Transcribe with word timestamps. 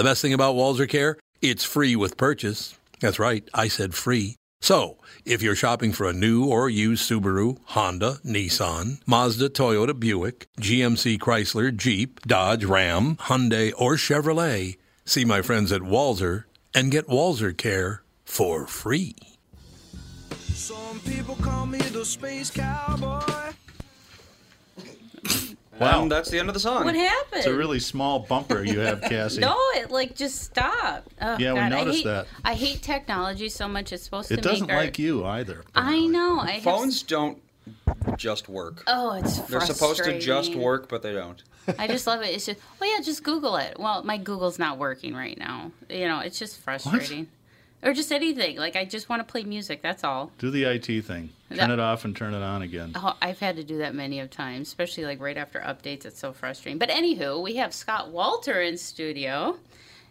The 0.00 0.04
best 0.04 0.22
thing 0.22 0.32
about 0.32 0.54
Walser 0.54 0.88
Care, 0.88 1.18
it's 1.42 1.62
free 1.62 1.94
with 1.94 2.16
purchase. 2.16 2.74
That's 3.00 3.18
right, 3.18 3.46
I 3.52 3.68
said 3.68 3.92
free. 3.94 4.36
So, 4.62 4.96
if 5.26 5.42
you're 5.42 5.54
shopping 5.54 5.92
for 5.92 6.08
a 6.08 6.14
new 6.14 6.46
or 6.46 6.70
used 6.70 7.06
Subaru, 7.06 7.58
Honda, 7.66 8.16
Nissan, 8.24 9.06
Mazda, 9.06 9.50
Toyota, 9.50 9.92
Buick, 9.92 10.46
GMC, 10.58 11.18
Chrysler, 11.18 11.76
Jeep, 11.76 12.18
Dodge, 12.22 12.64
Ram, 12.64 13.16
Hyundai, 13.16 13.74
or 13.76 13.96
Chevrolet, 13.96 14.78
see 15.04 15.26
my 15.26 15.42
friends 15.42 15.70
at 15.70 15.82
Walser 15.82 16.44
and 16.74 16.90
get 16.90 17.06
Walser 17.06 17.54
Care 17.54 18.02
for 18.24 18.66
free. 18.66 19.16
Some 20.54 20.98
people 21.00 21.34
call 21.42 21.66
me 21.66 21.76
the 21.76 22.06
space 22.06 22.50
cowboy. 22.50 23.52
Wow. 25.80 26.02
And 26.02 26.12
that's 26.12 26.30
the 26.30 26.38
end 26.38 26.48
of 26.48 26.54
the 26.54 26.60
song. 26.60 26.84
What 26.84 26.94
happened? 26.94 27.38
It's 27.38 27.46
a 27.46 27.54
really 27.54 27.80
small 27.80 28.20
bumper 28.20 28.62
you 28.62 28.80
have, 28.80 29.00
Cassie. 29.02 29.40
no, 29.40 29.56
it 29.74 29.90
like 29.90 30.14
just 30.14 30.42
stopped. 30.42 31.08
Oh, 31.20 31.36
Yeah, 31.38 31.54
we 31.54 31.58
God, 31.60 31.64
I 31.64 31.68
noticed 31.70 31.96
hate, 31.98 32.04
that. 32.04 32.26
I 32.44 32.54
hate 32.54 32.82
technology 32.82 33.48
so 33.48 33.66
much. 33.66 33.92
It's 33.92 34.02
supposed 34.04 34.30
It 34.30 34.36
to 34.36 34.40
It 34.40 34.42
doesn't 34.44 34.66
make 34.66 34.76
our, 34.76 34.82
like 34.82 34.98
you 34.98 35.24
either. 35.24 35.64
I 35.74 36.00
know. 36.06 36.40
I 36.40 36.52
have 36.52 36.62
Phones 36.62 37.02
don't 37.02 37.40
just 38.16 38.48
work. 38.48 38.82
Oh, 38.86 39.12
it's 39.12 39.38
They're 39.38 39.60
supposed 39.62 40.04
to 40.04 40.18
just 40.18 40.54
work, 40.54 40.88
but 40.88 41.02
they 41.02 41.12
don't. 41.12 41.42
I 41.78 41.86
just 41.86 42.06
love 42.06 42.22
it. 42.22 42.28
It's 42.34 42.46
just, 42.46 42.58
well, 42.80 42.92
yeah, 42.94 43.02
just 43.02 43.22
Google 43.22 43.56
it. 43.56 43.78
Well, 43.78 44.02
my 44.02 44.16
Google's 44.18 44.58
not 44.58 44.78
working 44.78 45.14
right 45.14 45.38
now. 45.38 45.72
You 45.88 46.08
know, 46.08 46.20
it's 46.20 46.38
just 46.38 46.58
frustrating. 46.60 47.28
Or 47.82 47.94
just 47.94 48.12
anything. 48.12 48.56
Like, 48.58 48.76
I 48.76 48.84
just 48.84 49.08
want 49.08 49.26
to 49.26 49.30
play 49.30 49.42
music. 49.42 49.80
That's 49.82 50.04
all. 50.04 50.30
Do 50.38 50.50
the 50.50 50.64
IT 50.64 51.00
thing. 51.04 51.30
Turn 51.48 51.56
That- 51.58 51.70
it 51.70 51.80
off 51.80 52.04
and 52.04 52.14
turn 52.14 52.34
it 52.34 52.42
on 52.42 52.60
again. 52.62 52.92
Oh, 52.94 53.16
I've 53.22 53.40
had 53.40 53.56
to 53.56 53.64
do 53.64 53.78
that 53.78 53.94
many 53.94 54.20
of 54.20 54.28
times, 54.30 54.68
especially 54.68 55.04
like 55.04 55.18
right 55.20 55.36
after 55.38 55.60
updates. 55.60 56.04
It's 56.04 56.18
so 56.18 56.32
frustrating. 56.32 56.78
But 56.78 56.90
anywho, 56.90 57.42
we 57.42 57.56
have 57.56 57.72
Scott 57.72 58.12
Wolter 58.12 58.66
in 58.68 58.76
studio. 58.76 59.56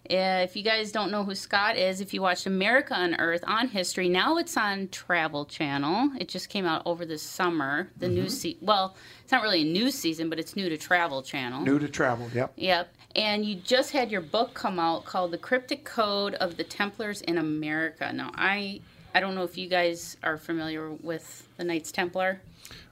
Uh, 0.10 0.42
if 0.44 0.56
you 0.56 0.64
guys 0.64 0.92
don't 0.92 1.12
know 1.12 1.24
who 1.24 1.36
Scott 1.36 1.78
is, 1.78 2.02
if 2.02 2.14
you 2.14 2.22
watched 2.22 2.48
America 2.48 2.96
Unearthed 2.98 3.44
on 3.46 3.68
History, 3.68 4.10
now 4.10 4.38
it's 4.38 4.58
on 4.58 4.88
Travel 4.88 5.46
Channel. 5.46 6.12
It 6.20 6.30
just 6.30 6.50
came 6.50 6.66
out 6.66 6.82
over 6.86 7.06
the 7.06 7.18
summer. 7.20 7.90
The 7.98 8.08
new 8.08 8.30
se- 8.30 8.58
well, 8.62 8.96
it's 9.22 9.32
not 9.32 9.44
really 9.44 9.62
a 9.62 9.66
new 9.72 9.92
season, 9.92 10.30
but 10.30 10.40
it's 10.40 10.56
new 10.56 10.70
to 10.70 10.78
Travel 10.78 11.22
Channel. 11.22 11.62
New 11.62 11.78
to 11.78 11.88
travel, 11.90 12.30
yep. 12.34 12.54
Yep. 12.56 12.92
And 13.16 13.46
you 13.46 13.56
just 13.56 13.92
had 13.92 14.12
your 14.12 14.22
book 14.22 14.54
come 14.54 14.80
out 14.80 15.06
called 15.06 15.32
The 15.32 15.38
Cryptic 15.38 15.84
Code 15.84 16.36
of 16.36 16.58
the 16.58 16.64
Templars 16.64 17.22
in 17.22 17.38
America. 17.38 18.12
Now, 18.14 18.32
I 18.36 18.82
I 19.14 19.20
don't 19.20 19.36
know 19.36 19.44
if 19.44 19.58
you 19.58 19.68
guys 19.68 20.18
are 20.24 20.38
familiar 20.38 20.92
with 20.92 21.48
the 21.58 21.64
Knights 21.64 21.92
Templar. 21.92 22.42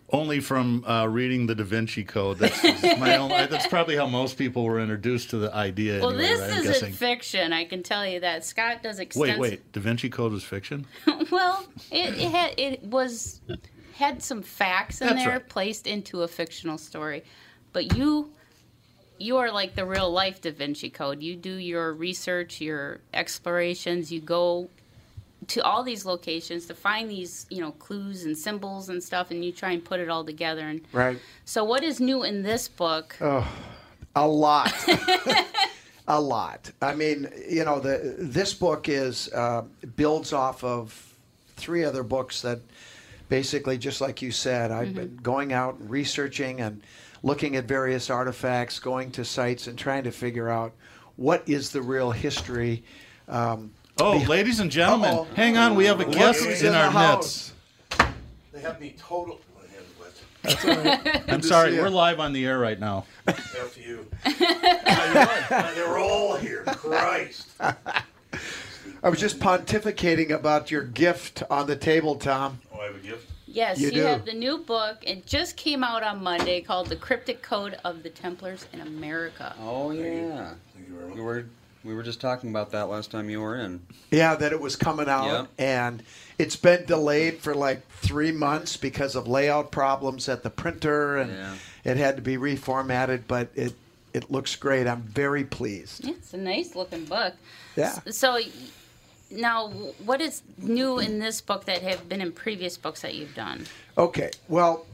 Only 0.10 0.40
from 0.40 0.86
uh, 0.86 1.06
reading 1.06 1.48
the 1.48 1.54
Da 1.56 1.66
Vinci 1.66 2.04
Code. 2.04 2.38
That's, 2.40 2.64
own, 2.64 3.30
that's 3.30 3.68
probably 3.68 3.98
how 3.98 4.08
most 4.08 4.38
people 4.38 4.64
were 4.64 4.80
introduced 4.80 5.32
to 5.32 5.38
the 5.38 5.54
idea. 5.54 6.00
Well, 6.00 6.12
anyway, 6.12 6.28
this 6.28 6.40
right? 6.40 6.50
Isn't 6.52 6.64
guessing. 6.64 6.94
fiction. 6.94 7.54
I 7.54 7.66
can 7.66 7.84
tell 7.84 8.08
you 8.08 8.22
that. 8.22 8.46
Scott 8.46 8.82
does 8.82 9.02
Wait, 9.16 9.38
wait. 9.38 9.72
Da 9.74 9.82
Vinci 9.82 10.10
Code 10.10 10.32
was 10.32 10.46
fiction? 10.46 10.88
well, 11.32 11.68
it, 11.92 12.14
it 12.18 12.32
had 12.32 12.54
it 12.58 12.84
was 12.84 13.42
had 13.96 14.24
some 14.24 14.42
facts 14.42 15.02
in 15.02 15.08
That's 15.08 15.26
there 15.26 15.34
right. 15.34 15.50
placed 15.50 15.88
into 15.88 16.22
a 16.22 16.28
fictional 16.28 16.78
story, 16.78 17.24
but 17.74 17.98
you 17.98 18.32
you 19.20 19.38
are 19.38 19.52
like 19.52 19.76
the 19.76 19.86
real 19.86 20.12
life 20.12 20.42
Da 20.42 20.52
Vinci 20.52 20.90
Code. 20.90 21.22
You 21.22 21.36
do 21.36 21.54
your 21.54 21.94
research, 21.94 22.62
your 22.62 23.00
explorations. 23.14 24.12
You 24.12 24.22
go 24.22 24.70
to 25.48 25.64
all 25.64 25.84
these 25.84 26.06
locations 26.06 26.66
to 26.66 26.74
find 26.74 27.10
these 27.10 27.46
you 27.50 27.62
know 27.62 27.72
clues 27.72 28.24
and 28.26 28.38
symbols 28.38 28.90
and 28.90 29.04
stuff, 29.04 29.32
and 29.32 29.44
you 29.46 29.52
try 29.52 29.72
and 29.72 29.84
put 29.84 30.00
it 30.00 30.10
all 30.10 30.24
together. 30.26 30.62
And 30.68 30.82
Right. 30.92 31.20
so, 31.46 31.64
what 31.64 31.84
is 31.84 32.00
new 32.00 32.24
in 32.24 32.44
this 32.44 32.68
book? 32.68 33.16
Oh, 33.22 33.48
a 34.16 34.28
lot. 34.28 34.74
a 36.08 36.20
lot. 36.20 36.72
I 36.82 36.96
mean, 36.96 37.30
you 37.50 37.66
know, 37.66 37.80
the 37.80 38.16
this 38.18 38.54
book 38.54 38.90
is 38.90 39.32
uh, 39.34 39.64
builds 39.96 40.34
off 40.34 40.64
of 40.64 41.14
three 41.56 41.84
other 41.84 42.04
books 42.04 42.42
that 42.42 42.60
basically, 43.30 43.78
just 43.78 44.00
like 44.02 44.22
you 44.22 44.32
said, 44.32 44.72
I've 44.72 44.94
been 44.96 45.18
going 45.22 45.54
out 45.54 45.76
and 45.80 45.90
researching 45.90 46.62
and 46.62 46.82
looking 47.24 47.56
at 47.56 47.66
various 47.66 48.10
artifacts, 48.10 48.80
going 48.80 49.12
to 49.12 49.26
sites 49.26 49.68
and 49.68 49.78
trying 49.78 50.04
to 50.04 50.12
figure 50.12 50.50
out 50.50 50.74
what 51.16 51.44
is 51.48 51.72
the 51.72 51.82
real 51.82 52.12
history. 52.12 52.84
Um, 53.28 53.72
Oh, 54.00 54.18
ladies 54.28 54.60
and 54.60 54.70
gentlemen, 54.70 55.10
Uh-oh. 55.10 55.28
hang 55.36 55.58
on. 55.58 55.74
We 55.74 55.86
have 55.86 56.00
a 56.00 56.06
guest 56.06 56.46
in 56.46 56.68
in 56.68 56.76
our 56.76 56.92
the 56.92 57.16
midst. 57.18 57.54
They 58.54 58.62
have 58.62 58.80
me 58.80 58.96
total. 58.96 59.42
I'm 61.28 61.42
sorry. 61.42 61.78
We're 61.78 61.90
live 61.90 62.20
on 62.20 62.32
the 62.32 62.46
air 62.46 62.60
right 62.60 62.80
now. 62.80 63.06
After 63.28 63.82
you. 63.82 64.08
They're 64.40 65.98
all 65.98 66.38
here. 66.38 66.64
Christ. 66.68 67.50
I 67.60 69.10
was 69.10 69.20
just 69.20 69.40
pontificating 69.40 70.30
about 70.30 70.72
your 70.72 70.84
gift 70.84 71.44
on 71.50 71.68
the 71.68 71.76
table, 71.76 72.16
Tom. 72.16 72.62
Oh, 72.74 72.80
I 72.80 72.86
have 72.86 72.96
a 72.96 73.00
gift. 73.00 73.30
Yes, 73.58 73.80
You 73.80 73.88
you, 73.88 73.94
do. 73.94 74.02
have 74.02 74.24
the 74.24 74.34
new 74.34 74.60
book. 74.60 74.98
It 75.02 75.26
just 75.26 75.58
came 75.58 75.84
out 75.84 76.04
on 76.04 76.22
Monday 76.22 76.62
called 76.62 76.90
The 76.90 76.96
Cryptic 76.96 77.42
Code 77.42 77.76
of 77.84 78.04
the 78.04 78.10
Templars 78.12 78.68
in 78.72 78.82
America. 78.82 79.56
Oh 79.60 79.90
yeah. 79.90 80.54
We 81.16 81.20
were 81.20 81.46
we 81.84 81.96
were 81.96 82.04
just 82.04 82.22
talking 82.22 82.52
about 82.52 82.70
that 82.74 82.88
last 82.88 83.10
time 83.10 83.32
you 83.32 83.42
were 83.42 83.56
in. 83.58 83.82
Yeah, 84.12 84.36
that 84.36 84.52
it 84.52 84.60
was 84.62 84.76
coming 84.76 85.10
out, 85.10 85.26
Yep. 85.26 85.48
and 85.58 86.04
it's 86.38 86.56
been 86.56 86.86
delayed 86.86 87.40
for 87.40 87.56
like 87.56 87.82
three 87.90 88.32
months 88.32 88.78
because 88.78 89.16
of 89.16 89.28
layout 89.28 89.72
problems 89.72 90.30
at 90.30 90.44
the 90.44 90.52
printer, 90.52 91.18
and 91.18 91.32
Yeah. 91.32 91.56
it 91.84 91.98
had 91.98 92.16
to 92.18 92.22
be 92.22 92.38
reformatted. 92.38 93.24
But 93.28 93.48
it 93.56 93.74
it 94.14 94.30
looks 94.30 94.56
great. 94.56 94.86
I'm 94.86 95.02
very 95.02 95.44
pleased. 95.44 96.06
Yeah, 96.06 96.12
it's 96.14 96.32
a 96.36 96.38
nice 96.38 96.76
looking 96.76 97.06
book. 97.06 97.34
Yeah. 97.76 98.00
S- 98.06 98.18
So, 98.18 98.38
now, 99.30 99.70
what 100.06 100.22
is 100.22 100.42
new 100.58 101.00
in 101.00 101.20
this 101.20 101.42
book 101.42 101.66
that 101.66 101.82
have 101.82 102.08
been 102.08 102.22
in 102.22 102.32
previous 102.32 102.78
books 102.78 103.02
that 103.02 103.16
you've 103.16 103.36
done? 103.36 103.66
Okay. 103.98 104.32
Well, 104.48 104.86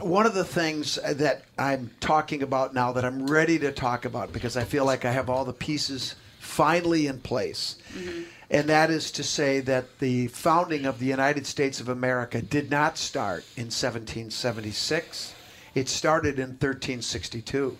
one 0.00 0.26
of 0.26 0.34
the 0.34 0.44
things 0.44 0.98
uh, 0.98 1.14
that 1.14 1.44
I'm 1.58 1.90
talking 2.00 2.42
about 2.42 2.74
now 2.74 2.92
that 2.92 3.04
I'm 3.04 3.26
ready 3.26 3.58
to 3.60 3.72
talk 3.72 4.04
about 4.04 4.32
because 4.32 4.56
I 4.56 4.64
feel 4.64 4.84
like 4.84 5.04
I 5.04 5.12
have 5.12 5.30
all 5.30 5.44
the 5.44 5.52
pieces 5.52 6.14
finally 6.40 7.06
in 7.06 7.20
place. 7.20 7.76
Mm-hmm. 7.94 8.22
And 8.50 8.68
that 8.68 8.90
is 8.90 9.10
to 9.12 9.22
say 9.22 9.60
that 9.60 9.98
the 9.98 10.28
founding 10.28 10.84
of 10.84 10.98
the 10.98 11.06
United 11.06 11.46
States 11.46 11.80
of 11.80 11.88
America 11.88 12.42
did 12.42 12.70
not 12.70 12.98
start 12.98 13.44
in 13.56 13.64
1776. 13.64 15.34
It 15.74 15.88
started 15.88 16.38
in 16.38 16.50
1362. 16.50 17.78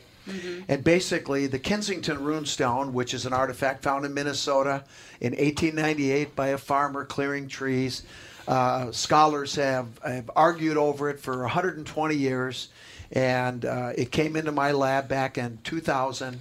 And 0.68 0.82
basically, 0.82 1.46
the 1.46 1.58
Kensington 1.58 2.18
Runestone, 2.18 2.92
which 2.92 3.14
is 3.14 3.26
an 3.26 3.32
artifact 3.32 3.82
found 3.82 4.04
in 4.04 4.14
Minnesota 4.14 4.84
in 5.20 5.32
1898 5.32 6.34
by 6.34 6.48
a 6.48 6.58
farmer 6.58 7.04
clearing 7.04 7.48
trees, 7.48 8.04
uh, 8.48 8.90
scholars 8.92 9.54
have, 9.56 9.98
have 10.04 10.30
argued 10.36 10.76
over 10.76 11.10
it 11.10 11.20
for 11.20 11.40
120 11.40 12.14
years. 12.14 12.68
And 13.12 13.64
uh, 13.64 13.92
it 13.96 14.10
came 14.10 14.36
into 14.36 14.52
my 14.52 14.72
lab 14.72 15.08
back 15.08 15.38
in 15.38 15.58
2000. 15.64 16.40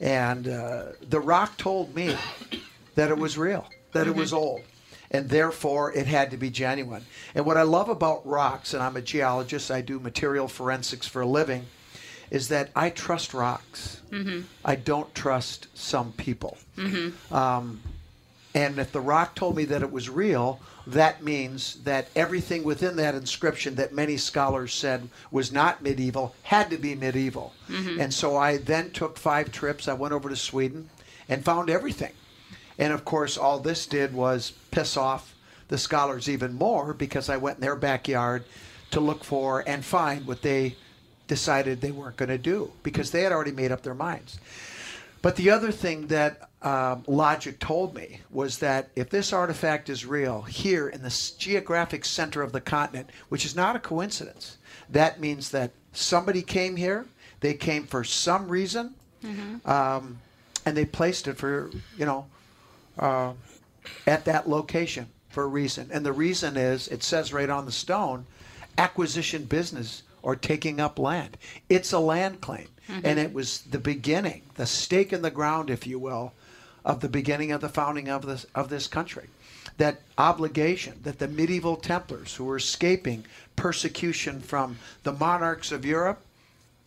And 0.00 0.48
uh, 0.48 0.84
the 1.08 1.20
rock 1.20 1.56
told 1.56 1.94
me 1.94 2.16
that 2.94 3.10
it 3.10 3.18
was 3.18 3.38
real, 3.38 3.68
that 3.92 4.06
it 4.06 4.14
was 4.14 4.32
old 4.32 4.62
and 5.10 5.28
therefore 5.28 5.92
it 5.92 6.06
had 6.06 6.30
to 6.30 6.36
be 6.36 6.50
genuine. 6.50 7.04
And 7.34 7.44
what 7.44 7.56
I 7.56 7.62
love 7.62 7.88
about 7.88 8.26
rocks, 8.26 8.74
and 8.74 8.82
I'm 8.82 8.96
a 8.96 9.02
geologist, 9.02 9.70
I 9.70 9.80
do 9.80 9.98
material 9.98 10.48
forensics 10.48 11.06
for 11.06 11.22
a 11.22 11.26
living, 11.26 11.66
is 12.30 12.48
that 12.48 12.70
I 12.76 12.90
trust 12.90 13.34
rocks. 13.34 14.00
Mm-hmm. 14.10 14.42
I 14.64 14.76
don't 14.76 15.12
trust 15.14 15.66
some 15.74 16.12
people. 16.12 16.58
Mm-hmm. 16.76 17.34
Um, 17.34 17.80
and 18.54 18.78
if 18.78 18.92
the 18.92 19.00
rock 19.00 19.34
told 19.34 19.56
me 19.56 19.64
that 19.66 19.82
it 19.82 19.92
was 19.92 20.08
real, 20.08 20.60
that 20.86 21.22
means 21.22 21.76
that 21.84 22.08
everything 22.16 22.64
within 22.64 22.96
that 22.96 23.14
inscription 23.14 23.76
that 23.76 23.92
many 23.92 24.16
scholars 24.16 24.74
said 24.74 25.08
was 25.30 25.52
not 25.52 25.82
medieval 25.82 26.34
had 26.42 26.70
to 26.70 26.78
be 26.78 26.94
medieval. 26.94 27.52
Mm-hmm. 27.68 28.00
And 28.00 28.12
so 28.12 28.36
I 28.36 28.56
then 28.56 28.90
took 28.90 29.16
five 29.16 29.52
trips. 29.52 29.86
I 29.86 29.92
went 29.92 30.14
over 30.14 30.28
to 30.28 30.36
Sweden 30.36 30.88
and 31.28 31.44
found 31.44 31.70
everything. 31.70 32.12
And 32.78 32.92
of 32.92 33.04
course, 33.04 33.36
all 33.36 33.60
this 33.60 33.86
did 33.86 34.12
was 34.12 34.52
piss 34.70 34.96
off 34.96 35.34
the 35.68 35.78
scholars 35.78 36.28
even 36.28 36.54
more 36.54 36.92
because 36.92 37.28
I 37.28 37.36
went 37.36 37.58
in 37.58 37.62
their 37.62 37.76
backyard 37.76 38.44
to 38.90 39.00
look 39.00 39.22
for 39.22 39.62
and 39.68 39.84
find 39.84 40.26
what 40.26 40.42
they 40.42 40.74
decided 41.30 41.80
they 41.80 41.92
weren't 41.92 42.16
going 42.16 42.28
to 42.28 42.36
do 42.36 42.72
because 42.82 43.12
they 43.12 43.22
had 43.22 43.30
already 43.30 43.52
made 43.52 43.70
up 43.70 43.82
their 43.82 43.94
minds. 43.94 44.40
But 45.22 45.36
the 45.36 45.50
other 45.50 45.70
thing 45.70 46.08
that 46.08 46.50
um, 46.60 47.04
logic 47.06 47.60
told 47.60 47.94
me 47.94 48.20
was 48.30 48.58
that 48.58 48.88
if 48.96 49.10
this 49.10 49.32
artifact 49.32 49.88
is 49.88 50.04
real 50.04 50.42
here 50.42 50.88
in 50.88 51.02
the 51.02 51.32
geographic 51.38 52.04
center 52.04 52.42
of 52.42 52.50
the 52.50 52.60
continent, 52.60 53.10
which 53.28 53.44
is 53.44 53.54
not 53.54 53.76
a 53.76 53.78
coincidence, 53.78 54.58
that 54.90 55.20
means 55.20 55.50
that 55.52 55.70
somebody 55.92 56.42
came 56.42 56.74
here, 56.74 57.06
they 57.38 57.54
came 57.54 57.84
for 57.84 58.02
some 58.02 58.48
reason, 58.48 58.94
um, 59.66 60.18
and 60.66 60.76
they 60.76 60.84
placed 60.84 61.28
it 61.28 61.36
for, 61.36 61.70
you 61.96 62.06
know, 62.06 62.26
uh, 62.98 63.32
at 64.08 64.24
that 64.24 64.48
location 64.48 65.06
for 65.28 65.44
a 65.44 65.46
reason. 65.46 65.88
And 65.92 66.04
the 66.04 66.12
reason 66.12 66.56
is, 66.56 66.88
it 66.88 67.04
says 67.04 67.32
right 67.32 67.48
on 67.48 67.66
the 67.66 67.72
stone, 67.72 68.26
acquisition 68.76 69.44
business 69.44 70.02
or 70.22 70.36
taking 70.36 70.80
up 70.80 70.98
land. 70.98 71.36
It's 71.68 71.92
a 71.92 71.98
land 71.98 72.40
claim. 72.40 72.68
Mm-hmm. 72.88 73.06
And 73.06 73.18
it 73.18 73.32
was 73.32 73.62
the 73.62 73.78
beginning, 73.78 74.42
the 74.56 74.66
stake 74.66 75.12
in 75.12 75.22
the 75.22 75.30
ground, 75.30 75.70
if 75.70 75.86
you 75.86 75.98
will, 75.98 76.32
of 76.84 77.00
the 77.00 77.08
beginning 77.08 77.52
of 77.52 77.60
the 77.60 77.68
founding 77.68 78.08
of 78.08 78.26
this, 78.26 78.46
of 78.54 78.68
this 78.68 78.86
country. 78.86 79.28
That 79.76 80.00
obligation 80.18 80.98
that 81.04 81.18
the 81.18 81.28
medieval 81.28 81.76
Templars 81.76 82.34
who 82.34 82.44
were 82.44 82.56
escaping 82.56 83.24
persecution 83.56 84.40
from 84.40 84.78
the 85.04 85.12
monarchs 85.12 85.72
of 85.72 85.84
Europe 85.84 86.20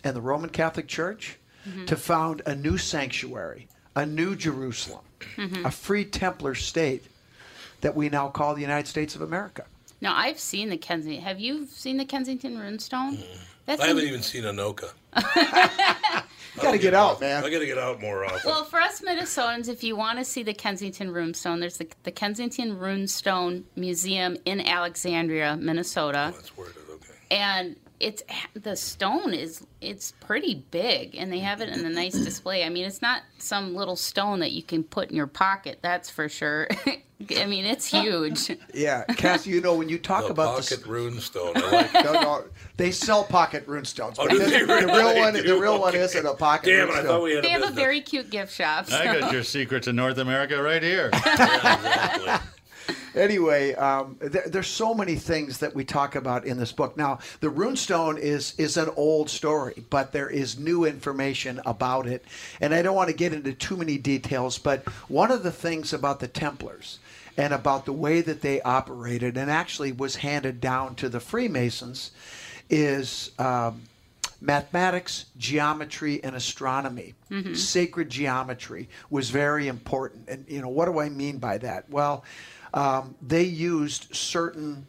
and 0.04 0.16
the 0.16 0.22
Roman 0.22 0.50
Catholic 0.50 0.88
Church 0.88 1.38
mm-hmm. 1.68 1.86
to 1.86 1.96
found 1.96 2.42
a 2.46 2.56
new 2.56 2.78
sanctuary, 2.78 3.68
a 3.96 4.06
new 4.06 4.36
Jerusalem, 4.36 5.04
mm-hmm. 5.38 5.66
a 5.66 5.72
free 5.72 6.06
Templar 6.06 6.56
state 6.56 7.04
that 7.82 7.96
we 7.96 8.10
now 8.10 8.30
call 8.30 8.56
the 8.56 8.62
United 8.62 8.88
States 8.88 9.16
of 9.16 9.22
America. 9.22 9.66
Now, 10.04 10.16
I've 10.18 10.38
seen 10.38 10.68
the 10.70 10.78
Kensington. 10.78 11.24
Have 11.24 11.40
you 11.40 11.66
seen 11.66 11.96
the 11.96 12.04
Kensington 12.04 12.58
Runestone? 12.58 13.18
Mm. 13.18 13.38
That's 13.66 13.82
I 13.82 13.88
haven't 13.88 14.04
even 14.04 14.22
seen 14.22 14.44
Anoka. 14.44 14.92
You 16.56 16.62
got 16.62 16.72
to 16.74 16.78
get 16.78 16.94
out, 16.94 17.20
man. 17.20 17.44
I 17.44 17.50
got 17.50 17.60
to 17.60 17.66
get 17.66 17.80
out 17.80 18.00
more 18.00 18.26
often. 18.26 18.42
Well, 18.46 18.64
for 18.64 18.80
us 18.80 19.02
Minnesotans, 19.02 19.70
if 19.70 19.84
you 19.84 19.96
want 19.96 20.20
to 20.20 20.24
see 20.24 20.44
the 20.44 20.54
Kensington 20.54 21.10
Runestone, 21.10 21.60
there's 21.60 21.78
the, 21.78 21.88
the 22.04 22.12
Kensington 22.12 22.78
Runestone 22.78 23.64
Museum 23.76 24.38
in 24.46 24.62
Alexandria, 24.62 25.58
Minnesota, 25.60 26.32
oh, 26.32 26.36
That's 26.36 26.56
worded 26.56 26.76
okay. 26.92 27.14
and 27.32 27.76
it's 28.04 28.24
the 28.54 28.76
stone 28.76 29.34
is 29.34 29.66
it's 29.82 30.12
pretty 30.20 30.66
big, 30.72 31.16
and 31.16 31.32
they 31.32 31.40
have 31.40 31.62
it 31.62 31.70
in 31.70 31.86
a 31.86 31.90
nice 31.90 32.14
display. 32.14 32.64
I 32.64 32.70
mean, 32.70 32.86
it's 32.86 33.02
not 33.02 33.22
some 33.38 33.74
little 33.76 33.96
stone 33.96 34.40
that 34.40 34.52
you 34.52 34.62
can 34.64 34.84
put 34.84 35.10
in 35.10 35.16
your 35.16 35.28
pocket, 35.28 35.80
that's 35.82 36.10
for 36.10 36.28
sure. 36.30 36.68
I 37.38 37.46
mean, 37.46 37.66
it's 37.66 37.86
huge. 37.86 38.52
Yeah, 38.74 39.06
Cassie, 39.06 39.50
you 39.52 39.62
know 39.62 39.76
when 39.76 39.88
you 39.88 39.98
talk 39.98 40.26
The 40.26 40.32
about 40.32 40.56
pocket 40.56 40.70
this, 40.80 40.88
rune 40.88 41.22
stone. 41.22 41.54
Like 41.72 41.94
no, 41.94 42.12
no, 42.14 42.44
they 42.76 42.92
sell 42.92 43.24
pocket 43.24 43.66
runestones. 43.66 44.16
Oh, 44.20 44.28
but 44.28 44.32
do 44.32 44.40
the, 44.40 44.46
they 44.46 44.60
the 44.60 44.66
really? 44.66 44.86
real 44.98 45.16
one, 45.22 45.34
They 45.34 45.42
the 45.42 45.48
do? 45.48 45.62
real 45.62 45.80
one 45.80 45.96
isn't 45.96 46.26
a 46.26 46.34
pocket 46.34 46.68
Damn 46.70 46.90
it! 46.90 46.96
I 46.96 47.04
thought 47.04 47.24
we 47.24 47.36
had 47.36 47.44
They 47.46 47.50
a 47.50 47.52
have 47.52 47.64
a 47.64 47.72
very 47.72 48.02
cute 48.02 48.30
gift 48.30 48.54
shop. 48.54 48.88
I 48.92 49.20
got 49.20 49.32
your 49.32 49.44
secret 49.44 49.84
to 49.84 49.94
North 49.94 50.18
America 50.18 50.62
right 50.62 50.84
here. 50.84 51.10
Exactly. 51.24 52.34
Anyway, 53.16 53.74
um, 53.76 54.18
there, 54.20 54.44
there's 54.48 54.68
so 54.68 54.94
many 54.94 55.16
things 55.16 55.60
that 55.60 55.74
we 55.74 55.84
talk 55.84 56.16
about 56.16 56.46
in 56.46 56.58
this 56.58 56.72
book. 56.72 56.98
Now, 56.98 57.20
the 57.40 57.50
runestone 57.50 58.18
is 58.18 58.54
is 58.58 58.78
an 58.78 58.90
old 58.96 59.30
story, 59.30 59.84
but 59.90 60.12
there 60.12 60.30
is 60.30 60.60
new 60.60 60.86
information 60.86 61.62
about 61.66 62.08
it, 62.08 62.24
and 62.62 62.74
I 62.74 62.82
don't 62.82 62.96
want 62.96 63.10
to 63.10 63.16
get 63.16 63.34
into 63.34 63.54
too 63.54 63.78
many 63.78 63.98
details. 63.98 64.58
But 64.58 64.88
one 65.08 65.32
of 65.32 65.44
the 65.44 65.52
things 65.52 65.94
about 65.94 66.20
the 66.20 66.28
Templars 66.28 67.00
and 67.38 67.54
about 67.54 67.86
the 67.86 67.94
way 67.94 68.22
that 68.22 68.42
they 68.42 68.62
operated, 68.62 69.38
and 69.38 69.50
actually 69.50 69.92
was 69.92 70.18
handed 70.18 70.62
down 70.62 70.96
to 70.96 71.10
the 71.10 71.20
Freemasons, 71.20 72.12
is. 72.70 73.32
Um, 73.40 73.84
mathematics, 74.44 75.26
geometry, 75.38 76.22
and 76.22 76.36
astronomy. 76.36 77.16
Sacred 77.56 78.10
geometry 78.10 78.90
was 79.10 79.30
very 79.30 79.70
important. 79.70 80.28
And 80.28 80.46
you 80.50 80.62
know, 80.62 80.68
what 80.68 80.86
do 80.86 81.00
I 81.00 81.10
mean 81.10 81.38
by 81.38 81.58
that? 81.60 81.90
Well, 81.90 82.26
um, 82.74 83.16
they 83.22 83.44
used 83.44 84.16
certain 84.16 84.86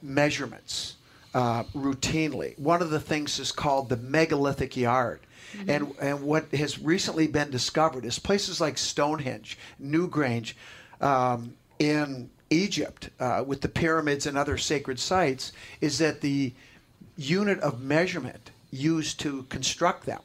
measurements 0.00 0.96
uh, 1.34 1.64
routinely. 1.74 2.58
One 2.58 2.82
of 2.82 2.90
the 2.90 3.00
things 3.00 3.38
is 3.38 3.52
called 3.52 3.88
the 3.88 3.96
megalithic 3.96 4.76
yard. 4.76 5.20
And, 5.68 5.94
and 6.00 6.22
what 6.22 6.50
has 6.54 6.78
recently 6.78 7.26
been 7.26 7.50
discovered 7.50 8.06
is 8.06 8.18
places 8.18 8.60
like 8.60 8.78
Stonehenge, 8.78 9.58
Newgrange, 9.82 10.54
um, 11.00 11.54
in 11.78 12.30
Egypt, 12.48 13.10
uh, 13.20 13.44
with 13.46 13.60
the 13.60 13.68
pyramids 13.68 14.26
and 14.26 14.38
other 14.38 14.56
sacred 14.56 14.98
sites, 14.98 15.52
is 15.80 15.98
that 15.98 16.20
the 16.20 16.54
unit 17.16 17.60
of 17.60 17.82
measurement 17.82 18.50
used 18.70 19.20
to 19.20 19.42
construct 19.44 20.06
them 20.06 20.20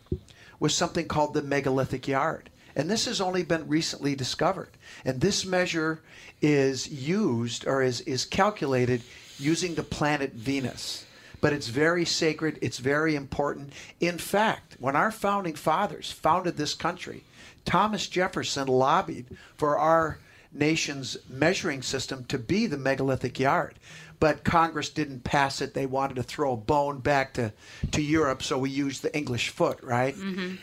was 0.59 0.73
something 0.73 1.07
called 1.07 1.33
the 1.33 1.41
megalithic 1.41 2.07
yard. 2.07 2.49
And 2.77 2.91
this 2.91 3.05
has 3.05 3.19
only 3.19 3.41
been 3.41 3.67
recently 3.67 4.15
discovered. 4.15 4.69
And 5.03 5.19
this 5.19 5.45
measure 5.45 5.99
is 6.43 6.87
used 6.87 7.65
or 7.65 7.81
is, 7.81 8.01
is 8.01 8.23
calculated 8.23 9.01
using 9.39 9.73
the 9.73 9.83
planet 9.83 10.33
Venus. 10.33 11.03
But 11.41 11.53
it's 11.53 11.67
very 11.67 12.05
sacred, 12.05 12.59
it's 12.61 12.77
very 12.77 13.15
important. 13.15 13.73
In 13.99 14.19
fact, 14.19 14.77
when 14.79 14.95
our 14.95 15.11
founding 15.11 15.55
fathers 15.55 16.11
founded 16.11 16.57
this 16.57 16.75
country, 16.75 17.23
Thomas 17.65 18.07
Jefferson 18.07 18.67
lobbied 18.67 19.25
for 19.57 19.77
our 19.77 20.19
nation's 20.53 21.17
measuring 21.27 21.81
system 21.81 22.25
to 22.25 22.37
be 22.37 22.67
the 22.67 22.77
megalithic 22.77 23.39
yard. 23.39 23.73
But 24.19 24.43
Congress 24.43 24.89
didn't 24.89 25.23
pass 25.23 25.61
it. 25.61 25.73
They 25.73 25.85
wanted 25.87 26.15
to 26.15 26.23
throw 26.23 26.53
a 26.53 26.57
bone 26.57 26.99
back 26.99 27.33
to, 27.33 27.53
to 27.91 28.01
Europe, 28.01 28.43
so 28.43 28.57
we 28.57 28.69
used 28.69 29.01
the 29.01 29.15
English 29.15 29.49
foot, 29.49 29.79
right? 29.81 30.15
Mm-hmm. 30.15 30.55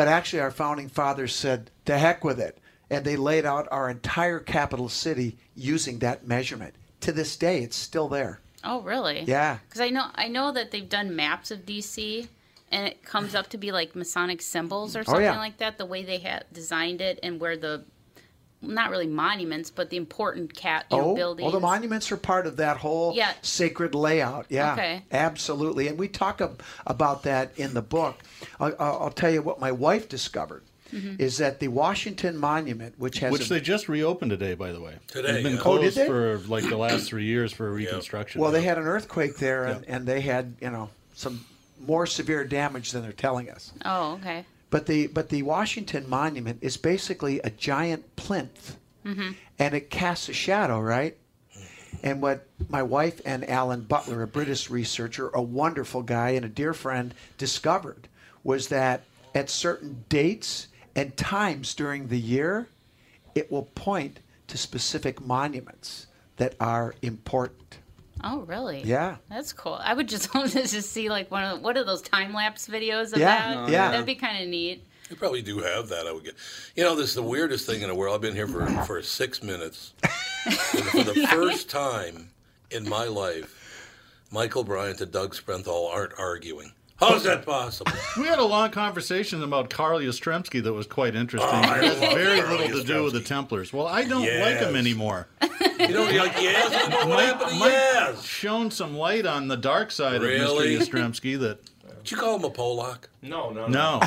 But 0.00 0.08
actually, 0.08 0.40
our 0.40 0.50
founding 0.50 0.88
fathers 0.88 1.34
said, 1.34 1.70
to 1.84 1.98
heck 1.98 2.24
with 2.24 2.40
it. 2.40 2.56
And 2.88 3.04
they 3.04 3.16
laid 3.16 3.44
out 3.44 3.68
our 3.70 3.90
entire 3.90 4.38
capital 4.40 4.88
city 4.88 5.36
using 5.54 5.98
that 5.98 6.26
measurement. 6.26 6.72
To 7.02 7.12
this 7.12 7.36
day, 7.36 7.62
it's 7.62 7.76
still 7.76 8.08
there. 8.08 8.40
Oh, 8.64 8.80
really? 8.80 9.24
Yeah. 9.24 9.58
Because 9.68 9.82
I 9.82 9.90
know 9.90 10.06
I 10.14 10.28
know 10.28 10.52
that 10.52 10.70
they've 10.70 10.88
done 10.88 11.14
maps 11.14 11.50
of 11.50 11.66
DC, 11.66 12.26
and 12.72 12.88
it 12.88 13.04
comes 13.04 13.34
up 13.34 13.50
to 13.50 13.58
be 13.58 13.72
like 13.72 13.94
Masonic 13.94 14.40
symbols 14.40 14.96
or 14.96 15.00
oh, 15.00 15.02
something 15.02 15.26
Oh, 15.26 15.32
yeah. 15.32 15.36
like 15.36 15.58
that. 15.58 15.76
The 15.76 15.84
way 15.84 16.02
they 16.02 16.16
had 16.16 16.46
designed 16.50 17.02
it, 17.02 17.18
and 17.22 17.38
where 17.38 17.58
the 17.58 17.84
not 18.62 18.90
really 18.90 19.06
monuments, 19.06 19.70
but 19.70 19.90
the 19.90 19.96
important 19.96 20.54
cat 20.54 20.84
you 20.90 20.96
know, 20.98 21.04
oh, 21.12 21.14
buildings. 21.14 21.44
well, 21.44 21.52
the 21.52 21.60
monuments 21.60 22.12
are 22.12 22.16
part 22.16 22.46
of 22.46 22.56
that 22.58 22.76
whole 22.76 23.14
Yeah. 23.16 23.32
sacred 23.42 23.94
layout. 23.94 24.46
Yeah, 24.50 24.72
Okay. 24.74 25.02
absolutely. 25.12 25.88
And 25.88 25.98
we 25.98 26.08
talk 26.08 26.40
ab- 26.40 26.62
about 26.86 27.22
that 27.22 27.52
in 27.56 27.74
the 27.74 27.82
book. 27.82 28.18
I'll, 28.58 28.74
I'll 28.78 28.98
I'll 29.04 29.10
tell 29.10 29.30
you 29.30 29.42
what 29.42 29.60
my 29.60 29.72
wife 29.72 30.08
discovered. 30.08 30.62
Mm-hmm. 30.92 31.22
is 31.22 31.38
that 31.38 31.60
the 31.60 31.68
Washington 31.68 32.36
Monument, 32.36 32.96
which 32.98 33.20
has 33.20 33.30
Which 33.30 33.46
a, 33.46 33.48
they 33.50 33.60
just 33.60 33.88
reopened 33.88 34.32
today, 34.32 34.54
by 34.54 34.72
the 34.72 34.80
way. 34.80 34.94
Today, 35.06 35.34
It's 35.34 35.42
been 35.44 35.52
yeah. 35.54 35.60
Oh, 35.64 35.78
did 35.78 35.94
closed 35.94 35.96
they? 35.98 36.06
for 36.08 36.38
like 36.48 36.68
the 36.68 36.76
last 36.76 37.06
three 37.06 37.26
years 37.26 37.52
for 37.52 37.70
reconstruction. 37.72 38.40
well, 38.40 38.50
they 38.50 38.62
had 38.62 38.76
an 38.76 38.86
earthquake 38.88 39.36
there, 39.36 39.66
and, 39.66 39.84
Yeah. 39.86 39.94
and 39.94 40.04
they 40.08 40.20
had 40.20 40.56
you 40.60 40.68
know 40.68 40.90
some 41.14 41.44
more 41.86 42.06
severe 42.06 42.42
damage 42.42 42.90
than 42.90 43.02
they're 43.02 43.12
telling 43.12 43.48
us. 43.50 43.72
Oh, 43.84 44.14
okay. 44.14 44.44
But 44.70 44.86
the 44.86 45.08
but 45.08 45.28
the 45.28 45.42
Washington 45.42 46.08
Monument 46.08 46.58
is 46.62 46.76
basically 46.76 47.40
a 47.40 47.50
giant 47.50 48.16
plinth, 48.16 48.76
mm-hmm. 49.04 49.32
and 49.58 49.74
it 49.74 49.90
casts 49.90 50.28
a 50.28 50.32
shadow, 50.32 50.80
right? 50.80 51.16
And 52.02 52.22
what 52.22 52.46
my 52.68 52.82
wife 52.82 53.20
and 53.26 53.48
Alan 53.48 53.82
Butler, 53.82 54.22
a 54.22 54.26
British 54.26 54.70
researcher, 54.70 55.28
a 55.30 55.42
wonderful 55.42 56.02
guy 56.02 56.30
and 56.30 56.44
a 56.44 56.48
dear 56.48 56.72
friend, 56.72 57.12
discovered 57.36 58.08
was 58.44 58.68
that 58.68 59.02
at 59.34 59.50
certain 59.50 60.04
dates 60.08 60.68
and 60.94 61.16
times 61.16 61.74
during 61.74 62.08
the 62.08 62.18
year, 62.18 62.68
it 63.34 63.50
will 63.50 63.64
point 63.74 64.20
to 64.48 64.56
specific 64.56 65.20
monuments 65.20 66.06
that 66.36 66.54
are 66.58 66.94
important. 67.02 67.79
Oh, 68.22 68.40
really? 68.40 68.82
Yeah. 68.84 69.16
That's 69.28 69.52
cool. 69.52 69.78
I 69.82 69.94
would 69.94 70.08
just 70.08 70.34
want 70.34 70.50
to 70.52 70.66
just 70.66 70.90
see 70.92 71.08
like 71.08 71.30
one 71.30 71.44
of 71.44 71.60
what 71.62 71.76
are 71.76 71.84
those 71.84 72.02
time 72.02 72.32
lapse 72.32 72.68
videos 72.68 73.12
of 73.12 73.18
Yeah, 73.18 73.26
that? 73.26 73.56
Oh, 73.56 73.66
yeah. 73.70 73.90
That'd 73.90 74.06
be 74.06 74.14
kind 74.14 74.42
of 74.42 74.48
neat. 74.48 74.84
You 75.08 75.16
probably 75.16 75.42
do 75.42 75.58
have 75.58 75.88
that. 75.88 76.06
I 76.06 76.12
would 76.12 76.24
get. 76.24 76.34
You 76.76 76.84
know, 76.84 76.94
this 76.94 77.08
is 77.08 77.14
the 77.16 77.22
weirdest 77.22 77.66
thing 77.66 77.82
in 77.82 77.88
the 77.88 77.94
world. 77.94 78.14
I've 78.14 78.20
been 78.20 78.34
here 78.34 78.46
for 78.46 78.66
for 78.84 79.02
six 79.02 79.42
minutes. 79.42 79.92
For 80.40 81.02
the 81.02 81.26
first 81.30 81.68
time 81.68 82.30
in 82.70 82.88
my 82.88 83.04
life, 83.04 83.90
Michael 84.30 84.64
Bryant 84.64 85.02
and 85.02 85.12
Doug 85.12 85.34
Sprenthal 85.34 85.90
aren't 85.92 86.18
arguing. 86.18 86.72
How's 87.00 87.24
that 87.24 87.46
possible? 87.46 87.90
We 88.18 88.26
had 88.26 88.38
a 88.38 88.44
long 88.44 88.70
conversation 88.70 89.42
about 89.42 89.70
Carl 89.70 90.00
Yastrzemski 90.00 90.62
that 90.62 90.72
was 90.72 90.86
quite 90.86 91.14
interesting. 91.16 91.50
Oh, 91.50 91.74
it 91.74 91.84
has 91.84 91.98
very 92.14 92.40
Carl 92.42 92.58
little 92.58 92.80
to 92.80 92.86
do 92.86 93.04
with 93.04 93.14
the 93.14 93.20
Templars. 93.22 93.72
Well, 93.72 93.86
I 93.86 94.04
don't 94.04 94.22
like 94.22 94.58
him 94.58 94.76
anymore. 94.76 95.26
You 95.42 95.88
know, 95.88 96.08
you're 96.10 96.24
like, 96.24 96.36
yes, 96.40 96.70
I 96.72 96.88
know 96.90 97.06
what 97.08 97.24
happened 97.24 97.50
to 97.52 97.56
Mike 97.58 97.72
yes. 97.72 98.22
shown 98.22 98.70
some 98.70 98.94
light 98.96 99.24
on 99.24 99.48
the 99.48 99.56
dark 99.56 99.90
side 99.90 100.20
Really? 100.20 100.76
of 100.76 100.82
Mr. 100.82 100.90
Yastrzemski 100.90 101.40
that, 101.40 101.58
Did 102.04 102.10
you 102.10 102.16
call 102.18 102.36
him 102.36 102.44
a 102.44 102.50
Polak? 102.50 103.04
No, 103.22 103.50
no, 103.50 103.66
no, 103.66 104.00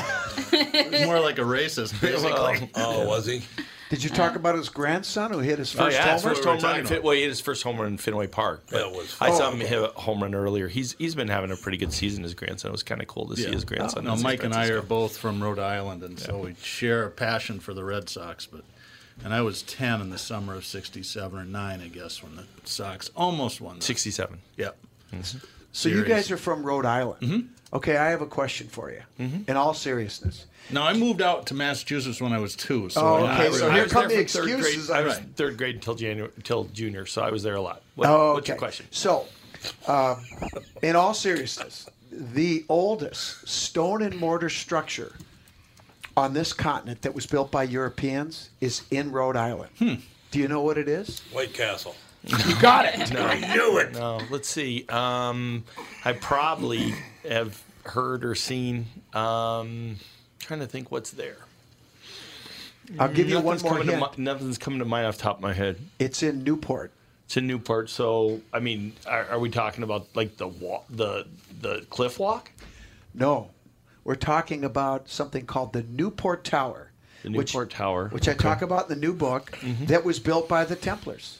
he's 0.50 1.06
more 1.06 1.18
like 1.20 1.38
a 1.38 1.42
racist, 1.42 2.00
basically. 2.00 2.70
Oh, 2.76 3.06
was 3.08 3.26
he? 3.26 3.42
Did 3.94 4.04
you 4.04 4.10
talk 4.10 4.34
about 4.36 4.56
his 4.56 4.68
grandson 4.68 5.30
who 5.32 5.38
hit 5.38 5.58
his 5.58 5.74
Oh 5.74 5.84
first 5.84 5.96
yeah, 5.96 6.12
his 6.14 6.22
homer? 6.22 6.34
first 6.34 6.44
we 6.44 6.50
home 6.50 6.54
run. 6.54 6.60
talking 6.62 6.80
In 6.80 6.86
Fin- 6.86 7.02
well, 7.02 7.14
he 7.14 7.20
hit 7.20 7.28
his 7.28 7.40
first 7.40 7.62
home 7.62 7.76
run 7.78 7.86
in 7.86 7.96
Fenway 7.98 8.26
Park. 8.26 8.66
That 8.68 8.90
was 8.90 9.16
I 9.20 9.30
saw 9.30 9.50
fun. 9.50 9.60
him 9.60 9.66
hit 9.66 9.80
a 9.82 9.86
home 9.88 10.22
run 10.22 10.34
earlier. 10.34 10.66
He's 10.68 10.94
he's 10.98 11.14
been 11.14 11.28
having 11.28 11.52
a 11.52 11.56
pretty 11.56 11.78
good 11.78 11.92
season. 11.92 12.24
His 12.24 12.34
grandson. 12.34 12.70
It 12.70 12.72
was 12.72 12.82
kind 12.82 13.00
of 13.00 13.06
cool 13.06 13.28
to 13.28 13.36
see 13.36 13.50
his 13.52 13.64
grandson. 13.64 14.04
No, 14.04 14.12
in 14.12 14.18
San 14.18 14.24
Mike 14.24 14.42
and 14.44 14.52
I 14.54 14.66
are 14.68 14.82
both 14.82 15.16
from 15.16 15.42
Rhode 15.42 15.58
Island, 15.60 16.02
and 16.02 16.18
so 16.18 16.38
we 16.38 16.54
share 16.62 17.04
a 17.04 17.10
passion 17.10 17.60
for 17.60 17.72
the 17.74 17.84
Red 17.84 18.08
Sox. 18.08 18.46
But 18.46 18.62
and 19.24 19.32
I 19.32 19.42
was 19.42 19.62
ten 19.62 20.00
in 20.00 20.10
the 20.10 20.18
summer 20.18 20.54
of 20.54 20.64
'67 20.66 21.38
or 21.38 21.44
'9, 21.44 21.80
I 21.80 21.86
guess, 21.88 22.20
when 22.22 22.34
the 22.36 22.44
Sox 22.64 23.10
almost 23.14 23.60
won. 23.60 23.80
sixty-seven. 23.80 24.40
Yep. 24.56 24.76
So 25.72 25.88
you 25.88 26.04
guys 26.04 26.30
are 26.30 26.36
from 26.36 26.64
Rhode 26.64 26.84
Island. 26.86 27.20
Mm-hmm. 27.20 27.46
Okay, 27.74 27.96
I 27.96 28.10
have 28.10 28.20
a 28.22 28.26
question 28.26 28.68
for 28.68 28.90
you. 28.92 29.02
In 29.18 29.56
all 29.56 29.74
seriousness, 29.74 30.46
Now 30.70 30.84
I 30.86 30.92
moved 30.94 31.20
out 31.20 31.46
to 31.46 31.54
Massachusetts 31.54 32.20
when 32.22 32.32
I 32.32 32.38
was 32.38 32.54
two. 32.56 32.88
So 32.88 33.00
Oh, 33.00 33.24
I- 33.26 33.32
okay, 33.34 33.46
I- 33.48 33.50
so 33.58 33.70
here 33.70 33.82
was 33.82 33.92
come 33.92 34.08
there 34.08 34.22
the 34.22 34.28
from 34.28 34.46
third 34.46 34.60
grade. 34.62 34.90
I 34.90 35.00
was 35.02 35.16
Right. 35.18 35.26
third 35.36 35.56
grade 35.58 35.74
until 35.74 35.94
January, 35.94 36.32
until 36.36 36.64
junior, 36.64 37.04
so 37.06 37.22
I 37.22 37.30
was 37.30 37.42
there 37.42 37.56
a 37.56 37.60
lot. 37.60 37.82
What, 37.96 38.08
oh, 38.08 38.34
What's 38.34 38.48
your 38.48 38.56
question? 38.56 38.86
So, 38.90 39.26
um, 39.86 40.24
in 40.82 40.94
all 40.96 41.12
seriousness, 41.14 41.86
the 42.12 42.64
oldest 42.68 43.46
stone 43.48 44.00
and 44.02 44.16
mortar 44.16 44.48
structure 44.48 45.16
on 46.16 46.32
this 46.32 46.52
continent 46.52 47.02
that 47.02 47.14
was 47.14 47.26
built 47.26 47.50
by 47.50 47.64
Europeans 47.64 48.50
is 48.60 48.82
in 48.92 49.10
Rhode 49.10 49.36
Island. 49.36 49.70
Hmm. 49.80 49.94
Do 50.30 50.38
you 50.38 50.46
know 50.48 50.60
what 50.62 50.78
it 50.78 50.88
is? 50.88 51.20
White 51.32 51.52
Castle. 51.52 51.96
You 52.22 52.54
got 52.60 52.86
it. 52.86 53.12
I 53.18 53.54
knew 53.54 53.78
it. 53.78 53.92
No, 53.92 54.20
let's 54.30 54.48
see. 54.48 54.86
Um, 54.88 55.64
I 56.04 56.12
probably 56.14 56.94
have 57.28 57.60
heard 57.84 58.24
or 58.24 58.34
seen. 58.34 58.86
Um, 59.12 59.96
trying 60.40 60.60
to 60.60 60.66
think 60.66 60.90
what's 60.90 61.10
there. 61.10 61.38
I'll 62.98 63.08
give 63.12 63.30
you 63.30 63.40
one 63.40 63.60
more 63.62 63.72
coming 63.78 63.88
hint. 63.88 64.18
mi- 64.18 64.24
nothing's 64.24 64.58
coming 64.58 64.78
to 64.80 64.84
mind 64.84 65.06
off 65.06 65.16
the 65.16 65.22
top 65.22 65.36
of 65.36 65.42
my 65.42 65.54
head. 65.54 65.78
It's 65.98 66.22
in 66.22 66.44
Newport. 66.44 66.92
It's 67.24 67.36
in 67.38 67.46
Newport, 67.46 67.88
so 67.88 68.42
I 68.52 68.60
mean, 68.60 68.92
are, 69.06 69.24
are 69.30 69.38
we 69.38 69.48
talking 69.48 69.82
about 69.84 70.06
like 70.14 70.36
the 70.36 70.48
walk, 70.48 70.84
the 70.90 71.26
the 71.62 71.86
cliff 71.88 72.18
walk? 72.18 72.50
No, 73.14 73.50
we're 74.04 74.14
talking 74.16 74.64
about 74.64 75.08
something 75.08 75.46
called 75.46 75.72
the 75.72 75.82
Newport 75.82 76.44
Tower. 76.44 76.90
The 77.22 77.30
which- 77.30 77.54
Newport 77.54 77.70
Tower, 77.70 78.08
which 78.08 78.28
I 78.28 78.32
okay. 78.32 78.38
Mm-hmm. 78.38 78.48
talk 78.48 78.62
about 78.62 78.90
in 78.90 79.00
the 79.00 79.06
new 79.06 79.14
book, 79.14 79.58
that 79.86 80.04
was 80.04 80.18
built 80.18 80.46
by 80.48 80.66
the 80.66 80.76
Templars. 80.76 81.38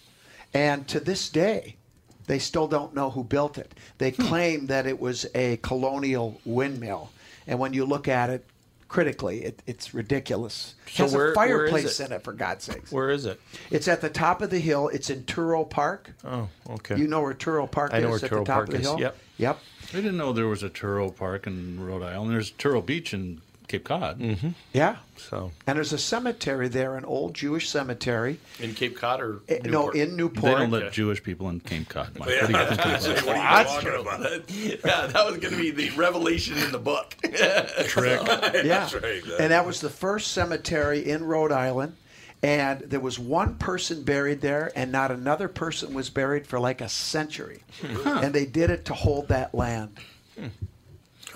And 0.55 0.89
to 0.89 0.99
this 1.01 1.29
day, 1.29 1.77
they 2.26 2.38
still 2.38 2.66
don't 2.69 2.95
know 2.95 3.11
who 3.11 3.23
built 3.25 3.59
it. 3.59 3.73
They 3.99 4.11
Hmm. 4.11 4.23
claim 4.23 4.66
that 4.66 4.87
it 4.87 4.99
was 5.00 5.26
a 5.35 5.59
colonial 5.59 6.40
windmill. 6.45 7.11
And 7.47 7.59
when 7.59 7.73
you 7.75 7.85
look 7.85 8.09
at 8.09 8.31
it 8.31 8.45
critically, 8.88 9.45
it, 9.45 9.61
it's 9.66 9.93
ridiculous. 9.93 10.75
It 10.87 10.93
So 10.95 11.02
has 11.04 11.14
where- 11.14 11.33
a 11.33 11.35
where 11.35 11.64
is 11.64 11.71
fireplace 11.71 12.00
it? 12.00 12.07
in 12.07 12.12
it, 12.12 12.23
for 12.23 12.33
God's 12.33 12.64
sakes. 12.64 12.93
Where 12.93 13.11
is 13.11 13.25
it? 13.26 13.40
It's 13.71 13.88
at 13.88 14.00
the 14.00 14.09
top 14.09 14.40
of 14.40 14.50
the 14.50 14.61
hill. 14.61 14.88
It's 14.88 15.11
in 15.11 15.25
Touro 15.25 15.69
Park. 15.69 16.11
Oh, 16.25 16.49
okay. 16.71 16.97
You 16.97 17.07
know 17.09 17.21
where 17.23 17.35
Touro 17.35 17.71
Park 17.71 17.93
I 17.93 17.99
is 17.99 18.02
know 18.04 18.11
where 18.11 18.16
at 18.19 18.23
Touro 18.31 18.38
the 18.40 18.45
top 18.45 18.47
Park 18.47 18.69
of 18.69 18.73
the 18.75 18.81
is. 18.81 18.87
hill? 18.87 19.00
Yep. 19.00 19.16
Yep. 19.38 19.59
I 19.93 19.97
didn't 19.97 20.16
know 20.16 20.33
there 20.33 20.47
was 20.47 20.62
a 20.62 20.71
Touro 20.71 21.14
Park 21.14 21.47
in 21.47 21.85
Rhode 21.85 22.02
Island. 22.02 22.31
There's 22.33 22.52
Turo 22.52 22.85
Beach 22.85 23.12
in 23.12 23.40
Cape 23.66 23.85
Cod. 23.85 24.18
Mm-hmm. 24.21 24.49
Yeah. 24.73 24.97
so 25.16 25.50
And 25.66 25.76
there's 25.76 25.92
a 25.92 25.99
cemetery 25.99 26.68
there, 26.68 26.97
an 26.97 27.04
old 27.04 27.35
Jewish 27.35 27.68
cemetery. 27.68 28.38
in 28.61 28.75
Cape 28.75 28.97
Cod 28.97 29.21
or 29.21 29.40
Eh, 29.49 29.59
No, 29.64 29.87
Newport? 29.90 29.97
in 29.97 30.11
They 30.11 30.16
Newport. 30.16 30.59
don't 30.59 30.71
let 30.71 30.92
Jewish 30.92 31.23
people 31.23 31.49
in 31.49 31.61
Cape 31.61 31.88
Cod. 31.88 32.18
Mike. 32.18 32.28
Yeah, 32.28 32.42
What 32.42 32.47
do 32.52 32.59
you 32.59 32.66
think 32.66 32.78
that's 32.83 33.06
about 33.06 33.18
it. 33.18 33.25
What 33.26 33.35
that? 33.35 33.85
are 33.85 33.92
you 33.92 34.00
about? 34.00 34.50
yeah, 34.50 35.06
that 35.06 35.26
was 35.26 35.37
going 35.38 35.54
to 35.54 35.61
be 35.61 35.71
the 35.71 35.90
revelation 35.97 36.59
in 36.59 36.73
the 36.73 36.78
book. 36.78 37.16
Trick. 37.23 38.21
Yeah. 38.54 38.62
That's 38.62 38.94
right. 38.94 39.23
And 39.40 39.50
that 39.52 39.64
was 39.66 39.80
the 39.80 39.90
first 39.90 40.33
cemetery 40.33 41.09
in 41.09 41.25
Rhode 41.25 41.52
Island. 41.52 41.97
And 42.42 42.80
there 42.80 43.00
was 43.00 43.18
one 43.18 43.54
person 43.54 44.02
buried 44.02 44.42
there, 44.42 44.71
and 44.76 44.92
not 44.92 45.11
another 45.11 45.49
person 45.49 45.94
was 45.94 46.11
buried 46.11 46.47
for 46.47 46.61
like 46.61 46.83
a 46.83 46.90
century. 46.90 47.62
And 48.04 48.35
they 48.35 48.44
did 48.44 48.68
it 48.68 48.85
to 48.87 48.94
hold 48.94 49.28
that 49.28 49.54
land. 49.54 49.99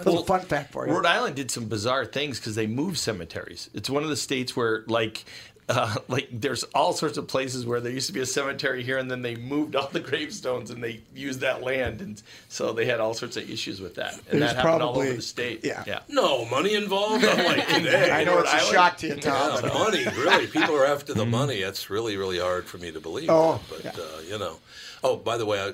Little 0.05 0.25
fun 0.25 0.41
fact 0.41 0.73
for 0.73 0.87
you. 0.87 0.93
Rhode 0.95 1.07
Island 1.07 1.37
did 1.37 1.51
some 1.51 1.67
bizarre 1.67 2.05
things 2.07 2.39
because 2.39 2.55
they 2.55 2.67
moved 2.67 2.99
cemeteries. 2.99 3.71
It's 3.75 3.91
one 3.91 4.03
of 4.03 4.09
the 4.09 4.17
states 4.17 4.57
where, 4.57 4.85
like, 4.87 5.25
uh, 5.69 5.97
like 6.09 6.29
there's 6.33 6.63
all 6.75 6.95
sorts 6.95 7.19
of 7.19 7.27
places 7.29 7.67
where 7.67 7.79
there 7.79 7.93
used 7.93 8.07
to 8.07 8.13
be 8.15 8.21
a 8.21 8.27
cemetery 8.27 8.83
here, 8.83 8.97
and 8.97 9.11
then 9.11 9.21
they 9.21 9.37
moved 9.37 9.77
all 9.77 9.89
the 9.89 10.01
gravestones 10.11 10.71
and 10.71 10.83
they 10.83 11.01
used 11.15 11.41
that 11.41 11.63
land, 11.63 12.01
and 12.01 12.23
so 12.49 12.73
they 12.73 12.87
had 12.87 13.01
all 13.01 13.13
sorts 13.13 13.37
of 13.37 13.51
issues 13.51 13.79
with 13.81 13.97
that. 13.97 14.15
And 14.31 14.41
There's 14.41 14.55
that 14.55 14.65
happened 14.65 14.83
all 14.83 14.99
over 14.99 15.13
the 15.13 15.21
state. 15.21 15.65
yeah. 15.65 15.85
yeah. 15.87 16.01
No 16.09 16.47
money 16.47 16.75
involved. 16.75 17.23
Unlike 17.23 17.69
today. 17.69 18.11
I 18.13 18.25
know 18.25 18.37
Rhode 18.37 18.45
it's 18.45 18.53
a 18.53 18.57
Island? 18.57 18.73
shock 18.75 18.97
to 18.99 19.07
you, 19.09 19.15
Tom. 19.17 19.35
Yeah, 19.57 19.61
but- 19.61 19.75
money, 19.75 20.05
really. 20.17 20.47
People 20.47 20.75
are 20.77 20.87
after 20.87 21.13
the 21.13 21.27
money. 21.27 21.61
That's 21.61 21.91
really, 21.91 22.17
really 22.17 22.39
hard 22.39 22.65
for 22.65 22.79
me 22.79 22.91
to 22.93 23.01
believe. 23.01 23.29
Oh, 23.29 23.61
but 23.69 23.85
yeah. 23.85 23.91
uh, 23.91 24.21
you 24.27 24.39
know. 24.39 24.57
Oh, 25.05 25.17
by 25.17 25.37
the 25.37 25.45
way, 25.47 25.61
I, 25.61 25.73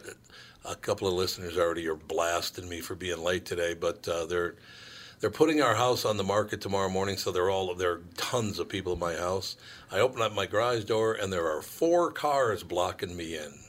a 0.64 0.74
couple 0.74 1.06
of 1.08 1.14
listeners 1.14 1.58
already 1.58 1.86
are 1.88 1.94
blasting 1.94 2.68
me 2.68 2.80
for 2.80 2.94
being 2.94 3.22
late 3.22 3.44
today, 3.44 3.74
but 3.74 4.06
uh, 4.08 4.26
they're 4.26 4.54
they're 5.20 5.30
putting 5.30 5.62
our 5.62 5.74
house 5.74 6.04
on 6.04 6.16
the 6.16 6.24
market 6.24 6.60
tomorrow 6.60 6.88
morning. 6.88 7.16
So 7.16 7.32
they're 7.32 7.50
all 7.50 7.74
there 7.74 7.92
are 7.92 8.02
tons 8.16 8.58
of 8.58 8.68
people 8.68 8.94
in 8.94 8.98
my 8.98 9.14
house. 9.14 9.56
I 9.90 10.00
open 10.00 10.22
up 10.22 10.34
my 10.34 10.46
garage 10.46 10.84
door 10.84 11.14
and 11.14 11.32
there 11.32 11.48
are 11.48 11.62
four 11.62 12.10
cars 12.12 12.62
blocking 12.62 13.16
me 13.16 13.36
in. 13.36 13.63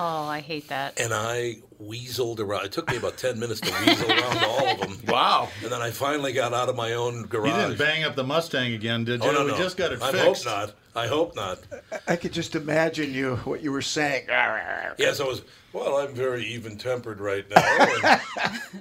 Oh, 0.00 0.28
I 0.28 0.40
hate 0.40 0.68
that. 0.68 1.00
And 1.00 1.12
I 1.12 1.56
weaseled 1.82 2.38
around. 2.38 2.66
It 2.66 2.72
took 2.72 2.88
me 2.88 2.96
about 2.96 3.16
ten 3.16 3.38
minutes 3.38 3.60
to 3.60 3.72
weasel 3.84 4.08
around 4.08 4.44
all 4.44 4.68
of 4.68 4.80
them. 4.80 4.98
Wow. 5.08 5.48
And 5.62 5.72
then 5.72 5.80
I 5.80 5.90
finally 5.90 6.32
got 6.32 6.52
out 6.52 6.68
of 6.68 6.76
my 6.76 6.92
own 6.92 7.22
garage. 7.26 7.48
You 7.48 7.56
didn't 7.56 7.78
bang 7.78 8.04
up 8.04 8.14
the 8.14 8.22
Mustang 8.22 8.74
again, 8.74 9.04
did 9.04 9.22
oh, 9.22 9.24
you? 9.24 9.30
Oh 9.30 9.34
no, 9.34 9.44
we 9.46 9.52
no. 9.52 9.56
just 9.56 9.76
got 9.76 9.90
it 9.90 10.02
I 10.02 10.12
fixed. 10.12 10.44
hope 10.44 10.68
not. 10.68 10.74
I 10.94 11.06
hope 11.06 11.34
not. 11.34 11.58
I 12.06 12.14
could 12.16 12.32
just 12.32 12.54
imagine 12.54 13.12
you, 13.12 13.36
what 13.36 13.62
you 13.62 13.72
were 13.72 13.82
saying. 13.82 14.26
Yes, 14.28 15.20
I 15.20 15.24
was. 15.24 15.42
Well, 15.72 15.96
I'm 15.96 16.14
very 16.14 16.44
even 16.46 16.76
tempered 16.76 17.20
right 17.20 17.44
now. 17.50 18.20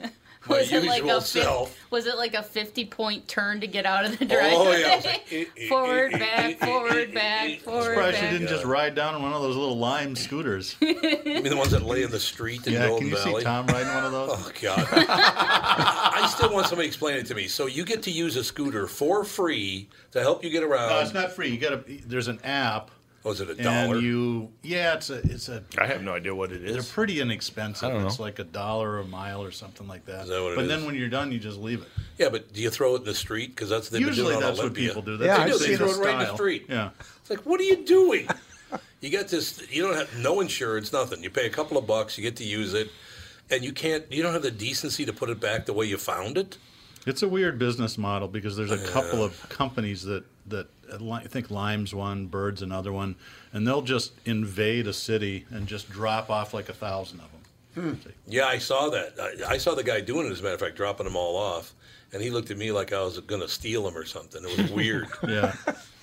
and 0.50 0.50
my 0.50 0.58
was 0.60 0.72
it 0.72 0.76
usual 0.84 0.90
like 0.90 1.04
a 1.04 1.22
self. 1.22 1.70
fif- 1.72 1.92
was 1.92 2.06
it 2.06 2.18
like 2.18 2.34
a 2.34 2.44
fifty 2.44 2.86
point 2.86 3.28
turn 3.28 3.62
to 3.62 3.68
get 3.68 3.86
out 3.86 4.06
of 4.06 4.18
the 4.18 4.26
driveway? 4.26 4.54
Oh 4.56 4.72
yeah. 4.76 5.02
Like, 5.06 5.58
forward, 5.70 6.12
back, 6.14 6.58
forward, 6.60 7.14
back, 7.14 7.60
forward, 7.60 7.84
Surprised 7.84 8.14
back. 8.22 8.32
you 8.32 8.38
didn't 8.40 8.50
just 8.50 8.66
ride 8.66 8.96
down 8.96 9.16
on 9.16 9.22
one 9.22 9.34
of 9.34 9.42
those 9.42 9.56
little 9.56 9.78
lime 9.78 10.16
scooters. 10.16 10.76
You 11.28 11.44
mean 11.44 11.50
the 11.50 11.58
ones 11.58 11.72
that 11.72 11.84
lay 11.84 12.04
in 12.04 12.10
the 12.12 12.20
street 12.20 12.66
in 12.68 12.74
yeah, 12.74 12.88
Golden 12.88 13.10
can 13.10 13.18
you 13.18 13.24
Valley? 13.24 13.42
see 13.42 13.46
Tom 13.46 13.68
riding 13.68 13.94
one 13.94 14.06
of 14.06 14.12
those? 14.12 14.30
Oh 14.38 14.52
God! 14.62 14.88
I 14.92 16.28
still 16.36 16.52
want 16.54 16.68
somebody 16.68 16.88
to 16.88 16.92
explain 16.92 17.18
it 17.18 17.26
to 17.28 17.36
me. 17.36 17.48
So 17.48 17.66
you 17.68 17.84
get 17.86 18.02
to 18.04 18.12
use 18.12 18.36
a 18.36 18.44
scooter 18.44 18.88
for 18.88 19.24
free 19.24 19.90
to 20.12 20.22
help 20.22 20.44
you 20.44 20.50
get 20.50 20.64
around. 20.64 20.90
No, 20.90 21.00
it's 21.00 21.14
not 21.14 21.32
free. 21.34 21.50
You 21.50 21.58
got 21.58 21.86
to. 21.86 21.98
There's 22.08 22.28
an 22.28 22.40
app 22.44 22.92
Was 23.28 23.42
it 23.42 23.50
a 23.50 23.56
dollar? 23.56 23.96
And 23.96 24.04
you, 24.04 24.52
yeah, 24.64 24.94
it's 24.96 25.10
a, 25.10 25.16
it's 25.18 25.50
a. 25.50 25.64
I 25.78 25.86
have 25.86 26.02
no 26.02 26.14
idea 26.14 26.34
what 26.34 26.52
it 26.52 26.66
They're 26.66 26.78
is. 26.78 26.90
pretty 26.92 27.20
inexpensive. 27.22 27.90
I 27.90 27.92
don't 27.94 28.06
It's 28.06 28.18
know. 28.18 28.26
like 28.26 28.40
a 28.40 28.44
dollar 28.44 29.00
a 29.00 29.04
mile 29.06 29.44
or 29.44 29.52
something 29.52 29.88
like 29.88 30.06
that. 30.06 30.24
Is 30.24 30.30
that 30.30 30.42
what 30.42 30.54
it 30.54 30.56
but 30.56 30.64
is? 30.66 30.70
then 30.70 30.86
when 30.86 30.96
you're 30.96 31.10
done, 31.10 31.32
you 31.32 31.40
just 31.40 31.60
leave 31.60 31.82
it. 31.82 31.88
yeah, 32.18 32.30
but 32.30 32.54
do 32.54 32.62
you 32.62 32.70
throw 32.70 32.96
it 32.96 33.00
in 33.00 33.04
the 33.06 33.14
street? 33.14 33.50
Because 33.56 33.70
that's 33.70 33.90
they've 33.90 34.00
been 34.00 34.08
Usually 34.08 34.34
doing 34.34 34.38
on 34.44 34.50
that's 34.50 34.64
what 34.64 34.74
people 34.74 35.02
do. 35.02 35.12
Yeah, 35.14 35.18
That's 35.28 35.40
I've 35.40 35.48
usually 35.50 35.68
They 35.68 35.76
seen 35.76 35.78
throw 35.78 35.88
the 35.94 36.02
it 36.02 36.06
right 36.06 36.14
in 36.14 36.20
the 36.20 36.26
style. 36.26 36.36
street. 36.36 36.66
Yeah. 36.70 36.90
It's 37.22 37.30
like, 37.30 37.40
what 37.46 37.60
are 37.60 37.64
you 37.66 37.86
doing? 37.86 38.28
you 39.02 39.10
got 39.10 39.28
this. 39.28 39.62
You 39.72 39.84
don't 39.84 39.96
have 39.96 40.18
no 40.20 40.40
insurance, 40.42 40.92
nothing. 40.94 41.22
You 41.24 41.30
pay 41.30 41.46
a 41.46 41.50
couple 41.52 41.78
of 41.78 41.86
bucks, 41.86 42.18
you 42.18 42.24
get 42.24 42.36
to 42.38 42.44
use 42.46 42.74
it, 42.74 42.90
and 43.52 43.64
you 43.64 43.74
can't. 43.74 44.10
You 44.12 44.24
don't 44.24 44.34
have 44.34 44.42
the 44.44 44.52
decency 44.52 45.06
to 45.06 45.14
put 45.14 45.30
it 45.30 45.40
back 45.40 45.66
the 45.66 45.74
way 45.74 45.86
you 45.86 45.98
found 45.98 46.38
it. 46.38 46.58
It's 47.06 47.24
a 47.24 47.28
weird 47.28 47.58
business 47.58 47.98
model 47.98 48.28
because 48.28 48.58
there's 48.58 48.72
a 48.72 48.86
couple 48.90 49.24
of 49.24 49.48
companies 49.50 50.04
that 50.04 50.24
that 50.48 50.68
Li- 50.68 50.72
I 50.92 51.20
think 51.28 51.52
Lime's 51.52 51.94
one, 51.94 52.28
Bird's 52.28 52.62
another 52.62 52.92
one, 52.92 53.16
and 53.54 53.68
they'll 53.68 53.82
just 53.82 54.14
invade 54.26 54.88
a 54.88 54.94
city 54.94 55.46
and 55.50 55.68
just 55.68 55.90
drop 55.90 56.30
off 56.30 56.54
like 56.54 56.70
a 56.70 56.74
thousand 56.74 57.20
of 57.22 57.32
them. 57.32 58.00
Yeah, 58.28 58.46
I 58.48 58.58
saw 58.58 58.90
that. 58.90 59.14
I, 59.20 59.54
I 59.54 59.58
saw 59.58 59.76
the 59.76 59.84
guy 59.84 60.02
doing 60.02 60.26
it. 60.28 60.32
As 60.32 60.40
a 60.40 60.44
matter 60.44 60.56
of 60.56 60.60
fact, 60.60 60.76
dropping 60.76 61.06
them 61.06 61.16
all 61.16 61.36
off, 61.36 61.74
and 62.12 62.22
he 62.22 62.30
looked 62.32 62.50
at 62.50 62.58
me 62.58 62.72
like 62.72 62.92
I 62.92 63.04
was 63.04 63.20
going 63.20 63.42
to 63.42 63.48
steal 63.48 63.84
them 63.84 63.96
or 63.96 64.06
something. 64.06 64.44
It 64.44 64.58
was 64.58 64.72
weird. 64.72 65.08
Yeah, 65.28 65.54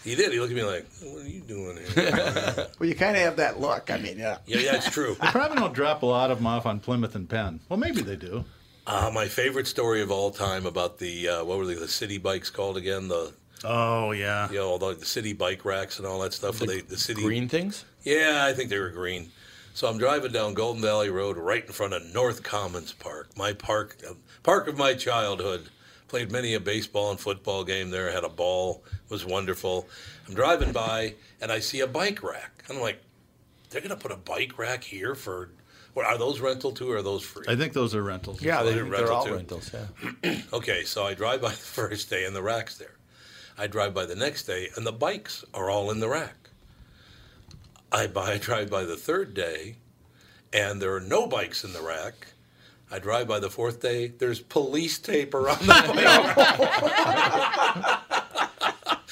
he 0.04 0.14
did. 0.14 0.32
He 0.32 0.38
looked 0.38 0.52
at 0.52 0.56
me 0.56 0.62
like, 0.62 0.86
"What 1.02 1.24
are 1.24 1.28
you 1.28 1.40
doing 1.40 1.78
here?" 1.94 2.68
Well, 2.78 2.88
you 2.88 2.94
kind 2.94 3.16
of 3.16 3.22
have 3.22 3.36
that 3.36 3.60
look. 3.60 3.90
I 3.90 3.98
mean, 3.98 4.18
yeah. 4.18 4.38
yeah, 4.46 4.58
yeah, 4.58 4.76
it's 4.76 4.90
true. 4.90 5.16
they 5.20 5.28
probably 5.28 5.56
don't 5.56 5.74
drop 5.74 6.02
a 6.02 6.06
lot 6.06 6.30
of 6.30 6.38
them 6.38 6.46
off 6.46 6.64
on 6.64 6.78
Plymouth 6.78 7.14
and 7.16 7.28
Penn. 7.28 7.58
Well, 7.68 7.78
maybe 7.78 8.02
they 8.02 8.16
do. 8.16 8.44
Uh, 8.86 9.10
my 9.14 9.26
favorite 9.26 9.66
story 9.66 10.02
of 10.02 10.10
all 10.10 10.30
time 10.30 10.66
about 10.66 10.98
the 10.98 11.28
uh, 11.28 11.44
what 11.44 11.58
were 11.58 11.66
they, 11.66 11.74
the 11.74 11.88
city 11.88 12.18
bikes 12.18 12.50
called 12.50 12.76
again? 12.76 13.08
The 13.08 13.32
Oh 13.62 14.10
yeah, 14.12 14.48
you 14.50 14.56
know 14.56 14.78
the, 14.78 14.94
the 14.94 15.06
city 15.06 15.32
bike 15.32 15.64
racks 15.64 15.98
and 15.98 16.06
all 16.06 16.20
that 16.20 16.32
stuff. 16.32 16.60
where 16.60 16.66
they, 16.68 16.80
the 16.80 16.96
city 16.96 17.22
Green 17.22 17.48
things? 17.48 17.84
Yeah, 18.02 18.44
I 18.44 18.52
think 18.52 18.70
they 18.70 18.78
were 18.78 18.90
green. 18.90 19.30
So 19.74 19.88
I'm 19.88 19.98
driving 19.98 20.30
down 20.32 20.54
Golden 20.54 20.80
Valley 20.82 21.10
Road 21.10 21.36
right 21.36 21.64
in 21.64 21.72
front 21.72 21.94
of 21.94 22.04
North 22.14 22.42
Commons 22.42 22.92
Park, 22.92 23.36
my 23.36 23.52
park, 23.52 23.96
uh, 24.08 24.14
park 24.42 24.68
of 24.68 24.76
my 24.78 24.94
childhood. 24.94 25.68
Played 26.06 26.30
many 26.30 26.54
a 26.54 26.60
baseball 26.60 27.10
and 27.10 27.18
football 27.18 27.64
game 27.64 27.90
there. 27.90 28.12
Had 28.12 28.22
a 28.22 28.28
ball, 28.28 28.84
was 29.08 29.24
wonderful. 29.24 29.88
I'm 30.28 30.34
driving 30.34 30.70
by 30.70 31.14
and 31.40 31.50
I 31.50 31.58
see 31.58 31.80
a 31.80 31.86
bike 31.88 32.22
rack. 32.22 32.64
I'm 32.70 32.78
like, 32.80 33.00
they're 33.70 33.80
gonna 33.80 33.96
put 33.96 34.12
a 34.12 34.16
bike 34.16 34.58
rack 34.58 34.84
here 34.84 35.14
for. 35.14 35.50
What 35.94 36.06
are 36.06 36.18
those 36.18 36.40
rental 36.40 36.72
too? 36.72 36.90
Or 36.92 36.96
are 36.96 37.02
those 37.02 37.22
free? 37.22 37.44
I 37.48 37.54
think 37.56 37.72
those 37.72 37.94
are 37.94 38.02
rentals. 38.02 38.42
Yeah, 38.42 38.62
they, 38.62 38.74
they're 38.74 38.82
they're 38.84 38.92
rental 38.92 39.14
all 39.14 39.24
too. 39.26 39.34
rentals. 39.34 39.72
Yeah. 39.72 40.34
Okay, 40.52 40.84
so 40.84 41.04
I 41.04 41.14
drive 41.14 41.40
by 41.40 41.50
the 41.50 41.56
first 41.56 42.10
day 42.10 42.24
and 42.26 42.34
the 42.36 42.42
rack's 42.42 42.78
there. 42.78 42.94
I 43.56 43.66
drive 43.66 43.94
by 43.94 44.04
the 44.06 44.16
next 44.16 44.44
day 44.44 44.68
and 44.76 44.86
the 44.86 44.92
bikes 44.92 45.44
are 45.54 45.70
all 45.70 45.90
in 45.90 46.00
the 46.00 46.08
rack. 46.08 46.50
I, 47.92 48.06
buy, 48.08 48.32
I 48.32 48.38
drive 48.38 48.70
by 48.70 48.84
the 48.84 48.96
third 48.96 49.34
day 49.34 49.76
and 50.52 50.80
there 50.80 50.94
are 50.94 51.00
no 51.00 51.26
bikes 51.26 51.64
in 51.64 51.72
the 51.72 51.82
rack. 51.82 52.28
I 52.90 52.98
drive 52.98 53.26
by 53.28 53.40
the 53.40 53.50
fourth 53.50 53.80
day, 53.80 54.08
there's 54.08 54.40
police 54.40 54.98
tape 54.98 55.34
around 55.34 55.60
the 55.60 55.66
bike. 55.66 56.36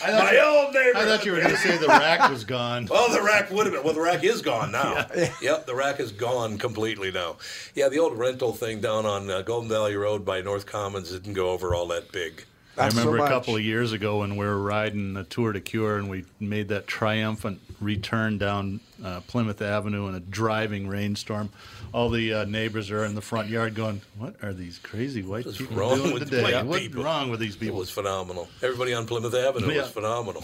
My 0.05 0.37
old 0.45 0.75
neighbor. 0.75 0.99
I 0.99 1.05
thought 1.05 1.25
you 1.25 1.31
were 1.33 1.39
going 1.39 1.51
to 1.51 1.57
say 1.57 1.77
the 1.77 1.87
rack 1.87 2.29
was 2.29 2.43
gone. 2.45 2.87
Well, 2.91 3.09
the 3.13 3.23
rack 3.23 3.51
would 3.53 3.67
have 3.67 3.75
been. 3.75 3.85
Well, 3.85 3.95
the 3.95 4.01
rack 4.01 4.25
is 4.25 4.43
gone 4.43 4.73
now. 4.73 5.07
Yep, 5.41 5.67
the 5.67 5.77
rack 5.77 6.01
is 6.01 6.11
gone 6.11 6.59
completely 6.59 7.13
now. 7.13 7.37
Yeah, 7.77 7.89
the 7.89 8.01
old 8.01 8.19
rental 8.19 8.53
thing 8.53 8.81
down 8.81 9.07
on 9.07 9.31
uh, 9.31 9.43
Golden 9.43 9.69
Valley 9.69 9.95
Road 9.95 10.25
by 10.25 10.41
North 10.41 10.67
Commons 10.67 11.13
didn't 11.13 11.35
go 11.35 11.51
over 11.51 11.73
all 11.75 11.87
that 11.89 12.11
big. 12.11 12.45
I 12.79 12.85
Not 12.85 12.93
so 12.93 12.99
remember 13.00 13.25
a 13.25 13.29
couple 13.29 13.55
of 13.55 13.61
years 13.62 13.93
ago 13.93 14.21
when 14.21 14.37
we 14.37 14.47
were 14.47 14.59
riding 14.59 15.12
the 15.12 15.25
Tour 15.25 15.52
de 15.52 15.61
Cure 15.61 15.99
and 15.99 16.09
we 16.09 16.25
made 16.41 16.69
that 16.69 16.87
triumphant 16.87 17.61
return 17.81 18.38
down 18.38 18.81
uh, 19.05 19.21
Plymouth 19.26 19.61
Avenue 19.61 20.09
in 20.09 20.14
a 20.14 20.21
driving 20.21 20.88
rainstorm. 20.88 21.50
All 21.93 22.09
the 22.09 22.33
uh, 22.33 22.45
neighbors 22.47 22.91
are 22.91 23.05
in 23.05 23.14
the 23.14 23.21
front 23.21 23.49
yard 23.50 23.75
going, 23.75 24.00
"What 24.17 24.37
are 24.43 24.55
these 24.55 24.79
crazy 24.79 25.23
white 25.23 25.45
What's 25.45 25.59
people 25.59 25.76
wrong 25.76 25.99
doing 25.99 26.14
with 26.14 26.31
today? 26.31 26.43
white 26.45 26.64
What's 26.64 26.83
people?" 26.83 27.05
wrong 27.05 27.31
with 27.31 27.41
these 27.41 27.57
people?" 27.57 27.67
It 27.67 27.69
people?" 27.73 27.79
was 27.81 27.91
phenomenal. 27.91 28.49
Everybody 28.62 28.95
on 28.95 29.07
Plymouth 29.07 29.35
Avenue 29.35 29.71
Yeah. 29.71 29.83
was 29.83 29.91
phenomenal. 29.91 30.43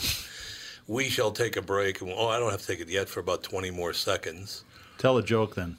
We 0.87 1.09
shall 1.09 1.31
take 1.31 1.57
a 1.57 1.63
break. 1.63 2.03
Oh, 2.03 2.29
I 2.29 2.39
don't 2.39 2.51
have 2.51 2.61
to 2.61 2.67
take 2.67 2.81
it 2.81 2.89
yet 2.91 3.09
for 3.09 3.21
about 3.21 3.43
20 3.43 3.71
more 3.71 3.95
seconds. 3.95 4.65
Tell 4.99 5.17
a 5.17 5.23
joke 5.23 5.55
then. 5.55 5.79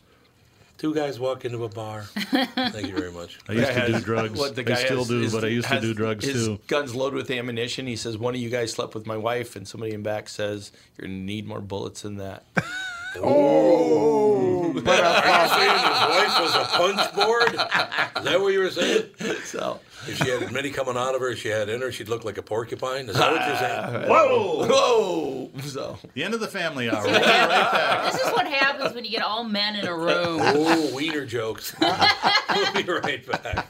Two 0.80 0.96
guys 0.96 1.20
walk 1.20 1.44
into 1.44 1.66
a 1.66 1.70
bar. 1.70 2.02
Thank 2.16 2.88
you 2.88 2.96
very 2.98 3.12
much. 3.12 3.38
I 3.50 3.52
used 3.52 3.68
to 3.68 3.74
Guy 3.74 3.88
do 3.88 4.00
drugs. 4.00 4.40
what 4.40 4.56
the 4.56 4.62
I 4.72 4.76
still 4.76 5.00
has 5.00 5.08
do, 5.10 5.22
is- 5.22 5.34
but 5.34 5.44
I 5.44 5.48
used 5.48 5.68
to 5.68 5.82
do 5.82 5.94
drugs 5.94 6.24
his 6.26 6.48
too. 6.48 6.60
Guns 6.68 6.96
loaded 6.96 7.18
with 7.18 7.30
ammunition. 7.30 7.86
He 7.86 7.98
says, 7.98 8.18
"One 8.18 8.34
of 8.34 8.40
you 8.40 8.50
guys 8.50 8.72
slept 8.72 8.96
with 8.96 9.06
my 9.06 9.18
wife," 9.18 9.58
and 9.58 9.68
somebody 9.68 9.94
in 9.94 10.04
back 10.04 10.30
says, 10.30 10.72
"You're 10.98 11.08
gonna 11.08 11.20
need 11.20 11.46
more 11.46 11.60
bullets 11.60 12.04
than 12.04 12.16
that." 12.18 12.46
oh, 13.18 14.72
but 14.74 15.00
uh, 15.04 15.22
Are 15.26 15.44
you 15.44 15.50
saying 15.50 15.80
his 15.80 16.00
wife 16.16 16.40
was 16.40 16.56
a 16.56 16.66
punch 16.78 17.14
board? 17.14 17.50
Is 17.50 18.24
that 18.32 18.40
what 18.40 18.54
you 18.54 18.60
were 18.60 18.72
saying? 18.72 19.10
so, 19.44 19.80
If 20.08 20.18
she 20.18 20.30
had 20.30 20.52
many 20.52 20.70
coming 20.70 20.96
out 20.98 21.14
of 21.16 21.22
her, 21.22 21.36
she 21.36 21.50
had 21.50 21.70
in 21.70 21.82
her, 21.82 21.92
she'd 21.92 22.10
look 22.10 22.24
like 22.24 22.38
a 22.38 22.42
porcupine. 22.42 23.10
Is 23.10 23.18
that 23.18 23.32
what 23.32 23.48
you're 23.48 23.58
saying? 23.58 24.06
Ah, 24.06 24.08
whoa! 24.08 24.68
whoa. 24.68 25.52
So, 25.64 25.98
The 26.14 26.24
end 26.24 26.34
of 26.34 26.40
the 26.40 26.48
family 26.48 26.90
hour. 26.90 27.04
We'll 27.04 27.14
be 27.14 27.20
right 27.20 27.22
back. 27.50 28.12
This 28.12 28.22
is 28.22 28.32
what 28.32 28.48
happens 28.48 28.94
when 28.96 29.04
you 29.04 29.12
get 29.12 29.22
all 29.22 29.44
men 29.44 29.76
in 29.76 29.86
a 29.86 29.96
room. 29.96 30.40
Oh, 30.42 30.96
wiener 30.96 31.26
jokes. 31.26 31.76
we'll 31.82 32.74
be 32.74 32.84
right 32.84 33.26
back. 33.26 33.68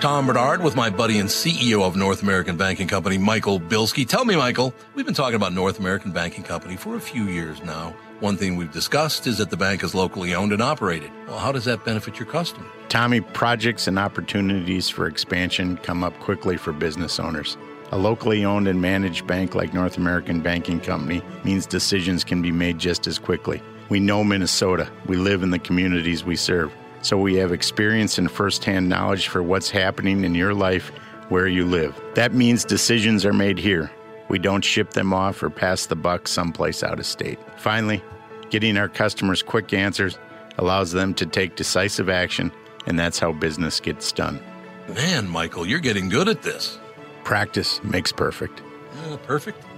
Tom 0.00 0.26
Barnard 0.26 0.62
with 0.62 0.74
my 0.74 0.90
buddy 0.90 1.18
and 1.18 1.28
CEO 1.28 1.82
of 1.82 1.96
North 1.96 2.22
American 2.22 2.56
Banking 2.56 2.88
Company, 2.88 3.16
Michael 3.16 3.60
Bilski. 3.60 4.06
Tell 4.06 4.24
me, 4.24 4.36
Michael, 4.36 4.74
we've 4.94 5.06
been 5.06 5.14
talking 5.14 5.36
about 5.36 5.52
North 5.52 5.78
American 5.78 6.10
Banking 6.10 6.42
Company 6.44 6.76
for 6.76 6.96
a 6.96 7.00
few 7.00 7.24
years 7.24 7.62
now. 7.62 7.94
One 8.24 8.38
thing 8.38 8.56
we've 8.56 8.72
discussed 8.72 9.26
is 9.26 9.36
that 9.36 9.50
the 9.50 9.56
bank 9.58 9.84
is 9.84 9.94
locally 9.94 10.34
owned 10.34 10.54
and 10.54 10.62
operated. 10.62 11.10
Well, 11.26 11.38
how 11.38 11.52
does 11.52 11.66
that 11.66 11.84
benefit 11.84 12.18
your 12.18 12.24
customer? 12.24 12.64
Tommy, 12.88 13.20
projects 13.20 13.86
and 13.86 13.98
opportunities 13.98 14.88
for 14.88 15.06
expansion 15.06 15.76
come 15.76 16.02
up 16.02 16.18
quickly 16.20 16.56
for 16.56 16.72
business 16.72 17.20
owners. 17.20 17.58
A 17.92 17.98
locally 17.98 18.42
owned 18.42 18.66
and 18.66 18.80
managed 18.80 19.26
bank 19.26 19.54
like 19.54 19.74
North 19.74 19.98
American 19.98 20.40
Banking 20.40 20.80
Company 20.80 21.20
means 21.44 21.66
decisions 21.66 22.24
can 22.24 22.40
be 22.40 22.50
made 22.50 22.78
just 22.78 23.06
as 23.06 23.18
quickly. 23.18 23.60
We 23.90 24.00
know 24.00 24.24
Minnesota. 24.24 24.90
We 25.04 25.18
live 25.18 25.42
in 25.42 25.50
the 25.50 25.58
communities 25.58 26.24
we 26.24 26.36
serve. 26.36 26.72
So 27.02 27.18
we 27.18 27.34
have 27.34 27.52
experience 27.52 28.16
and 28.16 28.30
firsthand 28.30 28.88
knowledge 28.88 29.28
for 29.28 29.42
what's 29.42 29.68
happening 29.68 30.24
in 30.24 30.34
your 30.34 30.54
life 30.54 30.88
where 31.28 31.46
you 31.46 31.66
live. 31.66 31.94
That 32.14 32.32
means 32.32 32.64
decisions 32.64 33.26
are 33.26 33.34
made 33.34 33.58
here. 33.58 33.90
We 34.28 34.38
don't 34.38 34.64
ship 34.64 34.90
them 34.90 35.12
off 35.12 35.42
or 35.42 35.50
pass 35.50 35.86
the 35.86 35.96
buck 35.96 36.28
someplace 36.28 36.82
out 36.82 36.98
of 36.98 37.06
state. 37.06 37.38
Finally, 37.56 38.02
getting 38.50 38.76
our 38.76 38.88
customers 38.88 39.42
quick 39.42 39.72
answers 39.72 40.18
allows 40.58 40.92
them 40.92 41.14
to 41.14 41.26
take 41.26 41.56
decisive 41.56 42.08
action, 42.08 42.52
and 42.86 42.98
that's 42.98 43.18
how 43.18 43.32
business 43.32 43.80
gets 43.80 44.12
done. 44.12 44.40
Man, 44.88 45.28
Michael, 45.28 45.66
you're 45.66 45.80
getting 45.80 46.08
good 46.08 46.28
at 46.28 46.42
this. 46.42 46.78
Practice 47.24 47.82
makes 47.82 48.12
perfect. 48.12 48.62
Uh, 49.04 49.16
perfect. 49.18 49.62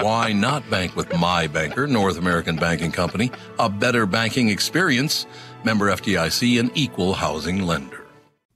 Why 0.00 0.32
not 0.32 0.68
bank 0.70 0.96
with 0.96 1.14
my 1.18 1.46
banker, 1.46 1.86
North 1.86 2.18
American 2.18 2.56
Banking 2.56 2.92
Company? 2.92 3.32
A 3.58 3.68
better 3.68 4.06
banking 4.06 4.48
experience. 4.48 5.26
Member 5.64 5.90
FDIC, 5.90 6.60
an 6.60 6.70
equal 6.74 7.14
housing 7.14 7.66
lender. 7.66 7.99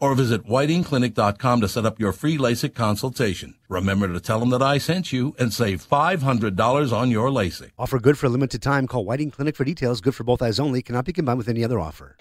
or 0.00 0.14
visit 0.14 0.46
whitingclinic.com 0.46 1.60
to 1.60 1.68
set 1.68 1.86
up 1.86 1.98
your 1.98 2.12
free 2.12 2.38
LASIK 2.38 2.74
consultation. 2.74 3.54
Remember 3.68 4.08
to 4.08 4.20
tell 4.20 4.40
them 4.40 4.50
that 4.50 4.62
I 4.62 4.78
sent 4.78 5.12
you 5.12 5.34
and 5.38 5.52
save 5.52 5.86
$500 5.86 6.92
on 6.92 7.10
your 7.10 7.30
LASIK. 7.30 7.70
Offer 7.78 7.98
good 7.98 8.18
for 8.18 8.26
a 8.26 8.30
limited 8.30 8.62
time. 8.62 8.86
Call 8.86 9.04
Whiting 9.04 9.30
Clinic 9.30 9.56
for 9.56 9.64
details. 9.64 10.00
Good 10.00 10.14
for 10.14 10.24
both 10.24 10.42
eyes 10.42 10.58
only. 10.58 10.82
Cannot 10.82 11.04
be 11.04 11.12
combined 11.12 11.38
with 11.38 11.48
any 11.48 11.64
other 11.64 11.80
offer. 11.80 12.16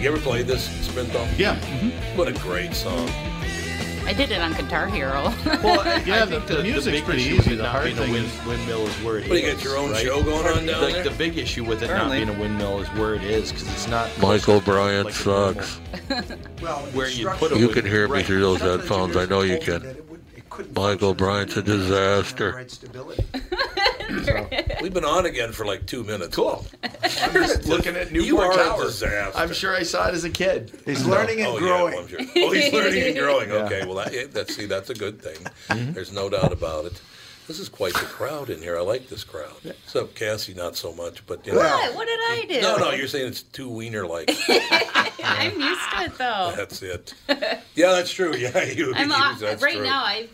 You 0.00 0.08
ever 0.08 0.18
played 0.18 0.46
this, 0.46 0.68
Sprenthal? 0.86 1.26
Yeah. 1.36 1.56
What 2.14 2.28
a 2.28 2.32
great 2.34 2.72
song. 2.72 3.08
I 4.08 4.14
did 4.14 4.30
it 4.30 4.40
on 4.40 4.52
Guitar 4.54 4.86
Hero. 4.86 5.22
Well, 5.62 5.84
Yeah, 6.06 6.22
I 6.22 6.24
the- 6.24 6.38
the 6.38 6.62
music's 6.62 6.96
big 6.96 7.04
pretty 7.04 7.22
easy. 7.24 7.56
The 7.56 7.62
not 7.64 7.72
hard 7.72 7.84
being 7.84 7.98
a 7.98 8.00
thing 8.00 8.12
wind, 8.12 8.24
is- 8.26 8.46
windmill 8.46 8.86
is 8.86 8.94
where 9.02 9.18
it 9.18 9.28
What, 9.28 9.34
do 9.36 9.40
you 9.42 9.46
is, 9.48 9.54
got 9.56 9.64
your 9.64 9.76
own 9.76 9.90
right? 9.90 10.02
show 10.04 10.22
going 10.22 10.46
on 10.46 10.64
down 10.66 10.80
the, 10.80 10.86
there? 10.92 11.04
The 11.04 11.10
big 11.10 11.36
issue 11.36 11.62
with 11.64 11.82
it 11.82 11.90
Apparently. 11.90 12.20
not 12.20 12.26
being 12.26 12.38
a 12.38 12.40
windmill 12.40 12.80
is 12.80 12.88
where 12.88 13.14
it 13.14 13.22
is 13.22 13.52
because 13.52 13.68
it's 13.68 13.86
not 13.88 14.08
Michael 14.18 14.60
Bryant 14.62 15.04
like 15.06 15.14
sucks. 15.14 15.80
Well, 16.62 16.78
Where 16.94 17.08
you 17.10 17.28
put 17.28 17.52
a 17.52 17.58
You 17.58 17.68
can 17.68 17.84
hear 17.84 18.08
me 18.08 18.22
through 18.22 18.40
those 18.40 18.60
headphones. 18.60 19.14
I 19.16 19.26
know 19.26 19.42
you 19.42 19.58
can. 19.58 19.84
it 19.84 20.08
would- 20.08 20.18
it 20.36 20.74
Michael 20.74 21.14
function 21.14 21.16
Bryant's 21.16 21.56
a 21.56 21.60
as 21.60 21.68
long 21.68 21.78
as 21.78 21.90
it 21.90 21.94
had 21.94 22.26
disaster. 22.26 22.52
right 22.52 22.70
stability. 22.70 23.24
We've 24.82 24.94
been 24.94 25.04
on 25.04 25.26
again 25.26 25.52
for 25.52 25.66
like 25.66 25.84
two 25.86 26.02
minutes. 26.02 26.34
Cool. 26.34 26.64
I'm 27.22 27.32
just 27.32 27.64
looking 27.66 27.96
at 27.96 28.10
You 28.12 28.22
Newport 28.22 28.58
are 28.58 28.60
a 28.60 28.90
Tower. 28.90 29.32
I'm 29.34 29.52
sure 29.52 29.74
I 29.74 29.82
saw 29.82 30.08
it 30.08 30.14
as 30.14 30.24
a 30.24 30.30
kid. 30.30 30.72
He's 30.84 31.04
learning 31.06 31.40
and 31.40 31.48
oh, 31.48 31.58
growing. 31.58 31.92
Yeah, 31.92 31.98
well, 31.98 32.02
I'm 32.02 32.08
sure. 32.08 32.20
Oh, 32.36 32.52
he's 32.52 32.72
learning 32.72 33.02
and 33.02 33.18
growing. 33.18 33.48
Yeah. 33.50 33.64
Okay, 33.64 33.86
well, 33.86 33.96
that, 33.96 34.12
yeah, 34.12 34.24
that's 34.30 34.54
see, 34.54 34.66
that's 34.66 34.90
a 34.90 34.94
good 34.94 35.20
thing. 35.22 35.36
Mm-hmm. 35.68 35.92
There's 35.92 36.12
no 36.12 36.28
doubt 36.28 36.52
about 36.52 36.86
it. 36.86 37.00
This 37.46 37.58
is 37.58 37.70
quite 37.70 37.94
the 37.94 38.00
crowd 38.00 38.50
in 38.50 38.60
here. 38.60 38.76
I 38.76 38.82
like 38.82 39.08
this 39.08 39.24
crowd. 39.24 39.56
Except 39.64 40.14
Cassie, 40.14 40.52
not 40.52 40.76
so 40.76 40.92
much. 40.92 41.26
But 41.26 41.46
you 41.46 41.54
know, 41.54 41.60
what? 41.60 41.94
What 41.94 42.06
did 42.06 42.18
I 42.20 42.44
do? 42.46 42.60
no, 42.60 42.76
no, 42.76 42.90
you're 42.90 43.08
saying 43.08 43.28
it's 43.28 43.42
too 43.42 43.70
wiener 43.70 44.06
like. 44.06 44.30
I'm 45.24 45.58
used 45.58 45.90
to 45.92 46.02
it 46.04 46.18
though. 46.18 46.52
That's 46.54 46.82
it. 46.82 47.14
Yeah, 47.74 47.92
that's 47.92 48.10
true. 48.12 48.36
Yeah, 48.36 48.64
you. 48.64 48.92
I'm 48.94 49.08
you- 49.08 49.38
that's 49.40 49.62
right 49.62 49.76
true. 49.76 49.84
now. 49.84 50.02
I 50.04 50.28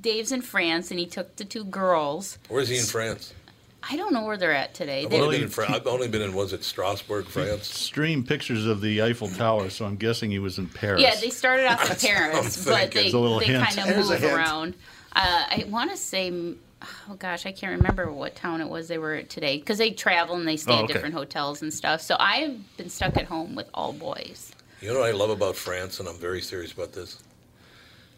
Dave's 0.00 0.32
in 0.32 0.42
France 0.42 0.90
and 0.90 1.00
he 1.00 1.06
took 1.06 1.34
the 1.36 1.44
two 1.44 1.64
girls. 1.64 2.38
Where's 2.48 2.68
he 2.68 2.76
in 2.76 2.84
France? 2.84 3.32
I 3.90 3.96
don't 3.96 4.12
know 4.12 4.24
where 4.24 4.36
they're 4.36 4.52
at 4.54 4.72
today. 4.74 5.04
I've 5.04 5.10
They- 5.10 5.20
only 5.20 5.36
been 5.36 5.44
in 5.44 5.50
France. 5.50 5.72
I've 5.74 5.86
only 5.86 6.08
been 6.08 6.22
in 6.22 6.32
was 6.34 6.52
it 6.52 6.64
Strasbourg, 6.64 7.26
France? 7.26 7.66
Stream 7.68 8.24
pictures 8.24 8.66
of 8.66 8.80
the 8.80 9.02
Eiffel 9.02 9.28
Tower, 9.28 9.68
so 9.70 9.84
I'm 9.84 9.96
guessing 9.96 10.30
he 10.30 10.38
was 10.38 10.58
in 10.58 10.68
Paris. 10.68 11.02
yeah, 11.02 11.14
they 11.20 11.30
started 11.30 11.66
off 11.66 11.82
in 12.02 12.08
Paris, 12.08 12.64
but 12.64 12.74
thinking. 12.78 12.90
they, 12.94 13.02
There's 13.02 13.14
a 13.14 13.18
little 13.18 13.38
they 13.40 13.46
hint. 13.46 13.64
kind 13.64 13.78
of 13.78 13.84
There's 13.94 14.08
a 14.08 14.12
move 14.12 14.20
hint. 14.22 14.32
around. 14.32 14.74
Uh, 15.14 15.20
I 15.48 15.64
want 15.68 15.90
to 15.90 15.96
say, 15.96 16.32
oh 16.82 17.14
gosh, 17.18 17.46
I 17.46 17.52
can't 17.52 17.76
remember 17.76 18.10
what 18.10 18.34
town 18.34 18.60
it 18.60 18.68
was 18.68 18.88
they 18.88 18.98
were 18.98 19.14
at 19.14 19.28
today 19.30 19.58
because 19.58 19.78
they 19.78 19.90
travel 19.90 20.36
and 20.36 20.46
they 20.48 20.56
stay 20.56 20.72
Oh, 20.72 20.78
at 20.78 20.84
okay. 20.84 20.92
different 20.94 21.14
hotels 21.14 21.62
and 21.62 21.72
stuff. 21.72 22.00
So 22.00 22.16
I've 22.18 22.76
been 22.76 22.88
stuck 22.90 23.16
at 23.16 23.26
home 23.26 23.54
with 23.54 23.68
all 23.74 23.92
boys. 23.92 24.52
You 24.80 24.92
know 24.92 25.00
what 25.00 25.08
I 25.08 25.12
love 25.12 25.30
about 25.30 25.56
France, 25.56 26.00
and 26.00 26.08
I'm 26.08 26.16
very 26.18 26.40
serious 26.42 26.72
about 26.72 26.92
this. 26.92 27.22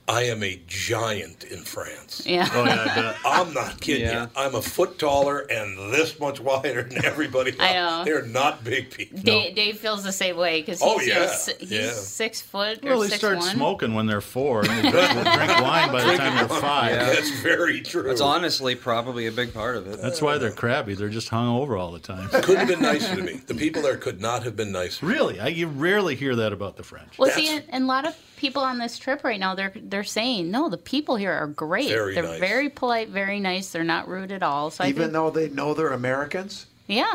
I 0.08 0.22
am 0.24 0.44
a 0.44 0.60
giant 0.68 1.42
in 1.44 1.58
France. 1.64 2.22
Yeah. 2.24 2.48
Oh 2.52 2.64
yeah, 2.64 2.80
I 2.88 2.94
bet. 2.94 3.16
I'm 3.24 3.52
not 3.52 3.80
kidding 3.80 4.04
Yeah. 4.06 4.22
you. 4.24 4.30
I'm 4.36 4.54
a 4.54 4.62
foot 4.62 5.00
taller 5.00 5.40
and 5.50 5.92
this 5.92 6.20
much 6.20 6.38
wider 6.38 6.84
than 6.84 7.04
everybody 7.04 7.50
else. 7.50 7.60
I 7.60 7.72
know. 7.72 8.04
They're 8.04 8.22
not 8.24 8.62
big 8.62 8.92
people. 8.92 9.18
Dave, 9.20 9.56
Dave 9.56 9.78
feels 9.78 10.04
the 10.04 10.12
same 10.12 10.36
way 10.36 10.60
because 10.60 10.80
he's, 10.80 10.88
Oh, 10.88 11.00
you 11.00 11.08
yeah, 11.08 11.26
si- 11.26 11.52
he's 11.58 11.70
yeah. 11.72 11.90
six 11.92 12.40
foot 12.40 12.84
or 12.84 12.90
Well, 12.90 13.00
they 13.00 13.08
six 13.08 13.18
start 13.18 13.38
one. 13.38 13.48
smoking 13.56 13.94
when 13.94 14.06
they're 14.06 14.20
four, 14.20 14.60
and 14.60 14.68
they 14.84 14.90
drink, 14.92 15.12
drink 15.12 15.60
wine 15.60 15.90
by 15.90 16.04
the 16.04 16.16
time 16.16 16.36
they're 16.36 16.60
five. 16.60 16.92
Yeah. 16.92 17.04
That's 17.14 17.30
very 17.40 17.80
true. 17.80 18.04
That's 18.04 18.20
honestly 18.20 18.76
probably 18.76 19.26
a 19.26 19.32
big 19.32 19.52
part 19.52 19.76
of 19.76 19.88
it. 19.88 20.00
That's 20.00 20.22
why 20.22 20.38
they're 20.38 20.52
crabby. 20.52 20.94
They're 20.94 21.08
just 21.08 21.30
hung 21.30 21.48
over 21.48 21.76
all 21.76 21.90
the 21.90 21.98
time. 21.98 22.28
Couldn't 22.42 22.56
have 22.58 22.68
been 22.68 22.80
nicer 22.82 23.16
to 23.16 23.22
me. 23.22 23.40
The 23.44 23.54
people 23.54 23.82
there 23.82 23.96
could 23.96 24.20
not 24.20 24.44
have 24.44 24.54
been 24.54 24.70
nicer. 24.70 25.04
Really, 25.04 25.40
I, 25.40 25.48
you 25.48 25.66
rarely 25.66 26.14
hear 26.14 26.36
that 26.36 26.52
about 26.52 26.76
the 26.76 26.84
French. 26.84 27.18
Well, 27.18 27.28
see, 27.30 27.46
That's- 27.46 27.64
and, 27.66 27.74
and 27.74 27.84
a 27.84 27.86
lot 27.88 28.06
of 28.06 28.14
people 28.36 28.62
on 28.62 28.78
this 28.78 28.98
trip 28.98 29.24
right 29.24 29.40
now, 29.40 29.54
they're 29.54 29.72
they're 29.74 30.04
saying 30.04 30.50
no, 30.50 30.68
the 30.68 30.76
people 30.78 31.16
here 31.16 31.32
are 31.32 31.46
great. 31.46 31.88
Very 31.88 32.14
they're 32.14 32.22
nice. 32.22 32.40
very 32.40 32.68
polite, 32.68 33.08
very 33.08 33.40
nice. 33.40 33.70
They're 33.70 33.84
not 33.84 34.08
rude 34.08 34.32
at 34.32 34.42
all. 34.42 34.70
So 34.70 34.84
Even 34.84 35.02
think, 35.04 35.12
though 35.12 35.30
they 35.30 35.48
know 35.48 35.74
they're 35.74 35.92
Americans? 35.92 36.66
yeah, 36.86 37.14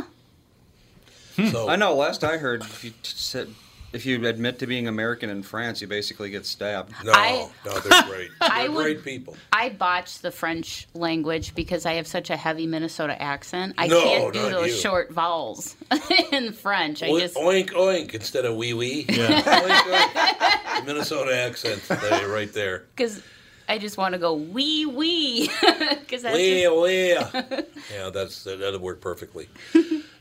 So 1.52 1.70
I 1.70 1.76
know. 1.76 1.96
Last 1.96 2.24
I 2.24 2.38
heard, 2.38 2.62
if 2.62 2.84
you 2.84 2.90
t- 2.92 2.98
said 3.04 3.50
if 3.94 4.06
you 4.06 4.26
admit 4.28 4.60
to 4.60 4.68
being 4.68 4.88
American 4.88 5.30
in 5.30 5.44
France, 5.44 5.82
you 5.82 5.88
basically 5.88 6.30
get 6.30 6.46
stabbed. 6.46 6.94
no, 7.04 7.12
I- 7.14 7.50
no, 7.66 7.80
they're 7.80 8.04
great. 8.10 8.30
They're 8.40 8.72
would- 8.72 8.84
great 8.84 9.04
people. 9.04 9.36
I 9.52 9.70
botched 9.70 10.22
the 10.22 10.32
French 10.32 10.88
language 10.94 11.54
because 11.56 11.86
I 11.86 11.94
have 11.94 12.08
such 12.08 12.30
a 12.30 12.38
heavy 12.38 12.68
Minnesota 12.68 13.22
accent. 13.22 13.76
I 13.78 13.88
No, 13.88 14.02
can't 14.04 14.34
do 14.34 14.50
those 14.50 14.68
you. 14.68 14.74
short 14.76 15.12
vowels 15.12 15.76
in 16.32 16.54
French. 16.54 17.04
I 17.04 17.10
Oink, 17.10 17.20
just 17.20 17.36
oink 17.36 17.70
oink 17.72 18.14
instead 18.14 18.46
of 18.46 18.56
wee 18.56 18.74
wee. 18.74 19.06
Yeah. 19.10 19.42
Oink, 19.42 19.82
oink. 20.12 20.86
Minnesota 20.86 21.36
accent, 21.38 21.82
there, 21.88 22.28
right 22.28 22.52
there. 22.54 22.86
because 22.96 23.22
I 23.70 23.78
just 23.78 23.98
want 23.98 24.14
to 24.14 24.20
go 24.20 24.34
wee 24.34 24.86
wee 24.86 25.48
because 26.00 26.24
that's 26.24 26.36
Wee 26.36 26.64
just, 26.64 26.76
wee. 26.82 27.10
Yeah, 27.94 28.10
that's 28.10 28.44
that, 28.46 28.60
that'll 28.60 28.80
work 28.80 29.00
perfectly. 29.02 29.48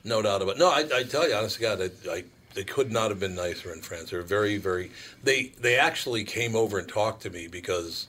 No 0.04 0.22
doubt 0.22 0.42
about 0.42 0.56
it. 0.56 0.58
No, 0.58 0.68
I, 0.68 0.84
I 0.94 1.02
tell 1.04 1.28
you, 1.28 1.34
honest 1.34 1.56
to 1.56 1.62
God, 1.62 1.80
I, 1.80 2.10
I, 2.10 2.24
they 2.54 2.64
could 2.64 2.90
not 2.90 3.10
have 3.10 3.20
been 3.20 3.34
nicer 3.34 3.72
in 3.72 3.80
France. 3.80 4.10
They're 4.10 4.22
very, 4.22 4.56
very. 4.56 4.90
They 5.22 5.52
they 5.60 5.78
actually 5.78 6.24
came 6.24 6.56
over 6.56 6.78
and 6.78 6.88
talked 6.88 7.22
to 7.22 7.30
me 7.30 7.46
because 7.46 8.08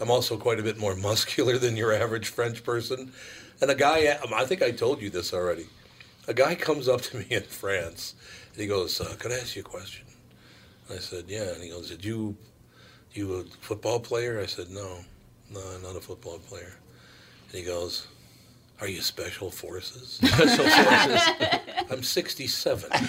I'm 0.00 0.10
also 0.10 0.36
quite 0.36 0.60
a 0.60 0.62
bit 0.62 0.78
more 0.78 0.94
muscular 1.10 1.58
than 1.58 1.76
your 1.76 1.92
average 1.92 2.28
French 2.28 2.64
person. 2.64 3.12
And 3.60 3.70
a 3.70 3.74
guy, 3.74 4.16
I 4.34 4.44
think 4.44 4.62
I 4.62 4.70
told 4.70 5.02
you 5.02 5.10
this 5.10 5.34
already. 5.34 5.66
A 6.28 6.34
guy 6.34 6.54
comes 6.54 6.88
up 6.88 7.00
to 7.02 7.16
me 7.18 7.26
in 7.30 7.42
France 7.42 8.14
and 8.52 8.60
he 8.60 8.68
goes, 8.68 9.00
uh, 9.00 9.14
"Could 9.18 9.32
I 9.32 9.36
ask 9.36 9.56
you 9.56 9.62
a 9.62 9.64
question?" 9.64 10.06
I 10.90 10.96
said, 10.96 11.24
"Yeah." 11.28 11.52
And 11.54 11.62
he 11.62 11.70
goes, 11.70 11.90
"Did 11.90 12.04
you, 12.04 12.36
you 13.12 13.34
a 13.34 13.44
football 13.60 14.00
player?" 14.00 14.40
I 14.40 14.46
said, 14.46 14.70
"No, 14.70 14.98
no, 15.50 15.78
not 15.82 15.96
a 15.96 16.00
football 16.00 16.38
player." 16.38 16.74
And 17.50 17.58
he 17.58 17.64
goes, 17.64 18.06
"Are 18.80 18.88
you 18.88 19.00
special 19.00 19.50
forces?" 19.50 20.18
Special 20.22 20.64
forces. 20.68 21.20
I'm 21.90 22.02
67. 22.02 22.90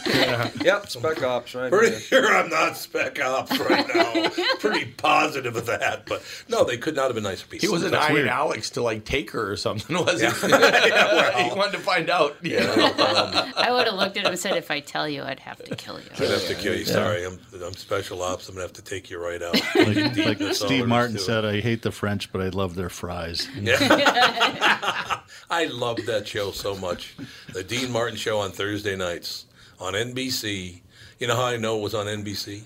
Yep, 0.63 0.89
spec 0.89 1.23
ops, 1.23 1.55
right? 1.55 1.71
Pretty 1.71 1.91
here. 1.91 1.99
sure 1.99 2.35
I'm 2.35 2.49
not 2.49 2.75
spec 2.77 3.21
ops 3.21 3.57
right 3.59 3.87
now. 3.93 4.29
Pretty 4.59 4.85
positive 4.85 5.55
of 5.55 5.65
that. 5.67 6.05
But 6.05 6.23
no, 6.47 6.63
they 6.63 6.77
could 6.77 6.95
not 6.95 7.05
have 7.05 7.15
been 7.15 7.23
nicer 7.23 7.45
people. 7.47 7.67
He 7.67 7.71
wasn't 7.71 7.91
That's 7.91 8.09
eyeing. 8.11 8.27
Alex 8.27 8.69
to 8.71 8.81
like 8.81 9.05
take 9.05 9.31
her 9.31 9.51
or 9.51 9.55
something, 9.55 9.95
was 9.97 10.19
he? 10.21 10.27
Yeah. 10.27 10.33
yeah, 10.49 11.05
well. 11.13 11.49
He 11.49 11.57
wanted 11.57 11.73
to 11.73 11.79
find 11.79 12.09
out. 12.09 12.37
Yeah. 12.41 12.59
Um, 12.59 13.53
I 13.55 13.71
would 13.71 13.85
have 13.87 13.95
looked 13.95 14.17
at 14.17 14.25
him 14.25 14.31
and 14.31 14.39
said, 14.39 14.57
if 14.57 14.71
I 14.71 14.79
tell 14.79 15.07
you, 15.07 15.23
I'd 15.23 15.39
have 15.39 15.63
to 15.63 15.75
kill 15.75 15.99
you. 15.99 16.09
I'd 16.13 16.29
have 16.29 16.47
to 16.47 16.55
kill 16.55 16.75
you. 16.75 16.85
Sorry, 16.85 17.25
I'm, 17.25 17.39
I'm 17.63 17.73
special 17.73 18.21
ops. 18.21 18.49
I'm 18.49 18.55
gonna 18.55 18.63
have 18.63 18.73
to 18.73 18.81
take 18.81 19.09
you 19.09 19.21
right 19.21 19.41
out. 19.41 19.53
Like, 19.75 20.17
like 20.17 20.37
That's 20.39 20.61
all 20.61 20.69
there 20.69 20.77
Steve 20.79 20.87
Martin 20.87 21.17
said, 21.17 21.45
I 21.45 21.59
hate 21.61 21.81
the 21.81 21.91
French, 21.91 22.31
but 22.31 22.41
I 22.41 22.49
love 22.49 22.75
their 22.75 22.89
fries. 22.89 23.47
Yeah. 23.59 25.18
I 25.49 25.65
loved 25.65 26.05
that 26.07 26.27
show 26.27 26.51
so 26.51 26.75
much. 26.75 27.15
The 27.53 27.63
Dean 27.63 27.91
Martin 27.91 28.17
show 28.17 28.39
on 28.39 28.51
Thursday 28.51 28.95
nights 28.95 29.45
on 29.79 29.93
NBC. 29.93 30.81
You 31.19 31.27
know 31.27 31.35
how 31.35 31.45
I 31.45 31.57
know 31.57 31.77
it 31.79 31.81
was 31.81 31.93
on 31.95 32.05
NBC? 32.05 32.63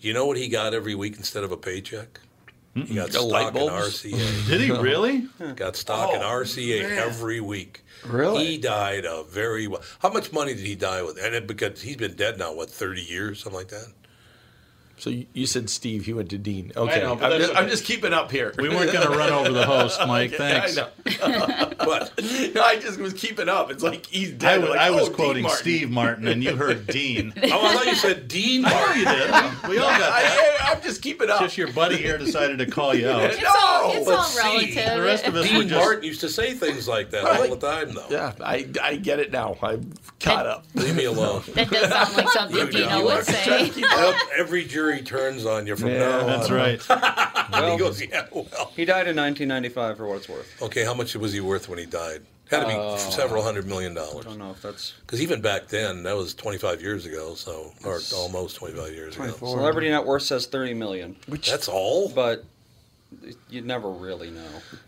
You 0.00 0.12
know 0.12 0.26
what 0.26 0.36
he 0.36 0.48
got 0.48 0.72
every 0.74 0.94
week 0.94 1.16
instead 1.16 1.44
of 1.44 1.52
a 1.52 1.56
paycheck? 1.56 2.20
He 2.74 2.94
got 2.94 3.10
The 3.10 3.20
light 3.20 3.52
stock 3.52 3.56
in? 3.56 3.68
RCA. 3.68 4.46
Did 4.48 4.60
he 4.60 4.70
really? 4.70 5.26
Got 5.56 5.74
stock 5.76 6.14
in 6.14 6.22
Oh, 6.22 6.26
RCA 6.26 6.82
man. 6.88 6.98
every 6.98 7.40
week. 7.40 7.82
Really? 8.06 8.46
He 8.46 8.58
died 8.58 9.04
a 9.04 9.24
very 9.24 9.66
well. 9.66 9.82
How 9.98 10.10
much 10.10 10.32
money 10.32 10.54
did 10.54 10.64
he 10.64 10.76
die 10.76 11.02
with? 11.02 11.18
And 11.22 11.34
it, 11.34 11.46
because 11.48 11.82
he's 11.82 11.96
been 11.96 12.14
dead 12.14 12.38
now, 12.38 12.54
what, 12.54 12.70
30 12.70 13.02
years, 13.02 13.42
something 13.42 13.58
like 13.58 13.68
that? 13.68 13.88
So 15.00 15.08
you, 15.08 15.26
you 15.32 15.46
said 15.46 15.70
Steve, 15.70 16.04
he 16.04 16.12
went 16.12 16.28
to 16.30 16.36
Dean. 16.38 16.72
Okay, 16.76 17.00
know, 17.00 17.12
I'm, 17.14 17.18
that's 17.18 17.38
just, 17.46 17.56
I'm 17.56 17.68
just 17.68 17.84
keeping 17.86 18.12
up 18.12 18.30
here. 18.30 18.52
We 18.58 18.68
weren't 18.68 18.92
going 18.92 19.10
to 19.10 19.16
run 19.16 19.30
over 19.32 19.50
the 19.50 19.64
host, 19.64 19.98
Mike. 20.06 20.32
Thanks. 20.32 20.76
I 20.76 20.82
know. 20.82 21.66
But 21.80 22.12
No, 22.54 22.62
I 22.62 22.78
just 22.78 23.00
was 23.00 23.14
keeping 23.14 23.48
up. 23.48 23.70
It's 23.70 23.82
like 23.82 24.04
he's 24.06 24.32
I 24.32 24.36
dead. 24.36 24.60
was, 24.60 24.70
Like, 24.70 24.78
I 24.80 24.90
was 24.90 25.08
oh, 25.08 25.12
quoting 25.12 25.42
Martin. 25.44 25.58
Steve 25.58 25.90
Martin, 25.90 26.28
and 26.28 26.44
you 26.44 26.54
heard 26.54 26.86
Dean. 26.86 27.32
oh, 27.42 27.42
I 27.42 27.48
thought 27.74 27.86
you 27.86 27.94
said 27.94 28.28
Dean 28.28 28.64
I 28.66 28.70
know 28.70 28.76
Martin. 28.76 28.98
you 28.98 29.04
did. 29.06 29.68
We 29.70 29.78
all 29.78 29.88
got 29.88 29.98
that. 29.98 30.58
I, 30.68 30.72
I'm 30.74 30.82
just 30.82 31.00
keeping 31.00 31.30
up. 31.30 31.40
Just 31.40 31.56
your 31.56 31.72
buddy 31.72 31.96
here 31.96 32.18
decided 32.18 32.58
to 32.58 32.66
call 32.66 32.94
you 32.94 33.08
out. 33.08 33.22
It's 33.22 33.42
all, 33.42 33.92
it's 33.96 34.04
but 34.04 34.14
all 34.18 34.24
see, 34.24 34.38
relative. 34.74 34.94
The 34.98 35.02
rest 35.02 35.26
of 35.26 35.34
us 35.36 35.50
were 35.50 35.58
Dean 35.60 35.68
just 35.68 35.80
Martin 35.84 36.04
used 36.04 36.20
to 36.20 36.28
say 36.28 36.52
things 36.52 36.86
like 36.86 37.10
that 37.10 37.24
Right. 37.24 37.48
all 37.50 37.56
the 37.56 37.66
time, 37.66 37.94
though. 37.94 38.06
yeah, 38.10 38.34
I, 38.40 38.68
I 38.82 38.96
get 38.96 39.18
it 39.18 39.32
now. 39.32 39.56
I'm 39.62 39.92
caught 40.20 40.46
up. 40.46 40.66
Leave 40.74 40.94
me 40.96 41.04
alone. 41.06 41.42
That 41.54 41.70
does 41.70 41.90
sound 41.90 42.16
like 42.16 42.28
something 42.28 42.56
You 42.58 42.66
Dino 42.70 43.04
would 43.04 43.16
you 43.16 43.22
say. 43.24 43.70
Yep, 43.74 44.14
every 44.36 44.64
jury 44.64 44.89
turns 44.98 45.46
on 45.46 45.66
you 45.66 45.76
from 45.76 45.88
Yeah, 45.90 45.98
now 45.98 46.20
on. 46.20 46.26
That's 46.26 46.50
right. 46.50 46.80
Well, 47.52 47.72
He 47.72 47.78
goes, 47.78 48.00
yeah, 48.00 48.26
well. 48.32 48.46
he 48.76 48.84
died 48.84 49.08
in 49.08 49.16
1995 49.16 49.96
for 49.96 50.06
what 50.06 50.18
it's 50.18 50.28
worth. 50.28 50.62
Okay, 50.62 50.84
how 50.84 50.94
much 50.94 51.16
was 51.16 51.32
he 51.32 51.40
worth 51.40 51.68
when 51.68 51.78
he 51.80 51.84
died? 51.86 52.22
Had 52.48 52.60
to 52.60 52.66
be 52.66 52.74
uh, 52.74 52.96
several 52.96 53.42
hundred 53.42 53.66
million 53.66 53.92
dollars. 53.94 54.24
I 54.26 54.28
don't 54.30 54.38
know 54.38 54.50
if 54.52 54.62
that's 54.62 54.92
Because 55.00 55.20
even 55.20 55.40
back 55.40 55.66
then, 55.68 56.02
that 56.04 56.16
was 56.16 56.32
25 56.34 56.80
years 56.80 57.06
ago, 57.06 57.34
so 57.34 57.72
or 57.84 58.00
almost 58.14 58.56
25 58.56 58.92
years 58.92 59.16
ago. 59.16 59.30
celebrity 59.32 59.88
net 59.90 60.04
worth 60.06 60.22
says 60.22 60.46
30 60.46 60.74
million, 60.74 61.16
Which 61.26 61.50
That's 61.50 61.68
all? 61.68 62.08
but 62.08 62.44
you'd 63.48 63.66
never 63.66 63.90
really 63.90 64.30
know. 64.30 64.46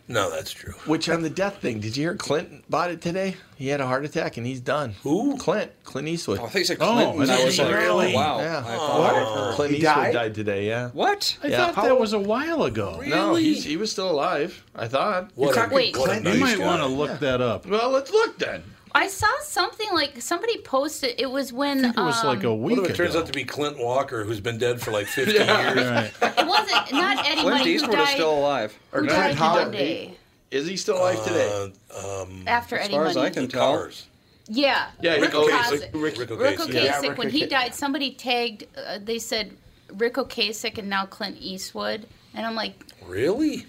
No, 0.08 0.30
that's 0.30 0.52
true. 0.52 0.72
Which 0.86 1.08
on 1.08 1.22
the 1.22 1.30
death 1.30 1.58
thing, 1.60 1.80
did 1.80 1.96
you 1.96 2.04
hear 2.04 2.14
Clinton 2.14 2.62
bought 2.70 2.90
it 2.90 3.00
today? 3.02 3.36
He 3.56 3.68
had 3.68 3.80
a 3.80 3.86
heart 3.86 4.04
attack 4.04 4.36
and 4.36 4.46
he's 4.46 4.60
done. 4.60 4.94
Who? 5.02 5.36
Clint. 5.36 5.70
Clint 5.84 6.08
Eastwood. 6.08 6.38
Oh, 6.40 6.44
I 6.46 6.48
think 6.48 6.60
you 6.60 6.64
said 6.64 6.76
Oh, 6.80 6.92
Clinton. 6.94 7.30
I 7.30 7.40
I 7.40 7.44
was 7.44 7.56
didn't 7.56 7.72
like, 7.72 7.80
really? 7.82 8.12
oh, 8.14 8.16
wow. 8.16 8.38
Yeah. 8.40 8.58
I 8.58 8.62
thought 8.76 9.14
I'd 9.14 9.26
heard. 9.38 9.54
Clint 9.54 9.70
He 9.72 9.76
Eastwood 9.78 9.94
died? 9.94 10.12
died? 10.12 10.34
today, 10.34 10.66
yeah. 10.66 10.90
What? 10.90 11.38
I 11.42 11.48
Yeah. 11.48 11.72
thought 11.72 11.84
that 11.84 11.98
was 11.98 12.12
a 12.12 12.18
while 12.20 12.62
ago. 12.64 13.02
No, 13.06 13.34
he's, 13.34 13.64
he 13.64 13.76
was 13.76 13.90
still 13.92 14.10
alive, 14.10 14.64
I 14.74 14.88
thought. 14.88 15.30
What 15.34 15.56
a, 15.56 15.72
Wait. 15.74 15.96
what 15.96 16.10
a 16.10 16.20
Clint 16.20 16.34
You 16.34 16.40
might 16.40 16.58
want 16.58 16.80
to 16.82 16.86
look 16.88 17.18
that 17.20 17.40
up. 17.40 17.66
Well, 17.66 17.90
let's 17.90 18.10
look 18.10 18.38
then. 18.38 18.62
I 18.94 19.06
saw 19.08 19.26
something 19.42 19.88
like 19.92 20.20
somebody 20.20 20.58
posted. 20.58 21.14
It 21.18 21.30
was 21.30 21.52
when 21.52 21.84
It 21.84 21.96
was 21.96 22.22
like 22.24 22.44
a 22.44 22.50
um, 22.50 22.62
week 22.62 22.76
What 22.78 22.86
if 22.86 22.92
it 22.92 22.96
turns 22.96 23.10
ago. 23.14 23.20
out 23.20 23.26
to 23.26 23.32
be 23.32 23.44
Clint 23.44 23.78
Walker, 23.78 24.24
who's 24.24 24.40
been 24.40 24.58
dead 24.58 24.80
for 24.80 24.90
like 24.90 25.06
50 25.08 25.32
years? 25.32 25.46
Right. 25.46 26.12
it 26.20 26.46
wasn't 26.46 26.92
not 26.92 27.26
Eddie 27.26 27.40
Clint 27.40 27.44
Money 27.58 27.64
who 27.64 27.70
Eastwood 27.70 27.92
died. 27.96 28.02
is 28.08 28.10
still 28.10 28.38
alive. 28.38 28.78
who 28.90 28.98
Or 28.98 29.02
died 29.02 29.36
Clint 29.36 29.38
Howard. 29.38 30.16
Is 30.50 30.66
he 30.66 30.76
still 30.76 30.98
alive 30.98 31.22
today? 31.24 31.70
Uh, 31.94 32.22
um, 32.22 32.44
after 32.46 32.76
As 32.76 32.84
Eddie 32.86 32.94
far 32.94 33.06
as 33.06 33.14
Money. 33.16 33.26
I 33.26 33.30
can 33.30 33.48
tell. 33.48 33.72
cars. 33.76 34.06
Yeah, 34.48 34.88
Yeah, 35.00 35.12
Rick 35.14 35.22
Ric 35.22 35.30
Ocasek. 35.32 35.48
Ocasek. 35.48 36.02
Rick- 36.02 36.18
Rick 36.18 36.30
Ric 36.30 36.58
Ocasek. 36.58 36.66
Ocasek, 36.66 37.02
Yeah, 37.04 37.14
when 37.14 37.30
he 37.30 37.46
died, 37.46 37.74
somebody 37.74 38.10
tagged. 38.12 38.64
Uh, 38.76 38.98
they 39.02 39.18
said 39.18 39.52
Ric 39.94 40.14
Ocasek 40.14 40.76
and 40.78 40.90
now 40.90 41.06
Clint 41.06 41.36
Eastwood, 41.40 42.06
and 42.34 42.44
I'm 42.44 42.54
like, 42.54 42.74
Really? 43.06 43.64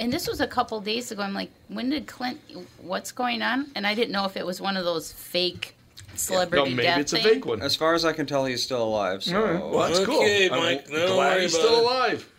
And 0.00 0.12
this 0.12 0.26
was 0.26 0.40
a 0.40 0.46
couple 0.46 0.80
days 0.80 1.12
ago. 1.12 1.22
I'm 1.22 1.34
like, 1.34 1.50
when 1.68 1.90
did 1.90 2.06
Clint? 2.06 2.40
What's 2.82 3.12
going 3.12 3.42
on? 3.42 3.66
And 3.76 3.86
I 3.86 3.94
didn't 3.94 4.10
know 4.12 4.24
if 4.24 4.36
it 4.36 4.44
was 4.44 4.60
one 4.60 4.76
of 4.76 4.84
those 4.84 5.12
fake 5.12 5.76
No, 6.08 6.16
celebrity 6.16 6.70
maybe 6.70 6.82
death 6.84 6.98
it's 6.98 7.12
a 7.12 7.16
thing. 7.16 7.34
fake 7.34 7.46
one. 7.46 7.60
As 7.62 7.76
far 7.76 7.94
as 7.94 8.04
I 8.04 8.12
can 8.12 8.26
tell, 8.26 8.44
he's 8.46 8.62
still 8.62 8.82
alive. 8.82 9.22
So 9.22 9.36
All 9.36 9.52
right. 9.52 9.60
Well, 9.62 9.86
that's 9.86 10.00
Okay, 10.00 10.48
cool. 10.48 10.58
I'm 10.58 10.64
Mike, 10.64 10.90
no 10.90 11.06
glad 11.14 11.32
worry 11.34 11.42
he's 11.42 11.52
still 11.54 11.78
it. 11.78 11.82
alive. 11.84 12.32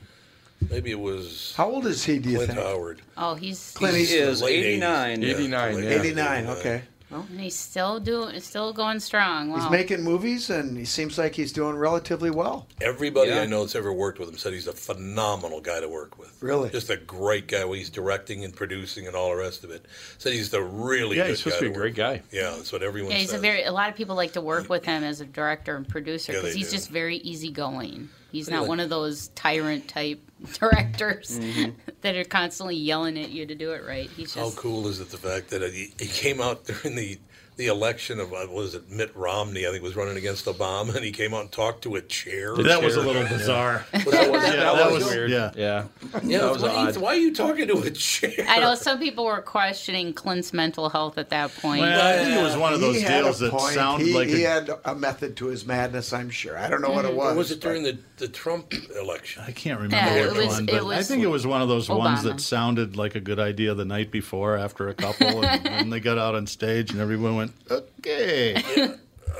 Maybe 0.69 0.91
it 0.91 0.99
was 0.99 1.53
How 1.55 1.69
old 1.69 1.85
is 1.85 2.03
he? 2.03 2.19
Do 2.19 2.29
you 2.29 2.37
Clint 2.37 2.51
think? 2.53 2.65
Howard. 2.65 3.01
Oh, 3.17 3.35
he's 3.35 3.71
Clint 3.75 3.95
he 3.95 4.03
is 4.03 4.41
89. 4.43 5.23
89, 5.23 5.75
late 5.75 5.83
yeah. 5.83 5.89
89. 5.99 6.47
Okay. 6.47 6.81
And 7.11 7.39
he's 7.39 7.55
still 7.55 7.99
doing, 7.99 8.39
still 8.39 8.73
going 8.73 8.99
strong. 8.99 9.49
Wow. 9.51 9.59
He's 9.59 9.69
making 9.69 10.03
movies, 10.03 10.49
and 10.49 10.77
he 10.77 10.85
seems 10.85 11.17
like 11.17 11.35
he's 11.35 11.51
doing 11.51 11.75
relatively 11.75 12.29
well. 12.31 12.67
Everybody 12.79 13.31
Yeah. 13.31 13.41
I 13.41 13.45
know 13.45 13.61
that's 13.61 13.75
ever 13.75 13.91
worked 13.93 14.19
with 14.19 14.29
him 14.29 14.37
said 14.37 14.53
he's 14.53 14.67
a 14.67 14.73
phenomenal 14.73 15.61
guy 15.61 15.79
to 15.79 15.89
work 15.89 16.17
with. 16.17 16.35
Really? 16.41 16.69
Just 16.69 16.89
a 16.89 16.97
great 16.97 17.47
guy 17.47 17.63
when 17.65 17.77
he's 17.79 17.89
directing 17.89 18.43
and 18.43 18.55
producing 18.55 19.07
and 19.07 19.15
all 19.15 19.29
the 19.29 19.35
rest 19.37 19.63
of 19.63 19.71
it. 19.71 19.85
Said 20.17 20.33
he's 20.33 20.49
the 20.49 20.61
really 20.63 21.17
Yeah, 21.17 21.23
good 21.23 21.29
he's 21.29 21.39
supposed 21.39 21.59
to 21.59 21.65
be 21.65 21.67
a 21.67 21.71
work 21.71 21.79
great 21.79 21.95
guy. 21.95 22.21
Yeah, 22.31 22.53
that's 22.55 22.71
what 22.71 22.83
everyone 22.83 23.11
yeah, 23.11 23.17
he's 23.19 23.29
says. 23.31 23.39
a 23.39 23.41
very. 23.41 23.63
A 23.63 23.71
lot 23.71 23.89
of 23.89 23.95
people 23.95 24.15
like 24.15 24.33
to 24.33 24.41
work 24.41 24.69
with 24.69 24.85
him 24.85 25.03
as 25.03 25.21
a 25.21 25.25
director 25.25 25.75
and 25.75 25.87
producer 25.87 26.31
because 26.33 26.53
they 26.53 26.59
he's 26.59 26.69
do. 26.69 26.77
just 26.77 26.89
very 26.89 27.17
easygoing. 27.17 28.09
He's 28.31 28.49
not 28.49 28.61
like- 28.61 28.69
one 28.69 28.79
of 28.79 28.89
those 28.89 29.29
tyrant 29.29 29.87
type 29.87 30.19
directors 30.59 31.39
Mm-hmm. 31.39 31.71
that 32.01 32.15
are 32.15 32.23
constantly 32.23 32.75
yelling 32.75 33.19
at 33.19 33.29
you 33.29 33.45
to 33.45 33.55
do 33.55 33.71
it 33.71 33.83
right. 33.85 34.09
He's 34.17 34.33
How 34.33 34.49
cool 34.51 34.87
is 34.87 34.99
it 34.99 35.09
the 35.09 35.17
fact 35.17 35.49
that 35.49 35.61
he, 35.61 35.93
he 35.99 36.07
came 36.07 36.41
out 36.41 36.65
during 36.65 36.95
the 36.95 37.19
the 37.61 37.67
election 37.67 38.19
of 38.19 38.33
uh, 38.33 38.37
what 38.47 38.49
was 38.53 38.73
it 38.73 38.89
Mitt 38.89 39.15
Romney 39.15 39.67
I 39.67 39.69
think 39.69 39.83
was 39.83 39.95
running 39.95 40.17
against 40.17 40.45
Obama 40.45 40.95
and 40.95 41.05
he 41.05 41.11
came 41.11 41.31
out 41.31 41.41
and 41.41 41.51
talked 41.51 41.83
to 41.83 41.93
a 41.95 42.01
chair. 42.01 42.55
That 42.55 42.81
was 42.81 42.97
a 42.97 43.03
chair. 43.03 43.13
little 43.13 43.27
bizarre. 43.37 43.85
Was 43.93 44.05
that, 44.05 44.31
was 44.31 44.43
Yeah, 44.43 44.49
that, 44.55 44.75
that, 44.75 44.91
was, 44.91 45.03
was, 45.03 45.13
weird. 45.13 45.29
yeah. 45.29 45.51
yeah. 45.55 45.85
yeah. 46.23 46.39
that 46.39 46.51
was 46.53 46.63
why, 46.63 46.69
are 46.69 46.87
odd. 46.87 46.95
you, 46.95 47.01
why 47.01 47.09
are 47.09 47.19
you 47.19 47.35
talking 47.35 47.67
to 47.67 47.77
a 47.77 47.91
chair? 47.91 48.45
I 48.49 48.59
know 48.61 48.73
some 48.73 48.97
people 48.97 49.25
were 49.25 49.41
questioning 49.41 50.11
Clint's 50.13 50.53
mental 50.53 50.89
health 50.89 51.19
at 51.19 51.29
that 51.29 51.53
point. 51.57 51.81
Well, 51.81 52.01
I 52.19 52.23
think 52.23 52.35
it 52.39 52.41
was 52.41 52.57
one 52.57 52.73
of 52.73 52.81
those 52.81 52.99
deals 52.99 53.37
that 53.39 53.51
point. 53.51 53.73
sounded 53.75 54.07
he, 54.07 54.13
like 54.15 54.27
he 54.29 54.43
a, 54.45 54.49
had 54.49 54.71
a 54.85 54.95
method 54.95 55.37
to 55.37 55.47
his 55.47 55.67
madness. 55.67 56.13
I'm 56.13 56.31
sure. 56.31 56.57
I 56.57 56.67
don't 56.67 56.81
know 56.81 56.89
what 56.89 57.05
it 57.05 57.15
was. 57.15 57.33
Or 57.33 57.37
was 57.37 57.51
it 57.51 57.59
during 57.61 57.83
the, 57.83 57.99
the 58.17 58.27
Trump 58.27 58.73
election? 58.99 59.43
I 59.45 59.51
can't 59.51 59.79
remember 59.79 59.97
Yeah, 59.97 60.27
which 60.29 60.37
was- 60.47 60.55
one, 60.55 60.65
but 60.65 60.83
I 60.87 61.03
think 61.03 61.21
it 61.21 61.27
was 61.27 61.45
one 61.45 61.61
of 61.61 61.67
those 61.67 61.89
ones 61.89 62.23
that 62.23 62.41
sounded 62.41 62.97
like 62.97 63.13
a 63.13 63.21
good 63.21 63.39
idea 63.39 63.75
the 63.75 63.85
night 63.85 64.09
before 64.09 64.57
after 64.57 64.89
a 64.89 64.95
couple, 64.95 65.45
and, 65.45 65.67
and 65.67 65.93
they 65.93 65.99
got 65.99 66.17
out 66.17 66.33
on 66.33 66.47
stage 66.47 66.89
and 66.91 66.99
everyone 66.99 67.35
went, 67.35 67.50
"Okay." 67.69 68.55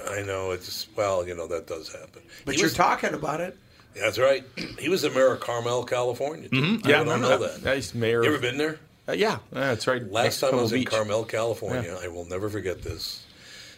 I 0.10 0.21
know 0.24 0.52
it's 0.52 0.88
well, 0.95 1.28
you 1.28 1.36
know 1.36 1.47
that 1.47 1.67
does 1.67 1.91
happen. 1.91 2.21
But 2.45 2.56
He 2.56 2.62
you're 2.62 2.67
was- 2.67 2.74
talking 2.76 3.13
about 3.13 3.41
it. 3.41 3.58
That's 3.95 4.17
right. 4.17 4.43
He 4.80 4.88
was 4.88 5.02
the 5.02 5.10
mayor 5.10 5.34
of 5.34 5.41
Carmel, 5.41 5.84
California. 5.84 6.47
Too. 6.47 6.56
Mm-hmm. 6.62 6.88
I 6.88 6.91
don't 7.04 7.21
know 7.21 7.38
that. 7.39 7.62
Nice 7.63 7.93
mayor. 7.93 8.24
You 8.24 8.30
of- 8.30 8.36
ever 8.36 8.41
been 8.41 8.58
there? 8.58 8.80
Uh, 9.10 9.13
yeah, 9.13 9.39
that's 9.52 9.86
right. 9.88 10.02
Last 10.10 10.24
next 10.24 10.36
to 10.38 10.41
time 10.41 10.47
I 10.47 10.52
Pebble 10.52 10.62
was 10.63 10.74
in 10.74 10.84
Carmel, 10.86 11.24
California, 11.26 11.97
I 12.02 12.08
will 12.08 12.24
never 12.26 12.50
forget 12.50 12.82
this. 12.84 13.26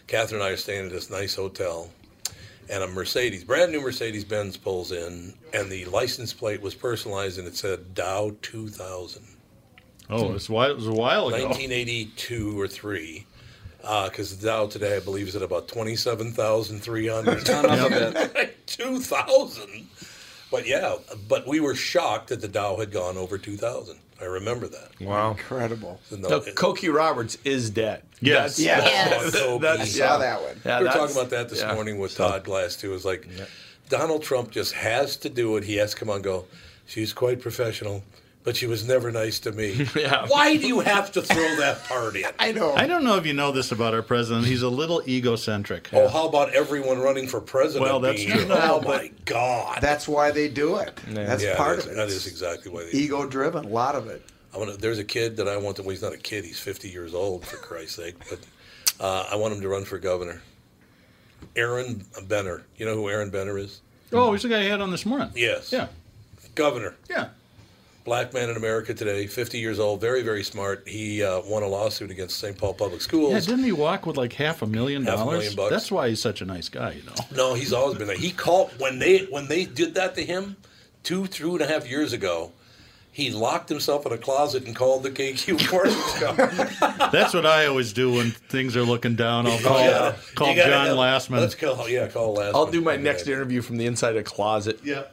Catherine 0.06 0.40
and 0.42 0.48
I 0.48 0.52
are 0.52 0.56
staying 0.56 0.86
at 0.86 0.92
this 0.92 1.10
nice 1.10 1.34
hotel, 1.34 1.88
and 2.70 2.82
a 2.84 2.86
Mercedes, 2.86 3.42
brand 3.42 3.72
new 3.72 3.80
Mercedes 3.80 4.22
Benz, 4.24 4.56
pulls 4.58 4.92
in, 4.92 5.32
and 5.54 5.70
the 5.72 5.86
license 5.86 6.32
plate 6.34 6.60
was 6.60 6.74
personalized, 6.74 7.38
and 7.38 7.48
it 7.48 7.56
said 7.56 7.94
Dow 7.94 8.36
2000, 8.42 9.22
Oh, 10.10 10.28
it 10.28 10.32
was, 10.34 10.48
a 10.50 10.52
while, 10.52 10.70
it 10.70 10.76
was 10.76 10.86
a 10.86 10.92
while 10.92 11.28
ago. 11.28 11.48
1982 11.48 12.60
or 12.60 12.68
three. 12.68 13.26
Uh, 13.84 14.08
because 14.08 14.36
the 14.36 14.46
Dow 14.46 14.66
today, 14.66 14.96
I 14.96 15.00
believe, 15.00 15.28
is 15.28 15.36
at 15.36 15.42
about 15.42 15.68
27,300. 15.68 17.44
Gone 17.44 17.66
up 17.66 17.90
a 17.90 18.28
bit. 18.32 18.66
2,000. 18.66 19.86
But 20.50 20.66
yeah, 20.66 20.96
but 21.28 21.46
we 21.46 21.60
were 21.60 21.74
shocked 21.74 22.28
that 22.28 22.40
the 22.40 22.48
Dow 22.48 22.76
had 22.76 22.92
gone 22.92 23.16
over 23.16 23.36
2,000. 23.38 23.98
I 24.20 24.24
remember 24.24 24.68
that. 24.68 24.88
Wow. 25.00 25.32
Incredible. 25.32 26.00
So 26.08 26.16
no, 26.16 26.28
No, 26.28 26.36
it- 26.38 26.54
Cokie 26.54 26.92
Roberts 26.94 27.36
is 27.44 27.68
dead. 27.70 28.02
Yes. 28.20 28.56
That's, 28.56 28.60
Yeah. 28.60 28.78
Yes. 28.84 29.32
Kobe. 29.32 29.38
Oh, 29.44 29.58
that's- 29.62 29.94
I 29.96 29.98
Yeah. 29.98 30.08
saw 30.08 30.18
that 30.18 30.40
one. 30.42 30.60
Yeah, 30.64 30.78
we 30.78 30.84
were 30.84 30.90
that's- 30.90 30.94
talking 31.12 31.16
about 31.16 31.30
that 31.30 31.48
this 31.50 31.60
yeah. 31.60 31.74
morning 31.74 31.98
with 31.98 32.14
Todd 32.16 32.44
Glass 32.44 32.76
too. 32.76 32.90
It 32.90 32.94
was 32.94 33.04
like 33.04 33.28
Donald 33.88 34.22
Trump 34.22 34.50
just 34.50 34.72
has 34.74 35.16
to 35.18 35.28
do 35.28 35.56
it. 35.56 35.64
He 35.64 35.76
has 35.76 35.90
to 35.92 35.96
come 36.00 36.08
on 36.10 36.16
and 36.16 36.24
go. 36.24 36.46
She's 36.86 37.12
quite 37.12 37.40
professional, 37.40 38.04
but 38.44 38.56
she 38.56 38.66
was 38.66 38.86
never 38.86 39.10
nice 39.10 39.40
to 39.40 39.52
me. 39.52 39.88
Yeah. 39.96 40.26
Why 40.28 40.56
do 40.56 40.66
you 40.68 40.80
have 40.80 41.10
to 41.12 41.22
throw 41.22 41.56
that 41.56 41.82
part 41.84 42.14
in? 42.16 42.24
I 42.38 42.52
know. 42.52 42.74
I 42.74 42.86
don't 42.86 43.02
know 43.04 43.16
if 43.16 43.24
you 43.26 43.32
know 43.32 43.50
this 43.52 43.72
about 43.72 43.94
our 43.94 44.02
president. 44.02 44.46
He's 44.46 44.62
a 44.62 44.68
little 44.68 45.02
egocentric. 45.08 45.88
Oh, 45.92 46.08
how 46.08 46.28
about 46.28 46.52
everyone 46.54 46.98
running 46.98 47.26
for 47.26 47.40
president? 47.40 47.82
Well, 47.90 48.00
that's 48.00 48.22
being- 48.24 48.36
true. 48.36 48.46
Oh 48.52 48.80
No, 48.82 48.88
my 48.88 49.10
God. 49.24 49.78
That's 49.80 50.06
why 50.06 50.30
they 50.30 50.48
do 50.48 50.76
it. 50.76 50.94
That's 51.08 51.42
yeah, 51.42 51.56
part 51.56 51.78
that 51.78 51.86
of 51.86 51.92
it. 51.92 51.96
That 51.96 52.08
is 52.08 52.26
exactly 52.26 52.70
why 52.70 52.84
they. 52.84 52.90
ego 52.98 53.26
driven. 53.26 53.64
A 53.64 53.68
lot 53.68 53.94
of 53.94 54.08
it. 54.08 54.22
I 54.54 54.58
want 54.58 54.70
to, 54.72 54.76
there's 54.76 54.98
a 55.00 55.04
kid 55.04 55.36
that 55.38 55.48
I 55.48 55.56
want 55.56 55.76
to. 55.76 55.82
Well, 55.82 55.90
he's 55.90 56.02
not 56.02 56.12
a 56.12 56.18
kid. 56.18 56.44
He's 56.44 56.60
50 56.60 56.88
years 56.88 57.12
old, 57.14 57.44
for 57.44 57.56
Christ's 57.56 57.96
sake. 57.96 58.14
But 58.30 58.38
uh, 59.00 59.26
I 59.32 59.36
want 59.36 59.54
him 59.54 59.60
to 59.62 59.68
run 59.68 59.84
for 59.84 59.98
governor. 59.98 60.42
Aaron 61.56 62.04
Benner. 62.28 62.62
You 62.76 62.86
know 62.86 62.94
who 62.94 63.08
Aaron 63.08 63.30
Benner 63.30 63.58
is? 63.58 63.80
Oh, 64.12 64.32
he's 64.32 64.42
the 64.42 64.48
guy 64.48 64.60
I 64.60 64.64
had 64.64 64.80
on 64.80 64.90
this 64.90 65.04
morning. 65.06 65.30
Yes. 65.34 65.72
Yeah. 65.72 65.88
Governor. 66.54 66.94
Yeah. 67.10 67.28
Black 68.04 68.34
man 68.34 68.50
in 68.50 68.56
America 68.56 68.92
today, 68.92 69.26
50 69.26 69.58
years 69.58 69.78
old, 69.78 69.98
very, 70.00 70.22
very 70.22 70.44
smart. 70.44 70.86
He 70.86 71.22
uh, 71.22 71.40
won 71.46 71.62
a 71.62 71.66
lawsuit 71.66 72.10
against 72.10 72.38
St. 72.38 72.56
Paul 72.56 72.74
Public 72.74 73.00
Schools. 73.00 73.32
Yeah, 73.32 73.40
didn't 73.40 73.64
he 73.64 73.72
walk 73.72 74.04
with 74.04 74.18
like 74.18 74.34
half 74.34 74.60
a 74.60 74.66
million 74.66 75.04
Half 75.04 75.14
a 75.14 75.16
dollars? 75.18 75.32
million 75.38 75.56
bucks. 75.56 75.70
That's 75.70 75.90
why 75.90 76.10
he's 76.10 76.20
such 76.20 76.42
a 76.42 76.44
nice 76.44 76.68
guy, 76.68 76.92
you 76.92 77.02
know. 77.04 77.14
No, 77.34 77.54
he's 77.54 77.72
always 77.72 77.96
been 77.96 78.06
there. 78.06 78.16
He 78.16 78.30
called 78.30 78.72
when 78.78 78.98
they 78.98 79.20
when 79.30 79.48
they 79.48 79.64
did 79.64 79.94
that 79.94 80.14
to 80.16 80.24
him 80.24 80.56
two, 81.02 81.26
two 81.28 81.52
and 81.54 81.62
a 81.62 81.66
half 81.66 81.88
years 81.88 82.12
ago. 82.12 82.52
He 83.14 83.30
locked 83.30 83.68
himself 83.68 84.04
in 84.06 84.12
a 84.12 84.18
closet 84.18 84.66
and 84.66 84.74
called 84.74 85.04
the 85.04 85.10
KQ 85.10 85.70
Morning 85.70 87.10
That's 87.12 87.32
what 87.32 87.46
I 87.46 87.66
always 87.66 87.92
do 87.92 88.12
when 88.12 88.32
things 88.32 88.76
are 88.76 88.82
looking 88.82 89.14
down. 89.14 89.46
I'll 89.46 89.60
call, 89.60 89.78
Yeah. 89.78 90.16
call 90.34 90.52
John 90.52 90.86
have- 90.88 90.96
Lastman. 90.96 91.38
Let's 91.38 91.54
call, 91.54 91.88
yeah, 91.88 92.08
call 92.08 92.36
Lastman. 92.36 92.54
I'll 92.56 92.66
do 92.66 92.80
my 92.80 92.96
next 92.96 93.28
interview 93.28 93.62
from 93.62 93.76
the 93.76 93.86
inside 93.86 94.10
of 94.10 94.16
a 94.16 94.22
closet. 94.24 94.80
Yeah. 94.82 95.04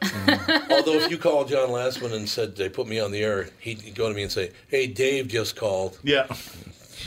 Although 0.68 0.94
if 0.94 1.12
you 1.12 1.16
called 1.16 1.46
John 1.48 1.68
Lastman 1.68 2.12
and 2.12 2.28
said 2.28 2.56
they 2.56 2.68
put 2.68 2.88
me 2.88 2.98
on 2.98 3.12
the 3.12 3.22
air, 3.22 3.50
he'd 3.60 3.94
go 3.94 4.08
to 4.08 4.14
me 4.16 4.22
and 4.24 4.32
say, 4.32 4.50
"Hey, 4.66 4.88
Dave 4.88 5.28
just 5.28 5.54
called. 5.54 5.96
Yeah. 6.02 6.26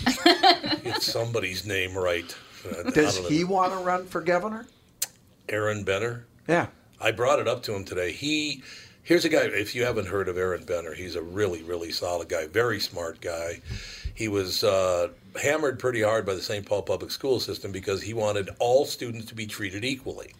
Get 0.23 1.01
somebody's 1.01 1.65
name 1.65 1.97
right." 1.97 2.33
Uh, 2.65 2.89
Does 2.91 3.17
he 3.27 3.43
want 3.43 3.73
to 3.73 3.79
run 3.79 4.05
for 4.05 4.21
governor? 4.21 4.65
Aaron 5.49 5.83
Benner. 5.83 6.25
Yeah. 6.47 6.67
I 7.01 7.11
brought 7.11 7.39
it 7.39 7.47
up 7.49 7.63
to 7.63 7.75
him 7.75 7.83
today. 7.83 8.11
He 8.13 8.63
here's 9.05 9.23
a 9.23 9.29
guy. 9.29 9.43
If 9.43 9.73
you 9.73 9.85
haven't 9.85 10.07
heard 10.07 10.27
of 10.27 10.37
Aaron 10.37 10.65
Benner, 10.65 10.93
he's 10.93 11.15
a 11.15 11.21
really, 11.21 11.63
really 11.63 11.91
solid 11.91 12.27
guy. 12.27 12.47
Very 12.47 12.81
smart 12.81 13.21
guy. 13.21 13.61
He 14.13 14.27
was 14.27 14.63
uh, 14.63 15.09
hammered 15.41 15.79
pretty 15.79 16.01
hard 16.01 16.25
by 16.25 16.33
the 16.33 16.41
St. 16.41 16.65
Paul 16.65 16.81
public 16.81 17.11
school 17.11 17.39
system 17.39 17.71
because 17.71 18.01
he 18.01 18.13
wanted 18.13 18.49
all 18.59 18.85
students 18.85 19.27
to 19.27 19.35
be 19.35 19.47
treated 19.47 19.85
equally. 19.85 20.33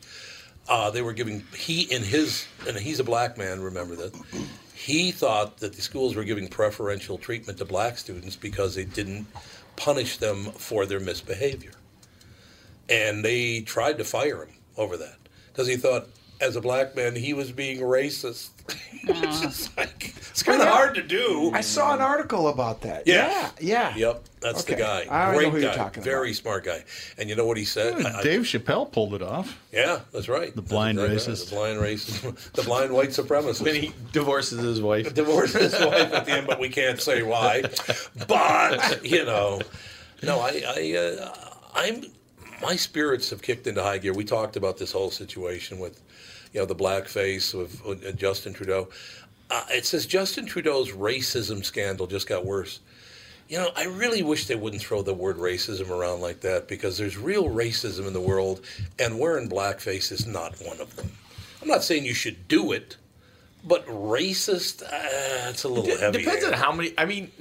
Uh, 0.67 0.89
they 0.89 1.01
were 1.01 1.13
giving 1.13 1.43
he 1.55 1.83
in 1.83 2.01
his 2.01 2.45
and 2.67 2.75
he's 2.75 2.99
a 2.99 3.03
black 3.03 3.37
man. 3.37 3.61
Remember 3.61 3.95
that. 3.95 4.13
He 4.73 5.11
thought 5.11 5.59
that 5.59 5.73
the 5.73 5.81
schools 5.81 6.15
were 6.15 6.23
giving 6.25 6.47
preferential 6.47 7.17
treatment 7.17 7.59
to 7.59 7.65
black 7.65 7.97
students 7.97 8.35
because 8.35 8.75
they 8.75 8.83
didn't 8.83 9.27
punish 9.77 10.17
them 10.17 10.45
for 10.45 10.85
their 10.85 10.99
misbehavior 10.99 11.71
and 12.89 13.23
they 13.23 13.61
tried 13.61 13.97
to 13.97 14.03
fire 14.03 14.43
him 14.43 14.53
over 14.77 14.97
that 14.97 15.17
because 15.51 15.67
he 15.67 15.77
thought, 15.77 16.07
as 16.41 16.55
a 16.55 16.61
black 16.61 16.95
man, 16.95 17.15
he 17.15 17.33
was 17.33 17.51
being 17.51 17.79
racist. 17.79 18.49
it's 19.07 19.41
just 19.41 19.77
like 19.77 20.15
it's 20.31 20.41
kind 20.41 20.59
of 20.61 20.67
hard 20.67 20.95
to 20.95 21.03
do. 21.03 21.51
I 21.53 21.61
saw 21.61 21.93
an 21.93 22.01
article 22.01 22.47
about 22.47 22.81
that. 22.81 23.05
Yeah. 23.05 23.51
Yeah. 23.59 23.95
yeah. 23.95 23.95
Yep, 23.95 24.23
that's 24.41 24.63
the 24.63 24.75
guy. 24.75 25.05
I 25.09 25.31
know 25.31 25.37
Great 25.37 25.51
who 25.51 25.61
guy, 25.61 25.65
you're 25.67 25.73
talking 25.75 26.01
very 26.01 26.29
about. 26.29 26.35
smart 26.41 26.65
guy. 26.65 26.83
And 27.19 27.29
you 27.29 27.35
know 27.35 27.45
what 27.45 27.57
he 27.57 27.65
said? 27.65 28.03
I- 28.03 28.19
I- 28.19 28.23
Dave 28.23 28.41
Chappelle 28.41 28.91
pulled 28.91 29.13
it 29.13 29.21
off. 29.21 29.59
yeah, 29.71 29.99
that's 30.11 30.27
right. 30.27 30.55
The 30.55 30.63
blind 30.63 30.97
racist. 30.97 31.49
The 31.49 31.55
blind 31.55 31.79
racist. 31.79 32.51
the 32.53 32.63
blind 32.63 32.91
white 32.91 33.09
supremacist. 33.09 33.63
Then 33.63 33.75
he 33.75 33.93
divorces 34.11 34.61
his 34.63 34.81
wife. 34.81 35.13
divorced 35.13 35.55
his 35.57 35.73
wife 35.73 36.11
at 36.13 36.25
the 36.25 36.31
end, 36.31 36.47
but 36.47 36.59
we 36.59 36.69
can't 36.69 36.99
say 36.99 37.21
why. 37.21 37.63
But 38.27 39.05
you 39.05 39.25
know, 39.25 39.61
no, 40.23 40.39
I, 40.39 40.63
I, 40.67 40.97
uh, 40.97 41.33
I'm, 41.75 42.03
my 42.61 42.75
spirits 42.75 43.29
have 43.29 43.41
kicked 43.41 43.67
into 43.67 43.81
high 43.83 43.97
gear. 43.97 44.13
We 44.13 44.23
talked 44.23 44.55
about 44.55 44.77
this 44.77 44.91
whole 44.91 45.11
situation 45.11 45.79
with, 45.79 46.01
you 46.53 46.59
know, 46.59 46.65
the 46.65 46.75
blackface 46.75 47.53
with 47.53 48.05
uh, 48.05 48.11
Justin 48.13 48.53
Trudeau. 48.53 48.87
Uh, 49.49 49.63
it 49.69 49.85
says 49.85 50.05
Justin 50.05 50.45
Trudeau's 50.45 50.91
racism 50.91 51.63
scandal 51.63 52.07
just 52.07 52.27
got 52.27 52.45
worse. 52.45 52.79
You 53.47 53.59
know, 53.59 53.69
I 53.75 53.85
really 53.85 54.23
wish 54.23 54.47
they 54.47 54.55
wouldn't 54.55 54.81
throw 54.81 55.03
the 55.03 55.13
word 55.13 55.37
racism 55.37 55.91
around 55.91 56.21
like 56.21 56.41
that 56.41 56.67
because 56.67 56.97
there's 56.97 57.15
real 57.15 57.49
racism 57.49 58.07
in 58.07 58.13
the 58.13 58.21
world, 58.21 58.61
and 58.97 59.19
wearing 59.19 59.47
blackface 59.47 60.11
is 60.11 60.25
not 60.25 60.55
one 60.65 60.79
of 60.81 60.95
them. 60.95 61.11
I'm 61.61 61.67
not 61.67 61.83
saying 61.83 62.05
you 62.05 62.15
should 62.15 62.47
do 62.47 62.71
it, 62.71 62.97
but 63.63 63.85
racist, 63.85 64.81
uh, 64.81 65.49
it's 65.49 65.63
a 65.63 65.67
little 65.67 65.83
D- 65.83 65.97
heavy. 65.99 66.19
depends 66.19 66.43
there. 66.43 66.53
on 66.53 66.59
how 66.59 66.71
many. 66.71 66.93
I 66.97 67.05
mean, 67.05 67.31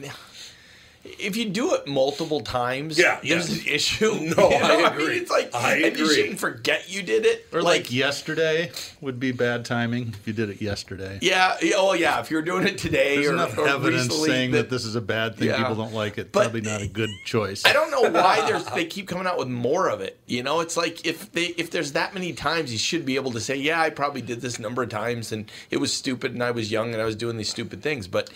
if 1.04 1.36
you 1.36 1.44
do 1.50 1.74
it 1.74 1.86
multiple 1.86 2.40
times, 2.40 2.98
Yeah, 2.98 3.20
there's 3.22 3.64
yes. 3.64 3.66
an 3.66 3.72
issue. 3.74 4.14
No, 4.36 4.50
You 4.50 4.58
know, 4.58 4.84
I 4.84 4.90
mean, 4.96 5.00
agree. 5.02 5.16
it's 5.18 5.30
like, 5.30 5.54
I 5.54 5.76
and 5.76 5.96
you 5.98 6.12
shouldn't 6.12 6.38
forget 6.40 6.88
you 6.90 7.02
did 7.02 7.26
it. 7.26 7.46
Or 7.52 7.62
like, 7.62 7.92
yesterday 7.92 8.72
would 9.00 9.20
be 9.20 9.32
bad 9.32 9.64
timing 9.64 10.08
if 10.18 10.26
you 10.26 10.32
did 10.32 10.48
it 10.50 10.62
yesterday. 10.62 11.18
yeah, 11.20 11.56
yeah, 11.60 11.74
oh 11.76 11.92
yeah. 11.92 12.20
If 12.20 12.30
you're 12.30 12.42
doing 12.42 12.66
it 12.66 12.78
today 12.78 13.16
There's 13.16 13.28
or, 13.28 13.32
enough 13.34 13.58
or 13.58 13.68
evidence 13.68 14.04
recently 14.06 14.28
saying 14.28 14.50
that, 14.52 14.70
this 14.70 14.84
is 14.84 14.96
a 14.96 15.00
bad 15.00 15.36
thing. 15.36 15.48
Yeah. 15.48 15.58
People 15.58 15.74
don't 15.74 15.92
like 15.94 16.16
it. 16.18 16.32
But- 16.32 16.44
Probably 16.44 16.62
not 16.62 16.80
a 16.82 16.88
good 16.88 17.10
choice. 17.26 17.64
I 17.66 17.72
don't 17.72 17.90
know 17.90 18.08
why 18.10 18.40
there's 18.46 18.64
they 18.66 18.86
keep 18.86 19.06
coming 19.08 19.26
out 19.26 19.38
with 19.38 19.48
more 19.48 19.88
of 19.88 20.00
it. 20.00 20.18
You 20.26 20.42
know, 20.42 20.60
it's 20.60 20.76
like 20.76 21.06
if 21.06 21.30
they 21.32 21.46
if 21.58 21.70
there's 21.70 21.92
that 21.92 22.14
many 22.14 22.32
times, 22.32 22.72
you 22.72 22.78
should 22.78 23.04
be 23.04 23.16
able 23.16 23.32
to 23.32 23.40
say, 23.40 23.56
yeah, 23.56 23.80
I 23.80 23.90
probably 23.90 24.22
did 24.22 24.40
this 24.40 24.58
number 24.58 24.82
of 24.82 24.88
times, 24.88 25.32
and 25.32 25.50
it 25.70 25.76
was 25.78 25.92
stupid, 25.92 26.32
and 26.32 26.42
I 26.42 26.50
was 26.50 26.70
young, 26.72 26.92
and 26.92 27.02
I 27.02 27.04
was 27.04 27.16
doing 27.16 27.36
these 27.36 27.50
stupid 27.50 27.82
things. 27.82 28.08
But 28.08 28.30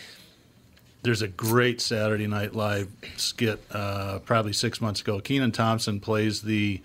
There's 1.02 1.22
a 1.22 1.28
great 1.28 1.80
Saturday 1.80 2.26
Night 2.26 2.54
Live 2.54 2.88
skit, 3.16 3.62
uh, 3.70 4.18
probably 4.20 4.52
six 4.52 4.80
months 4.80 5.00
ago. 5.00 5.20
Kenan 5.20 5.52
Thompson 5.52 6.00
plays 6.00 6.42
the 6.42 6.80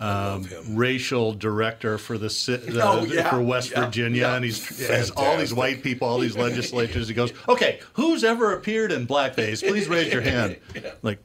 um, 0.00 0.46
racial 0.70 1.34
director 1.34 1.98
for 1.98 2.16
the, 2.18 2.28
the 2.68 2.80
Oh, 2.82 3.04
yeah, 3.04 3.30
for 3.30 3.40
West 3.42 3.72
yeah, 3.72 3.84
Virginia, 3.84 4.22
yeah. 4.22 4.36
and 4.36 4.44
he's 4.44 4.86
has 4.88 5.10
all 5.10 5.36
these 5.36 5.52
white 5.52 5.82
people, 5.82 6.08
all 6.08 6.18
these 6.18 6.36
legislatures. 6.36 7.08
He 7.08 7.14
goes, 7.14 7.32
"Okay, 7.48 7.80
who's 7.94 8.24
ever 8.24 8.52
appeared 8.54 8.92
in 8.92 9.06
blackface? 9.06 9.66
Please 9.66 9.88
raise 9.88 10.12
your 10.12 10.22
hand." 10.22 10.56
Like, 11.02 11.18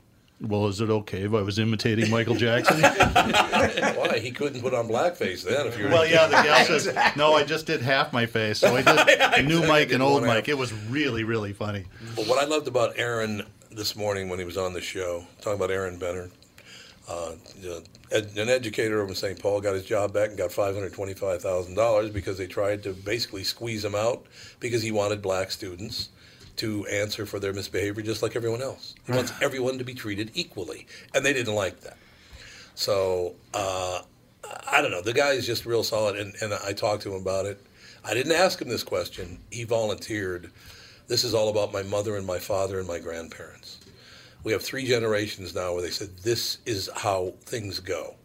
well, 0.43 0.67
is 0.67 0.82
it 0.82 0.89
okay 0.89 1.23
if 1.23 1.34
I 1.34 1.41
was 1.41 1.58
imitating 1.58 2.10
Michael 2.10 2.36
Jackson? 2.36 2.82
Why 2.82 4.19
he 4.19 4.32
couldn't 4.32 4.62
put 4.62 4.73
on 4.73 4.88
blackface 4.88 5.43
then? 5.43 5.67
If 5.67 5.77
you're 5.77 5.89
well, 5.89 6.06
yeah, 6.06 6.27
the 6.27 6.34
gal 6.34 6.65
says, 6.65 7.15
"No, 7.15 7.34
I 7.34 7.43
just 7.43 7.65
did 7.65 7.82
half 7.82 8.12
my 8.12 8.25
face, 8.25 8.60
so 8.60 8.75
I 8.75 8.82
did 8.82 8.95
new 9.47 9.60
exactly. 9.60 9.67
Mike 9.67 9.91
and 9.91 10.03
old. 10.03 10.23
Mike. 10.23 10.49
It 10.49 10.58
was 10.58 10.73
really, 10.73 11.23
really 11.23 11.53
funny." 11.53 11.86
But 12.15 12.27
what 12.27 12.43
I 12.43 12.45
loved 12.45 12.67
about 12.67 12.93
Aaron 12.97 13.43
this 13.71 13.95
morning 13.95 14.29
when 14.29 14.38
he 14.39 14.45
was 14.45 14.58
on 14.58 14.73
the 14.73 14.82
show, 14.82 15.25
talking 15.41 15.58
about 15.58 15.71
Aaron 15.71 15.97
Benner, 15.97 16.29
uh, 17.08 17.34
ed- 18.12 18.32
an 18.38 18.49
educator 18.49 19.01
over 19.01 19.10
in 19.10 19.15
St. 19.15 19.39
Paul 19.39 19.62
got 19.62 19.73
his 19.73 19.86
job 19.86 20.13
back 20.13 20.29
and 20.29 20.38
got 20.38 20.51
$525,000 20.51 22.13
because 22.13 22.38
they 22.38 22.47
tried 22.47 22.84
to 22.84 22.93
basically 22.93 23.43
squeeze 23.43 23.84
him 23.84 23.95
out 23.95 24.25
because 24.60 24.82
he 24.84 24.91
wanted 24.91 25.21
black 25.21 25.51
students 25.51 26.10
to 26.57 26.85
answer 26.87 27.25
for 27.25 27.39
their 27.39 27.53
misbehavior 27.53 28.03
just 28.03 28.21
like 28.21 28.35
everyone 28.35 28.61
else. 28.61 28.95
He 29.05 29.11
wants 29.11 29.33
everyone 29.41 29.77
to 29.79 29.83
be 29.83 29.93
treated 29.93 30.31
equally. 30.33 30.87
And 31.15 31.25
they 31.25 31.33
didn't 31.33 31.55
like 31.55 31.81
that. 31.81 31.97
So, 32.75 33.35
uh, 33.53 34.01
I 34.71 34.81
don't 34.81 34.91
know. 34.91 35.01
The 35.01 35.13
guy 35.13 35.31
is 35.31 35.45
just 35.45 35.65
real 35.65 35.83
solid, 35.83 36.15
and, 36.17 36.33
and 36.41 36.53
I 36.53 36.73
talked 36.73 37.03
to 37.03 37.13
him 37.15 37.21
about 37.21 37.45
it. 37.45 37.59
I 38.03 38.13
didn't 38.13 38.33
ask 38.33 38.61
him 38.61 38.67
this 38.69 38.83
question. 38.83 39.39
He 39.51 39.63
volunteered. 39.63 40.51
This 41.07 41.23
is 41.23 41.33
all 41.33 41.49
about 41.49 41.71
my 41.71 41.83
mother 41.83 42.15
and 42.17 42.25
my 42.25 42.39
father 42.39 42.79
and 42.79 42.87
my 42.87 42.99
grandparents. 42.99 43.79
We 44.43 44.51
have 44.51 44.61
three 44.61 44.85
generations 44.85 45.55
now 45.55 45.73
where 45.73 45.81
they 45.81 45.89
said 45.89 46.17
this 46.17 46.57
is 46.65 46.89
how 46.95 47.33
things 47.45 47.79
go. 47.79 48.15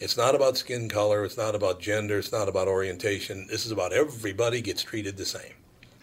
It's 0.00 0.16
not 0.16 0.34
about 0.34 0.56
skin 0.56 0.88
color. 0.88 1.24
It's 1.24 1.36
not 1.36 1.54
about 1.54 1.80
gender. 1.80 2.18
It's 2.18 2.32
not 2.32 2.48
about 2.48 2.66
orientation. 2.68 3.46
This 3.48 3.66
is 3.66 3.70
about 3.72 3.92
everybody 3.92 4.60
gets 4.62 4.82
treated 4.82 5.16
the 5.16 5.26
same, 5.26 5.52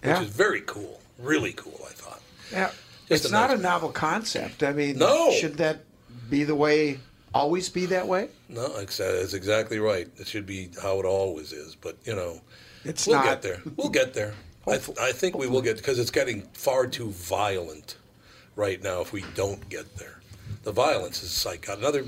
Yeah. 0.03 0.19
which 0.19 0.29
is 0.29 0.33
very 0.35 0.61
cool. 0.61 1.01
Really 1.19 1.53
cool, 1.53 1.79
I 1.87 1.91
thought. 1.93 2.21
Yeah. 2.51 2.71
Just 3.09 3.23
it's 3.23 3.25
a 3.25 3.31
not 3.31 3.49
nice- 3.49 3.59
a 3.59 3.61
novel 3.61 3.89
concept. 3.89 4.63
I 4.63 4.73
mean, 4.73 4.97
No. 4.97 5.31
should 5.31 5.57
that 5.57 5.79
be 6.29 6.43
the 6.43 6.55
way, 6.55 6.99
always 7.33 7.69
be 7.69 7.85
that 7.87 8.07
way? 8.07 8.29
No, 8.49 8.65
it's, 8.77 8.99
uh, 8.99 9.27
exactly 9.33 9.79
right. 9.79 10.07
It 10.17 10.27
should 10.27 10.45
be 10.45 10.69
how 10.81 10.99
it 10.99 11.05
always 11.05 11.51
is. 11.53 11.75
But 11.75 11.95
you 12.05 12.15
know, 12.15 12.41
It's 12.83 13.07
we'll 13.07 13.17
not. 13.17 13.25
get 13.25 13.41
there. 13.41 13.61
We'll 13.75 13.89
get 13.89 14.13
there. 14.13 14.33
I, 14.67 14.77
th- 14.77 14.97
I 14.99 15.13
think 15.13 15.37
we 15.37 15.47
will 15.47 15.61
get 15.61 15.77
because 15.77 15.97
it's 15.97 16.11
getting 16.11 16.41
far 16.53 16.87
too 16.87 17.11
violent 17.11 17.95
right 18.57 18.81
now. 18.83 18.99
If 19.01 19.13
we 19.13 19.23
don't 19.33 19.69
get 19.69 19.95
there, 19.97 20.19
the 20.63 20.73
violence 20.73 21.23
is 21.23 21.45
like 21.45 21.69
another 21.69 22.03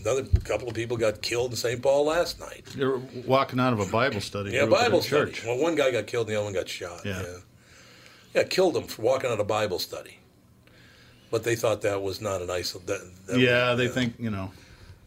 another 0.00 0.22
couple 0.44 0.68
of 0.68 0.74
people 0.74 0.96
got 0.96 1.20
killed 1.22 1.50
in 1.50 1.56
St. 1.56 1.82
Paul 1.82 2.04
last 2.06 2.38
night. 2.38 2.64
They 2.76 2.84
were 2.84 3.00
walking 3.26 3.58
out 3.58 3.72
of 3.72 3.80
a 3.80 3.86
Bible 3.86 4.20
study. 4.20 4.52
Yeah, 4.52 4.66
group 4.66 4.74
at 4.74 4.78
a 4.80 4.84
Bible 4.84 5.02
study. 5.02 5.32
church. 5.32 5.44
Well, 5.44 5.58
one 5.58 5.74
guy 5.74 5.90
got 5.90 6.06
killed, 6.06 6.28
and 6.28 6.34
the 6.36 6.38
other 6.38 6.44
one 6.44 6.54
got 6.54 6.68
shot. 6.68 7.00
Yeah. 7.04 7.20
yeah, 7.22 7.36
Yeah, 8.34 8.42
killed 8.44 8.76
him 8.76 8.84
for 8.84 9.02
walking 9.02 9.30
out 9.30 9.40
of 9.40 9.46
Bible 9.46 9.78
study. 9.78 10.18
But 11.30 11.44
they 11.44 11.56
thought 11.56 11.82
that 11.82 12.02
was 12.02 12.20
not 12.20 12.42
an 12.42 12.48
isol. 12.48 12.84
That, 12.86 13.00
that 13.26 13.38
Yeah, 13.38 13.70
was- 13.70 13.78
they 13.78 13.88
think 13.88 14.14
you 14.18 14.30
know. 14.30 14.50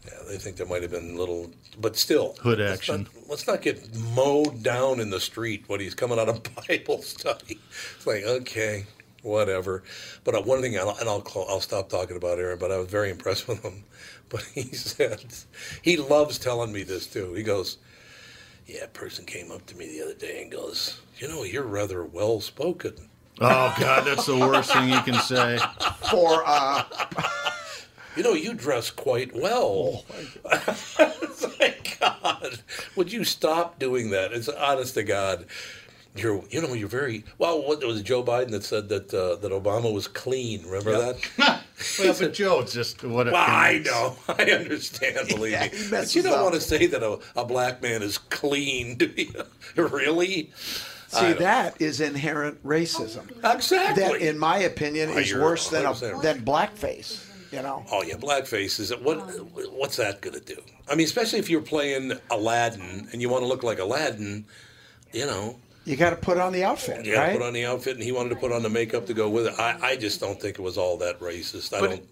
Yeah, 0.06 0.14
they 0.28 0.38
think 0.38 0.56
there 0.56 0.66
might 0.66 0.80
have 0.82 0.90
been 0.90 1.16
little, 1.18 1.50
but 1.78 1.94
still 1.96 2.34
Hood 2.40 2.58
let's 2.60 2.72
action. 2.80 3.02
Not, 3.14 3.28
let's 3.28 3.46
not 3.46 3.60
get 3.60 3.94
mowed 4.14 4.62
down 4.62 5.00
in 5.00 5.10
the 5.10 5.20
street 5.20 5.64
when 5.66 5.80
he's 5.80 5.94
coming 5.94 6.18
out 6.18 6.28
of 6.30 6.42
Bible 6.68 7.02
study. 7.02 7.58
It's 7.96 8.06
like 8.06 8.24
okay, 8.24 8.86
whatever. 9.22 9.82
But 10.24 10.34
uh, 10.34 10.40
one 10.42 10.62
thing, 10.62 10.78
I'll, 10.78 10.96
and 10.98 11.08
I'll 11.08 11.20
call, 11.20 11.46
I'll 11.50 11.60
stop 11.60 11.90
talking 11.90 12.16
about 12.16 12.38
Aaron. 12.38 12.58
But 12.58 12.72
I 12.72 12.78
was 12.78 12.88
very 12.88 13.10
impressed 13.10 13.48
with 13.48 13.62
him. 13.62 13.84
But 14.30 14.42
he 14.54 14.62
said 14.74 15.24
he 15.82 15.96
loves 15.98 16.38
telling 16.38 16.72
me 16.72 16.84
this 16.84 17.06
too. 17.06 17.34
He 17.34 17.42
goes, 17.42 17.76
"Yeah, 18.66 18.84
a 18.84 18.88
person 18.88 19.26
came 19.26 19.50
up 19.50 19.66
to 19.66 19.76
me 19.76 19.88
the 19.88 20.02
other 20.04 20.14
day 20.14 20.40
and 20.42 20.50
goes, 20.50 21.00
you 21.18 21.28
know, 21.28 21.42
you're 21.42 21.64
rather 21.64 22.02
well 22.04 22.40
spoken." 22.40 23.07
Oh 23.40 23.74
God, 23.78 24.04
that's 24.06 24.26
the 24.26 24.36
worst 24.36 24.72
thing 24.72 24.88
you 24.88 25.00
can 25.02 25.14
say. 25.14 25.58
For 26.10 26.42
uh, 26.46 26.84
You 28.16 28.22
know, 28.24 28.32
you 28.34 28.52
dress 28.54 28.90
quite 28.90 29.32
well. 29.34 30.04
like, 31.60 31.98
God, 32.00 32.58
would 32.96 33.12
you 33.12 33.24
stop 33.24 33.78
doing 33.78 34.10
that? 34.10 34.32
It's 34.32 34.48
honest 34.48 34.94
to 34.94 35.04
God. 35.04 35.46
You're, 36.16 36.42
you 36.50 36.60
know, 36.60 36.72
you're 36.74 36.88
very 36.88 37.22
well. 37.38 37.62
What 37.62 37.84
was 37.86 38.00
it 38.00 38.02
Joe 38.02 38.24
Biden 38.24 38.50
that 38.50 38.64
said 38.64 38.88
that 38.88 39.14
uh, 39.14 39.36
that 39.36 39.52
Obama 39.52 39.92
was 39.92 40.08
clean? 40.08 40.64
Remember 40.66 40.92
that? 40.98 41.60
Well, 42.00 42.12
but 42.18 42.34
Joe, 42.34 42.64
just 42.64 43.04
what. 43.04 43.26
Well, 43.26 43.36
I 43.36 43.80
know, 43.84 44.16
I 44.28 44.50
understand. 44.50 45.28
Believe 45.28 45.52
Yeah, 45.52 45.68
me, 45.68 45.78
but 45.90 46.12
you 46.12 46.22
don't 46.22 46.32
up. 46.38 46.42
want 46.42 46.54
to 46.56 46.60
say 46.60 46.86
that 46.86 47.04
a, 47.04 47.20
a 47.36 47.44
black 47.44 47.80
man 47.80 48.02
is 48.02 48.18
clean, 48.18 48.96
do 48.96 49.06
you? 49.16 49.32
Really? 49.76 50.50
See, 51.08 51.32
that 51.32 51.80
is 51.80 52.00
inherent 52.00 52.62
racism. 52.64 53.30
exactly. 53.42 54.02
That, 54.02 54.20
in 54.20 54.38
my 54.38 54.58
opinion, 54.58 55.10
is 55.10 55.34
worse 55.34 55.70
than 55.70 55.86
a, 55.86 55.94
than 56.20 56.42
blackface. 56.42 57.24
You 57.50 57.62
know. 57.62 57.82
Oh 57.90 58.02
yeah, 58.02 58.16
blackface 58.16 58.78
is 58.78 58.94
what? 58.96 59.18
What's 59.72 59.96
that 59.96 60.20
gonna 60.20 60.40
do? 60.40 60.56
I 60.86 60.94
mean, 60.94 61.06
especially 61.06 61.38
if 61.38 61.48
you're 61.48 61.62
playing 61.62 62.12
Aladdin 62.30 63.08
and 63.10 63.22
you 63.22 63.30
want 63.30 63.42
to 63.42 63.48
look 63.48 63.62
like 63.62 63.78
Aladdin, 63.78 64.44
you 65.12 65.24
know, 65.24 65.58
You 65.88 65.96
got 65.96 66.10
to 66.10 66.16
put 66.16 66.36
on 66.38 66.52
the 66.52 66.64
outfit, 66.64 67.04
you 67.06 67.14
got 67.14 67.20
to 67.22 67.26
right? 67.28 67.38
put 67.38 67.46
on 67.46 67.52
the 67.54 67.64
outfit, 67.64 67.94
and 67.94 68.02
he 68.04 68.12
wanted 68.12 68.28
to 68.30 68.36
put 68.36 68.52
on 68.52 68.62
the 68.62 68.68
makeup 68.68 69.06
to 69.06 69.14
go 69.14 69.28
with 69.30 69.46
it. 69.46 69.54
I, 69.58 69.78
I 69.82 69.96
just 69.96 70.20
don't 70.20 70.40
think 70.40 70.58
it 70.58 70.62
was 70.62 70.76
all 70.76 70.98
that 70.98 71.18
racist. 71.20 71.72
I 71.74 71.80
But 71.80 71.90
don't. 71.90 72.02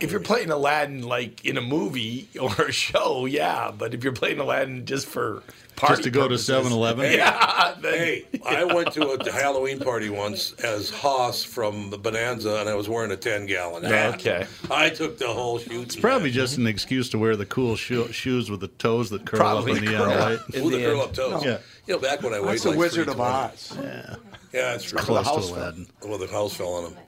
if 0.00 0.10
you're 0.12 0.20
playing 0.20 0.50
Aladdin 0.50 1.02
like 1.02 1.44
in 1.44 1.56
a 1.56 1.60
movie 1.60 2.28
or 2.40 2.52
a 2.52 2.70
show, 2.72 3.26
yeah. 3.26 3.72
But 3.76 3.92
if 3.92 4.04
you're 4.04 4.12
playing 4.12 4.38
Aladdin 4.38 4.86
just 4.86 5.06
for 5.06 5.42
party 5.74 5.94
Just 5.94 6.04
to 6.04 6.10
go 6.10 6.22
to 6.28 6.36
purposes, 6.36 6.48
7-Eleven? 6.66 7.12
yeah. 7.12 7.74
Then, 7.80 7.92
Hey, 7.94 8.24
I 8.46 8.62
went 8.64 8.92
to 8.92 9.08
a 9.10 9.32
Halloween 9.32 9.80
party 9.80 10.10
once 10.10 10.52
as 10.62 10.90
Hoss 10.90 11.42
from 11.42 11.90
the 11.90 11.98
Bonanza, 11.98 12.58
and 12.60 12.68
I 12.68 12.74
was 12.76 12.88
wearing 12.88 13.10
a 13.10 13.16
ten 13.16 13.46
gallon 13.46 13.82
hat. 13.82 14.14
Okay. 14.14 14.46
I 14.70 14.90
took 14.90 15.18
the 15.18 15.26
whole 15.26 15.58
shoot. 15.58 15.82
It's 15.82 15.96
probably 15.96 16.30
just 16.30 16.56
an 16.56 16.68
excuse 16.68 17.10
to 17.10 17.18
wear 17.18 17.34
the 17.34 17.46
cool 17.46 17.74
sho- 17.74 18.06
shoes 18.12 18.48
with 18.48 18.60
the 18.60 18.68
toes 18.68 19.10
that 19.10 19.26
curl 19.26 19.40
Probably 19.40 19.72
up 19.72 19.78
in 19.78 19.84
the 19.86 19.90
curl 19.90 20.02
end, 20.10 20.20
up. 20.20 20.28
right? 20.46 20.54
in 20.54 20.62
Ooh, 20.64 20.70
the 20.70 20.76
the 20.76 20.84
curl 20.84 21.00
up 21.00 21.12
toes. 21.12 21.44
Yeah. 21.44 21.58
You 21.86 21.94
know, 21.94 22.00
back 22.00 22.22
when 22.22 22.32
I 22.32 22.40
weighed 22.40 22.50
That's 22.52 22.62
the 22.64 22.76
Wizard 22.76 23.08
of 23.08 23.20
Oz. 23.20 23.76
Yeah, 23.80 24.16
yeah, 24.52 24.60
that's 24.72 24.84
true. 24.84 24.98
Close 24.98 25.26
house 25.26 25.48
to 25.48 25.54
fell. 25.54 25.62
Aladdin. 25.64 25.86
Well, 26.04 26.18
the 26.18 26.26
house 26.26 26.54
fell 26.54 26.74
on 26.74 26.92
him. 26.92 26.98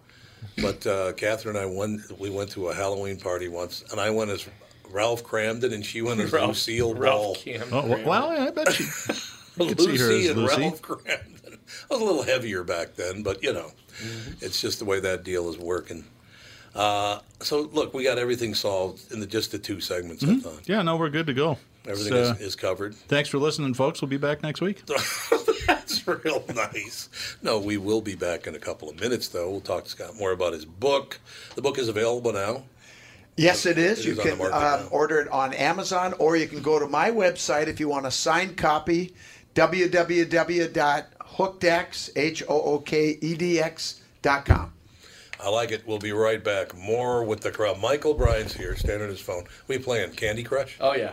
But 0.61 0.87
uh, 0.87 1.13
Catherine 1.15 1.57
and 1.57 1.65
I 1.65 1.67
won. 1.67 2.03
We 2.19 2.31
went 2.31 2.51
to 2.53 2.69
a 2.69 2.75
Halloween 2.75 3.19
party 3.19 3.49
once, 3.49 3.85
and 3.91 4.01
I 4.01 4.11
went 4.11 4.31
as 4.31 4.47
Ralph 4.91 5.25
Kramden, 5.25 5.73
and 5.73 5.85
she 5.85 6.03
went 6.03 6.21
as 6.21 6.33
Lucille 6.33 6.93
Ball. 6.95 7.03
Ralph 7.03 7.45
Cam- 7.45 7.69
Oh 7.73 7.87
well, 7.87 8.05
well, 8.05 8.29
I 8.31 8.51
bet 8.51 8.79
you. 8.79 8.87
you 9.67 9.75
could 9.75 9.81
see 9.81 9.97
her 9.97 10.09
Lucy 10.09 10.25
as 10.25 10.31
and 10.31 10.43
Lucy. 10.43 10.61
Ralph 10.63 10.83
Kramden. 10.83 11.59
I 11.91 11.95
was 11.95 12.01
a 12.01 12.05
little 12.05 12.23
heavier 12.23 12.63
back 12.65 12.95
then, 12.95 13.23
but 13.23 13.43
you 13.43 13.53
know, 13.53 13.73
it's 14.41 14.61
just 14.61 14.79
the 14.79 14.85
way 14.85 15.01
that 15.01 15.25
deal 15.25 15.49
is 15.49 15.59
working. 15.59 16.05
Uh, 16.75 17.21
so 17.41 17.63
look, 17.73 17.95
we 17.95 18.05
got 18.05 18.19
everything 18.19 18.55
solved 18.55 19.11
in 19.13 19.21
the 19.21 19.27
just 19.27 19.53
the 19.53 19.59
two 19.59 19.81
segments. 19.81 20.23
I 20.23 20.37
thought 20.37 20.69
Yeah, 20.69 20.83
no, 20.83 20.97
we're 20.97 21.09
good 21.11 21.27
to 21.27 21.35
go. 21.35 21.59
Everything 21.89 22.13
So, 22.13 22.33
is, 22.33 22.41
is 22.41 22.57
covered. 22.57 22.95
thanks 22.95 23.29
for 23.29 23.39
listening, 23.39 23.75
folks. 23.75 24.01
We'll 24.01 24.09
be 24.09 24.17
back 24.17 24.43
next 24.43 24.61
week. 24.61 24.83
That's 25.67 26.07
real 26.07 26.45
nice. 26.55 27.09
No, 27.43 27.59
we 27.59 27.77
will 27.77 28.01
be 28.01 28.15
back 28.15 28.47
in 28.47 28.55
a 28.55 28.59
couple 28.59 28.89
of 28.89 28.99
minutes, 29.01 29.29
though. 29.29 29.51
We'll 29.51 29.61
talk 29.61 29.85
to 29.85 29.91
Scott 29.91 30.17
more 30.17 30.33
about 30.33 30.53
his 30.53 30.65
book. 30.65 31.19
The 31.55 31.63
book 31.63 31.79
is 31.79 31.89
available 31.89 32.33
now. 32.33 32.65
Yes, 33.37 33.67
it 33.67 33.79
is. 33.79 34.01
It 34.01 34.07
you 34.07 34.13
is 34.13 34.19
can 34.21 34.41
um, 34.53 34.89
order 34.91 35.21
it 35.21 35.29
on 35.29 35.53
Amazon, 35.53 36.15
or 36.19 36.37
you 36.37 36.47
can 36.49 36.63
go 36.63 36.79
to 36.79 36.87
my 36.87 37.11
website 37.11 37.67
if 37.67 37.79
you 37.81 37.89
want 37.89 38.07
a 38.07 38.11
signed 38.11 38.57
copy. 38.57 39.15
www.hookedx 39.55 41.01
h 42.17 42.43
o 42.49 42.63
o 42.63 42.79
k 42.79 43.19
e 43.21 43.35
d 43.37 43.61
x 43.61 44.01
dot 44.23 44.45
com. 44.47 44.73
I 45.39 45.51
like 45.51 45.71
it. 45.71 45.87
We'll 45.87 45.99
be 45.99 46.13
right 46.13 46.43
back. 46.43 46.75
More 46.75 47.23
with 47.23 47.43
the 47.43 47.51
crowd. 47.51 47.79
Michael 47.79 48.15
Bryant's 48.15 48.55
here, 48.55 48.75
standing 48.75 49.03
at 49.05 49.11
his 49.11 49.21
phone. 49.21 49.45
We 49.69 49.77
playing 49.79 50.13
Candy 50.13 50.43
Crush? 50.43 50.79
Oh 50.81 50.95
yeah. 50.95 51.13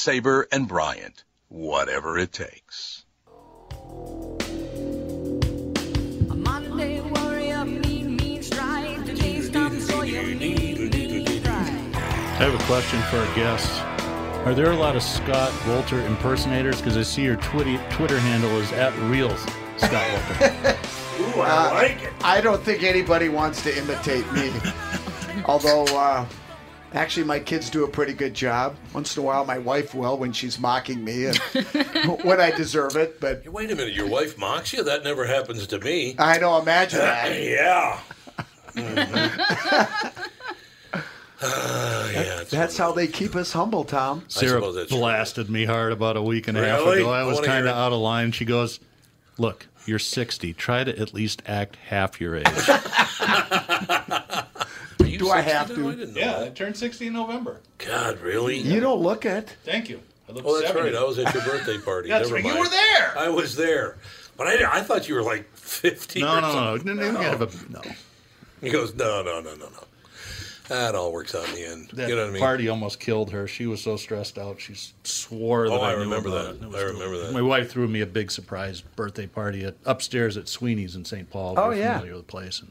Sabre 0.00 0.48
and 0.50 0.66
Bryant, 0.66 1.24
whatever 1.48 2.16
it 2.16 2.32
takes. 2.32 3.04
Monday 6.26 7.02
warrior, 7.02 7.66
mean, 7.66 8.16
mean 8.16 8.42
strike. 8.42 9.04
Today's 9.04 9.50
Tom 9.50 9.78
Sawyer, 9.78 10.22
mean, 10.22 10.88
mean 10.88 11.26
strike. 11.26 11.54
I 11.54 12.44
have 12.48 12.54
a 12.54 12.64
question 12.64 13.02
for 13.10 13.18
our 13.18 13.34
guests. 13.36 13.78
Are 14.46 14.54
there 14.54 14.72
a 14.72 14.76
lot 14.76 14.96
of 14.96 15.02
Scott 15.02 15.50
Wolter 15.66 16.02
impersonators? 16.06 16.78
Because 16.78 16.96
I 16.96 17.02
see 17.02 17.24
your 17.24 17.36
Twitter 17.36 17.76
Twitter 17.90 18.18
handle 18.18 18.56
is 18.58 18.72
at 18.72 18.96
real 19.10 19.36
Scott 19.76 20.02
Wolter. 20.12 20.78
Ooh, 21.36 21.42
I 21.42 21.72
like 21.74 22.04
it. 22.04 22.12
I 22.24 22.40
don't 22.40 22.62
think 22.62 22.84
anybody 22.84 23.28
wants 23.28 23.62
to 23.64 23.78
imitate 23.78 24.24
me. 24.32 24.50
Although, 25.44 25.84
uh, 25.94 26.24
actually, 26.92 27.24
my 27.24 27.38
kids 27.38 27.70
do 27.70 27.84
a 27.84 27.88
pretty 27.88 28.12
good 28.12 28.34
job. 28.34 28.76
Once 28.94 29.16
in 29.16 29.22
a 29.22 29.26
while, 29.26 29.44
my 29.44 29.58
wife 29.58 29.94
will 29.94 30.18
when 30.18 30.32
she's 30.32 30.58
mocking 30.58 31.04
me 31.04 31.26
and 31.26 31.36
when 32.22 32.40
I 32.40 32.50
deserve 32.50 32.96
it. 32.96 33.20
But 33.20 33.46
Wait 33.48 33.70
a 33.70 33.76
minute, 33.76 33.94
your 33.94 34.08
wife 34.08 34.38
mocks 34.38 34.72
you? 34.72 34.82
That 34.82 35.04
never 35.04 35.26
happens 35.26 35.66
to 35.68 35.78
me. 35.78 36.16
I 36.18 36.38
know, 36.38 36.60
imagine 36.60 36.98
that. 37.00 37.42
yeah. 37.42 38.00
Uh, 38.76 38.82
yeah, 42.12 42.40
it's 42.40 42.50
That's 42.50 42.76
how 42.76 42.92
they 42.92 43.06
keep 43.06 43.34
us 43.34 43.52
humble, 43.52 43.84
Tom. 43.84 44.24
Sarah 44.28 44.60
suppose 44.60 44.74
that's 44.74 44.90
blasted 44.90 45.48
me 45.50 45.64
hard 45.64 45.92
about 45.92 46.16
a 46.16 46.22
week 46.22 46.48
and 46.48 46.58
a 46.58 46.64
half 46.64 46.80
ago. 46.80 47.10
I 47.10 47.20
I 47.20 47.24
was 47.24 47.40
kind 47.40 47.66
of 47.66 47.74
out 47.74 47.92
of 47.92 47.98
line. 47.98 48.32
She 48.32 48.44
goes, 48.44 48.78
"Look, 49.38 49.66
you're 49.86 49.98
60. 49.98 50.52
Try 50.54 50.84
to 50.84 50.98
at 50.98 51.14
least 51.14 51.42
act 51.46 51.76
half 51.76 52.20
your 52.20 52.36
age." 52.36 52.46
Do 55.04 55.30
I 55.30 55.40
have 55.40 55.68
to? 55.74 56.12
yeah, 56.14 56.40
I 56.42 56.48
turned 56.50 56.76
60 56.76 57.06
in 57.08 57.12
November. 57.12 57.60
God, 57.78 58.20
really? 58.20 58.56
You 58.58 58.80
don't 58.80 59.00
look 59.00 59.24
it. 59.26 59.56
Thank 59.64 59.88
you. 59.88 60.00
I 60.28 60.32
look 60.32 60.44
Oh, 60.46 60.54
that's 60.60 60.68
70. 60.68 60.92
right. 60.92 61.00
I 61.00 61.04
was 61.04 61.18
at 61.18 61.32
your 61.34 61.42
birthday 61.44 61.78
party. 61.78 62.08
That's 62.10 62.30
Never 62.30 62.42
right. 62.42 62.54
You 62.54 62.60
were 62.60 62.68
there. 62.68 63.18
I 63.18 63.28
was 63.28 63.56
there. 63.56 63.96
But 64.36 64.46
I, 64.46 64.78
I 64.78 64.80
thought 64.82 65.08
you 65.08 65.14
were 65.16 65.22
like 65.22 65.44
50 65.56 66.20
No, 66.20 66.38
or 66.38 66.40
no, 66.40 66.52
no, 66.52 66.76
something. 66.78 66.96
no, 66.96 67.10
no, 67.10 67.20
no, 67.20 67.36
no, 67.38 67.48
no. 67.70 67.82
He 68.60 68.70
goes, 68.70 68.94
no, 68.94 69.22
no, 69.22 69.40
no, 69.40 69.54
no, 69.54 69.66
no. 69.68 69.84
That 70.68 70.94
all 70.94 71.12
works 71.12 71.34
out 71.34 71.48
in 71.48 71.54
the 71.56 71.66
end. 71.66 71.90
That 71.94 72.08
you 72.08 72.14
know 72.14 72.22
what 72.22 72.28
I 72.30 72.32
mean? 72.32 72.40
party 72.40 72.68
almost 72.68 73.00
killed 73.00 73.32
her. 73.32 73.48
She 73.48 73.66
was 73.66 73.82
so 73.82 73.96
stressed 73.96 74.38
out. 74.38 74.60
She 74.60 74.74
swore 75.02 75.68
that 75.68 75.74
Oh, 75.74 75.82
I 75.82 75.94
knew 75.94 76.02
remember 76.02 76.28
about 76.28 76.44
that. 76.60 76.64
it. 76.66 76.68
It 76.68 76.76
I 76.76 76.84
was 76.84 76.92
remember 76.94 77.18
that. 77.18 77.32
My 77.32 77.42
wife 77.42 77.70
threw 77.70 77.88
me 77.88 78.02
a 78.02 78.06
big 78.06 78.30
surprise 78.30 78.80
birthday 78.80 79.26
party 79.26 79.64
at 79.64 79.74
upstairs 79.84 80.36
at 80.36 80.48
Sweeney's 80.48 80.94
in 80.94 81.04
St. 81.04 81.28
Paul. 81.28 81.54
Oh, 81.58 81.68
We're 81.68 81.74
yeah. 81.76 81.94
familiar 81.98 82.14
with 82.18 82.26
the 82.26 82.30
place. 82.30 82.60
And 82.60 82.70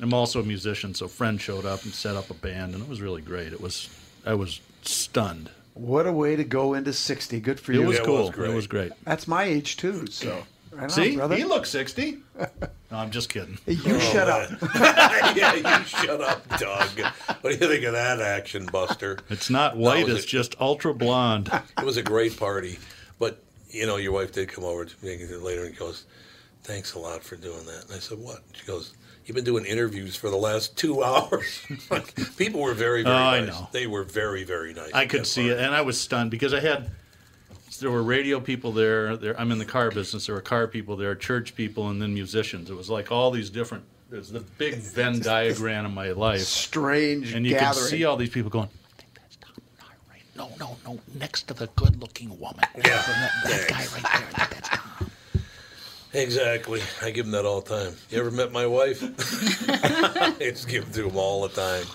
I'm 0.00 0.14
also 0.14 0.40
a 0.40 0.44
musician, 0.44 0.94
so 0.94 1.06
a 1.06 1.08
friend 1.08 1.40
showed 1.40 1.64
up 1.66 1.82
and 1.84 1.92
set 1.92 2.16
up 2.16 2.30
a 2.30 2.34
band, 2.34 2.74
and 2.74 2.82
it 2.82 2.88
was 2.88 3.00
really 3.00 3.22
great. 3.22 3.52
It 3.52 3.60
was 3.60 3.88
I 4.24 4.34
was 4.34 4.60
stunned. 4.82 5.50
What 5.74 6.06
a 6.06 6.12
way 6.12 6.34
to 6.36 6.44
go 6.44 6.74
into 6.74 6.92
60. 6.92 7.40
Good 7.40 7.60
for 7.60 7.72
It 7.72 7.76
you. 7.76 7.86
was 7.86 7.96
Yeah, 7.98 8.02
it 8.04 8.08
was 8.08 8.30
great. 8.30 8.50
It 8.50 8.54
was 8.54 8.66
great. 8.66 8.92
That's 9.04 9.28
my 9.28 9.44
age, 9.44 9.76
too. 9.76 10.06
So, 10.08 10.42
right 10.72 10.90
See, 10.90 11.14
brother. 11.16 11.36
he 11.36 11.44
looks 11.44 11.70
60. 11.70 12.18
no, 12.38 12.48
I'm 12.90 13.10
just 13.12 13.28
kidding. 13.28 13.58
you 13.66 13.94
oh, 13.94 13.98
shut 14.00 14.28
up. 14.28 14.50
yeah, 15.36 15.54
you 15.54 15.84
shut 15.84 16.20
up, 16.20 16.58
Doug. 16.58 16.90
What 17.42 17.42
do 17.42 17.50
you 17.50 17.72
think 17.72 17.84
of 17.84 17.92
that 17.92 18.20
action, 18.20 18.66
Buster? 18.66 19.18
It's 19.30 19.50
not 19.50 19.76
white; 19.76 20.08
it's 20.08 20.24
it. 20.24 20.26
just 20.26 20.56
ultra 20.60 20.92
blonde. 20.92 21.48
It 21.78 21.84
was 21.84 21.96
a 21.96 22.02
great 22.02 22.36
party. 22.36 22.80
But, 23.20 23.40
you 23.70 23.86
know, 23.86 23.96
your 23.96 24.12
wife 24.12 24.32
did 24.32 24.48
come 24.48 24.64
over 24.64 24.84
to 24.84 25.04
me 25.04 25.16
later 25.36 25.64
and 25.64 25.76
goes, 25.76 26.06
thanks 26.64 26.94
a 26.94 26.98
lot 26.98 27.22
for 27.22 27.36
doing 27.36 27.64
that. 27.66 27.84
And 27.86 27.94
I 27.94 27.98
said, 27.98 28.18
what? 28.18 28.42
She 28.52 28.66
goes, 28.66 28.94
you've 29.28 29.34
been 29.34 29.44
doing 29.44 29.64
interviews 29.66 30.16
for 30.16 30.30
the 30.30 30.36
last 30.36 30.76
two 30.76 31.04
hours. 31.04 31.60
People 32.36 32.60
were 32.62 32.74
very, 32.74 33.02
very 33.02 33.14
Oh, 33.14 33.18
I 33.18 33.40
nice. 33.40 33.48
know. 33.48 33.68
They 33.72 33.86
were 33.86 34.02
very, 34.02 34.42
very 34.44 34.72
nice. 34.74 34.90
I 34.92 35.06
could 35.06 35.26
see 35.26 35.48
party. 35.48 35.60
it, 35.60 35.64
and 35.64 35.74
I 35.74 35.82
was 35.82 36.00
stunned 36.00 36.30
because 36.30 36.52
I 36.54 36.60
had 36.60 36.90
there 37.80 37.90
were 37.92 38.02
radio 38.02 38.40
people 38.40 38.72
there. 38.72 39.16
There, 39.16 39.38
I'm 39.40 39.52
in 39.52 39.58
the 39.58 39.64
car 39.64 39.90
business. 39.92 40.26
There 40.26 40.34
were 40.34 40.40
car 40.40 40.66
people 40.66 40.96
there, 40.96 41.14
church 41.14 41.54
people, 41.54 41.90
and 41.90 42.02
then 42.02 42.12
musicians. 42.12 42.70
It 42.70 42.74
was 42.76 42.90
like 42.90 43.12
all 43.12 43.30
these 43.30 43.50
different. 43.50 43.84
It 44.10 44.16
was 44.16 44.32
the 44.32 44.40
big 44.40 44.74
Venn 44.78 45.20
diagram 45.20 45.84
of 45.86 45.92
my 45.92 46.10
life, 46.10 46.40
Strange 46.40 47.34
and 47.34 47.46
you 47.46 47.52
gathering. 47.52 47.84
could 47.84 47.90
see 47.90 48.04
all 48.04 48.16
these 48.16 48.30
people 48.30 48.50
going. 48.50 48.68
I 48.68 49.00
think 49.02 49.14
that's 49.14 49.36
Tom 49.36 49.52
Right? 50.10 50.22
No, 50.34 50.50
no, 50.58 50.76
no. 50.84 50.98
Next 51.20 51.42
to 51.48 51.54
the 51.54 51.68
good-looking 51.76 52.36
woman. 52.40 52.64
Yeah. 52.74 52.82
that, 52.84 53.30
that 53.44 53.68
guy 53.68 53.76
right 53.76 54.02
there. 54.02 54.02
I 54.02 54.44
think 54.46 54.50
that's 54.54 54.68
Tom. 54.70 55.07
Exactly. 56.12 56.80
I 57.02 57.10
give 57.10 57.26
them 57.26 57.32
that 57.32 57.44
all 57.44 57.60
the 57.60 57.84
time. 57.84 57.96
You 58.10 58.20
ever 58.20 58.30
met 58.30 58.52
my 58.52 58.66
wife? 58.66 59.02
I 59.68 60.34
just 60.38 60.68
give 60.68 60.84
it 60.84 60.92
to 60.94 61.02
them 61.02 61.16
all 61.16 61.46
the 61.46 61.54
time. 61.54 61.86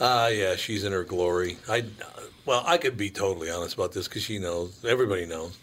Uh, 0.00 0.28
yeah, 0.32 0.56
she's 0.56 0.84
in 0.84 0.92
her 0.92 1.04
glory. 1.04 1.56
I, 1.68 1.84
well, 2.44 2.62
I 2.66 2.76
could 2.76 2.96
be 2.96 3.10
totally 3.10 3.50
honest 3.50 3.74
about 3.74 3.92
this 3.92 4.08
because 4.08 4.22
she 4.22 4.38
knows, 4.38 4.84
everybody 4.84 5.26
knows, 5.26 5.56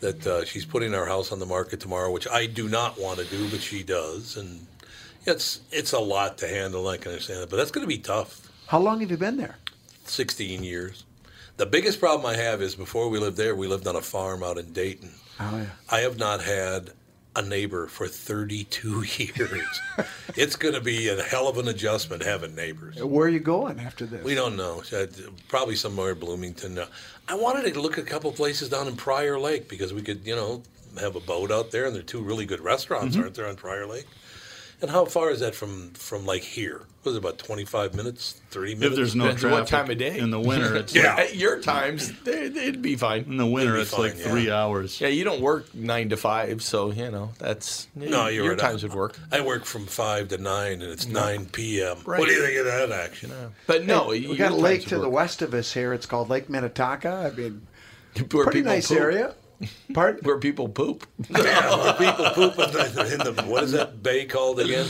that 0.00 0.26
uh, 0.26 0.44
she's 0.44 0.64
putting 0.64 0.94
our 0.94 1.06
house 1.06 1.32
on 1.32 1.38
the 1.38 1.46
market 1.46 1.80
tomorrow, 1.80 2.10
which 2.10 2.28
I 2.28 2.46
do 2.46 2.68
not 2.68 3.00
want 3.00 3.18
to 3.20 3.24
do, 3.26 3.48
but 3.48 3.60
she 3.60 3.82
does, 3.82 4.36
and 4.36 4.66
it's 5.24 5.60
it's 5.70 5.92
a 5.92 5.98
lot 6.00 6.38
to 6.38 6.48
handle. 6.48 6.88
I 6.88 6.96
can 6.96 7.12
understand 7.12 7.42
it, 7.42 7.50
but 7.50 7.56
that's 7.56 7.70
going 7.70 7.84
to 7.84 7.88
be 7.88 7.98
tough. 7.98 8.50
How 8.66 8.80
long 8.80 9.00
have 9.00 9.10
you 9.10 9.16
been 9.16 9.36
there? 9.36 9.56
16 10.04 10.64
years. 10.64 11.04
The 11.56 11.66
biggest 11.66 12.00
problem 12.00 12.26
I 12.26 12.36
have 12.36 12.60
is 12.60 12.74
before 12.74 13.08
we 13.08 13.18
lived 13.18 13.36
there, 13.36 13.54
we 13.54 13.66
lived 13.66 13.86
on 13.86 13.96
a 13.96 14.00
farm 14.00 14.42
out 14.42 14.58
in 14.58 14.72
Dayton. 14.72 15.12
Oh, 15.40 15.58
yeah. 15.58 15.66
I 15.88 16.00
have 16.00 16.18
not 16.18 16.42
had 16.42 16.90
a 17.36 17.42
neighbor 17.42 17.86
for 17.86 18.08
32 18.08 19.02
years. 19.18 19.80
it's 20.36 20.56
going 20.56 20.74
to 20.74 20.80
be 20.80 21.08
a 21.08 21.22
hell 21.22 21.48
of 21.48 21.58
an 21.58 21.68
adjustment 21.68 22.22
having 22.22 22.54
neighbors. 22.54 23.02
Where 23.02 23.26
are 23.26 23.30
you 23.30 23.40
going 23.40 23.78
after 23.78 24.06
this? 24.06 24.24
We 24.24 24.34
don't 24.34 24.56
know. 24.56 24.82
Uh, 24.92 25.06
Probably 25.48 25.76
somewhere 25.76 26.12
in 26.12 26.18
Bloomington. 26.18 26.78
Uh, 26.78 26.86
I 27.28 27.34
wanted 27.34 27.72
to 27.74 27.80
look 27.80 27.98
at 27.98 28.04
a 28.04 28.06
couple 28.06 28.32
places 28.32 28.70
down 28.70 28.88
in 28.88 28.96
Prior 28.96 29.38
Lake 29.38 29.68
because 29.68 29.92
we 29.92 30.02
could, 30.02 30.26
you 30.26 30.34
know, 30.34 30.62
have 30.98 31.14
a 31.14 31.20
boat 31.20 31.50
out 31.52 31.70
there, 31.70 31.84
and 31.84 31.94
there 31.94 32.00
are 32.00 32.06
two 32.06 32.22
really 32.22 32.46
good 32.46 32.60
restaurants, 32.60 33.16
aren't 33.16 33.34
there, 33.34 33.46
on 33.46 33.56
Prior 33.56 33.86
Lake? 33.86 34.06
And 34.82 34.90
how 34.90 35.06
far 35.06 35.30
is 35.30 35.40
that 35.40 35.54
from 35.54 35.90
from 35.92 36.26
like 36.26 36.42
here? 36.42 36.82
Was 37.04 37.14
it 37.14 37.18
about 37.18 37.38
twenty 37.38 37.64
five 37.64 37.94
minutes, 37.94 38.42
thirty 38.50 38.74
minutes? 38.74 38.90
If 38.92 38.96
there's 38.96 39.16
no 39.16 39.24
Depends 39.24 39.40
traffic 39.42 39.58
what 39.60 39.68
time 39.68 39.90
of 39.90 39.96
day. 39.98 40.18
in 40.18 40.30
the 40.30 40.38
winter, 40.40 40.76
it's 40.76 40.94
Yeah. 40.94 41.14
like, 41.14 41.30
At 41.30 41.36
your 41.36 41.60
times, 41.60 42.12
it'd 42.26 42.82
be 42.82 42.94
fine. 42.96 43.24
in 43.24 43.38
the 43.38 43.46
winter 43.46 43.74
be 43.76 43.80
it's 43.82 43.96
like 43.96 44.12
fine, 44.12 44.20
yeah. 44.20 44.30
three 44.30 44.50
hours. 44.50 45.00
Yeah, 45.00 45.08
you 45.08 45.24
don't 45.24 45.40
work 45.40 45.74
nine 45.74 46.10
to 46.10 46.16
five, 46.18 46.62
so 46.62 46.90
you 46.90 47.10
know 47.10 47.30
that's 47.38 47.88
No, 47.94 48.26
you're 48.26 48.44
your 48.44 48.48
right. 48.50 48.58
times 48.60 48.82
would 48.82 48.92
work. 48.92 49.18
I 49.32 49.40
work 49.40 49.64
from 49.64 49.86
five 49.86 50.28
to 50.28 50.38
nine, 50.38 50.82
and 50.82 50.90
it's 50.92 51.06
nine 51.06 51.46
p.m. 51.46 51.96
Right. 52.04 52.18
What 52.18 52.28
do 52.28 52.34
you 52.34 52.44
think 52.44 52.58
of 52.58 52.66
that 52.66 52.92
action? 52.92 53.32
But 53.66 53.86
no, 53.86 54.08
we 54.08 54.36
got 54.36 54.52
a 54.52 54.56
lake 54.56 54.80
would 54.80 54.88
to 54.90 54.98
the 54.98 55.08
west 55.08 55.40
of 55.40 55.54
us 55.54 55.72
here. 55.72 55.94
It's 55.94 56.06
called 56.06 56.28
Lake 56.28 56.50
Minnetonka. 56.50 57.32
I 57.32 57.34
mean, 57.34 57.66
Where 58.32 58.44
pretty 58.44 58.62
nice 58.62 58.88
poop. 58.88 58.98
area. 58.98 59.34
Pardon? 59.94 60.24
where 60.24 60.38
people 60.38 60.68
poop. 60.68 61.06
Yeah, 61.30 61.76
where 61.76 61.92
people 61.94 62.30
poop 62.30 62.58
in 62.58 62.72
the, 62.72 63.10
in 63.12 63.36
the 63.36 63.42
what 63.44 63.64
is 63.64 63.72
that 63.72 64.02
bay 64.02 64.24
called 64.24 64.60
again? 64.60 64.86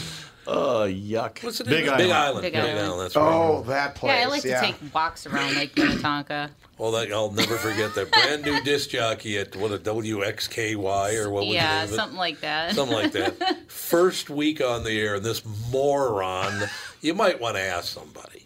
Oh, 0.49 0.87
yuck. 0.89 1.43
What's 1.43 1.61
it? 1.61 1.67
Big 1.67 1.87
in? 1.87 1.97
Big 1.97 2.11
Island. 2.11 2.13
Island. 2.13 2.43
Big 2.43 2.53
Big 2.53 2.63
Island. 2.63 2.79
Island. 2.79 3.01
That's 3.03 3.17
oh, 3.17 3.21
right. 3.21 3.35
Oh, 3.35 3.63
that 3.63 3.95
place. 3.97 4.13
Yeah, 4.15 4.27
I 4.27 4.31
like 4.31 4.43
to 4.43 4.61
take 4.61 4.95
walks 4.95 5.27
around 5.27 5.57
Lake 5.57 5.77
Minnetonka. 5.77 6.51
Well, 6.79 6.93
that, 6.93 7.11
I'll 7.11 7.33
never 7.33 7.57
forget 7.57 7.95
that 7.95 8.13
brand 8.13 8.45
new 8.45 8.63
disc 8.63 8.91
jockey 8.91 9.39
at 9.39 9.57
what 9.57 9.73
a 9.73 9.79
WXKY 9.79 11.25
or 11.25 11.31
what 11.31 11.47
was 11.47 11.55
yeah, 11.55 11.77
name 11.77 11.85
of 11.85 11.93
it? 11.93 11.97
something 11.97 12.19
like 12.19 12.41
that. 12.41 12.75
Something 12.75 12.97
like 12.97 13.13
that. 13.13 13.59
First 13.69 14.31
week 14.31 14.61
on 14.61 14.85
the 14.85 15.01
air, 15.01 15.17
and 15.17 15.25
this 15.25 15.43
moron, 15.73 16.69
you 17.01 17.15
might 17.15 17.41
want 17.41 17.57
to 17.57 17.63
ask 17.63 17.93
somebody. 17.93 18.45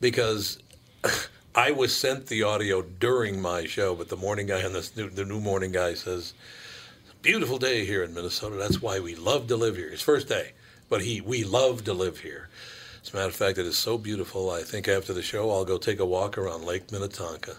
Because 0.00 0.58
I 1.54 1.72
was 1.72 1.94
sent 1.94 2.26
the 2.26 2.42
audio 2.44 2.82
during 2.82 3.40
my 3.40 3.66
show, 3.66 3.94
but 3.94 4.08
the 4.08 4.16
morning 4.16 4.46
guy 4.46 4.60
and 4.60 4.74
this 4.74 4.96
new, 4.96 5.10
the 5.10 5.24
new 5.24 5.40
morning 5.40 5.72
guy 5.72 5.94
says, 5.94 6.32
beautiful 7.22 7.58
day 7.58 7.84
here 7.84 8.04
in 8.04 8.14
Minnesota. 8.14 8.56
That's 8.56 8.80
why 8.80 9.00
we 9.00 9.14
love 9.16 9.48
to 9.48 9.56
live 9.56 9.76
here. 9.76 9.90
His 9.90 10.00
first 10.00 10.28
day, 10.28 10.52
but 10.88 11.02
he 11.02 11.20
we 11.20 11.42
love 11.44 11.84
to 11.84 11.92
live 11.92 12.20
here. 12.20 12.48
As 13.02 13.12
a 13.12 13.16
matter 13.16 13.28
of 13.28 13.34
fact, 13.34 13.58
it 13.58 13.66
is 13.66 13.76
so 13.76 13.98
beautiful. 13.98 14.50
I 14.50 14.62
think 14.62 14.86
after 14.86 15.12
the 15.12 15.22
show, 15.22 15.50
I'll 15.50 15.64
go 15.64 15.76
take 15.78 15.98
a 16.00 16.06
walk 16.06 16.38
around 16.38 16.64
Lake 16.64 16.92
Minnetonka. 16.92 17.56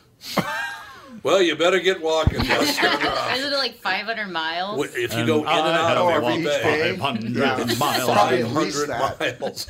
well, 1.24 1.42
you 1.42 1.56
better 1.56 1.80
get 1.80 2.02
walking. 2.02 2.40
Isn't 2.46 2.50
it 2.86 3.58
like 3.58 3.76
500 3.76 4.28
miles? 4.30 4.86
If 4.96 5.14
you 5.16 5.26
go 5.26 5.40
in 5.42 5.48
and 5.48 5.50
I 5.50 5.92
out 5.92 5.98
of 5.98 6.08
to 6.24 6.30
every 6.30 6.44
bay, 6.44 6.96
500 6.98 7.36
Yeah. 7.36 7.76
miles. 7.78 8.06
Probably 8.10 8.42
at 8.44 8.52
least 8.52 8.88
500 8.88 9.40
miles. 9.42 9.68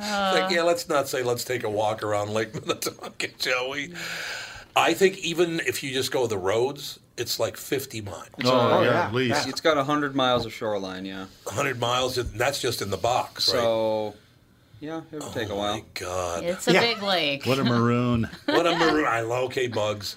It's 0.00 0.34
like, 0.40 0.44
uh. 0.44 0.48
yeah, 0.50 0.62
let's 0.62 0.88
not 0.88 1.08
say 1.08 1.22
let's 1.22 1.44
take 1.44 1.64
a 1.64 1.70
walk 1.70 2.02
around 2.02 2.30
Lake 2.30 2.54
Minnetonka, 2.54 3.28
shall 3.38 3.70
we? 3.70 3.94
I 4.76 4.94
think 4.94 5.18
even 5.18 5.60
if 5.60 5.82
you 5.82 5.92
just 5.92 6.12
go 6.12 6.26
the 6.26 6.38
roads, 6.38 7.00
it's 7.16 7.40
like 7.40 7.56
50 7.56 8.00
miles. 8.02 8.28
Oh, 8.44 8.50
Oh, 8.78 8.82
yeah, 8.82 8.90
yeah. 8.90 9.06
at 9.06 9.12
least. 9.14 9.48
It's 9.48 9.60
got 9.60 9.76
100 9.76 10.14
miles 10.14 10.46
of 10.46 10.52
shoreline, 10.52 11.04
yeah. 11.04 11.26
100 11.44 11.80
miles, 11.80 12.16
and 12.16 12.30
that's 12.38 12.60
just 12.60 12.80
in 12.80 12.90
the 12.90 12.96
box, 12.96 13.52
right? 13.52 13.60
So, 13.60 14.14
yeah, 14.78 15.00
it 15.10 15.20
would 15.22 15.32
take 15.32 15.48
a 15.48 15.52
oh 15.52 15.56
while. 15.56 15.74
my 15.74 15.84
God. 15.94 16.44
It's 16.44 16.68
a 16.68 16.72
Yeah. 16.74 16.80
big 16.80 17.02
lake. 17.02 17.44
What 17.44 17.58
a 17.58 17.64
maroon. 17.74 18.28
What 18.44 18.66
a 18.68 18.76
maroon. 18.76 19.04
I 19.06 19.22
love, 19.22 19.44
okay, 19.46 19.66
Bugs. 19.66 20.14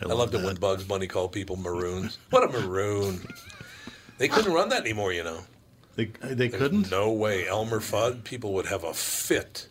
I, 0.00 0.06
love 0.06 0.18
love 0.18 0.30
to 0.32 0.38
that. 0.38 0.46
when 0.46 0.54
Bugs 0.56 0.84
Bunny 0.84 1.08
called 1.08 1.32
people 1.32 1.56
maroons. 1.56 2.18
What 2.30 2.44
a 2.44 2.60
maroon. 2.60 3.26
They 4.18 4.28
couldn't 4.28 4.52
run 4.52 4.68
that 4.68 4.82
anymore, 4.82 5.12
you 5.12 5.24
know. 5.24 5.40
They, 5.96 6.04
they 6.22 6.48
couldn't? 6.50 6.90
No 6.90 7.10
way. 7.12 7.48
Elmer 7.48 7.80
Fudd, 7.80 8.22
people 8.24 8.52
would 8.54 8.66
have 8.66 8.84
a 8.84 8.92
fit. 8.94 9.66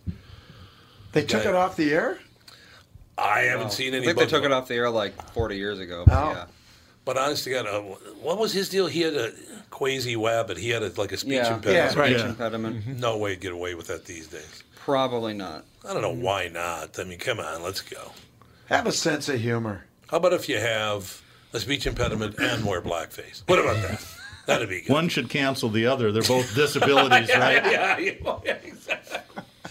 They 1.13 1.23
took 1.23 1.43
Yeah. 1.43 1.49
it 1.51 1.55
off 1.55 1.75
the 1.77 1.93
air. 1.93 2.17
I 3.17 3.41
haven't 3.41 3.71
seen 3.71 3.93
I 3.93 3.97
any. 3.97 4.05
think 4.07 4.17
they 4.17 4.25
took 4.25 4.43
it 4.43 4.51
off 4.51 4.67
the 4.67 4.75
air 4.75 4.89
like 4.89 5.13
40 5.33 5.55
years 5.55 5.79
ago. 5.79 6.03
But 6.07 6.13
Oh. 6.17 6.31
yeah. 6.31 6.45
But 7.05 7.17
honestly, 7.17 7.51
God, 7.51 7.67
uh, 7.67 7.81
what 8.21 8.39
was 8.39 8.51
his 8.51 8.67
deal? 8.67 8.87
He 8.87 9.01
had 9.01 9.13
a 9.13 9.31
Quasi 9.69 10.15
Wabbit. 10.15 10.57
He 10.57 10.69
had 10.71 10.81
a, 10.81 10.91
like 10.99 11.11
a 11.11 11.17
speech 11.17 11.33
Yeah, 11.33 11.53
impediment. 11.55 11.75
Yeah, 11.95 12.05
speech 12.05 12.17
Yeah. 12.17 12.29
impediment. 12.29 12.87
No 12.99 13.17
way 13.17 13.35
to 13.35 13.39
get 13.39 13.51
away 13.53 13.75
with 13.75 13.87
that 13.87 14.05
these 14.05 14.27
days. 14.27 14.63
Probably 14.75 15.33
not. 15.35 15.65
I 15.87 15.93
don't 15.93 16.01
know 16.01 16.11
why 16.13 16.47
not. 16.47 16.97
I 16.99 17.03
mean, 17.03 17.19
come 17.19 17.39
on, 17.39 17.61
let's 17.61 17.81
go. 17.81 18.11
Have 18.69 18.87
a 18.87 18.91
sense 18.91 19.29
of 19.29 19.39
humor. 19.39 19.85
How 20.07 20.17
about 20.17 20.33
if 20.33 20.49
you 20.49 20.57
have 20.59 21.21
a 21.53 21.59
speech 21.59 21.85
impediment 21.85 22.39
and 22.39 22.65
wear 22.65 22.81
blackface? 22.81 23.43
What 23.45 23.59
about 23.59 23.75
that? 23.83 24.03
That'd 24.45 24.69
be 24.69 24.81
good. 24.81 24.91
One 24.93 25.09
should 25.09 25.29
cancel 25.29 25.69
the 25.69 25.85
other. 25.87 26.11
They're 26.11 26.23
both 26.23 26.53
disabilities, 26.55 27.29
right? 27.35 27.63
yeah, 27.71 27.97
yeah, 27.97 28.37
yeah, 28.43 28.53
exactly. 28.63 29.19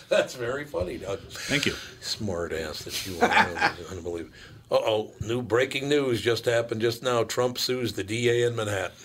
That's 0.09 0.35
very 0.35 0.65
funny, 0.65 0.99
Doug. 0.99 1.21
Thank 1.31 1.67
you. 1.67 1.75
Smart 2.01 2.53
ass 2.53 2.85
that 2.85 3.07
you 3.07 3.19
are. 3.21 3.73
Unbelievable. 3.91 4.35
Uh 4.71 4.77
oh, 4.77 5.13
new 5.21 5.43
breaking 5.43 5.89
news 5.89 6.21
just 6.21 6.45
happened 6.47 6.81
just 6.81 7.03
now. 7.03 7.23
Trump 7.25 7.59
sues 7.59 7.93
the 7.93 8.05
DA 8.05 8.43
in 8.43 8.57
Manhattan. 8.57 8.97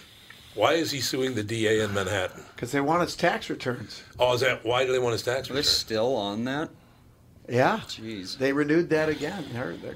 Why 0.55 0.74
is 0.74 0.91
he 0.91 0.99
suing 0.99 1.36
the 1.36 1.43
DA 1.43 1.82
in 1.82 1.93
Manhattan? 1.93 2.43
Because 2.55 2.72
they 2.72 2.82
want 2.82 3.01
his 3.01 3.15
tax 3.15 3.49
returns. 3.49 4.01
Oh, 4.17 4.34
is 4.34 4.41
that 4.41 4.65
why 4.65 4.86
do 4.86 4.91
they 4.91 4.99
want 4.99 5.13
his 5.13 5.24
tax 5.24 5.49
Are 5.49 5.53
they 5.53 5.59
return? 5.59 5.72
still 5.72 6.15
on 6.15 6.43
that? 6.45 6.70
Yeah. 7.47 7.80
Jeez. 7.88 8.38
They 8.38 8.51
renewed 8.53 8.89
that 8.89 9.09
again. 9.09 9.45
They're, 9.53 9.76
they're, 9.78 9.95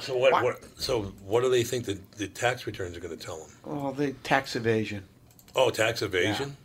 So 0.00 0.16
what, 0.16 0.32
what? 0.44 0.60
So 0.80 1.02
what 1.24 1.42
do 1.42 1.50
they 1.50 1.62
think 1.64 1.84
the, 1.84 1.98
the 2.16 2.28
tax 2.28 2.66
returns 2.66 2.96
are 2.96 3.00
going 3.00 3.16
to 3.16 3.22
tell 3.24 3.38
them? 3.38 3.48
oh, 3.66 3.92
the 3.92 4.12
tax 4.22 4.56
evasion. 4.56 5.04
Oh, 5.56 5.70
tax 5.70 6.02
evasion. 6.02 6.56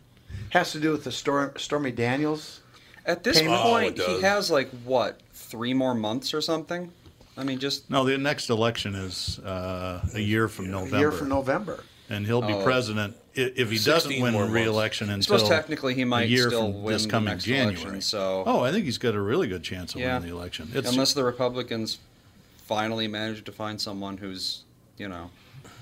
Has 0.50 0.72
to 0.72 0.80
do 0.80 0.90
with 0.92 1.04
the 1.04 1.12
Storm, 1.12 1.52
Stormy 1.56 1.90
Daniels. 1.90 2.60
At 3.06 3.22
this 3.22 3.38
Payment. 3.38 3.60
Oh, 3.60 3.70
point, 3.70 3.98
it 3.98 4.06
he 4.06 4.20
has 4.22 4.50
like 4.50 4.70
what 4.84 5.20
three 5.32 5.74
more 5.74 5.94
months 5.94 6.32
or 6.32 6.40
something. 6.40 6.90
I 7.36 7.44
mean, 7.44 7.58
just 7.58 7.90
No, 7.90 8.04
the 8.04 8.16
next 8.16 8.48
election 8.48 8.94
is 8.94 9.38
uh, 9.40 10.06
a 10.14 10.20
year 10.20 10.48
from 10.48 10.70
November. 10.70 10.96
A 10.96 11.00
year 11.00 11.12
from 11.12 11.28
November. 11.28 11.84
And 12.08 12.26
he'll 12.26 12.40
be 12.42 12.52
Oh. 12.54 12.62
president 12.64 13.16
if 13.34 13.70
he 13.70 13.78
doesn't 13.78 14.20
win 14.22 14.32
more 14.32 14.46
re-election 14.46 15.10
I 15.10 15.14
until 15.14 15.38
suppose 15.38 15.48
technically 15.50 15.94
he 15.94 16.04
might 16.04 16.18
a 16.18 16.20
might 16.22 16.28
year 16.30 16.48
still 16.48 16.70
from 16.72 16.82
win 16.84 16.92
this 16.92 17.04
the 17.04 17.10
coming 17.10 17.32
next 17.32 17.44
January. 17.44 17.74
election. 17.74 18.00
So 18.00 18.44
Oh, 18.46 18.60
I 18.62 18.70
think 18.70 18.84
he's 18.84 18.98
got 18.98 19.14
a 19.14 19.20
really 19.20 19.48
good 19.48 19.64
chance 19.64 19.94
of 19.94 20.00
Yeah. 20.00 20.14
winning 20.14 20.30
the 20.30 20.36
election. 20.36 20.70
It's, 20.72 20.88
unless 20.88 21.12
the 21.14 21.24
Republicans 21.24 21.98
finally 22.66 23.08
managed 23.08 23.46
to 23.46 23.52
find 23.52 23.80
someone 23.80 24.16
who's 24.16 24.64
you 24.96 25.08
know 25.08 25.30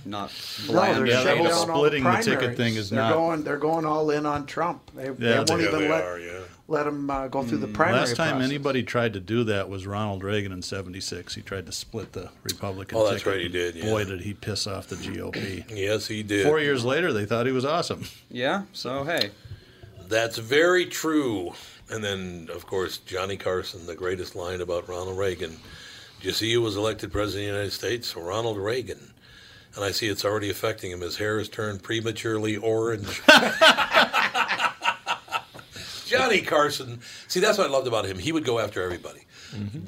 not 0.04 0.32
No, 0.68 0.72
they're 0.94 1.06
Yeah, 1.06 1.22
shutting 1.22 1.44
the 1.44 1.50
native. 1.50 1.66
down 1.68 1.76
splitting 1.76 2.02
the 2.04 2.10
the 2.10 2.22
ticket 2.22 2.56
thing 2.56 2.74
is 2.74 2.90
they're 2.90 2.98
not- 3.00 3.12
Going, 3.14 3.44
they're 3.44 3.56
going 3.56 3.84
all 3.86 4.10
in 4.10 4.26
on 4.26 4.46
Trump. 4.46 4.90
They, 4.96 5.08
they 5.10 5.28
Yeah, 5.30 5.36
won't 5.36 5.46
they- 5.48 5.68
even 5.68 5.78
they 5.80 5.88
let, 5.88 6.04
are. 6.04 6.18
Yeah. 6.18 6.40
let 6.66 6.88
him 6.88 7.08
uh, 7.08 7.28
go 7.28 7.44
through 7.44 7.58
the 7.58 7.68
primary 7.68 8.00
last 8.00 8.16
time 8.16 8.32
process. 8.32 8.48
anybody 8.50 8.82
tried 8.82 9.12
to 9.12 9.20
do 9.20 9.44
that 9.44 9.68
was 9.68 9.86
Ronald 9.86 10.24
Reagan 10.24 10.50
in 10.50 10.60
'76. 10.62 11.36
He 11.36 11.42
tried 11.42 11.66
to 11.66 11.72
split 11.72 12.12
the 12.14 12.30
Republican 12.42 12.98
Oh, 12.98 13.04
that's 13.08 13.18
ticket. 13.22 13.32
right, 13.32 13.40
he 13.42 13.48
did, 13.48 13.76
yeah. 13.76 13.84
Boy, 13.84 14.04
did 14.04 14.22
he 14.22 14.34
piss 14.34 14.66
off 14.66 14.88
the 14.88 14.96
GOP. 14.96 15.70
Yes, 15.76 16.08
he 16.08 16.24
did. 16.24 16.46
Four 16.46 16.58
years 16.58 16.84
later, 16.84 17.12
they 17.12 17.24
thought 17.24 17.46
he 17.46 17.52
was 17.52 17.64
awesome. 17.64 18.04
Yeah. 18.28 18.62
So 18.72 19.04
hey, 19.04 19.30
That's 20.08 20.38
very 20.38 20.86
true. 20.86 21.52
And 21.90 22.02
then, 22.02 22.48
of 22.52 22.66
course, 22.66 22.98
Johnny 22.98 23.36
Carson, 23.36 23.86
the 23.86 23.94
greatest 23.94 24.34
line 24.34 24.60
about 24.60 24.88
Ronald 24.88 25.16
Reagan. 25.18 25.58
Did 26.22 26.28
you 26.28 26.34
see 26.34 26.52
who 26.52 26.60
was 26.62 26.76
elected 26.76 27.10
president 27.10 27.46
of 27.48 27.48
the 27.48 27.56
United 27.58 27.72
States? 27.72 28.14
Ronald 28.16 28.56
Reagan. 28.56 29.12
And 29.74 29.84
I 29.84 29.90
see 29.90 30.06
it's 30.06 30.24
already 30.24 30.50
affecting 30.50 30.92
him. 30.92 31.00
His 31.00 31.16
hair 31.16 31.38
has 31.38 31.48
turned 31.48 31.82
prematurely 31.82 32.56
orange. 32.56 33.20
Johnny 36.06 36.42
Carson. 36.42 37.00
See, 37.26 37.40
that's 37.40 37.58
what 37.58 37.66
I 37.66 37.70
loved 37.70 37.88
about 37.88 38.04
him. 38.04 38.18
He 38.20 38.30
would 38.30 38.44
go 38.44 38.60
after 38.60 38.82
everybody. 38.84 39.22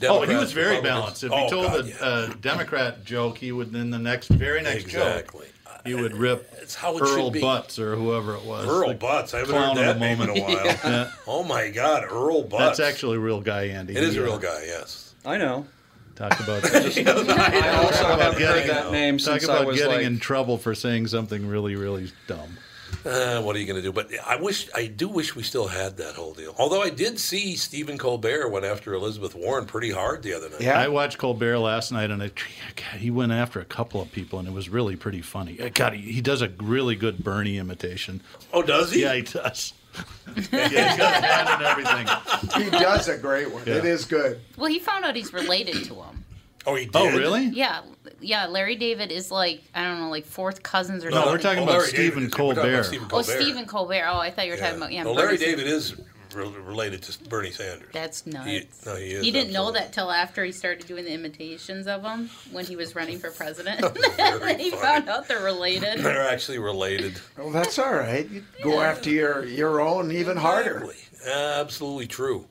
Oh, 0.09 0.22
he 0.22 0.35
was 0.35 0.51
very 0.51 0.80
balanced. 0.80 1.22
If 1.22 1.30
Oh, 1.30 1.45
he 1.45 1.51
told 1.51 1.66
God, 1.68 1.85
a 1.85 1.89
yeah. 1.89 1.95
uh, 2.01 2.32
Democrat 2.41 3.05
joke, 3.05 3.39
he 3.39 3.53
would 3.53 3.72
then 3.72 3.91
the 3.91 3.99
next, 4.01 4.26
very 4.28 4.61
next 4.61 4.87
Exactly. 4.87 5.47
joke, 5.66 5.76
he 5.87 5.95
would 5.95 6.16
rip 6.16 6.51
It's 6.61 6.74
how 6.74 6.97
it 6.97 7.03
Earl. 7.03 7.30
Butz 7.30 7.78
or 7.78 7.95
whoever 7.95 8.35
it 8.35 8.43
was. 8.43 8.66
Earl 8.66 8.89
the 8.89 8.95
Butz. 8.97 9.35
I 9.35 9.39
haven't 9.39 9.55
clown 9.55 9.76
heard 9.76 9.87
of 9.89 10.01
that 10.01 10.01
the 10.01 10.01
name 10.16 10.20
in 10.20 10.30
a 10.30 10.43
while. 10.43 10.64
Yeah. 10.85 11.11
Oh 11.28 11.45
my 11.45 11.70
God, 11.70 12.03
Earl 12.11 12.43
Butz. 12.43 12.59
That's 12.59 12.80
actually 12.80 13.18
a 13.18 13.20
real 13.20 13.41
guy, 13.41 13.66
Andy. 13.66 13.95
It 13.97 14.03
is 14.03 14.14
He, 14.14 14.20
a 14.20 14.24
real 14.24 14.39
guy. 14.39 14.64
Yes. 14.66 15.14
I 15.24 15.37
know. 15.39 15.66
Talk 16.15 16.39
about 16.41 16.65
I 16.75 17.77
also 17.77 18.05
haven't 18.07 18.33
heard 18.35 18.39
getting- 18.39 18.67
that 18.69 18.93
name 18.93 19.19
talk 19.19 19.41
since 19.41 19.49
I 19.49 19.55
about 19.57 19.67
was 19.67 19.77
getting 19.79 19.97
like. 19.97 20.07
in 20.07 20.19
trouble 20.21 20.59
for 20.59 20.75
saying 20.75 21.09
something 21.09 21.47
really, 21.47 21.77
really 21.77 22.12
dumb. 22.27 22.59
Uh, 23.05 23.43
what 23.43 23.55
are 23.57 23.59
you 23.59 23.67
going 23.67 23.77
to 23.77 23.83
do? 23.83 23.93
But 23.93 24.09
I 24.25 24.37
wish, 24.37 24.69
I 24.75 24.87
do 24.87 25.09
wish 25.09 25.35
we 25.35 25.43
still 25.43 25.67
had 25.67 25.97
that 25.99 26.15
whole 26.15 26.33
deal. 26.33 26.55
Although 26.59 26.81
I 26.81 26.91
did 26.91 27.19
see 27.19 27.57
Stephen 27.57 27.99
Colbert 27.99 28.49
went 28.49 28.65
after 28.65 28.95
Elizabeth 28.95 29.35
Warren 29.35 29.67
pretty 29.67 29.91
hard 29.91 30.23
the 30.23 30.33
other 30.33 30.49
night. 30.49 30.61
Yeah. 30.61 30.79
I 30.79 30.89
watched 30.89 31.19
Colbert 31.19 31.59
last 31.59 31.91
night, 31.93 32.11
and 32.11 32.23
I, 32.23 32.29
God, 32.29 33.01
he 33.01 33.11
went 33.11 33.33
after 33.33 33.61
a 33.61 33.65
couple 33.65 34.01
of 34.01 34.11
people, 34.12 34.39
and 34.39 34.47
it 34.47 34.55
was 34.55 34.69
really 34.69 34.97
pretty 34.97 35.21
funny. 35.21 35.61
Uh, 35.61 35.69
God, 35.75 35.95
he, 35.95 36.12
he 36.12 36.21
does 36.21 36.41
a 36.41 36.49
really 36.49 36.95
good 36.95 37.23
Bernie 37.25 37.59
imitation. 37.59 38.23
Oh, 38.53 38.62
does 38.62 38.93
he? 38.93 39.03
Yeah, 39.03 39.15
he 39.17 39.23
does. 39.23 39.73
yeah, 40.53 40.68
he's 40.68 40.99
got 40.99 41.22
a 41.22 41.55
and 41.55 41.62
everything. 41.62 42.62
he 42.64 42.70
does 42.70 43.09
a 43.09 43.18
great 43.18 43.53
one. 43.53 43.62
Yeah. 43.66 43.74
It 43.76 43.84
is 43.84 44.05
good. 44.05 44.40
Well, 44.57 44.70
he 44.70 44.78
found 44.78 45.05
out 45.05 45.14
he's 45.16 45.32
related 45.32 45.84
to 45.84 45.95
him. 45.95 46.24
Oh, 46.66 46.74
he 46.76 46.88
oh, 46.95 47.05
did. 47.07 47.14
Oh, 47.14 47.18
really? 47.18 47.47
Yeah, 47.47 47.82
yeah. 48.20 48.47
Larry 48.47 48.76
David 48.76 49.12
is 49.12 49.30
like 49.30 49.62
I 49.74 49.84
don't 49.84 50.01
know, 50.01 50.11
like 50.11 50.24
fourth 50.24 50.62
cousins 50.62 51.05
or 51.05 51.11
No, 51.11 51.16
something. 51.16 51.26
No, 51.28 51.32
we're 51.32 51.42
talking 51.42 51.68
Oh, 51.68 51.76
about 51.76 51.82
Stephen 51.82 52.24
is- 52.24 52.32
we're 52.32 52.36
talking 52.38 52.53
about 52.53 52.62
Colbert. 52.62 52.84
Stephen 52.84 53.09
Oh, 53.12 53.22
Stephen 53.22 53.66
Colbert. 53.66 54.05
Oh, 54.07 54.18
I 54.18 54.30
thought 54.30 54.47
you 54.47 54.53
were 54.53 54.59
talking 54.59 54.76
about 54.78 54.92
yeah. 54.92 55.05
Well, 55.05 55.14
Larry 55.14 55.36
Bernie 55.36 55.45
David 55.51 55.66
is 55.66 55.95
re- 56.35 56.49
related 56.49 57.03
to 57.03 57.28
Bernie 57.28 57.51
Sanders. 57.51 57.89
That's 57.93 58.26
nuts. 58.26 58.47
He, 58.47 58.68
no, 58.87 58.97
he 58.97 59.11
is. 59.12 59.24
He 59.24 59.30
didn't 59.30 59.53
know 59.53 59.70
that 59.72 59.93
till 59.93 60.11
after 60.11 60.45
he 60.45 60.53
started 60.53 60.87
doing 60.87 61.05
the 61.05 61.12
imitations 61.12 61.87
of 61.87 62.03
him 62.03 62.30
when 62.53 62.64
he 62.64 62.76
was 62.76 62.95
running 62.95 63.18
for 63.18 63.30
president. 63.30 63.80
He 64.64 64.70
funny. 64.70 64.70
found 64.70 65.09
out 65.09 65.28
they're 65.28 65.43
related. 65.43 66.01
They're 66.01 66.28
actually 66.28 66.59
related. 66.59 67.20
Well, 67.37 67.51
that's 67.51 67.78
all 67.78 67.93
right. 67.93 68.28
You 68.28 68.43
go 68.62 68.80
after 68.80 69.11
your 69.11 69.45
your 69.45 69.80
own 69.80 70.12
even 70.12 70.37
harder. 70.37 70.85
Exactly. 70.85 71.30
Absolutely 71.32 72.07
true. 72.07 72.47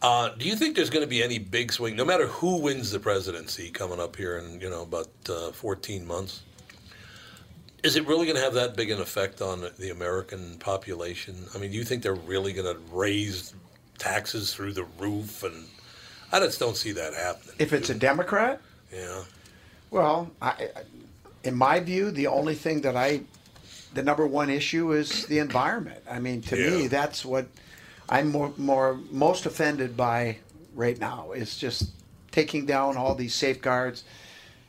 Uh, 0.00 0.30
do 0.38 0.46
you 0.46 0.54
think 0.54 0.76
there's 0.76 0.90
going 0.90 1.04
to 1.04 1.08
be 1.08 1.22
any 1.22 1.38
big 1.38 1.72
swing, 1.72 1.96
no 1.96 2.04
matter 2.04 2.26
who 2.28 2.60
wins 2.60 2.90
the 2.92 3.00
presidency 3.00 3.70
coming 3.70 3.98
up 4.00 4.14
here 4.16 4.38
in 4.38 4.60
you 4.60 4.70
know 4.70 4.82
about 4.82 5.08
uh, 5.28 5.50
14 5.52 6.06
months? 6.06 6.42
Is 7.84 7.96
it 7.96 8.06
really 8.06 8.26
going 8.26 8.36
to 8.36 8.42
have 8.42 8.54
that 8.54 8.76
big 8.76 8.90
an 8.90 9.00
effect 9.00 9.40
on 9.40 9.68
the 9.78 9.90
American 9.90 10.56
population? 10.58 11.36
I 11.54 11.58
mean, 11.58 11.70
do 11.70 11.76
you 11.76 11.84
think 11.84 12.02
they're 12.02 12.14
really 12.14 12.52
going 12.52 12.74
to 12.74 12.80
raise 12.92 13.54
taxes 13.98 14.52
through 14.52 14.72
the 14.72 14.84
roof? 14.98 15.44
And 15.44 15.66
I 16.32 16.40
just 16.40 16.58
don't 16.58 16.76
see 16.76 16.92
that 16.92 17.14
happening. 17.14 17.54
If 17.58 17.72
it's 17.72 17.90
a 17.90 17.94
Democrat, 17.94 18.60
Yeah. 18.92 19.22
well, 19.90 20.30
I, 20.42 20.68
in 21.44 21.54
my 21.54 21.78
view, 21.78 22.10
the 22.10 22.26
only 22.26 22.56
thing 22.56 22.80
that 22.80 22.96
I, 22.96 23.20
the 23.94 24.02
number 24.02 24.26
one 24.26 24.50
issue 24.50 24.92
is 24.92 25.26
the 25.26 25.38
environment. 25.38 26.02
I 26.10 26.18
mean, 26.18 26.42
to 26.42 26.56
me, 26.56 26.88
that's 26.88 27.24
what 27.24 27.46
I'm 28.08 28.30
more, 28.32 28.52
more 28.56 28.98
most 29.12 29.46
offended 29.46 29.96
by 29.96 30.38
right 30.74 30.98
now 30.98 31.30
is 31.32 31.56
just 31.56 31.90
taking 32.32 32.66
down 32.66 32.96
all 32.96 33.14
these 33.14 33.34
safeguards 33.34 34.02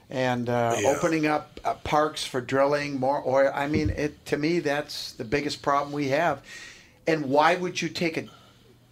and 0.10 0.50
uh, 0.50 0.76
Yeah. 0.80 0.90
opening 0.90 1.28
up 1.28 1.60
uh, 1.64 1.76
parks 1.76 2.26
for 2.26 2.42
drilling 2.42 3.00
more 3.00 3.24
oil. 3.28 3.52
I 3.54 3.68
mean, 3.68 3.90
it 3.92 4.26
to 4.28 4.38
me 4.38 4.60
that's 4.60 5.14
the 5.14 5.24
biggest 5.24 5.62
problem 5.62 5.92
we 5.94 6.10
have. 6.10 6.42
And 7.08 7.26
why 7.26 7.56
would 7.56 7.82
you 7.82 7.90
take 7.90 8.18
a 8.18 8.26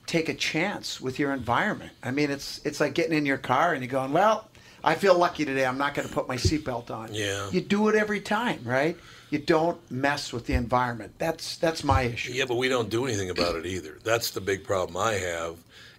take 0.05 0.30
a 0.30 0.34
chance 0.34 1.01
with 1.01 1.20
your 1.20 1.34
environment? 1.34 1.91
I 2.03 2.11
mean, 2.11 2.32
it's 2.32 2.61
it's 2.65 2.80
like 2.80 2.93
getting 2.93 3.18
in 3.18 3.26
your 3.26 3.38
car 3.38 3.74
and 3.74 3.84
you're 3.84 3.91
going, 3.91 4.13
well, 4.13 4.47
I 4.84 4.95
feel 4.95 5.18
lucky 5.18 5.43
today. 5.45 5.65
I'm 5.65 5.78
not 5.78 5.93
going 5.95 6.07
to 6.07 6.13
put 6.13 6.28
my 6.28 6.38
seatbelt 6.38 6.91
on. 6.91 7.13
Yeah. 7.13 7.49
You 7.51 7.61
do 7.61 7.89
it 7.89 7.95
every 7.95 8.22
time, 8.22 8.61
right? 8.63 8.95
You 9.30 9.39
don't 9.39 9.80
mess 9.91 10.32
with 10.32 10.45
the 10.45 10.53
environment. 10.53 11.13
That's 11.18 11.57
that's 11.57 11.84
my 11.84 12.03
issue. 12.03 12.32
Yeah, 12.32 12.45
but 12.47 12.55
we 12.55 12.70
don't 12.70 12.89
do 12.89 13.05
anything 13.05 13.30
about 13.30 13.55
it 13.55 13.65
either. 13.65 13.97
That's 14.03 14.32
the 14.32 14.39
big 14.39 14.63
problem 14.63 14.95
I 14.97 15.13
have. 15.13 15.57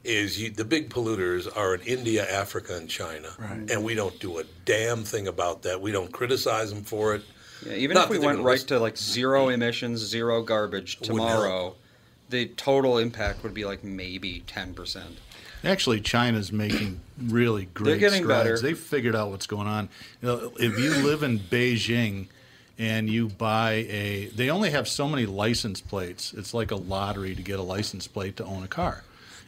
Is 0.08 0.40
you, 0.40 0.48
the 0.48 0.64
big 0.64 0.88
polluters 0.88 1.46
are 1.54 1.74
in 1.74 1.82
India, 1.82 2.26
Africa, 2.30 2.74
and 2.76 2.88
China, 2.88 3.28
Right. 3.38 3.70
and 3.70 3.84
we 3.84 3.94
don't 3.94 4.18
do 4.20 4.38
a 4.38 4.44
damn 4.64 5.04
thing 5.04 5.28
about 5.28 5.62
that. 5.64 5.82
We 5.82 5.92
don't 5.92 6.10
criticize 6.10 6.70
them 6.72 6.82
for 6.82 7.14
it. 7.14 7.22
Yeah, 7.66 7.74
even 7.74 7.94
Not 7.94 8.04
if 8.04 8.10
we 8.10 8.18
went 8.18 8.38
right 8.38 8.52
listen- 8.52 8.68
to 8.68 8.78
like 8.80 8.96
zero 8.96 9.50
emissions, 9.50 10.00
zero 10.00 10.40
garbage 10.42 10.98
tomorrow, 11.00 11.74
the 12.30 12.46
total 12.46 12.96
impact 12.96 13.42
would 13.42 13.52
be 13.52 13.66
like 13.66 13.84
maybe 13.84 14.44
ten 14.46 14.72
percent. 14.72 15.18
Actually, 15.62 16.00
China's 16.00 16.52
making 16.52 17.00
really 17.26 17.66
great 17.74 17.90
They're 17.90 17.96
getting 17.98 18.22
strides. 18.22 18.44
better. 18.44 18.58
They've 18.60 18.78
figured 18.78 19.14
out 19.14 19.30
what's 19.30 19.46
going 19.46 19.66
on. 19.66 19.90
You 20.22 20.28
know, 20.28 20.52
if 20.58 20.78
you 20.78 20.94
live 21.06 21.22
in 21.22 21.38
Beijing 21.38 22.28
and 22.78 23.10
you 23.10 23.28
buy 23.28 23.72
a, 23.90 24.30
they 24.34 24.48
only 24.50 24.70
have 24.70 24.88
so 24.88 25.06
many 25.06 25.26
license 25.26 25.80
plates. 25.82 26.32
It's 26.32 26.54
like 26.54 26.70
a 26.70 26.76
lottery 26.76 27.34
to 27.34 27.42
get 27.42 27.58
a 27.58 27.62
license 27.62 28.06
plate 28.06 28.36
to 28.36 28.44
own 28.46 28.62
a 28.62 28.68
car. 28.68 29.02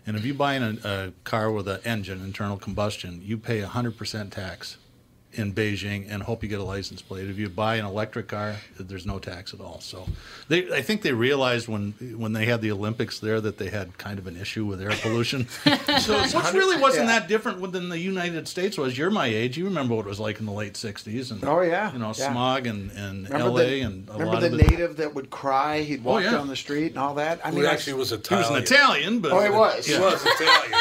And 0.06 0.16
if 0.16 0.24
you 0.24 0.34
buy 0.34 0.54
a, 0.54 0.76
a 0.84 1.12
car 1.24 1.50
with 1.50 1.68
an 1.68 1.80
engine, 1.84 2.22
internal 2.22 2.56
combustion, 2.56 3.20
you 3.22 3.36
pay 3.36 3.60
100% 3.62 4.30
tax 4.30 4.78
in 5.34 5.52
Beijing 5.52 6.06
and 6.10 6.22
hope 6.24 6.42
you 6.42 6.48
get 6.48 6.58
a 6.60 6.64
license 6.64 7.02
plate. 7.02 7.28
If 7.28 7.38
you 7.38 7.48
buy 7.48 7.76
an 7.76 7.84
electric 7.86 8.28
car, 8.28 8.56
there's 8.78 9.06
no 9.06 9.18
tax 9.18 9.54
at 9.54 9.60
all. 9.60 9.80
So 9.80 10.06
they, 10.48 10.72
I 10.72 10.82
think 10.82 11.02
they 11.02 11.12
realized 11.12 11.68
when 11.68 11.92
when 12.18 12.32
they 12.32 12.46
had 12.46 12.60
the 12.62 12.72
Olympics 12.72 13.20
there 13.20 13.40
that 13.40 13.58
they 13.58 13.70
had 13.70 13.96
kind 13.98 14.18
of 14.18 14.26
an 14.26 14.36
issue 14.36 14.64
with 14.64 14.80
air 14.82 14.90
pollution. 15.02 15.46
so 15.64 16.20
it's 16.20 16.34
which 16.34 16.52
really 16.52 16.80
wasn't 16.80 17.06
yeah. 17.06 17.20
that 17.20 17.28
different 17.28 17.60
than 17.72 17.88
the 17.88 17.98
United 17.98 18.48
States 18.48 18.76
was. 18.76 18.98
You're 18.98 19.10
my 19.10 19.26
age. 19.26 19.56
You 19.56 19.66
remember 19.66 19.94
what 19.94 20.06
it 20.06 20.08
was 20.08 20.20
like 20.20 20.40
in 20.40 20.46
the 20.46 20.52
late 20.52 20.74
'60s 20.74 21.30
and 21.30 21.44
Oh, 21.44 21.60
yeah, 21.60 21.92
you 21.92 21.98
know 21.98 22.12
yeah. 22.16 22.30
smog 22.30 22.66
and, 22.66 22.90
and 22.92 23.28
Remember 23.30 23.60
L.A. 23.60 23.64
the, 23.70 23.80
and 23.82 24.08
a 24.08 24.12
remember 24.12 24.32
lot 24.32 24.40
the 24.40 24.46
of 24.46 24.52
the. 24.52 24.58
native 24.64 24.96
that 24.96 25.14
would 25.14 25.30
cry? 25.30 25.80
He'd 25.82 26.00
oh, 26.04 26.10
walk 26.14 26.22
yeah. 26.24 26.32
down 26.32 26.48
the 26.48 26.56
street 26.56 26.88
and 26.88 26.98
all 26.98 27.14
that. 27.14 27.40
I 27.44 27.50
Who 27.50 27.56
mean, 27.58 27.66
I- 27.66 27.72
actually 27.72 27.94
was 27.94 28.10
He 28.10 28.16
Italian. 28.16 28.52
was 28.52 28.56
an 28.70 28.74
Italian, 28.76 29.20
but 29.20 29.32
Oh, 29.32 29.40
he 29.40 29.50
was. 29.50 29.86
He 29.86 29.98
was 29.98 30.24
Italian. 30.24 30.80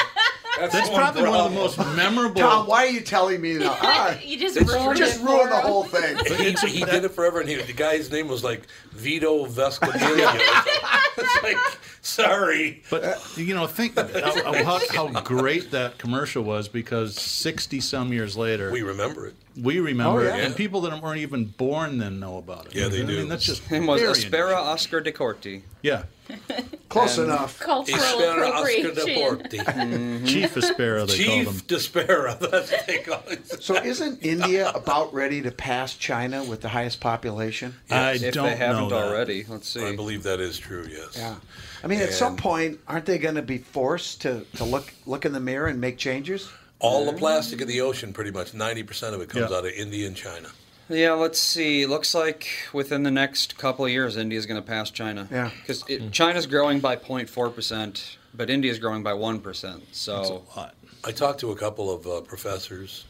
That's, 0.60 0.74
That's 0.74 0.89
probably 0.89 1.24
one 1.24 1.39
of 1.39 1.51
the 1.51 1.60
most 1.60 1.78
memorable. 1.95 2.41
Tom, 2.41 2.68
why 2.68 2.86
are 2.86 2.89
you 2.89 3.01
telling 3.01 3.39
me 3.41 3.57
that? 3.57 3.78
Ah, 3.82 4.18
you 4.24 4.38
just 4.38 4.57
It's 4.57 4.72
ruined 4.72 4.97
just 4.97 5.22
it 5.22 5.26
ruined 5.26 5.51
the 5.51 5.55
him. 5.57 5.62
whole 5.66 5.84
thing. 5.86 6.18
he, 6.38 6.51
he 6.80 6.86
did 6.86 7.05
it 7.05 7.10
forever, 7.12 7.39
and 7.39 7.49
he, 7.49 7.55
the 7.55 7.74
guy's 7.74 8.12
name 8.12 8.28
was 8.28 8.43
like 8.43 8.68
Vito 8.91 9.45
Vescamilio. 9.45 10.30
it's 11.18 11.43
like, 11.43 11.57
sorry. 12.01 12.84
But 12.89 13.22
you 13.38 13.53
know, 13.55 13.68
think 13.68 13.97
of 13.97 14.14
how, 14.14 14.80
how 14.89 15.22
great 15.22 15.72
that 15.72 15.97
commercial 15.97 16.43
was 16.43 16.68
because 16.68 17.16
sixty 17.16 17.80
some 17.80 18.12
years 18.12 18.36
later, 18.36 18.72
We 18.72 18.82
remember 18.82 19.28
it. 19.28 19.36
We 19.62 19.80
oh, 19.80 19.84
remember 19.84 20.20
Oh, 20.22 20.24
it, 20.24 20.38
yeah. 20.38 20.45
and 20.45 20.55
people 20.55 20.82
that 20.82 21.01
weren't 21.01 21.20
even 21.20 21.45
born 21.45 21.97
then 21.97 22.20
know 22.20 22.38
about 22.38 22.68
it. 22.68 22.76
Yeah, 22.76 22.88
they 22.88 23.01
I 23.01 23.05
do. 23.05 23.18
mean, 23.20 23.28
that's 23.28 23.45
just 23.45 23.64
Him 23.64 23.86
was 23.88 24.01
very 24.01 24.14
Espera 24.14 24.55
Oscar 24.55 25.01
de 25.01 25.12
Corti. 25.12 25.64
Yeah, 25.82 26.03
Close 26.89 27.18
And- 27.18 27.28
enough. 27.28 27.60
Cultural 27.60 27.99
Espera 27.99 28.51
Oscar 28.51 28.88
appropriation. 28.89 28.91
Deporti. 28.95 30.28
Chief 30.28 30.53
mm-hmm. 30.53 30.60
Aspera 30.60 31.07
they 31.07 31.26
called 31.26 31.38
him. 31.39 31.45
Chief 31.45 31.68
Despera. 31.68 32.39
That's 32.51 32.72
what 32.72 32.88
they 32.88 32.97
call 32.99 33.24
it. 33.28 33.64
So 33.64 33.76
isn't 33.76 34.24
India 34.24 34.72
about 34.72 35.14
ready 35.14 35.41
to 35.41 35.51
pass 35.51 35.95
China 35.95 36.43
with 36.43 36.62
the 36.62 36.70
highest 36.70 36.99
population? 36.99 37.76
I 37.89 38.14
If 38.14 38.34
don't 38.34 38.45
they 38.45 38.55
haven't 38.55 38.89
know 38.89 38.89
that. 38.89 39.07
already, 39.07 39.45
let's 39.47 39.68
see. 39.68 39.84
I 39.86 39.95
believe 39.95 40.24
that 40.24 40.39
is 40.39 40.57
true, 40.57 40.88
yes. 40.89 41.16
Yeah. 41.16 41.36
I 41.84 41.88
mean, 41.88 41.99
at 41.99 42.14
some 42.14 42.36
point, 42.36 42.80
aren't 42.88 43.05
they 43.05 43.18
going 43.18 43.36
to 43.36 43.41
be 43.41 43.57
forced 43.57 44.22
to, 44.22 44.45
to 44.55 44.64
look 44.64 44.93
look 45.05 45.26
in 45.26 45.32
the 45.32 45.39
mirror 45.39 45.68
and 45.68 45.80
make 45.80 45.97
changes? 45.97 46.49
All 46.80 47.05
the 47.05 47.13
plastic 47.13 47.61
in 47.61 47.67
the 47.67 47.82
ocean, 47.82 48.13
pretty 48.13 48.32
much 48.32 48.53
90% 48.53 49.13
of 49.13 49.21
it 49.21 49.30
comes 49.30 49.49
Yeah. 49.51 49.57
out 49.57 49.65
of 49.65 49.71
India 49.73 50.07
and 50.07 50.15
China. 50.15 50.49
Yeah, 50.89 51.13
let's 51.13 51.39
see. 51.39 51.86
Looks 51.86 52.15
like 52.15 52.47
within 52.73 53.03
the 53.03 53.11
next 53.11 53.57
couple 53.57 53.86
of 53.86 53.91
years, 53.91 54.17
India's 54.17 54.45
going 54.45 54.59
to 54.61 54.67
pass 54.67 54.89
China. 54.89 55.27
Yeah. 55.32 55.51
Because 55.61 55.84
China's 56.11 56.47
growing 56.47 56.80
by 56.80 56.95
0.4%, 56.95 58.17
but 58.34 58.49
India's 58.49 58.80
growing 58.80 59.03
by 59.03 59.11
1%. 59.13 59.43
That's 59.88 59.99
So 59.99 60.43
a 60.55 60.59
lot. 60.59 60.75
I 61.03 61.11
talked 61.11 61.39
to 61.41 61.51
a 61.51 61.55
couple 61.55 61.93
of 61.93 62.07
uh, 62.07 62.21
professors. 62.21 63.05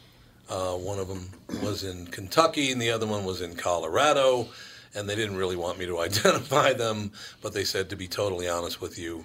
Uh, 0.48 0.72
one 0.74 0.98
of 0.98 1.08
them 1.08 1.30
was 1.62 1.84
in 1.84 2.06
Kentucky, 2.08 2.70
and 2.72 2.82
the 2.82 2.90
other 2.90 3.06
one 3.06 3.24
was 3.24 3.40
in 3.40 3.54
Colorado. 3.54 4.48
And 4.94 5.08
they 5.08 5.14
didn't 5.14 5.36
really 5.36 5.56
want 5.56 5.78
me 5.78 5.86
to 5.86 6.00
identify 6.08 6.72
them, 6.72 7.12
but 7.40 7.54
they 7.54 7.64
said, 7.64 7.88
to 7.90 7.96
be 7.96 8.08
totally 8.08 8.48
honest 8.48 8.80
with 8.80 8.98
you, 8.98 9.24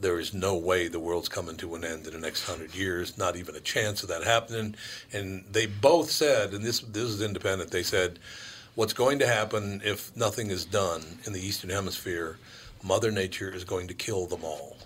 there 0.00 0.18
is 0.18 0.34
no 0.34 0.56
way 0.56 0.88
the 0.88 1.00
world's 1.00 1.28
coming 1.28 1.56
to 1.56 1.74
an 1.74 1.84
end 1.84 2.06
in 2.06 2.12
the 2.12 2.18
next 2.18 2.44
hundred 2.46 2.74
years. 2.74 3.16
Not 3.16 3.36
even 3.36 3.54
a 3.56 3.60
chance 3.60 4.02
of 4.02 4.08
that 4.08 4.22
happening. 4.24 4.74
And 5.12 5.44
they 5.50 5.66
both 5.66 6.10
said, 6.10 6.52
and 6.52 6.64
this 6.64 6.80
this 6.80 7.04
is 7.04 7.22
independent. 7.22 7.70
They 7.70 7.82
said, 7.82 8.18
what's 8.74 8.92
going 8.92 9.18
to 9.20 9.26
happen 9.26 9.80
if 9.84 10.14
nothing 10.16 10.50
is 10.50 10.64
done 10.64 11.02
in 11.24 11.32
the 11.32 11.40
Eastern 11.40 11.70
Hemisphere? 11.70 12.38
Mother 12.82 13.10
Nature 13.10 13.50
is 13.52 13.64
going 13.64 13.88
to 13.88 13.94
kill 13.94 14.26
them 14.26 14.44
all. 14.44 14.76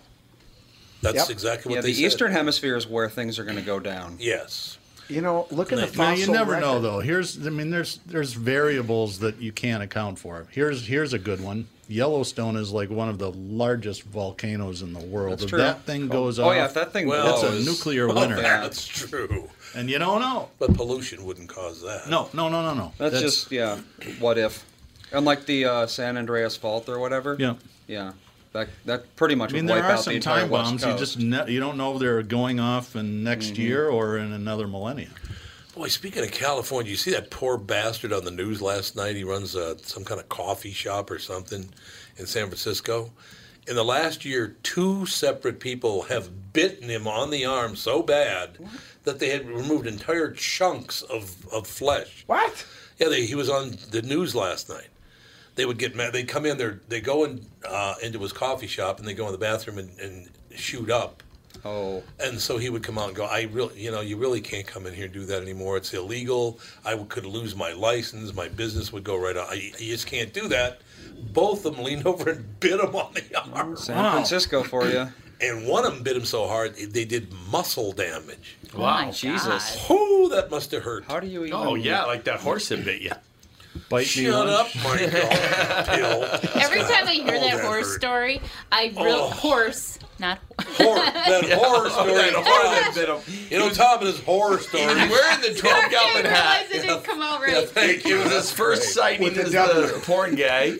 That's 1.03 1.17
Yep. 1.17 1.31
exactly 1.31 1.71
what 1.71 1.77
yeah, 1.77 1.81
they 1.83 1.89
the 1.89 1.95
said. 1.95 2.05
Eastern 2.07 2.33
Hemisphere 2.33 2.77
is 2.77 2.87
where 2.87 3.09
things 3.09 3.39
are 3.39 3.45
going 3.45 3.57
to 3.57 3.63
go 3.63 3.81
down. 3.81 4.17
Yes. 4.21 4.79
You 5.09 5.23
know, 5.23 5.47
look 5.51 5.73
at 5.73 5.77
the 5.77 5.87
Now, 5.87 5.93
fossil 5.93 6.05
Now 6.05 6.15
you 6.15 6.27
never 6.29 6.61
know 6.61 6.81
though. 6.81 7.01
Here's 7.01 7.45
I 7.45 7.51
mean 7.51 7.71
there's 7.71 7.99
there's 8.07 8.33
variables 8.35 9.19
that 9.19 9.41
you 9.41 9.51
can't 9.51 9.83
account 9.83 10.19
for. 10.21 10.47
Here's 10.53 10.87
here's 10.87 11.13
a 11.13 11.19
good 11.19 11.41
one. 11.41 11.67
Yellowstone 11.91 12.57
is 12.57 12.71
like 12.73 12.89
one 12.89 13.09
of 13.09 13.19
the 13.19 13.33
largest 13.33 14.05
volcanoes 14.05 14.83
in 14.83 14.93
the 14.93 15.01
world. 15.01 15.33
That's 15.33 15.43
if 15.45 15.49
true. 15.51 15.59
that 15.59 15.83
thing 15.85 16.09
goes 16.09 16.39
Oh, 16.39 16.49
off, 16.49 16.55
yeah, 16.55 16.65
if 16.67 16.75
that 16.75 16.93
thing 16.93 17.09
Well, 17.09 17.41
that's 17.43 17.53
a 17.53 17.65
nuclear 17.69 18.07
Well, 18.07 18.17
winter. 18.17 18.37
That's 18.41 18.87
true. 18.87 19.49
And 19.75 19.91
you 19.91 19.99
don't 19.99 20.21
know. 20.21 20.49
But 20.59 20.75
pollution 20.75 21.25
wouldn't 21.25 21.49
cause 21.49 21.83
that. 21.83 22.09
No, 22.09 22.29
no, 22.33 22.49
no, 22.49 22.63
no, 22.63 22.75
no. 22.75 22.93
That's, 22.99 23.21
just, 23.21 23.51
yeah, 23.53 23.79
what 24.21 24.39
if. 24.39 24.65
Unlike 25.13 25.47
the 25.47 25.65
uh, 25.65 25.87
San 25.89 26.17
Andreas 26.17 26.57
Fault 26.57 26.89
or 26.89 26.99
whatever. 27.01 27.37
Yeah. 27.39 27.55
Yeah. 27.89 28.13
That, 28.53 28.69
that 28.85 29.17
pretty 29.17 29.35
much 29.37 29.51
I 29.51 29.55
mean, 29.55 29.65
would 29.67 29.71
there 29.75 29.83
wipe 29.83 29.91
are 29.91 29.93
out 29.95 30.05
the 30.05 30.13
some 30.13 30.21
time 30.21 30.51
bombs. 30.51 30.85
You 30.85 30.97
just 30.97 31.19
ne- 31.19 31.51
you 31.51 31.61
don't 31.61 31.77
know 31.77 31.95
if 31.95 32.01
they're 32.01 32.23
going 32.23 32.59
off 32.61 32.95
in 32.97 33.23
next 33.25 33.53
Mm-hmm. 33.53 33.63
year 33.63 33.89
or 33.89 34.19
in 34.19 34.33
another 34.33 34.67
millennium. 34.67 35.13
Boy, 35.75 35.87
speaking 35.87 36.25
of 36.25 36.33
California, 36.33 36.91
you 36.91 36.97
see 36.97 37.13
that 37.13 37.31
poor 37.31 37.57
bastard 37.57 38.13
on 38.13 38.25
the 38.25 38.33
news 38.33 38.61
last 38.61 38.97
night? 38.97 39.15
He 39.15 39.23
runs 39.23 39.55
uh, 39.55 39.77
some 39.79 40.05
kind 40.05 40.21
of 40.21 40.29
coffee 40.29 40.73
shop 40.73 41.13
or 41.13 41.21
something 41.21 41.69
in 42.17 42.27
San 42.27 42.47
Francisco. 42.47 43.13
In 43.69 43.77
the 43.77 43.85
last 43.85 44.25
year, 44.25 44.57
two 44.65 45.07
separate 45.07 45.61
people 45.61 46.03
have 46.03 46.53
bitten 46.53 46.89
him 46.89 47.07
on 47.07 47.31
the 47.31 47.45
arm 47.45 47.77
so 47.77 48.03
bad 48.03 48.59
that 49.05 49.21
they 49.21 49.29
had 49.29 49.49
removed 49.49 49.87
entire 49.87 50.33
chunks 50.33 51.03
of, 51.03 51.47
of 51.53 51.69
flesh. 51.69 52.25
What? 52.27 52.67
Yeah, 52.99 53.09
they, 53.09 53.25
he 53.27 53.37
was 53.37 53.49
on 53.49 53.77
the 53.93 54.03
news 54.03 54.35
last 54.35 54.69
night. 54.69 54.89
They 55.55 55.67
would 55.67 55.79
get 55.79 55.95
mad. 55.95 56.13
They 56.13 56.25
come 56.25 56.47
in 56.47 56.59
there. 56.59 56.81
They 56.89 57.01
go 57.01 57.23
in 57.23 57.47
uh, 57.69 57.95
into 58.03 58.19
his 58.19 58.33
coffee 58.33 58.67
shop 58.67 58.99
and 58.99 59.07
they 59.07 59.15
go 59.15 59.27
in 59.27 59.33
the 59.33 59.39
bathroom 59.39 59.79
and, 59.79 59.97
and 60.01 60.31
shoot 60.57 60.91
up. 60.91 61.23
Oh. 61.65 62.03
And 62.19 62.41
so 62.41 62.57
he 62.59 62.71
would 62.71 62.83
come 62.83 62.97
out 62.99 63.09
and 63.09 63.17
go, 63.17 63.25
I 63.27 63.43
really, 63.53 63.79
you 63.81 63.91
know, 63.91 64.01
you 64.01 64.17
really 64.17 64.41
can't 64.41 64.67
come 64.67 64.87
in 64.87 64.95
here 64.95 65.05
and 65.05 65.13
do 65.15 65.25
that 65.27 65.43
anymore. 65.43 65.77
It's 65.77 65.93
illegal. 65.93 66.59
I 66.85 66.97
could 66.97 67.27
lose 67.27 67.55
my 67.55 67.73
license. 67.73 68.33
My 68.35 68.49
business 68.49 68.93
would 68.93 69.05
go 69.05 69.17
right 69.17 69.37
on. 69.37 69.47
I, 69.49 69.73
you 69.79 69.93
just 69.93 70.07
can't 70.07 70.33
do 70.33 70.49
that. 70.49 70.81
Both 71.33 71.67
of 71.67 71.77
them 71.77 71.85
leaned 71.85 72.07
over 72.07 72.31
and 72.31 72.61
bit 72.61 72.81
him 72.81 72.95
on 72.97 73.13
the 73.15 73.53
arm. 73.55 73.77
San 73.77 74.13
Francisco 74.13 74.63
for 74.63 74.87
you. 74.89 75.07
and 75.43 75.67
one 75.67 75.85
of 75.85 75.95
them 75.95 76.03
bit 76.03 76.17
him 76.17 76.25
so 76.25 76.47
hard 76.47 76.77
they 76.77 77.05
did 77.05 77.33
muscle 77.51 77.93
damage. 77.93 78.57
Oh 78.75 78.79
my 78.79 79.11
Jesus. 79.11 79.47
God. 79.77 79.87
Oh, 79.91 80.29
that 80.33 80.51
must 80.51 80.71
have 80.73 80.83
hurt. 80.83 81.05
How 81.05 81.21
do 81.21 81.27
you 81.27 81.45
even? 81.45 81.55
Oh 81.55 81.75
yeah, 81.75 82.05
like 82.05 82.25
that 82.25 82.41
horse 82.41 82.69
that 82.71 82.85
bit 82.85 83.03
you. 83.03 83.11
Bite 83.89 84.07
Shut 84.07 84.33
lunch. 84.47 84.77
up, 84.77 84.83
Michael. 84.83 86.61
Every 86.61 86.81
time 86.81 87.07
I 87.07 87.13
hear 87.15 87.35
Oh, 87.37 87.41
that 87.41 87.57
that 87.57 87.65
horse 87.65 87.87
hurt. 87.87 88.01
story, 88.01 88.41
I 88.73 88.93
real 88.97 89.15
Oh. 89.23 89.31
horse, 89.31 89.99
not 90.21 90.39
Horror, 90.61 90.95
that 91.05 91.51
horror 91.53 91.91
story. 91.91 92.13
that 92.13 92.35
horse 92.35 92.47
that 92.47 92.93
bit 92.95 93.09
him. 93.09 93.47
You 93.51 93.59
know, 93.59 93.71
Tom 93.71 93.99
and 94.01 94.09
his 94.09 94.21
horror 94.21 94.59
He 94.59 94.65
story. 94.65 94.85
was 94.87 94.95
wearing 95.11 95.41
the 95.41 95.55
12 95.59 95.77
I 95.85 95.89
gallon 95.89 96.17
didn't 96.17 96.31
hat. 96.33 96.61
realize 96.61 96.71
it 96.85 96.87
didn't 96.89 97.05
come 97.05 97.23
out 97.23 97.41
Yeah, 97.49 97.55
right. 97.55 97.69
thank 97.69 97.99
It 97.99 98.07
you. 98.07 98.19
was 98.19 98.33
his 98.33 98.53
first 98.53 98.93
sighting 98.95 99.25
With 99.25 99.35
the 99.35 99.43
as 99.43 99.53
the 99.93 100.01
porn 100.05 100.35
guy. 100.37 100.73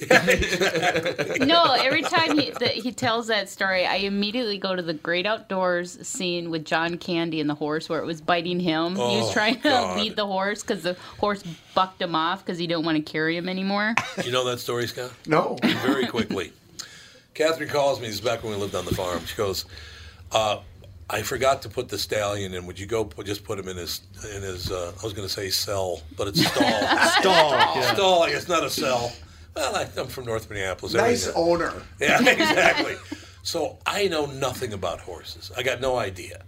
No, 1.45 1.73
every 1.75 2.03
time 2.03 2.39
he 2.39 2.51
the, 2.51 2.69
he 2.69 2.93
tells 2.93 3.27
that 3.29 3.49
story, 3.49 3.87
I 3.87 3.97
immediately 3.97 4.59
go 4.59 4.77
to 4.77 4.83
the 4.83 4.95
Great 4.95 5.27
Outdoors 5.27 6.07
scene 6.07 6.51
with 6.51 6.65
John 6.65 6.99
Candy 6.99 7.41
and 7.41 7.49
the 7.49 7.55
horse 7.55 7.89
where 7.89 8.01
it 8.01 8.07
was 8.07 8.21
biting 8.21 8.61
him. 8.61 8.95
he 8.97 9.01
was 9.01 9.31
Oh, 9.31 9.33
trying 9.33 9.57
to 9.57 9.61
God. 9.63 9.99
lead 9.99 10.17
the 10.17 10.27
horse 10.27 10.63
because 10.63 10.83
the 10.83 10.95
horse 11.19 11.43
bucked 11.75 12.01
him 12.03 12.15
off 12.15 12.45
because 12.45 12.59
he 12.59 12.67
didn't 12.67 12.85
want 12.85 12.97
to 12.97 13.03
carry 13.13 13.37
him 13.37 13.49
anymore. 13.49 13.95
You 14.25 14.33
know 14.33 14.45
that 14.45 14.59
story, 14.61 14.87
Scott? 14.87 15.11
No. 15.27 15.57
Very 15.63 16.07
quickly. 16.07 16.53
Catherine 17.35 17.69
calls 17.69 18.01
me. 18.01 18.07
This 18.07 18.17
is 18.17 18.21
back 18.21 18.43
when 18.43 18.53
we 18.53 18.59
lived 18.59 18.75
on 18.75 18.85
the 18.85 18.95
farm. 18.95 19.25
She 19.25 19.37
goes, 19.37 19.65
uh, 20.33 20.59
"I 21.09 21.23
forgot 21.23 21.63
to 21.63 21.69
put 21.69 21.89
the 21.89 21.99
stallion 21.99 22.55
in. 22.55 22.67
Would 22.67 22.79
you 22.79 22.87
go 22.87 23.05
put, 23.05 23.27
just 23.27 23.45
put 23.45 23.59
him 23.59 23.69
in 23.69 23.77
his 23.77 24.03
in 24.35 24.43
his? 24.43 24.71
Uh, 24.71 24.93
I 25.01 25.05
was 25.05 25.13
going 25.13 25.27
to 25.27 25.33
say 25.33 25.51
cell, 25.51 26.03
but 26.17 26.29
it's 26.29 26.45
stall. 26.45 26.63
Stall. 27.21 27.51
Yeah. 27.53 27.95
stall. 27.95 28.25
It's 28.25 28.49
not 28.49 28.65
a 28.65 28.71
cell. 28.71 29.13
Well, 29.55 29.75
I, 29.77 29.89
I'm 29.99 30.07
from 30.07 30.27
North 30.27 30.49
Minneapolis. 30.51 30.95
Nice 30.95 31.27
Everything- 31.29 31.43
owner. 31.43 31.73
Yeah, 32.01 32.21
exactly. 32.29 32.97
so 33.43 33.79
I 33.87 34.09
know 34.09 34.27
nothing 34.27 34.73
about 34.73 35.01
horses. 35.01 35.51
I 35.57 35.63
got 35.63 35.81
no 35.81 35.97
idea. 35.97 36.45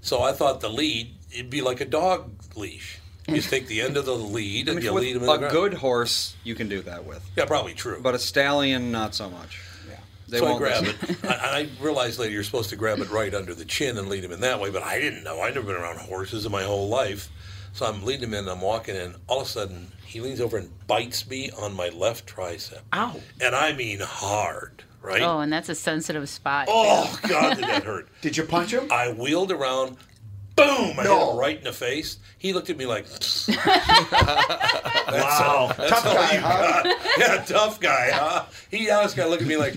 So 0.00 0.22
I 0.22 0.32
thought 0.32 0.60
the 0.60 0.68
lead 0.70 1.14
it'd 1.32 1.50
be 1.50 1.62
like 1.62 1.80
a 1.80 1.84
dog 1.86 2.30
leash. 2.56 2.98
You 3.26 3.36
just 3.36 3.48
take 3.48 3.66
the 3.68 3.80
end 3.80 3.96
of 3.96 4.04
the 4.04 4.14
lead 4.14 4.68
I 4.68 4.72
and 4.72 4.76
mean, 4.76 4.84
you 4.84 4.92
lead 4.92 5.16
him 5.16 5.22
in 5.22 5.28
a 5.30 5.38
ground. 5.38 5.52
good 5.52 5.74
horse, 5.74 6.36
you 6.44 6.54
can 6.54 6.68
do 6.68 6.82
that 6.82 7.06
with. 7.06 7.26
Yeah, 7.36 7.46
probably 7.46 7.72
true. 7.72 7.98
But 8.02 8.14
a 8.14 8.18
stallion, 8.18 8.92
not 8.92 9.14
so 9.14 9.30
much. 9.30 9.60
Yeah. 10.34 10.40
They 10.40 10.40
so 10.40 10.46
I 10.46 10.50
won't 10.50 10.58
grab 10.60 10.84
it. 10.84 11.24
I, 11.24 11.68
I 11.78 11.82
realized 11.82 12.18
later 12.18 12.32
you're 12.32 12.42
supposed 12.42 12.70
to 12.70 12.76
grab 12.76 12.98
it 13.00 13.10
right 13.10 13.34
under 13.34 13.54
the 13.54 13.64
chin 13.64 13.98
and 13.98 14.08
lead 14.08 14.24
him 14.24 14.32
in 14.32 14.40
that 14.40 14.60
way, 14.60 14.70
but 14.70 14.82
I 14.82 15.00
didn't 15.00 15.24
know. 15.24 15.40
I'd 15.40 15.54
never 15.54 15.66
been 15.66 15.76
around 15.80 15.98
horses 15.98 16.44
in 16.46 16.52
my 16.52 16.62
whole 16.62 16.88
life. 16.88 17.30
So 17.72 17.86
I'm 17.86 18.04
leading 18.04 18.28
him 18.28 18.34
in, 18.34 18.48
I'm 18.48 18.60
walking 18.60 18.94
in. 18.94 19.16
All 19.26 19.40
of 19.40 19.46
a 19.46 19.50
sudden, 19.50 19.90
he 20.06 20.20
leans 20.20 20.40
over 20.40 20.56
and 20.56 20.70
bites 20.86 21.28
me 21.28 21.50
on 21.50 21.74
my 21.74 21.88
left 21.88 22.26
tricep. 22.26 22.80
Ow. 22.92 23.20
And 23.40 23.54
I 23.54 23.72
mean 23.72 23.98
hard, 24.00 24.84
right? 25.02 25.20
Oh, 25.22 25.40
and 25.40 25.52
that's 25.52 25.68
a 25.68 25.74
sensitive 25.74 26.28
spot. 26.28 26.66
Oh, 26.70 27.18
God, 27.28 27.56
did 27.56 27.64
that 27.64 27.82
hurt. 27.82 28.08
Did 28.20 28.36
you 28.36 28.44
punch 28.44 28.72
him? 28.72 28.90
I 28.92 29.12
wheeled 29.12 29.50
around, 29.50 29.96
boom! 30.56 30.98
I 30.98 31.02
hit 31.02 31.10
him 31.10 31.36
right 31.36 31.58
in 31.58 31.64
the 31.64 31.72
face. 31.72 32.18
He 32.38 32.52
looked 32.52 32.70
at 32.70 32.76
me 32.76 32.86
like, 32.86 33.06
Wow. 35.08 35.72
that's 35.76 35.90
Tough 35.90 36.06
all 36.06 36.14
guy, 36.14 36.32
you 36.34 36.40
huh? 36.40 36.82
got. 36.82 36.96
Yeah, 37.18 37.44
tough 37.44 37.80
guy, 37.80 38.10
huh? 38.12 38.44
He 38.70 38.90
honestly 38.90 39.16
got 39.18 39.24
to 39.24 39.30
look 39.30 39.42
at 39.42 39.46
me 39.46 39.56
like, 39.56 39.74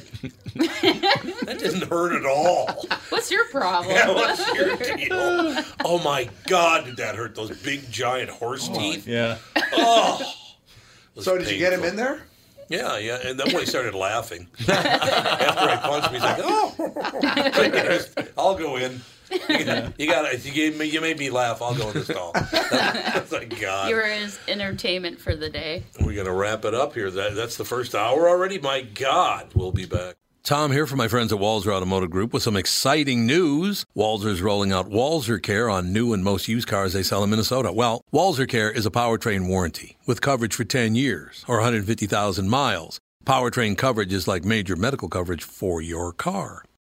that 0.56 1.58
didn't 1.60 1.88
hurt 1.88 2.14
at 2.14 2.26
all. 2.26 2.66
What's 3.10 3.30
your 3.30 3.46
problem? 3.50 3.96
Yeah, 3.96 4.10
what's 4.12 4.54
your 4.56 4.76
deal? 4.78 5.64
Oh 5.86 6.02
my 6.04 6.30
God, 6.48 6.86
did 6.86 6.98
that 6.98 7.16
hurt? 7.16 7.36
Those 7.36 7.56
big 7.62 7.90
giant 7.92 8.30
horse 8.30 8.68
oh, 8.72 8.78
teeth. 8.80 9.08
Yeah. 9.08 9.38
Oh. 9.74 10.20
It 10.20 11.16
was 11.16 11.26
So 11.26 11.38
did 11.38 11.52
you 11.52 11.58
get 11.58 11.74
him 11.74 11.84
in 11.84 11.96
there? 11.96 12.24
Yeah, 12.70 12.98
yeah. 12.98 13.20
And 13.24 13.40
then 13.40 13.48
when 13.54 13.62
he 13.62 13.66
started 13.66 13.96
laughing, 13.96 14.48
after 14.68 14.74
I 14.74 15.78
punched 15.78 16.08
him, 16.08 16.14
he's 16.16 16.24
like, 16.24 16.40
"Oh, 16.44 18.34
I'll 18.38 18.56
go 18.58 18.76
in." 18.76 19.02
You 19.32 19.66
got, 19.66 20.00
you 20.00 20.08
got 20.08 20.46
You 20.46 20.52
gave 20.52 20.78
me. 20.78 20.86
You 20.86 21.02
made 21.02 21.20
me 21.20 21.30
laugh. 21.30 21.62
I'll 21.62 21.76
go 21.76 21.88
in 21.90 21.94
the 21.94 22.06
stall. 22.06 22.32
That's 22.52 23.32
like 23.32 23.60
God. 23.60 23.90
You 23.90 23.96
were 23.96 24.04
his 24.04 24.40
entertainment 24.48 25.20
for 25.20 25.36
the 25.36 25.50
day. 25.50 25.84
We're 26.02 26.16
gonna 26.16 26.34
wrap 26.34 26.66
it 26.66 26.74
up 26.74 26.94
here. 26.94 27.12
That, 27.12 27.36
that's 27.36 27.58
the 27.58 27.66
first 27.66 27.96
hour 27.96 28.30
already. 28.30 28.60
My 28.60 28.82
God, 28.82 29.52
we'll 29.54 29.72
be 29.72 29.86
back. 29.86 30.16
Tom 30.44 30.72
here 30.72 30.88
from 30.88 30.98
my 30.98 31.10
friends 31.10 31.34
at 31.34 31.40
Walser 31.40 31.74
Automotive 31.74 32.10
Group 32.10 32.32
with 32.32 32.42
some 32.42 32.56
exciting 32.56 33.26
news. 33.26 33.86
Walser's 33.98 34.42
rolling 34.42 34.72
out 34.72 34.90
Walser 34.90 35.42
Care 35.44 35.70
on 35.70 35.92
new 35.92 36.14
and 36.14 36.24
most 36.24 36.48
used 36.48 36.70
cars 36.70 36.94
they 36.94 37.04
sell 37.04 37.22
in 37.22 37.30
Minnesota. 37.30 37.74
Well, 37.74 38.02
Walser 38.14 38.48
Care 38.48 38.72
is 38.72 38.86
a 38.86 38.92
powertrain 38.92 39.50
warranty 39.50 39.98
with 40.06 40.22
coverage 40.22 40.56
for 40.56 40.64
10 40.64 40.96
years 40.96 41.44
or 41.50 41.58
150,000 41.58 42.48
miles. 42.48 43.02
Powertrain 43.26 43.78
coverage 43.78 44.14
is 44.14 44.26
like 44.26 44.46
major 44.46 44.78
medical 44.78 45.10
coverage 45.10 45.44
for 45.44 45.82
your 45.82 46.14
car. 46.14 46.64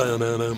Ba-na-na. 0.00 0.54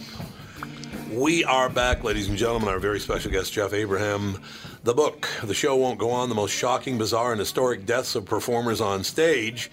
We 1.10 1.42
are 1.42 1.68
back, 1.68 2.04
ladies 2.04 2.28
and 2.28 2.38
gentlemen. 2.38 2.68
Our 2.68 2.78
very 2.78 3.00
special 3.00 3.32
guest, 3.32 3.52
Jeff 3.52 3.72
Abraham. 3.72 4.40
The 4.84 4.94
book, 4.94 5.28
The 5.42 5.52
Show 5.52 5.74
Won't 5.74 5.98
Go 5.98 6.12
On, 6.12 6.28
the 6.28 6.34
most 6.36 6.52
shocking, 6.52 6.96
bizarre, 6.96 7.32
and 7.32 7.40
historic 7.40 7.84
deaths 7.84 8.14
of 8.14 8.24
performers 8.24 8.80
on 8.80 9.02
stage. 9.02 9.68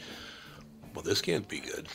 Well, 0.95 1.03
this 1.03 1.21
can't 1.21 1.47
be 1.47 1.59
good. 1.59 1.87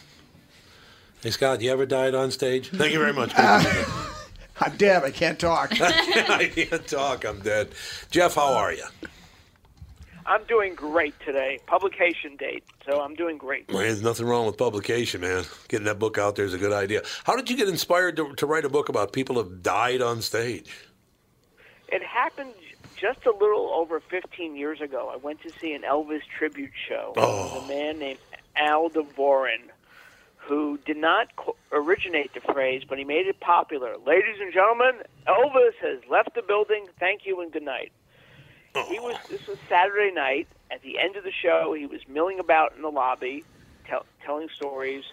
Hey, 1.20 1.33
Scott, 1.33 1.62
you 1.62 1.72
ever 1.72 1.85
died 1.85 2.14
on 2.14 2.31
stage? 2.31 2.70
Thank 2.70 2.93
you 2.93 3.01
very 3.01 3.12
much. 3.12 3.33
I'm 3.37 4.77
dead. 4.77 5.03
I 5.03 5.11
can't 5.11 5.41
talk. 5.41 5.72
I 5.81 6.49
can't 6.55 6.87
talk. 6.87 7.25
I'm 7.25 7.41
dead. 7.41 7.70
Jeff, 8.09 8.37
how 8.37 8.53
are 8.55 8.72
you? 8.72 8.85
I'm 10.27 10.45
doing 10.45 10.75
great 10.75 11.14
today. 11.20 11.59
Publication 11.66 12.37
date, 12.37 12.64
so 12.87 13.01
I'm 13.01 13.14
doing 13.14 13.37
great. 13.37 13.70
Man, 13.70 13.83
there's 13.83 14.03
nothing 14.03 14.27
wrong 14.27 14.47
with 14.47 14.57
publication, 14.57 15.20
man. 15.20 15.45
Getting 15.68 15.85
that 15.87 15.99
book 15.99 16.18
out 16.18 16.37
there 16.37 16.45
is 16.45 16.55
a 16.55 16.59
good 16.59 16.72
idea. 16.72 17.03
How 17.25 17.37
did 17.37 17.51
you 17.51 17.57
get 17.57 17.68
inspired 17.68 18.16
to, 18.16 18.35
to 18.35 18.47
write 18.47 18.64
a 18.64 18.68
book 18.68 18.89
about 18.89 19.12
people 19.12 19.37
who 19.37 19.43
have 19.43 19.62
died 19.62 20.01
on 20.01 20.22
stage? 20.22 20.89
It 21.89 22.03
happened 22.03 22.55
just 22.97 23.27
a 23.27 23.33
little 23.33 23.70
over 23.75 24.01
15 24.01 24.57
years 24.57 24.81
ago. 24.81 25.11
I 25.12 25.16
went 25.16 25.43
to 25.43 25.51
see 25.61 25.75
an 25.75 25.83
Elvis 25.83 26.22
tribute 26.39 26.72
show. 26.89 27.12
Oh. 27.16 27.55
Was 27.55 27.64
a 27.64 27.68
man 27.68 27.99
named 27.99 28.18
Al 28.57 28.89
Dvorin 28.89 29.68
who 30.47 30.79
did 30.85 30.97
not 30.97 31.35
co- 31.37 31.57
originate 31.72 32.33
the 32.35 32.41
phrase, 32.41 32.83
but 32.87 32.99
he 32.99 33.05
made 33.05 33.27
it 33.27 33.41
popular. 33.41 33.97
Ladies 34.07 34.37
and 34.41 34.53
gentlemen, 34.53 35.03
Elvis 35.27 35.75
has 35.81 36.01
left 36.11 36.35
the 36.35 36.43
building. 36.43 36.87
Thank 37.01 37.25
you 37.25 37.41
and 37.41 37.51
good 37.51 37.62
night. 37.62 37.93
He 38.75 38.99
was. 38.99 39.16
Oh. 39.16 39.29
This 39.29 39.47
was 39.47 39.59
Saturday 39.68 40.12
night. 40.12 40.49
At 40.70 40.83
the 40.83 40.99
end 40.99 41.16
of 41.16 41.25
the 41.25 41.31
show, 41.31 41.72
he 41.75 41.87
was 41.87 42.01
milling 42.09 42.41
about 42.41 42.75
in 42.75 42.83
the 42.83 42.91
lobby, 42.91 43.45
tell, 43.87 44.05
telling 44.25 44.49
stories, 44.49 45.05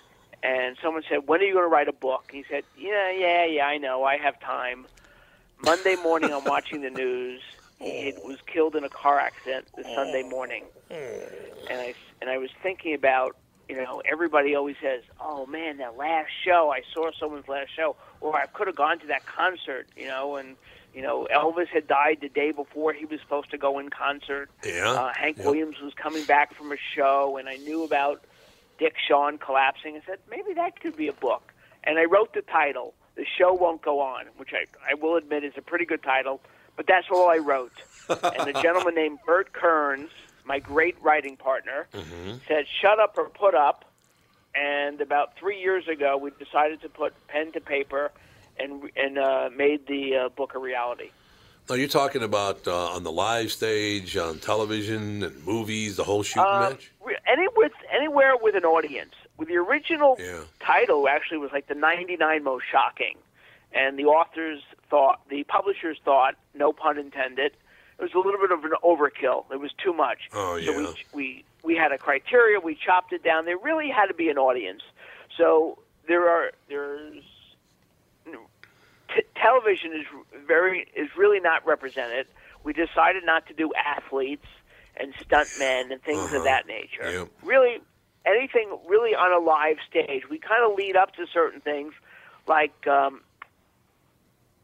and 0.42 0.76
someone 0.82 1.04
said, 1.08 1.28
"When 1.28 1.42
are 1.42 1.44
you 1.44 1.54
going 1.54 1.66
to 1.66 1.70
write 1.70 1.88
a 1.88 1.94
book?" 1.94 2.30
He 2.32 2.44
said, 2.50 2.64
"Yeah, 2.78 3.12
yeah, 3.12 3.46
yeah, 3.46 3.68
I 3.68 3.78
know, 3.78 4.04
I 4.04 4.18
have 4.18 4.40
time." 4.40 4.88
Monday 5.64 5.96
morning, 5.98 6.34
I'm 6.34 6.44
watching 6.46 6.82
the 6.82 6.90
news. 6.90 7.42
He 7.80 8.14
oh. 8.18 8.28
was 8.28 8.38
killed 8.48 8.76
in 8.76 8.84
a 8.84 8.90
car 8.90 9.20
accident 9.20 9.68
the 9.76 9.84
Sunday 9.84 10.24
oh. 10.26 10.30
morning, 10.30 10.64
and 10.90 11.80
I 11.80 11.94
and 12.22 12.30
I 12.30 12.38
was 12.38 12.50
thinking 12.64 12.96
about 12.96 13.36
you 13.70 13.76
know 13.76 14.02
everybody 14.10 14.56
always 14.56 14.78
says, 14.82 15.04
"Oh 15.20 15.46
man, 15.46 15.78
that 15.78 15.98
last 15.98 16.32
show 16.44 16.72
I 16.72 16.82
saw 16.94 17.12
someone's 17.20 17.48
last 17.48 17.70
show," 17.76 17.96
or 18.22 18.36
I 18.36 18.48
could 18.48 18.68
have 18.68 18.76
gone 18.76 19.00
to 19.00 19.08
that 19.08 19.26
concert, 19.28 19.88
you 19.96 20.08
know, 20.08 20.38
and 20.38 20.56
you 20.94 21.02
know 21.02 21.28
Elvis 21.34 21.68
had 21.68 21.88
died 21.88 22.20
the 22.22 22.30
day 22.30 22.52
before 22.52 22.94
he 22.94 23.06
was 23.06 23.20
supposed 23.22 23.52
to 23.52 23.58
go 23.58 23.80
in 23.80 23.90
concert. 23.90 24.50
Yeah. 24.66 24.90
Uh, 24.90 25.14
Hank. 25.14 25.38
Williams 25.38 25.80
was 25.82 25.94
coming 25.94 26.24
back 26.26 26.54
from 26.54 26.72
a 26.72 26.78
show, 26.96 27.38
and 27.38 27.48
I 27.48 27.56
knew 27.58 27.84
about 27.84 28.24
Dick 28.78 28.96
Shawn 29.08 29.38
collapsing. 29.38 29.96
I 29.96 30.02
said 30.06 30.20
maybe 30.30 30.54
that 30.54 30.80
could 30.80 30.96
be 30.96 31.08
a 31.08 31.14
book, 31.14 31.54
and 31.84 31.98
I 31.98 32.06
wrote 32.06 32.34
the 32.34 32.42
title. 32.42 32.94
The 33.16 33.26
show 33.38 33.54
won't 33.54 33.82
go 33.82 34.00
on, 34.00 34.26
which 34.38 34.54
I 34.54 34.66
I 34.90 34.96
will 34.96 35.16
admit 35.16 35.44
is 35.44 35.54
a 35.58 35.62
pretty 35.62 35.86
good 35.86 36.04
title, 36.04 36.42
but 36.76 36.88
that's 36.88 37.08
all 37.12 37.30
I 37.30 37.38
wrote. 37.38 37.74
and 38.10 38.50
a 38.50 38.62
gentleman 38.62 38.96
named 38.96 39.20
Burt 39.26 39.54
Kearns, 39.54 40.10
my 40.44 40.60
great 40.60 40.96
writing 41.02 41.38
partner, 41.38 41.88
said, 42.48 42.66
"Shut 42.82 43.00
up 43.00 43.18
or 43.18 43.30
put 43.30 43.56
up." 43.56 43.86
And 44.54 45.00
about 45.00 45.38
three 45.38 45.62
years 45.62 45.88
ago, 45.88 46.18
we 46.18 46.32
decided 46.32 46.82
to 46.82 46.90
put 46.90 47.14
pen 47.28 47.54
to 47.54 47.62
paper 47.62 48.12
and 48.62 48.90
and 48.96 49.18
uh, 49.18 49.50
made 49.56 49.88
the 49.88 50.16
uh, 50.16 50.30
book 50.30 50.54
a 50.56 50.60
reality. 50.60 51.10
Now 51.70 51.76
you're 51.76 51.88
talking 51.88 52.24
about 52.24 52.68
uh, 52.68 52.96
on 52.96 53.04
the 53.04 53.12
live 53.12 53.52
stage, 53.52 54.18
on 54.18 54.40
television, 54.40 55.24
and 55.24 55.46
movies, 55.46 55.96
the 55.96 56.04
whole 56.04 56.24
shooting 56.24 56.44
Uh, 56.48 56.70
match. 56.72 56.92
any 57.28 57.48
with 57.56 57.72
anywhere 57.92 58.36
with 58.42 58.56
an 58.56 58.66
audience. 58.66 59.14
With 59.38 59.48
the 59.48 59.58
original 59.58 60.18
Yeah. 60.20 60.42
title, 60.60 61.08
actually, 61.08 61.38
was 61.40 61.52
like 61.52 61.68
the 61.68 61.76
99 61.76 62.44
most 62.44 62.66
shocking, 62.72 63.18
and 63.74 63.98
the 63.98 64.06
authors 64.06 64.62
thought, 64.90 65.22
the 65.30 65.44
publishers 65.46 65.98
thought, 66.04 66.36
no 66.54 66.74
pun 66.74 66.98
intended, 67.00 67.54
it 67.98 68.02
was 68.02 68.14
a 68.14 68.18
little 68.20 68.40
bit 68.40 68.52
of 68.52 68.64
an 68.66 68.74
overkill. 68.84 69.46
It 69.52 69.60
was 69.60 69.72
too 69.84 69.94
much. 69.94 70.30
Oh, 70.34 70.60
So 70.60 70.72
yeah. 70.72 70.78
we 70.78 70.88
we 71.14 71.44
we 71.64 71.76
had 71.76 71.92
a 71.92 71.98
criteria. 71.98 72.60
We 72.60 72.76
chopped 72.76 73.14
it 73.14 73.24
down. 73.24 73.46
There 73.46 73.58
really 73.58 73.90
had 73.90 74.08
to 74.08 74.14
be 74.16 74.30
an 74.30 74.38
audience. 74.38 74.82
So 75.38 75.78
there 76.08 76.28
are 76.30 76.52
there's 76.70 77.24
t- 79.16 79.24
television 79.36 79.94
is 79.94 80.06
very 80.48 80.88
is 80.96 81.10
really 81.18 81.40
not 81.40 81.66
represented. 81.66 82.28
We 82.64 82.74
decided 82.74 83.24
not 83.26 83.48
to 83.48 83.54
do 83.54 83.72
athletes 83.74 84.46
and 84.98 85.14
stuntmen 85.16 85.92
and 85.92 86.02
things 86.04 86.20
Uh-huh. 86.26 86.38
of 86.38 86.44
that 86.44 86.68
nature. 86.68 87.28
Really, 87.44 87.80
anything 88.26 88.78
really 88.88 89.16
on 89.16 89.32
a 89.32 89.44
live 89.44 89.78
stage. 89.90 90.30
We 90.30 90.38
kind 90.38 90.64
of 90.70 90.78
lead 90.78 90.96
up 90.96 91.16
to 91.16 91.26
certain 91.34 91.62
things, 91.62 91.94
like 92.48 92.86
um, 92.88 93.22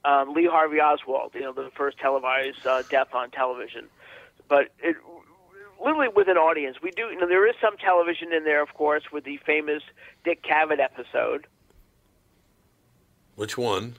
um, 0.05 0.33
Lee 0.33 0.45
Harvey 0.47 0.79
Oswald. 0.79 1.31
You 1.33 1.41
know, 1.41 1.53
the 1.53 1.71
first 1.75 1.97
televised 1.97 2.65
uh, 2.65 2.83
death 2.83 3.13
on 3.13 3.31
television, 3.31 3.85
but 4.47 4.69
it 4.79 4.95
literally 5.83 6.09
with 6.09 6.27
an 6.27 6.37
audience. 6.37 6.77
We 6.83 6.91
do. 6.91 7.03
You 7.07 7.19
know, 7.19 7.27
there 7.27 7.47
is 7.47 7.55
some 7.61 7.77
television 7.77 8.31
in 8.33 8.43
there, 8.43 8.61
of 8.61 8.73
course, 8.73 9.03
with 9.11 9.23
the 9.23 9.37
famous 9.37 9.81
Dick 10.23 10.43
Cavett 10.43 10.79
episode. 10.79 11.47
Which 13.35 13.57
one? 13.57 13.95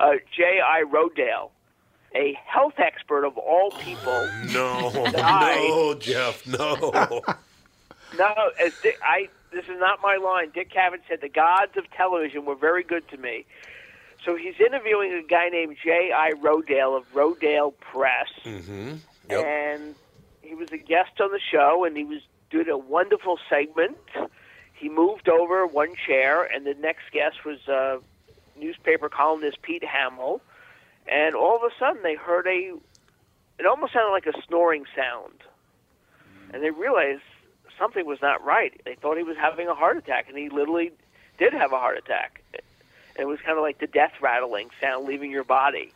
Uh, 0.00 0.12
J.I. 0.36 0.84
Rodale, 0.92 1.50
a 2.14 2.36
health 2.46 2.78
expert 2.78 3.24
of 3.24 3.38
all 3.38 3.70
people. 3.72 4.28
No, 4.52 4.90
died. 5.12 5.68
no, 5.68 5.94
Jeff, 5.94 6.46
no. 6.46 7.22
No, 8.18 8.50
as 8.58 8.72
Dick, 8.82 8.98
I 9.04 9.28
this 9.52 9.64
is 9.64 9.78
not 9.78 10.00
my 10.02 10.16
line. 10.16 10.50
Dick 10.52 10.72
Cavett 10.72 11.00
said 11.08 11.20
the 11.20 11.28
gods 11.28 11.76
of 11.76 11.90
television 11.92 12.44
were 12.44 12.54
very 12.54 12.82
good 12.82 13.06
to 13.08 13.16
me. 13.16 13.44
So 14.24 14.36
he's 14.36 14.54
interviewing 14.60 15.12
a 15.12 15.22
guy 15.22 15.48
named 15.48 15.76
J.I. 15.82 16.32
Rodale 16.32 16.96
of 16.96 17.04
Rodale 17.14 17.72
Press, 17.78 18.28
mm-hmm. 18.44 18.96
and 19.30 19.94
he 20.42 20.54
was 20.54 20.72
a 20.72 20.76
guest 20.76 21.20
on 21.20 21.30
the 21.30 21.40
show, 21.40 21.84
and 21.84 21.96
he 21.96 22.04
was 22.04 22.20
doing 22.50 22.68
a 22.68 22.76
wonderful 22.76 23.38
segment. 23.48 23.96
He 24.74 24.88
moved 24.88 25.28
over 25.28 25.66
one 25.66 25.94
chair, 26.06 26.42
and 26.44 26.66
the 26.66 26.74
next 26.74 27.12
guest 27.12 27.44
was 27.44 27.66
uh, 27.68 27.98
newspaper 28.60 29.08
columnist 29.08 29.62
Pete 29.62 29.84
Hamill, 29.84 30.40
and 31.06 31.34
all 31.34 31.56
of 31.56 31.62
a 31.62 31.70
sudden 31.78 32.02
they 32.02 32.14
heard 32.14 32.46
a. 32.46 32.74
It 33.58 33.66
almost 33.66 33.92
sounded 33.92 34.12
like 34.12 34.26
a 34.26 34.42
snoring 34.46 34.84
sound, 34.96 35.34
and 36.52 36.62
they 36.62 36.70
realized 36.70 37.22
something 37.78 38.06
was 38.06 38.20
not 38.22 38.44
right. 38.44 38.80
They 38.84 38.94
thought 38.94 39.16
he 39.16 39.22
was 39.22 39.36
having 39.36 39.68
a 39.68 39.74
heart 39.74 39.96
attack, 39.96 40.28
and 40.28 40.38
he 40.38 40.48
literally 40.48 40.92
did 41.38 41.52
have 41.52 41.72
a 41.72 41.78
heart 41.78 41.98
attack. 41.98 42.42
It 43.18 43.26
was 43.26 43.40
kind 43.40 43.58
of 43.58 43.62
like 43.62 43.78
the 43.78 43.86
death 43.86 44.12
rattling 44.20 44.70
sound 44.80 45.06
leaving 45.06 45.30
your 45.30 45.44
body, 45.44 45.92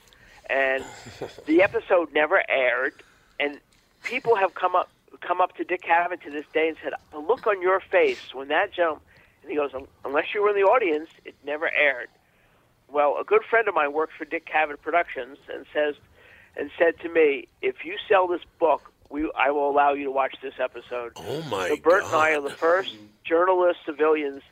and 0.51 0.85
the 1.47 1.63
episode 1.63 2.13
never 2.13 2.43
aired. 2.49 2.95
And 3.39 3.59
people 4.03 4.35
have 4.37 4.55
come 4.55 4.75
up 4.75 4.91
come 5.21 5.41
up 5.41 5.57
to 5.57 5.65
Dick 5.65 5.83
Cavett 5.83 6.23
to 6.23 6.31
this 6.31 6.47
day 6.53 6.69
and 6.69 6.77
said, 6.83 6.93
"The 7.13 7.19
look 7.19 7.47
on 7.47 7.63
your 7.63 7.81
face 7.81 8.35
when 8.35 8.49
that 8.49 8.73
jump," 8.73 9.03
and 9.43 9.51
he 9.51 9.57
goes, 9.57 9.73
"Unless 10.05 10.35
you 10.35 10.43
were 10.43 10.51
in 10.51 10.57
the 10.57 10.65
audience, 10.65 11.09
it 11.25 11.35
never 11.45 11.71
aired." 11.71 12.09
Well, 12.95 13.17
a 13.21 13.25
good 13.25 13.43
friend 13.51 13.67
of 13.67 13.75
mine 13.75 13.93
works 13.93 14.13
for 14.17 14.25
Dick 14.25 14.47
Cavett 14.47 14.81
Productions 14.81 15.39
and 15.53 15.67
says 15.75 15.97
and 16.57 16.71
said 16.79 17.01
to 17.01 17.09
me, 17.09 17.49
"If 17.61 17.85
you 17.85 17.97
sell 18.09 18.29
this 18.29 18.45
book, 18.61 18.93
we 19.11 19.29
I 19.35 19.51
will 19.51 19.69
allow 19.69 19.95
you 19.95 20.05
to 20.05 20.13
watch 20.13 20.37
this 20.41 20.55
episode." 20.61 21.13
Oh 21.17 21.43
my 21.51 21.69
so 21.69 21.77
Burt 21.77 22.05
and 22.05 22.15
I 22.15 22.37
are 22.37 22.41
the 22.41 22.51
first 22.51 22.95
journalist 23.25 23.81
civilians 23.85 24.43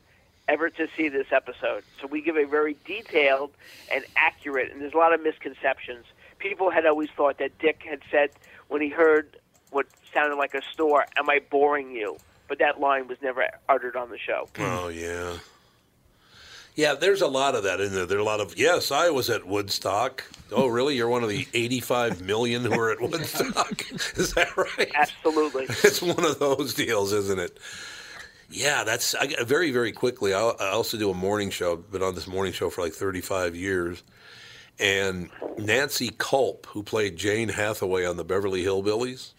ever 0.49 0.70
to 0.70 0.88
see 0.97 1.09
this 1.09 1.28
episode. 1.30 1.84
So 2.01 2.09
we 2.09 2.20
give 2.20 2.36
a 2.36 2.45
very 2.45 2.76
detailed 2.84 3.53
and 3.93 4.05
accurate, 4.16 4.72
and 4.72 4.82
there's 4.82 4.93
a 4.93 4.99
lot 4.99 5.14
of 5.14 5.22
misconceptions. 5.22 6.05
People 6.40 6.70
had 6.70 6.84
always 6.84 7.11
thought 7.16 7.38
that 7.38 7.57
Dick 7.61 7.84
had 7.88 8.01
said 8.11 8.30
when 8.66 8.82
he 8.82 8.88
heard 8.88 9.36
what 9.70 9.86
sounded 10.12 10.34
like 10.34 10.55
a 10.55 10.62
store, 10.62 11.07
"Am 11.16 11.30
I 11.30 11.38
boring 11.49 11.93
you?" 11.93 12.16
But 12.49 12.59
that 12.59 12.80
line 12.80 13.07
was 13.07 13.22
never 13.22 13.49
uttered 13.68 13.95
on 13.95 14.11
the 14.11 14.18
show. 14.18 14.49
Oh 14.59 14.88
yeah. 14.88 15.38
Yeah, 16.75 16.95
there's 16.95 17.20
a 17.20 17.27
lot 17.27 17.55
of 17.55 17.64
that 17.64 17.81
in 17.81 17.95
there. 17.95 18.07
There 18.07 18.16
are 18.16 18.20
a 18.23 18.25
lot 18.25 18.41
of 18.41 18.57
yes, 18.57 18.91
I 18.91 19.11
was 19.11 19.29
at 19.29 19.47
Woodstock. 19.47 20.25
Oh, 20.51 20.68
really? 20.68 20.97
You're 20.97 21.09
one 21.09 21.23
of 21.23 21.29
the 21.29 21.47
85 21.55 22.23
million 22.23 22.64
who 22.64 22.79
are 22.79 22.91
at 22.91 23.01
Woodstock. 23.01 23.85
Is 24.16 24.33
that 24.35 24.57
right? 24.57 24.91
Absolutely. 24.95 25.66
It's 25.85 26.01
one 26.01 26.25
of 26.25 26.39
those 26.39 26.75
deals, 26.75 27.12
isn't 27.12 27.39
it? 27.39 27.59
Yeah, 28.51 28.85
that's 28.85 29.14
I, 29.14 29.45
very 29.45 29.70
very 29.70 29.93
quickly. 29.93 30.35
I, 30.35 30.41
I 30.41 30.68
also 30.68 30.97
do 30.99 31.11
a 31.11 31.14
morning 31.14 31.51
show. 31.51 31.77
Been 31.77 32.03
on 32.03 32.14
this 32.14 32.27
morning 32.27 32.53
show 32.53 32.70
for 32.70 32.83
like 32.83 32.93
35 32.93 33.55
years, 33.57 34.03
and 34.79 35.31
Nancy 35.59 36.11
Kulp, 36.11 36.66
who 36.66 36.83
played 36.83 37.16
Jane 37.16 37.49
Hathaway 37.49 38.05
on 38.05 38.16
the 38.16 38.25
Beverly 38.25 38.62
Hillbillies. 38.62 39.33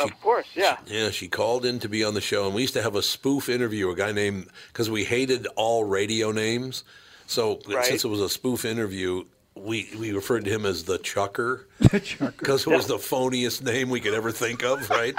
Of 0.00 0.20
course, 0.20 0.46
yeah. 0.54 0.78
Yeah, 0.86 1.10
she 1.10 1.28
called 1.28 1.64
in 1.64 1.78
to 1.80 1.88
be 1.88 2.02
on 2.04 2.14
the 2.14 2.20
show, 2.20 2.46
and 2.46 2.54
we 2.54 2.62
used 2.62 2.74
to 2.74 2.82
have 2.82 2.94
a 2.96 3.02
spoof 3.02 3.48
interview. 3.48 3.90
A 3.90 3.94
guy 3.96 4.12
named 4.12 4.48
because 4.72 4.88
we 4.90 5.04
hated 5.04 5.46
all 5.56 5.84
radio 5.84 6.32
names, 6.32 6.84
so 7.26 7.60
Right. 7.68 7.84
since 7.84 8.04
it 8.04 8.08
was 8.08 8.20
a 8.20 8.28
spoof 8.28 8.64
interview, 8.64 9.24
we 9.54 9.90
we 9.98 10.12
referred 10.12 10.44
to 10.46 10.50
him 10.50 10.64
as 10.64 10.84
the 10.84 10.98
Chucker 10.98 11.66
the 11.78 12.00
Chucker. 12.00 12.34
because 12.38 12.66
it 12.66 12.70
was 12.70 12.86
the 12.86 12.96
phoniest 12.98 13.62
name 13.62 13.90
we 13.90 14.00
could 14.00 14.14
ever 14.14 14.30
think 14.32 14.62
of, 14.64 14.88
right? 14.90 15.14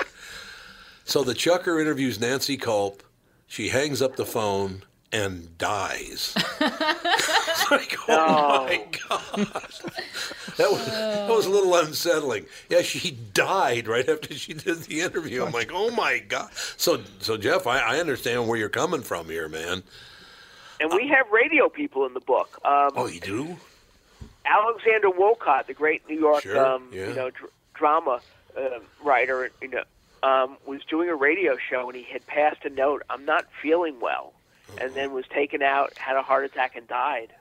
so 1.06 1.24
the 1.24 1.34
Chucker 1.34 1.80
interviews 1.80 2.20
Nancy 2.20 2.58
Kulp. 2.58 3.04
She 3.48 3.68
hangs 3.70 4.02
up 4.02 4.16
the 4.16 4.26
phone 4.26 4.84
and 5.12 5.58
dies. 5.58 6.36
It's 6.62 7.72
like, 7.72 7.96
oh 8.10 8.66
my 8.66 8.84
god, 9.10 9.48
that 10.58 10.72
was 10.72 10.86
that 10.88 11.30
was 11.30 11.46
a 11.46 11.50
little 11.50 11.76
unsettling. 11.76 12.46
Yeah, 12.70 12.82
she 12.82 13.12
died 13.34 13.88
right 13.88 14.08
after 14.10 14.34
she 14.34 14.54
did 14.54 14.80
the 14.84 15.02
interview. 15.02 15.46
I'm 15.46 15.52
like, 15.52 15.72
oh 15.74 15.92
my 15.92 16.20
god. 16.20 16.50
So 16.78 17.02
so 17.20 17.38
Jeff, 17.38 17.68
I, 17.68 17.80
I 17.80 18.00
understand 18.00 18.48
where 18.48 18.58
you're 18.58 18.68
coming 18.70 19.02
from 19.02 19.28
here, 19.28 19.48
man. 19.48 19.84
And 20.80 20.92
we 20.94 21.08
have 21.10 21.30
radio 21.32 21.70
people 21.70 22.06
in 22.08 22.14
the 22.14 22.20
book. 22.20 22.60
Um, 22.66 22.92
Oh, 22.96 23.08
you 23.08 23.20
do? 23.20 23.58
Alexander 24.46 25.10
Woollcott, 25.10 25.68
the 25.68 25.74
great 25.74 26.08
New 26.10 26.20
York, 26.20 26.42
Sure, 26.44 26.66
um, 26.66 26.90
yeah. 26.92 27.10
you 27.10 27.14
know, 27.14 27.30
dr- 27.30 27.52
drama 27.76 28.20
uh, 28.58 28.80
writer, 29.04 29.52
you 29.62 29.68
know, 29.70 29.84
um, 30.24 30.58
was 30.66 30.84
doing 30.86 31.10
a 31.10 31.16
radio 31.16 31.58
show 31.70 31.88
and 31.90 31.96
he 31.98 32.04
had 32.12 32.26
passed 32.28 32.66
a 32.66 32.70
note, 32.70 33.04
"I'm 33.10 33.24
not 33.26 33.46
feeling 33.62 34.00
well," 34.02 34.34
and 34.80 34.94
then 34.94 35.12
was 35.14 35.26
taken 35.28 35.62
out, 35.62 35.98
had 35.98 36.16
a 36.18 36.22
heart 36.22 36.46
attack, 36.46 36.76
and 36.76 36.88
died. 36.88 37.34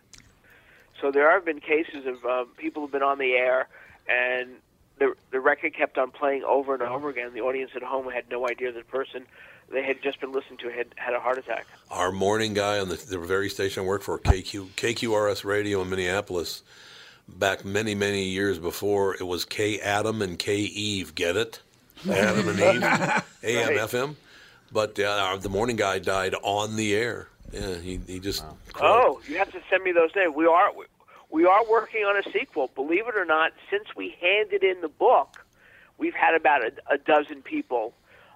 So 1.00 1.10
there 1.10 1.30
have 1.30 1.44
been 1.44 1.60
cases 1.60 2.06
of 2.06 2.24
um, 2.24 2.48
people 2.56 2.82
who've 2.82 2.92
been 2.92 3.02
on 3.02 3.18
the 3.18 3.32
air 3.32 3.68
and 4.08 4.50
the 4.98 5.14
the 5.30 5.40
record 5.40 5.74
kept 5.74 5.96
on 5.96 6.10
playing 6.10 6.42
over 6.44 6.74
and 6.74 6.82
over 6.82 7.08
again. 7.08 7.32
The 7.32 7.40
audience 7.40 7.70
at 7.74 7.82
home 7.82 8.10
had 8.10 8.28
no 8.30 8.46
idea 8.48 8.70
that 8.72 8.78
the 8.78 8.84
person 8.90 9.24
they 9.72 9.82
had 9.82 10.02
just 10.02 10.20
been 10.20 10.32
listening 10.32 10.58
to 10.58 10.68
had 10.70 10.88
had 10.96 11.14
a 11.14 11.20
heart 11.20 11.38
attack. 11.38 11.66
Our 11.90 12.12
morning 12.12 12.52
guy 12.54 12.78
on 12.80 12.88
the, 12.88 12.96
the 12.96 13.18
very 13.18 13.48
station 13.48 13.84
I 13.84 13.86
work 13.86 14.02
for, 14.02 14.18
KQ, 14.18 14.70
KQRS 14.76 15.44
Radio 15.44 15.80
in 15.80 15.88
Minneapolis, 15.88 16.62
back 17.28 17.64
many, 17.64 17.94
many 17.94 18.24
years 18.24 18.58
before 18.58 19.14
it 19.14 19.22
was 19.26 19.44
K 19.46 19.78
Adam 19.80 20.20
and 20.20 20.38
K 20.38 20.56
Eve. 20.56 21.14
Get 21.14 21.36
it? 21.36 21.60
Adam 22.10 22.48
and 22.48 22.58
Eve, 22.58 22.82
AM, 23.44 23.68
Right. 23.68 23.78
FM. 23.78 24.16
But 24.72 24.98
uh, 24.98 25.36
the 25.40 25.48
morning 25.48 25.76
guy 25.76 25.98
died 25.98 26.34
on 26.42 26.76
the 26.76 26.94
air. 26.94 27.28
Yeah, 27.52 27.74
he, 27.76 28.00
he 28.06 28.20
just. 28.20 28.44
Oh, 28.80 29.20
you 29.28 29.36
have 29.38 29.50
to 29.52 29.60
send 29.68 29.82
me 29.82 29.92
those 29.92 30.10
names. 30.14 30.34
We 30.36 30.46
are 30.46 30.70
we 31.30 31.44
are 31.46 31.64
working 31.68 32.04
on 32.04 32.16
a 32.16 32.22
sequel. 32.30 32.70
Believe 32.74 33.06
it 33.08 33.16
or 33.16 33.24
not, 33.24 33.52
since 33.70 33.84
we 33.96 34.14
handed 34.20 34.62
in 34.62 34.80
the 34.80 34.88
book, 34.88 35.44
we've 35.98 36.14
had 36.14 36.34
about 36.34 36.62
a, 36.64 36.72
a 36.90 36.98
dozen 36.98 37.42
people. 37.42 37.94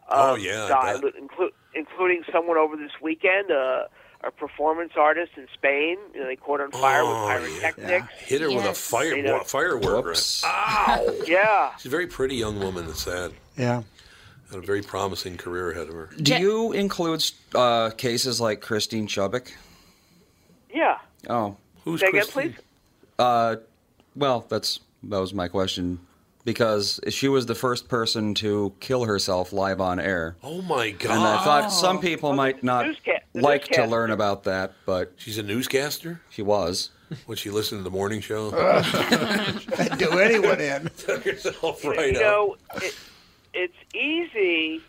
Oh, 0.09 0.35
um, 0.35 0.41
yeah, 0.41 0.65
I 0.65 0.93
die, 0.95 1.01
inclu- 1.21 1.53
including 1.75 2.25
someone 2.31 2.57
over 2.59 2.77
this 2.77 2.91
weekend, 3.01 3.51
uh, 3.51 3.85
a 4.23 4.31
performance 4.31 4.93
artist 4.97 5.33
in 5.37 5.47
Spain. 5.55 5.97
You 6.13 6.21
know, 6.21 6.27
they 6.27 6.37
caught 6.37 6.61
on 6.61 6.73
fire 6.73 7.03
Oh, 7.03 7.41
with 7.41 7.63
yeah. 7.63 7.71
pyrotechnics. 7.71 8.15
Hit 8.19 8.41
her 8.43 8.49
with 8.51 8.65
a 8.67 8.75
fire 8.75 9.15
You 9.17 9.23
know- 9.23 9.41
firework. 9.45 10.05
Whoops. 10.07 10.43
Ow! 10.45 11.15
Yeah. 11.27 11.75
She's 11.77 11.87
a 11.87 11.89
very 11.89 12.07
pretty 12.07 12.37
young 12.37 12.59
woman. 12.61 12.85
It's 12.89 13.03
sad. 13.05 13.33
Yeah. 13.57 13.83
Had 14.55 14.63
a 14.63 14.67
very 14.67 14.83
promising 14.83 15.37
career 15.37 15.73
ahead 15.73 15.89
of 15.89 15.95
her. 15.95 16.11
Do 16.17 16.37
you 16.37 16.73
include 16.73 17.25
uh, 17.57 17.91
cases 17.91 18.41
like 18.41 18.61
Christine 18.61 19.09
Chubbuck? 19.09 19.51
Yeah. 20.73 20.99
Oh, 21.29 21.57
Who's 21.85 22.01
Say 22.01 22.07
again, 22.09 22.27
please. 22.29 22.55
Uh, 23.19 23.57
well, 24.15 24.47
that's 24.49 24.79
that 25.03 25.19
was 25.19 25.35
my 25.35 25.49
question 25.49 25.99
because 26.45 27.01
she 27.09 27.27
was 27.29 27.47
the 27.47 27.55
first 27.57 27.89
person 27.89 28.33
to 28.35 28.73
kill 28.81 29.05
herself 29.05 29.53
live 29.53 29.81
on 29.81 29.99
air. 29.99 30.37
Oh 30.43 30.63
my 30.63 30.91
God! 30.93 31.11
And 31.17 31.23
I 31.25 31.43
thought 31.45 31.69
some 31.73 31.99
people 32.01 32.33
might 32.33 32.63
not 32.63 32.87
Newsca- 32.87 33.21
the 33.33 33.41
like 33.41 33.65
to 33.69 33.87
learn 33.87 34.11
about 34.13 34.45
that, 34.45 34.73
but 34.87 35.13
she's 35.17 35.37
a 35.39 35.43
newscaster. 35.43 36.21
She 36.31 36.43
was. 36.43 36.91
Would 37.27 37.39
she 37.39 37.51
listen 37.51 37.79
to 37.79 37.85
the 37.85 37.91
morning 37.91 38.21
show? 38.21 38.51
I'd 38.57 39.95
do 39.99 40.19
anyone 40.19 40.61
in. 40.61 40.91
Took 40.97 41.25
herself 41.25 41.83
You- 41.85 41.91
right 41.91 42.13
you 42.13 42.19
out. 42.19 42.23
know, 42.23 42.57
it, 42.77 42.95
it's 43.55 43.77
easy 43.95 44.83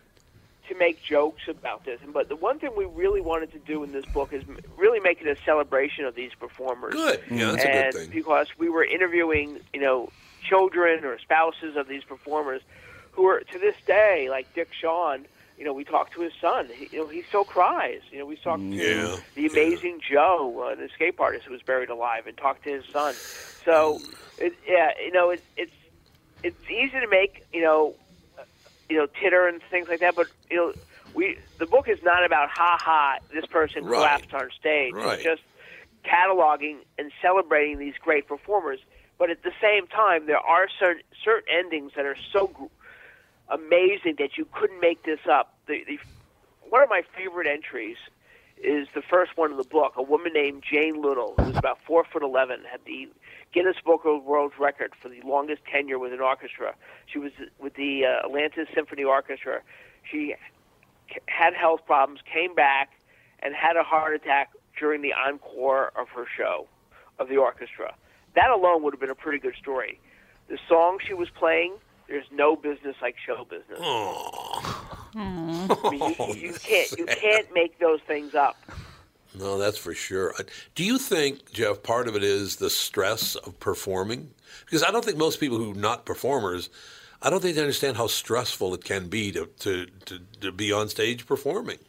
to 0.67 0.75
make 0.75 1.03
jokes 1.03 1.43
about 1.47 1.85
this, 1.85 1.99
but 2.11 2.27
the 2.27 2.35
one 2.35 2.59
thing 2.59 2.71
we 2.75 2.85
really 2.85 3.21
wanted 3.21 3.51
to 3.51 3.59
do 3.59 3.83
in 3.83 3.91
this 3.91 4.05
book 4.05 4.33
is 4.33 4.43
really 4.77 4.99
make 4.99 5.21
it 5.21 5.27
a 5.27 5.39
celebration 5.45 6.05
of 6.05 6.15
these 6.15 6.31
performers. 6.33 6.93
Good. 6.93 7.21
Yeah, 7.29 7.51
that's 7.51 7.65
a 7.65 7.67
good 7.67 7.93
thing. 7.93 8.09
Because 8.09 8.47
we 8.57 8.69
were 8.69 8.83
interviewing, 8.83 9.59
you 9.73 9.79
know, 9.79 10.09
children 10.41 11.05
or 11.05 11.19
spouses 11.19 11.75
of 11.75 11.87
these 11.87 12.03
performers 12.03 12.61
who 13.11 13.27
are 13.27 13.39
to 13.39 13.59
this 13.59 13.75
day, 13.85 14.27
like 14.29 14.53
Dick 14.53 14.69
Shawn. 14.79 15.25
You 15.57 15.63
know, 15.63 15.71
we 15.71 15.85
talked 15.85 16.13
to 16.15 16.21
his 16.21 16.33
son. 16.41 16.67
He, 16.75 16.89
you 16.91 16.99
know, 16.99 17.07
he 17.07 17.23
still 17.29 17.45
cries. 17.45 18.01
You 18.11 18.19
know, 18.19 18.25
we 18.25 18.35
talked 18.35 18.61
to 18.61 18.75
Yeah, 18.75 19.15
the 19.35 19.45
amazing 19.45 20.01
Joe, 20.11 20.69
uh, 20.69 20.75
the 20.75 20.83
escape 20.83 21.21
artist 21.21 21.45
who 21.45 21.53
was 21.53 21.61
buried 21.61 21.89
alive, 21.89 22.27
and 22.27 22.35
talked 22.35 22.65
to 22.65 22.71
his 22.71 22.83
son. 22.91 23.15
So, 23.63 24.01
it, 24.37 24.51
yeah, 24.67 24.89
you 25.01 25.13
know, 25.13 25.29
it, 25.29 25.41
it's 25.55 25.71
it's 26.43 26.69
easy 26.69 26.99
to 26.99 27.07
make, 27.07 27.45
you 27.53 27.61
know, 27.61 27.95
you 28.89 28.97
know, 28.97 29.07
titter 29.21 29.47
and 29.47 29.61
things 29.71 29.87
like 29.89 29.99
that. 30.01 30.15
But 30.15 30.27
you 30.49 30.57
know, 30.57 30.73
we 31.13 31.37
the 31.59 31.65
book 31.65 31.87
is 31.87 31.99
not 32.03 32.25
about 32.25 32.49
ha 32.49 32.77
ha. 32.79 33.17
This 33.33 33.45
person 33.45 33.85
Right. 33.85 33.97
collapsed 33.97 34.33
on 34.33 34.49
stage. 34.59 34.93
Right. 34.93 35.15
It's 35.15 35.23
just 35.23 35.41
cataloging 36.05 36.77
and 36.97 37.11
celebrating 37.21 37.79
these 37.79 37.95
great 38.01 38.27
performers. 38.27 38.79
But 39.17 39.29
at 39.29 39.43
the 39.43 39.51
same 39.61 39.87
time, 39.87 40.27
there 40.27 40.39
are 40.39 40.67
certain 40.79 41.03
certain 41.23 41.47
endings 41.57 41.93
that 41.95 42.05
are 42.05 42.17
so 42.33 42.47
gr- 42.47 42.65
amazing 43.49 44.15
that 44.19 44.37
you 44.37 44.45
couldn't 44.51 44.79
make 44.79 45.03
this 45.03 45.19
up. 45.29 45.57
The, 45.67 45.83
the 45.87 45.99
one 46.69 46.83
of 46.83 46.89
my 46.89 47.01
favorite 47.15 47.47
entries 47.47 47.97
is 48.57 48.87
the 48.95 49.01
first 49.01 49.31
one 49.35 49.51
in 49.51 49.57
the 49.57 49.63
book. 49.63 49.93
A 49.97 50.03
woman 50.03 50.33
named 50.33 50.63
Jane 50.69 51.01
Little, 51.01 51.35
who 51.37 51.45
was 51.45 51.57
about 51.57 51.79
four 51.85 52.03
foot 52.03 52.23
eleven, 52.23 52.61
had 52.69 52.81
the 52.85 53.07
Guinness 53.55 53.77
Book 53.85 54.01
of 54.03 54.25
World 54.25 54.51
Record 54.59 54.91
for 55.01 55.07
the 55.07 55.21
longest 55.23 55.61
tenure 55.71 55.97
with 55.97 56.11
an 56.11 56.19
orchestra. 56.19 56.75
She 57.05 57.19
was 57.19 57.31
with 57.57 57.75
the 57.75 58.03
uh, 58.05 58.25
Atlanta 58.27 58.65
Symphony 58.75 59.05
Orchestra. 59.05 59.61
She 60.03 60.35
c- 61.09 61.19
had 61.27 61.53
health 61.53 61.79
problems, 61.85 62.19
came 62.31 62.53
back, 62.53 62.89
and 63.39 63.55
had 63.55 63.77
a 63.77 63.83
heart 63.83 64.13
attack 64.13 64.51
during 64.77 65.01
the 65.01 65.13
encore 65.13 65.93
of 65.97 66.09
her 66.09 66.25
show 66.37 66.67
of 67.17 67.29
the 67.29 67.37
orchestra. 67.37 67.95
That 68.35 68.49
alone 68.49 68.83
would 68.83 68.93
have 68.93 68.99
been 68.99 69.09
a 69.09 69.15
pretty 69.15 69.39
good 69.39 69.55
story. 69.55 70.01
The 70.49 70.57
song 70.67 70.97
she 71.07 71.13
was 71.13 71.29
playing, 71.29 71.75
there's 72.09 72.25
no 72.33 72.57
business 72.57 72.97
like 73.01 73.15
show 73.25 73.45
business. 73.49 73.79
I 75.17 75.89
mean, 75.91 76.15
you, 76.43 76.49
you 76.49 76.53
can't 76.55 76.91
you 76.99 77.05
can't 77.05 77.47
make 77.53 77.79
those 77.79 78.01
things 78.05 78.35
up. 78.35 78.57
No, 79.37 79.57
that's 79.57 79.77
for 79.77 79.93
sure. 79.93 80.33
Do 80.75 80.83
you 80.83 80.97
think, 80.97 81.51
Jeff, 81.51 81.83
part 81.83 82.07
of 82.07 82.15
it 82.15 82.23
is 82.23 82.57
the 82.57 82.69
stress 82.69 83.35
of 83.35 83.59
performing? 83.59 84.31
Because 84.65 84.83
I 84.83 84.91
don't 84.91 85.03
think 85.03 85.17
most 85.17 85.39
people 85.39 85.57
who 85.57 85.71
are 85.71 85.75
not 85.75 86.05
performers, 86.05 86.69
I 87.21 87.29
don't 87.29 87.41
think 87.41 87.55
they 87.55 87.61
understand 87.61 87.97
how 87.97 88.07
stressful 88.07 88.73
it 88.73 88.83
can 88.83 89.07
be 89.07 89.31
to, 89.33 89.47
to, 89.59 89.87
to, 90.05 90.19
to 90.41 90.51
be 90.51 90.71
on 90.71 90.89
stage 90.89 91.25
performing. 91.25 91.79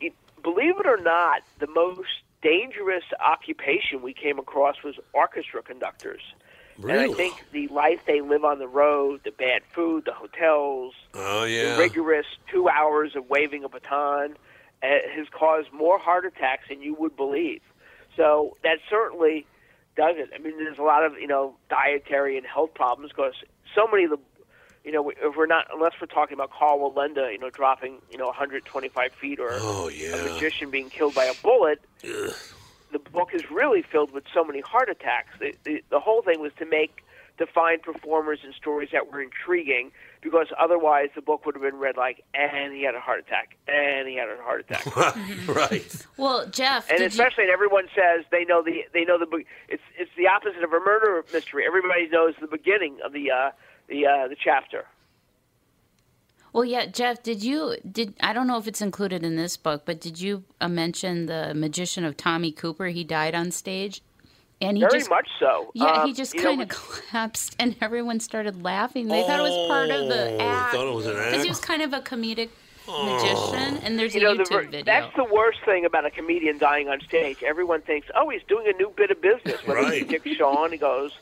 It- 0.00 0.14
believe 0.42 0.78
it 0.78 0.86
or 0.86 0.98
not, 0.98 1.42
the 1.58 1.66
most 1.66 2.08
dangerous 2.42 3.04
occupation 3.24 4.02
we 4.02 4.12
came 4.14 4.38
across 4.38 4.82
was 4.84 4.94
orchestra 5.12 5.62
conductors. 5.62 6.22
And 6.82 6.92
I 6.92 7.08
think 7.08 7.42
the 7.52 7.68
life 7.68 8.00
they 8.06 8.20
live 8.20 8.44
on 8.44 8.58
the 8.58 8.68
road, 8.68 9.22
the 9.24 9.30
bad 9.30 9.62
food, 9.74 10.04
the 10.04 10.12
hotels, 10.12 10.92
Oh, 11.14 11.44
the 11.44 11.50
yeah. 11.50 11.78
rigorous 11.78 12.26
two 12.52 12.68
hours 12.68 13.16
of 13.16 13.30
waving 13.30 13.64
a 13.64 13.68
baton 13.70 14.36
Uh, 14.82 14.88
has 15.16 15.26
caused 15.30 15.72
more 15.72 15.98
heart 15.98 16.26
attacks 16.26 16.64
than 16.68 16.82
you 16.82 16.94
would 16.94 17.16
believe. 17.16 17.62
So 18.14 18.56
that 18.62 18.78
certainly 18.90 19.46
does 19.96 20.16
it. 20.18 20.28
I 20.34 20.38
mean, 20.38 20.58
there's 20.58 20.78
a 20.78 20.82
lot 20.82 21.02
of 21.04 21.14
you 21.18 21.26
know 21.26 21.56
dietary 21.70 22.36
and 22.36 22.46
health 22.46 22.74
problems 22.74 23.10
because 23.10 23.32
so 23.74 23.86
many 23.90 24.04
of 24.04 24.10
the 24.10 24.18
you 24.84 24.92
know 24.92 25.08
if 25.10 25.34
we're 25.34 25.46
not 25.46 25.66
unless 25.72 25.92
we're 26.00 26.06
talking 26.08 26.34
about 26.34 26.50
Karl 26.50 26.78
Wallenda, 26.78 27.32
you 27.32 27.38
know, 27.38 27.48
dropping 27.50 28.02
you 28.10 28.18
know 28.18 28.26
125 28.26 29.12
feet 29.20 29.40
or 29.40 29.48
Oh, 29.52 29.88
a 29.88 30.32
magician 30.34 30.70
being 30.70 30.90
killed 30.90 31.14
by 31.14 31.24
a 31.24 31.34
bullet. 31.42 31.80
The 32.92 32.98
book 32.98 33.30
is 33.34 33.50
really 33.50 33.82
filled 33.82 34.12
with 34.12 34.24
so 34.32 34.44
many 34.44 34.60
heart 34.60 34.88
attacks. 34.88 35.30
The, 35.40 35.54
the, 35.64 35.82
the 35.90 36.00
whole 36.00 36.22
thing 36.22 36.40
was 36.40 36.52
to 36.58 36.66
make 36.66 37.02
to 37.38 37.46
find 37.46 37.82
performers 37.82 38.40
and 38.44 38.54
stories 38.54 38.90
that 38.92 39.10
were 39.12 39.20
intriguing 39.20 39.90
because 40.26 40.48
otherwise 40.58 41.08
the 41.14 41.22
book 41.22 41.46
would 41.46 41.54
have 41.54 41.62
been 41.62 41.76
read 41.76 41.96
like, 41.96 42.24
and 42.34 42.74
he 42.74 42.82
had 42.82 42.96
a 42.96 43.00
heart 43.00 43.20
attack, 43.20 43.56
and 43.68 44.08
he 44.08 44.16
had 44.16 44.28
a 44.28 44.42
heart 44.42 44.66
attack. 44.68 44.84
right. 45.46 46.06
Well, 46.16 46.48
Jeff, 46.48 46.90
and 46.90 46.98
did 46.98 47.04
you, 47.04 47.06
especially, 47.06 47.44
and 47.44 47.52
everyone 47.52 47.86
says 47.94 48.24
they 48.32 48.44
know 48.44 48.60
the 48.60 48.82
they 48.92 49.04
know 49.04 49.20
the 49.20 49.26
be- 49.26 49.46
it's 49.68 49.84
it's 49.96 50.10
the 50.18 50.26
opposite 50.26 50.64
of 50.64 50.72
a 50.72 50.80
murder 50.80 51.24
mystery. 51.32 51.62
Everybody 51.64 52.08
knows 52.08 52.34
the 52.40 52.48
beginning 52.48 52.98
of 53.04 53.12
the 53.12 53.30
uh, 53.30 53.50
the 53.88 54.04
uh, 54.06 54.26
the 54.26 54.34
chapter. 54.42 54.84
well, 56.52 56.64
yeah, 56.64 56.86
Jeff, 56.86 57.22
did 57.22 57.44
you 57.44 57.76
did 57.88 58.14
I 58.20 58.32
don't 58.32 58.48
know 58.48 58.58
if 58.58 58.66
it's 58.66 58.82
included 58.82 59.22
in 59.22 59.36
this 59.36 59.56
book, 59.56 59.82
but 59.84 60.00
did 60.00 60.20
you 60.20 60.42
uh, 60.60 60.66
mention 60.66 61.26
the 61.26 61.54
magician 61.54 62.04
of 62.04 62.16
Tommy 62.16 62.50
Cooper? 62.50 62.86
He 62.86 63.04
died 63.04 63.36
on 63.36 63.52
stage, 63.52 64.02
and 64.60 64.76
he 64.76 64.82
Very 64.84 64.98
just 64.98 65.10
much 65.10 65.28
so. 65.38 65.70
yeah, 65.74 65.84
Um, 66.02 66.06
he 66.08 66.14
just 66.14 66.36
kind 66.36 66.62
of 66.62 66.68
collapsed, 66.68 67.56
and 67.58 67.76
everyone 67.82 68.20
started 68.20 68.62
laughing. 68.62 69.08
They 69.08 69.22
thought 69.22 69.40
it 69.40 69.42
was 69.42 69.68
part 69.68 69.90
of 69.90 70.08
the 70.08 70.36
Oh, 70.42 70.48
act 70.48 70.74
thought 70.74 70.88
it 70.88 70.94
was 70.94 71.06
an 71.06 71.14
because 71.16 71.42
he 71.42 71.48
was 71.48 71.60
kind 71.60 71.82
of 71.82 71.92
a 71.92 72.00
comedic 72.00 72.48
magician, 72.86 73.76
and 73.82 73.98
there's 73.98 74.14
you 74.14 74.20
a 74.20 74.34
know, 74.34 74.42
YouTube 74.44 74.48
ver- 74.50 74.62
video. 74.64 74.84
that's 74.84 75.14
the 75.16 75.24
worst 75.24 75.58
thing 75.64 75.84
about 75.84 76.06
a 76.06 76.10
comedian 76.10 76.56
dying 76.58 76.88
on 76.88 77.00
stage. 77.00 77.42
Everyone 77.42 77.82
thinks, 77.82 78.08
oh, 78.14 78.28
he's 78.30 78.42
doing 78.48 78.66
a 78.68 78.72
new 78.76 78.90
bit 78.96 79.10
of 79.10 79.20
business. 79.20 79.64
Whether 79.66 79.82
Right. 79.82 80.02
it's 80.02 80.10
Dick 80.10 80.26
Shawn, 80.36 80.72
he 80.72 80.78
goes. 80.78 81.12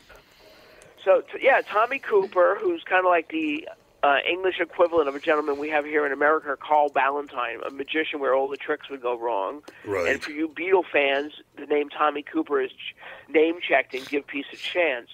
So 1.05 1.23
t- 1.23 1.39
yeah, 1.43 1.61
Tommy 1.67 1.99
Cooper, 1.99 2.57
who's 2.61 2.83
kind 2.85 3.05
of 3.05 3.11
like 3.11 3.29
the 3.29 3.69
uh, 4.05 4.19
English 4.29 4.61
equivalent 4.61 5.09
of 5.09 5.15
a 5.15 5.19
gentleman 5.19 5.59
we 5.59 5.71
have 5.71 5.87
here 5.87 6.05
in 6.05 6.13
America, 6.13 6.55
Carl 6.61 6.91
Ballantine, 6.91 7.61
a 7.67 7.71
magician 7.71 8.21
where 8.21 8.35
all 8.35 8.49
the 8.49 8.59
tricks 8.59 8.91
would 8.91 9.01
go 9.01 9.19
wrong. 9.19 9.63
Right. 9.87 10.13
And 10.13 10.23
for 10.23 10.31
you 10.31 10.47
Beatle 10.47 10.85
fans, 10.93 11.33
the 11.57 11.65
name 11.65 11.89
Tommy 11.89 12.23
Cooper 12.23 12.61
is 12.61 12.71
ch- 12.71 12.95
name 13.31 13.61
checked 13.67 13.95
and 13.95 14.07
give 14.07 14.27
peace 14.27 14.45
a 14.53 14.57
chance. 14.57 15.09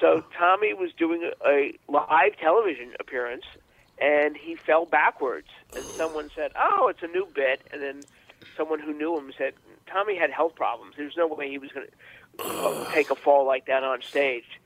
So 0.00 0.22
Tommy 0.38 0.72
was 0.72 0.92
doing 0.96 1.28
a, 1.44 1.48
a 1.48 1.78
live 1.88 2.36
television 2.40 2.92
appearance, 3.00 3.44
and 4.00 4.36
he 4.36 4.54
fell 4.54 4.86
backwards. 4.86 5.48
And 5.74 5.82
someone 5.82 6.30
said, 6.36 6.52
"Oh, 6.56 6.86
it's 6.86 7.02
a 7.02 7.08
new 7.08 7.26
bit." 7.34 7.62
And 7.72 7.82
then 7.82 8.02
someone 8.56 8.78
who 8.78 8.92
knew 8.92 9.18
him 9.18 9.32
said, 9.36 9.54
"Tommy 9.90 10.16
had 10.16 10.30
health 10.30 10.54
problems. 10.54 10.94
There's 10.96 11.16
no 11.16 11.26
way 11.26 11.50
he 11.50 11.58
was 11.58 11.70
going 11.72 11.88
to 12.38 12.86
take 12.92 13.10
a 13.10 13.16
fall 13.16 13.44
like 13.44 13.66
that 13.66 13.82
on 13.82 14.00
stage." 14.00 14.60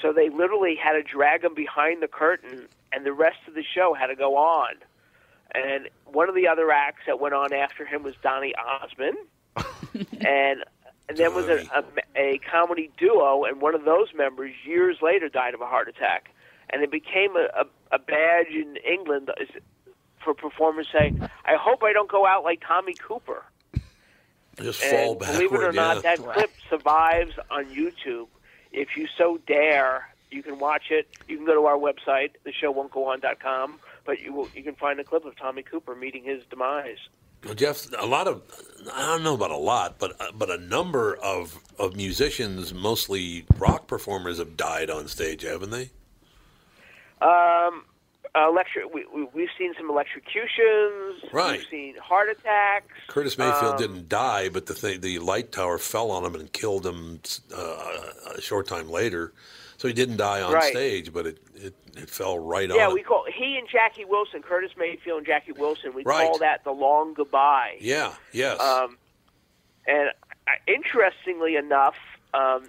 So 0.00 0.14
they 0.14 0.30
literally 0.30 0.76
had 0.76 0.94
to 0.94 1.02
drag 1.02 1.44
him 1.44 1.54
behind 1.54 2.02
the 2.02 2.08
curtain, 2.08 2.68
and 2.92 3.04
the 3.06 3.12
rest 3.12 3.38
of 3.48 3.54
the 3.54 3.64
show 3.74 3.94
had 3.94 4.08
to 4.08 4.16
go 4.16 4.36
on. 4.36 4.74
And 5.54 5.88
one 6.06 6.28
of 6.28 6.34
the 6.34 6.48
other 6.48 6.70
acts 6.70 7.02
that 7.06 7.20
went 7.20 7.34
on 7.34 7.52
after 7.52 7.84
him 7.84 8.02
was 8.02 8.14
Donny 8.22 8.54
Osmond, 8.54 9.16
and 10.24 10.64
and 11.08 11.18
then 11.18 11.34
was 11.34 11.46
a, 11.48 11.64
a, 11.74 11.84
a 12.16 12.38
comedy 12.38 12.90
duo, 12.96 13.44
and 13.44 13.60
one 13.60 13.74
of 13.74 13.84
those 13.84 14.08
members 14.14 14.52
years 14.64 14.96
later 15.02 15.28
died 15.28 15.52
of 15.54 15.60
a 15.60 15.66
heart 15.66 15.88
attack, 15.88 16.30
and 16.70 16.82
it 16.82 16.90
became 16.90 17.36
a, 17.36 17.48
a, 17.62 17.96
a 17.96 17.98
badge 17.98 18.48
in 18.50 18.76
England 18.76 19.30
for 20.24 20.32
performers 20.32 20.88
saying, 20.90 21.20
"I 21.44 21.56
hope 21.56 21.82
I 21.82 21.92
don't 21.92 22.10
go 22.10 22.24
out 22.26 22.44
like 22.44 22.62
Tommy 22.66 22.94
Cooper." 22.94 23.44
Just 24.60 24.82
And 24.82 24.92
fall 24.92 25.14
backward. 25.16 25.36
believe 25.36 25.52
it 25.52 25.64
or 25.64 25.72
not, 25.72 25.96
yeah. 25.96 26.16
that 26.16 26.18
clip 26.18 26.50
survives 26.70 27.32
on 27.50 27.66
YouTube. 27.66 28.28
If 28.70 28.96
you 28.96 29.06
so 29.18 29.38
dare, 29.46 30.11
you 30.32 30.42
can 30.42 30.58
watch 30.58 30.84
it. 30.90 31.08
You 31.28 31.36
can 31.36 31.46
go 31.46 31.54
to 31.54 31.66
our 31.66 31.76
website, 31.76 32.30
theshowwon'tgoon.com, 32.46 33.78
but 34.04 34.20
you 34.20 34.32
will, 34.32 34.48
you 34.54 34.62
can 34.62 34.74
find 34.74 34.98
a 35.00 35.04
clip 35.04 35.24
of 35.24 35.36
Tommy 35.36 35.62
Cooper 35.62 35.94
meeting 35.94 36.24
his 36.24 36.42
demise. 36.50 36.98
Well, 37.44 37.54
Jeff, 37.54 37.86
a 37.98 38.06
lot 38.06 38.28
of 38.28 38.42
I 38.94 39.00
don't 39.06 39.24
know 39.24 39.34
about 39.34 39.50
a 39.50 39.56
lot, 39.56 39.98
but 39.98 40.12
but 40.38 40.48
a 40.48 40.58
number 40.58 41.16
of 41.16 41.58
of 41.78 41.96
musicians, 41.96 42.72
mostly 42.72 43.44
rock 43.58 43.88
performers, 43.88 44.38
have 44.38 44.56
died 44.56 44.90
on 44.90 45.08
stage, 45.08 45.42
haven't 45.42 45.70
they? 45.70 45.90
Um, 47.20 47.84
electri- 48.34 48.92
we, 48.92 49.04
we, 49.14 49.26
we've 49.34 49.48
seen 49.58 49.74
some 49.76 49.90
electrocutions. 49.90 51.22
Right. 51.32 51.58
We've 51.58 51.68
seen 51.68 51.96
heart 51.96 52.28
attacks. 52.30 52.92
Curtis 53.08 53.36
Mayfield 53.38 53.74
Um, 53.74 53.78
didn't 53.78 54.08
die, 54.08 54.48
but 54.48 54.66
the 54.66 54.74
thing, 54.74 55.00
the 55.00 55.18
light 55.18 55.52
tower 55.52 55.78
fell 55.78 56.10
on 56.10 56.24
him 56.24 56.34
and 56.34 56.52
killed 56.52 56.86
him 56.86 57.20
uh, 57.54 58.02
a 58.36 58.40
short 58.40 58.66
time 58.68 58.88
later. 58.90 59.32
So 59.82 59.88
he 59.88 59.94
didn't 59.94 60.18
die 60.18 60.40
on 60.42 60.52
Right. 60.52 60.70
stage, 60.70 61.12
but 61.12 61.26
it, 61.26 61.38
it, 61.56 61.74
it 61.96 62.08
fell 62.08 62.38
right 62.38 62.70
off. 62.70 62.76
Yeah, 62.76 62.86
on 62.86 62.94
we 62.94 63.00
him. 63.00 63.06
call 63.06 63.24
he 63.26 63.58
and 63.58 63.66
Jackie 63.68 64.04
Wilson, 64.04 64.40
Curtis 64.40 64.70
Mayfield 64.78 65.18
and 65.18 65.26
Jackie 65.26 65.50
Wilson. 65.50 65.92
We 65.92 66.04
Right. 66.04 66.24
call 66.28 66.38
that 66.38 66.62
the 66.62 66.70
long 66.70 67.14
goodbye. 67.14 67.78
Yeah, 67.80 68.14
yes. 68.30 68.60
Um, 68.60 68.96
and 69.88 70.10
uh, 70.46 70.50
interestingly 70.68 71.56
enough, 71.56 71.96
um, 72.32 72.68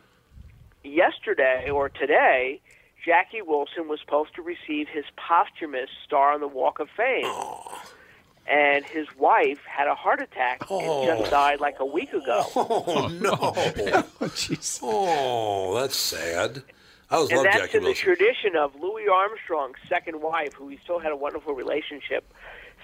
yesterday 0.84 1.70
or 1.70 1.88
today, 1.88 2.59
Jackie 3.05 3.43
Wilson 3.43 3.88
was 3.88 3.99
supposed 3.99 4.34
to 4.34 4.41
receive 4.41 4.88
his 4.88 5.05
posthumous 5.16 5.91
Star 6.03 6.34
on 6.34 6.39
the 6.39 6.47
Walk 6.47 6.80
of 6.80 6.89
Fame. 6.97 7.28
And 8.47 8.84
his 8.86 9.05
wife 9.20 9.59
had 9.68 9.88
a 9.88 9.93
heart 9.93 10.20
attack 10.20 10.64
and 10.68 11.20
just 11.20 11.30
died 11.30 11.59
like 11.59 11.80
a 11.80 11.86
week 11.86 12.11
ago. 12.11 12.43
Oh 12.55 13.07
no! 13.22 13.38
oh, 14.82 15.80
that's 15.80 15.95
sad. 15.95 16.64
I 17.14 17.18
always 17.18 17.30
and 17.30 17.45
that's 17.45 17.57
Jackie 17.57 17.78
in 17.78 17.84
the 17.84 17.93
tradition 17.93 18.55
of 18.55 18.74
Louis 18.74 19.07
Armstrong's 19.07 19.76
second 19.88 20.20
wife, 20.20 20.53
who 20.53 20.68
he 20.68 20.80
still 20.84 20.97
had 20.97 21.11
a 21.11 21.16
wonderful 21.16 21.53
relationship. 21.53 22.34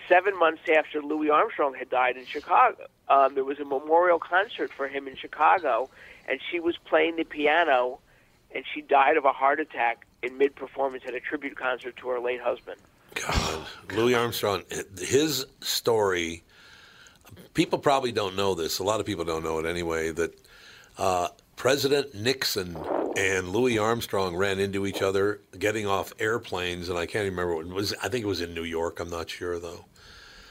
Seven 0.07 0.37
months 0.37 0.61
after 0.71 1.01
Louis 1.01 1.31
Armstrong 1.31 1.73
had 1.73 1.89
died 1.89 2.15
in 2.15 2.27
Chicago, 2.27 2.85
um, 3.07 3.33
there 3.33 3.43
was 3.43 3.59
a 3.59 3.65
memorial 3.65 4.19
concert 4.19 4.71
for 4.71 4.87
him 4.87 5.07
in 5.07 5.15
Chicago, 5.15 5.89
and 6.27 6.39
she 6.51 6.59
was 6.59 6.77
playing 6.77 7.15
the 7.15 7.23
piano, 7.23 8.01
and 8.53 8.65
she 8.71 8.81
died 8.81 9.17
of 9.17 9.25
a 9.25 9.31
heart 9.31 9.59
attack 9.59 10.05
in 10.21 10.37
mid-performance 10.37 11.05
at 11.07 11.15
a 11.15 11.19
tribute 11.19 11.57
concert 11.57 11.97
to 11.97 12.09
her 12.09 12.19
late 12.19 12.39
husband. 12.39 12.79
God, 13.15 13.65
Louis 13.95 14.13
Armstrong, 14.13 14.61
his 14.99 15.47
story. 15.61 16.43
People 17.55 17.79
probably 17.79 18.11
don't 18.11 18.35
know 18.35 18.53
this. 18.53 18.77
A 18.77 18.83
lot 18.83 18.99
of 18.99 19.07
people 19.07 19.25
don't 19.25 19.43
know 19.43 19.57
it 19.57 19.65
anyway. 19.65 20.11
That 20.11 20.39
uh, 20.99 21.29
President 21.55 22.13
Nixon 22.13 22.77
and 23.19 23.49
Louis 23.49 23.77
Armstrong 23.77 24.37
ran 24.37 24.59
into 24.59 24.85
each 24.85 25.01
other 25.01 25.41
getting 25.57 25.85
off 25.85 26.13
airplanes, 26.19 26.87
and 26.87 26.97
I 26.97 27.05
can't 27.05 27.25
remember 27.25 27.55
what 27.55 27.65
it 27.65 27.73
was. 27.73 27.93
I 28.01 28.07
think 28.07 28.23
it 28.23 28.27
was 28.27 28.39
in 28.39 28.53
New 28.53 28.63
York. 28.63 29.01
I'm 29.01 29.09
not 29.09 29.29
sure 29.29 29.59
though. 29.59 29.85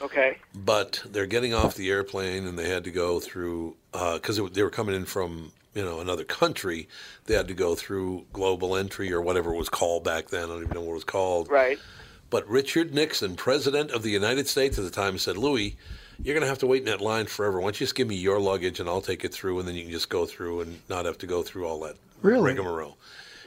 Okay. 0.03 0.37
But 0.55 1.03
they're 1.07 1.27
getting 1.27 1.55
off 1.55 1.75
the 1.75 1.91
airplane, 1.91 2.47
and 2.47 2.59
they 2.59 2.69
had 2.69 2.85
to 2.85 2.91
go 2.91 3.21
through 3.21 3.77
uh, 3.95 4.15
because 4.15 4.37
they 4.53 4.63
were 4.63 4.71
coming 4.71 4.95
in 4.95 5.07
from 5.07 5.53
you 5.75 5.83
know 5.83 6.01
another 6.01 6.25
country. 6.25 6.89
They 7.25 7.35
had 7.35 7.49
to 7.49 7.55
go 7.55 7.75
through 7.75 8.27
global 8.35 8.77
entry 8.77 9.13
or 9.13 9.23
whatever 9.23 9.55
it 9.55 9.59
was 9.59 9.71
called 9.71 10.05
back 10.05 10.29
then. 10.29 10.45
I 10.45 10.49
don't 10.49 10.63
even 10.63 10.75
know 10.75 10.83
what 10.83 10.91
it 10.91 10.95
was 10.95 11.05
called. 11.05 11.51
Right. 11.51 11.79
But 12.31 12.47
Richard 12.47 12.93
Nixon, 12.95 13.37
president 13.37 13.91
of 13.91 14.03
the 14.03 14.11
United 14.11 14.47
States 14.47 14.77
at 14.79 14.85
the 14.85 14.91
time, 14.91 15.17
said, 15.17 15.39
Louis, 15.39 15.79
you're 16.23 16.35
going 16.35 16.43
to 16.43 16.49
have 16.49 16.59
to 16.59 16.67
wait 16.67 16.81
in 16.81 16.87
that 16.87 17.01
line 17.01 17.27
forever. 17.27 17.59
Why 17.59 17.67
don't 17.67 17.81
you 17.81 17.85
just 17.87 17.95
give 17.95 18.09
me 18.09 18.17
your 18.17 18.41
luggage 18.41 18.81
and 18.81 18.89
I'll 18.89 19.01
take 19.01 19.25
it 19.25 19.33
through, 19.33 19.59
and 19.61 19.69
then 19.69 19.75
you 19.75 19.83
can 19.83 19.93
just 19.93 20.09
go 20.09 20.27
through 20.27 20.63
and 20.63 20.81
not 20.89 21.05
have 21.05 21.19
to 21.19 21.27
go 21.27 21.43
through 21.43 21.67
all 21.67 21.81
that 21.81 21.97
Really? 22.23 22.43
rigmarole. 22.55 22.97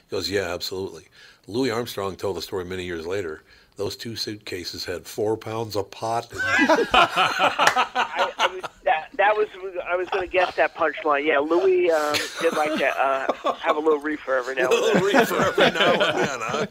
He 0.10 0.16
goes, 0.16 0.30
Yeah, 0.30 0.54
absolutely. 0.54 1.06
Louis 1.48 1.72
Armstrong 1.72 2.16
told 2.16 2.38
the 2.38 2.42
story 2.42 2.64
many 2.66 2.84
years 2.86 3.06
later. 3.06 3.44
Those 3.78 3.96
two 3.96 4.16
suitcases 4.16 4.86
had 4.86 5.06
four 5.08 5.36
pounds 5.38 5.76
of 5.76 5.90
pot. 5.90 6.28
I, 6.34 8.32
I 8.38 8.48
was, 8.54 8.62
that, 8.84 9.08
that 9.16 9.36
was 9.36 9.48
I 9.90 9.96
was 9.96 10.08
going 10.10 10.24
to 10.28 10.32
guess 10.32 10.56
that 10.56 10.76
punchline. 10.76 11.26
Yeah, 11.26 11.40
Louis 11.40 11.90
um, 11.90 12.16
did 12.42 12.54
like 12.54 12.78
to 12.78 12.88
uh, 12.88 13.54
have 13.56 13.78
a 13.78 13.80
little 13.80 14.00
reefer 14.00 14.36
every 14.36 14.56
now 14.56 14.64
and 14.70 14.72
then. 14.74 14.82
little 15.02 15.20
reefer 15.20 15.36
every 15.42 15.72
now 15.72 15.92
and 15.94 16.02
then, 16.20 16.40
huh? 16.42 16.66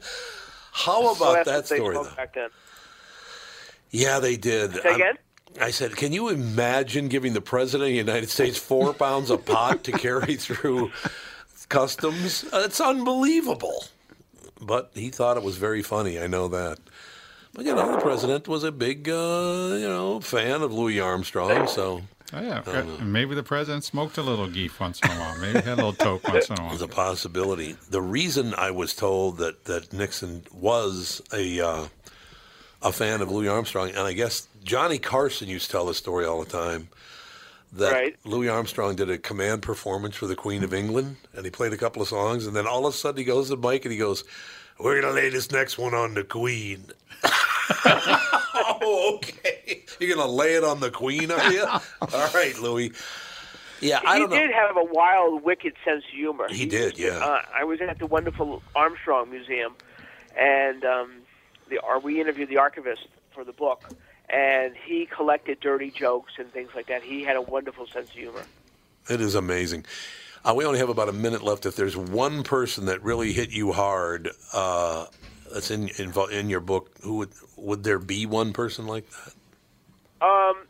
How 0.73 1.13
about 1.15 1.45
that's 1.45 1.69
that 1.71 1.75
they 1.75 1.77
story, 1.81 1.95
smoked 1.97 2.11
though? 2.11 2.17
Back 2.17 2.35
then. 2.35 2.51
Yeah, 3.91 4.21
they 4.21 4.37
did. 4.37 4.73
Say 4.75 4.81
I'm- 4.85 4.95
again? 4.95 5.15
I 5.61 5.71
said, 5.71 5.97
can 5.97 6.13
you 6.13 6.29
imagine 6.29 7.09
giving 7.09 7.33
the 7.33 7.41
president 7.41 7.89
of 7.89 7.93
the 7.93 7.97
United 8.13 8.29
States 8.31 8.59
four 8.59 8.93
pounds 9.05 9.31
of 9.31 9.45
pot 9.45 9.85
to 9.85 9.93
carry 9.93 10.37
through 10.37 10.91
customs? 11.69 12.45
Uh, 12.53 12.63
It's 12.65 12.81
unbelievable. 12.81 13.85
But 14.61 14.91
he 14.95 15.09
thought 15.11 15.37
it 15.39 15.43
was 15.43 15.57
very 15.57 15.83
funny. 15.83 16.21
I 16.21 16.27
know 16.27 16.49
that. 16.49 16.79
But 17.55 17.65
you 17.65 17.75
know, 17.75 17.93
the 17.93 18.01
president 18.01 18.47
was 18.47 18.63
a 18.63 18.71
big, 18.71 19.09
uh, 19.09 19.13
you 19.81 19.89
know, 19.89 20.21
fan 20.21 20.63
of 20.63 20.73
Louis 20.73 21.01
Armstrong. 21.01 21.67
So 21.67 22.03
Oh, 22.33 22.41
yeah. 22.41 22.61
I 22.65 22.73
don't 22.73 22.87
know. 22.89 22.95
And 22.99 23.13
maybe 23.13 23.35
the 23.35 23.43
president 23.43 23.83
smoked 23.83 24.17
a 24.19 24.23
little 24.23 24.47
geef 24.47 24.79
once 24.79 25.01
in 25.01 25.11
a 25.11 25.15
while. 25.15 25.37
Maybe 25.39 25.59
had 25.61 25.73
a 25.73 25.77
little 25.77 25.93
toke 25.93 26.29
once 26.29 26.49
in 26.49 26.59
a 26.59 26.61
while. 26.61 26.69
There's 26.71 26.83
a 26.83 26.87
possibility. 26.89 27.75
The 27.91 28.01
reason 28.03 28.55
I 28.55 28.71
was 28.71 28.95
told 28.95 29.39
that, 29.39 29.65
that 29.65 29.93
Nixon 29.93 30.45
was 30.53 31.23
a 31.33 31.61
uh, 31.61 31.87
a 32.83 32.93
fan 32.93 33.21
of 33.21 33.31
Louis 33.33 33.49
Armstrong, 33.49 33.89
and 33.89 33.99
I 33.99 34.13
guess 34.13 34.47
Johnny 34.63 34.99
Carson 34.99 35.49
used 35.49 35.67
to 35.67 35.73
tell 35.73 35.87
the 35.87 35.95
story 35.95 36.25
all 36.25 36.43
the 36.43 36.51
time 36.51 36.89
that 37.73 37.93
Right. 37.93 38.17
Louis 38.25 38.49
Armstrong 38.49 38.97
did 38.97 39.09
a 39.11 39.19
command 39.19 39.63
performance 39.63 40.17
for 40.17 40.27
the 40.27 40.37
Queen 40.37 40.65
of 40.65 40.75
England, 40.75 41.17
and 41.35 41.45
he 41.45 41.51
played 41.51 41.73
a 41.73 41.77
couple 41.77 42.03
of 42.03 42.09
songs, 42.09 42.47
and 42.47 42.55
then 42.55 42.67
all 42.67 42.87
of 42.87 42.95
a 42.95 42.97
sudden 42.97 43.19
he 43.19 43.25
goes 43.25 43.49
to 43.49 43.57
the 43.57 43.69
mic 43.69 43.85
and 43.85 43.93
he 43.93 43.99
goes, 43.99 44.25
"We're 44.79 45.01
gonna 45.01 45.15
lay 45.15 45.29
this 45.31 45.51
next 45.51 45.79
one 45.79 45.95
on 45.95 46.15
the 46.15 46.25
Queen." 46.25 46.85
oh, 47.85 49.13
okay. 49.17 49.83
You're 49.99 50.17
gonna 50.17 50.31
lay 50.31 50.55
it 50.55 50.65
on 50.65 50.81
the 50.81 50.91
Queen, 50.91 51.31
are 51.31 51.53
you? 51.53 51.65
all 52.01 52.29
right, 52.35 52.59
Louis. 52.59 52.93
Yeah, 53.81 54.01
I 54.05 54.15
he 54.15 54.21
don't 54.21 54.31
know. 54.31 54.37
did 54.37 54.51
have 54.53 54.77
a 54.77 54.85
wild, 54.85 55.43
wicked 55.43 55.73
sense 55.85 56.05
of 56.05 56.11
humor. 56.11 56.49
He 56.51 56.67
did, 56.67 56.99
yeah. 56.99 57.17
Uh, 57.19 57.43
I 57.55 57.65
was 57.65 57.81
at 57.81 57.99
the 57.99 58.07
wonderful 58.07 58.63
Armstrong 58.75 59.31
Museum, 59.31 59.75
and 60.37 60.85
um, 60.85 61.13
the 61.71 61.79
or 61.79 61.99
we 61.99 62.21
interviewed 62.21 62.51
the 62.51 62.59
archivist 62.59 63.07
for 63.33 63.43
the 63.45 63.53
book, 63.53 63.89
and 64.33 64.75
he 64.77 65.07
collected 65.07 65.61
dirty 65.61 65.91
jokes 65.91 66.35
and 66.39 66.51
things 66.53 66.71
like 66.75 66.87
that. 66.87 67.03
He 67.03 67.23
had 67.23 67.37
a 67.37 67.43
wonderful 67.43 67.87
sense 67.87 68.09
of 68.11 68.15
humor. 68.15 68.45
It 69.09 69.21
is 69.21 69.35
amazing. 69.35 69.85
Uh, 70.45 70.55
we 70.57 70.65
only 70.65 70.79
have 70.79 70.89
about 70.89 71.09
a 71.09 71.13
minute 71.13 71.43
left. 71.43 71.67
If 71.67 71.77
there's 71.77 71.97
one 71.97 72.43
person 72.43 72.87
that 72.87 73.03
really 73.03 73.33
hit 73.33 73.51
you 73.51 73.73
hard, 73.73 74.31
uh, 74.53 75.07
that's 75.53 75.71
in, 75.71 75.89
in 75.99 76.13
in 76.31 76.49
your 76.49 76.61
book, 76.61 76.91
who 77.03 77.17
would 77.17 77.31
would 77.57 77.85
there 77.85 77.99
be 77.99 78.25
one 78.25 78.53
person 78.53 78.87
like 78.87 79.05
that? 79.11 79.35
Um, 80.27 80.67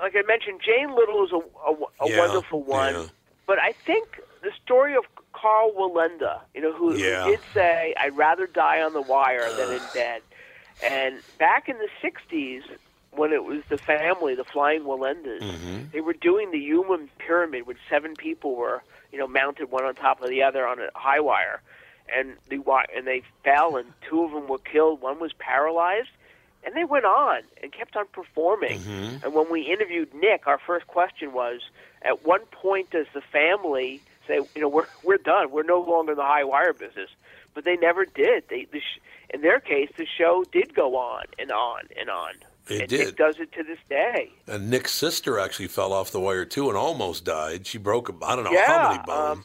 like 0.00 0.16
I 0.16 0.22
mentioned, 0.26 0.60
Jane 0.64 0.94
Little 0.94 1.24
is 1.24 1.32
a, 1.32 1.36
a, 1.36 2.06
a 2.06 2.10
Yeah, 2.10 2.18
wonderful 2.18 2.62
one, 2.62 2.94
yeah. 2.94 3.06
but 3.46 3.58
I 3.58 3.72
think 3.72 4.20
the 4.42 4.50
story 4.64 4.96
of 4.96 5.04
Karl 5.32 5.72
Wallenda, 5.72 6.40
you 6.54 6.60
know, 6.60 6.72
who, 6.72 6.92
who 6.92 6.98
did 6.98 7.40
say, 7.52 7.94
"I'd 8.00 8.16
rather 8.16 8.46
die 8.46 8.82
on 8.82 8.92
the 8.94 9.02
wire 9.02 9.48
than 9.52 9.72
in 9.72 9.82
bed," 9.92 10.22
and 10.82 11.20
back 11.38 11.68
in 11.68 11.76
the 11.78 11.88
'60s, 12.02 12.62
when 13.16 13.32
it 13.32 13.44
was 13.44 13.62
the 13.68 13.78
family, 13.78 14.34
the 14.34 14.44
Flying 14.44 14.82
Wallendas, 14.82 15.40
Mm-hmm. 15.42 15.84
they 15.92 16.00
were 16.00 16.12
doing 16.14 16.50
the 16.50 16.58
human 16.58 17.08
pyramid, 17.18 17.66
which 17.66 17.78
seven 17.90 18.14
people 18.14 18.54
were, 18.56 18.82
you 19.12 19.18
know, 19.18 19.26
mounted 19.26 19.70
one 19.70 19.84
on 19.84 19.94
top 19.94 20.20
of 20.22 20.28
the 20.28 20.42
other 20.42 20.66
on 20.66 20.78
a 20.80 20.88
high 20.94 21.20
wire, 21.20 21.60
and 22.14 22.34
the 22.48 22.62
and 22.94 23.06
they 23.06 23.22
fell, 23.44 23.76
and 23.76 23.92
two 24.08 24.24
of 24.24 24.32
them 24.32 24.46
were 24.48 24.58
killed. 24.58 25.00
One 25.00 25.18
was 25.20 25.32
paralyzed, 25.38 26.10
and 26.64 26.74
they 26.74 26.84
went 26.84 27.04
on 27.04 27.40
and 27.62 27.72
kept 27.72 27.96
on 27.96 28.06
performing. 28.12 28.80
Mm-hmm. 28.80 29.24
And 29.24 29.34
when 29.34 29.50
we 29.50 29.62
interviewed 29.62 30.12
Nick, 30.14 30.46
our 30.46 30.58
first 30.58 30.86
question 30.86 31.32
was, 31.32 31.60
at 32.02 32.24
what 32.26 32.50
point 32.50 32.90
does 32.90 33.06
the 33.14 33.20
family 33.22 34.00
say, 34.26 34.40
you 34.54 34.60
know, 34.62 34.68
we're 34.68 34.86
we're 35.02 35.18
done, 35.18 35.50
we're 35.50 35.62
no 35.62 35.80
longer 35.80 36.12
in 36.12 36.18
the 36.18 36.24
high 36.24 36.44
wire 36.44 36.72
business? 36.72 37.10
But 37.54 37.64
they 37.64 37.76
never 37.76 38.04
did. 38.04 38.48
They, 38.48 38.64
the 38.64 38.80
sh- 38.80 38.98
in 39.32 39.40
their 39.40 39.60
case, 39.60 39.88
the 39.96 40.06
show 40.18 40.44
did 40.50 40.74
go 40.74 40.96
on 40.96 41.24
and 41.38 41.52
on 41.52 41.82
and 41.98 42.10
on. 42.10 42.32
It 42.68 42.80
and 42.80 42.88
did. 42.88 43.00
Nick 43.06 43.16
does 43.16 43.36
it 43.38 43.52
to 43.52 43.62
this 43.62 43.78
day. 43.88 44.30
And 44.46 44.70
Nick's 44.70 44.92
sister 44.92 45.38
actually 45.38 45.68
fell 45.68 45.92
off 45.92 46.10
the 46.10 46.20
wire 46.20 46.44
too 46.44 46.68
and 46.68 46.78
almost 46.78 47.24
died. 47.24 47.66
She 47.66 47.78
broke 47.78 48.10
I 48.22 48.34
don't 48.34 48.44
know 48.44 48.52
Yeah, 48.52 48.66
how 48.66 48.90
many 48.90 49.02
bones. 49.04 49.38
um, 49.38 49.44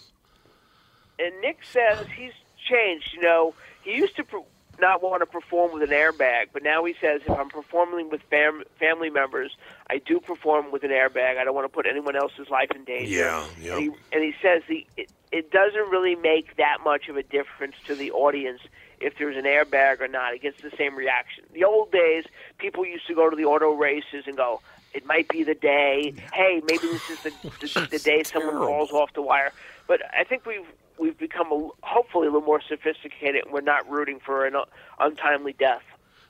And 1.20 1.42
Nick 1.42 1.60
says 1.72 2.06
he's 2.16 2.32
changed. 2.70 3.14
You 3.14 3.22
know, 3.22 3.54
he 3.84 3.96
used 3.96 4.16
to 4.16 4.24
per- 4.24 4.42
not 4.80 5.04
want 5.04 5.22
to 5.22 5.26
perform 5.26 5.74
with 5.74 5.84
an 5.84 5.90
airbag, 5.90 6.46
but 6.54 6.64
now 6.64 6.86
he 6.86 6.96
says 7.02 7.20
if 7.26 7.38
I'm 7.38 7.50
performing 7.50 8.10
with 8.10 8.22
fam- 8.30 8.64
family 8.80 9.10
members, 9.10 9.58
I 9.90 9.98
do 9.98 10.22
perform 10.22 10.72
with 10.72 10.84
an 10.84 10.92
airbag. 10.92 11.38
I 11.38 11.44
don't 11.44 11.54
want 11.54 11.66
to 11.66 11.74
put 11.74 11.86
anyone 11.86 12.16
else's 12.16 12.50
life 12.50 12.72
in 12.74 12.86
danger. 12.86 13.14
yeah, 13.18 13.46
yeah. 13.62 13.74
And 13.74 13.82
he, 13.82 13.92
and 14.14 14.24
he 14.24 14.34
says 14.42 14.64
the 14.70 14.88
it, 14.96 15.12
it 15.34 15.52
doesn't 15.52 15.90
really 15.90 16.16
make 16.16 16.56
that 16.56 16.78
much 16.86 17.10
of 17.10 17.18
a 17.18 17.24
difference 17.24 17.76
to 17.88 17.96
the 17.96 18.12
audience 18.12 18.62
if 19.02 19.18
there's 19.18 19.38
an 19.38 19.44
airbag 19.44 20.02
or 20.02 20.08
not. 20.08 20.34
It 20.34 20.42
gets 20.42 20.62
the 20.62 20.72
same 20.78 20.96
reaction. 20.96 21.44
The 21.54 21.64
old 21.64 21.92
days, 21.92 22.26
people 22.58 22.86
used 22.86 23.08
to 23.08 23.16
go 23.16 23.30
to 23.30 23.36
the 23.36 23.46
auto 23.46 23.74
races 23.74 24.26
and 24.28 24.36
go, 24.38 24.62
"It 24.94 25.06
might 25.06 25.28
be 25.30 25.44
the 25.44 25.56
day. 25.56 26.14
Hey, 26.34 26.62
maybe 26.66 26.88
this 26.88 27.10
is 27.10 27.24
the 27.24 27.32
the, 27.62 27.88
the 27.92 28.00
day 28.00 28.24
someone 28.24 28.56
falls 28.56 28.92
off 28.92 29.14
the 29.14 29.22
wire." 29.22 29.52
But 29.88 30.02
I 30.14 30.24
think 30.24 30.46
we've 30.46 30.68
we've 30.98 31.18
become 31.18 31.52
a, 31.52 31.70
hopefully 31.82 32.28
a 32.28 32.32
little 32.32 32.46
more 32.46 32.62
sophisticated, 32.62 33.46
and 33.46 33.54
we're 33.54 33.62
not 33.62 33.90
rooting 33.90 34.20
for 34.20 34.46
an 34.46 34.56
uh, 34.56 34.66
untimely 35.00 35.54
death. 35.54 35.84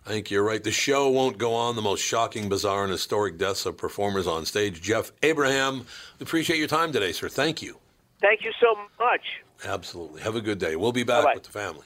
I 0.05 0.09
think 0.09 0.31
you're 0.31 0.43
right. 0.43 0.63
The 0.63 0.71
show 0.71 1.09
won't 1.09 1.37
go 1.37 1.53
on. 1.53 1.75
The 1.75 1.81
most 1.81 2.01
shocking, 2.01 2.49
bizarre, 2.49 2.83
and 2.83 2.91
historic 2.91 3.37
deaths 3.37 3.65
of 3.65 3.77
performers 3.77 4.27
on 4.27 4.45
stage. 4.45 4.81
Jeff 4.81 5.11
Abraham, 5.21 5.85
we 6.19 6.23
appreciate 6.23 6.57
your 6.57 6.67
time 6.67 6.91
today, 6.91 7.11
sir. 7.11 7.29
Thank 7.29 7.61
you. 7.61 7.77
Thank 8.21 8.43
you 8.43 8.51
so 8.59 8.75
much. 8.99 9.21
Absolutely. 9.65 10.21
Have 10.21 10.35
a 10.35 10.41
good 10.41 10.57
day. 10.57 10.75
We'll 10.75 10.91
be 10.93 11.03
back 11.03 11.25
Bye-bye. 11.25 11.33
with 11.35 11.43
the 11.43 11.51
family. 11.51 11.85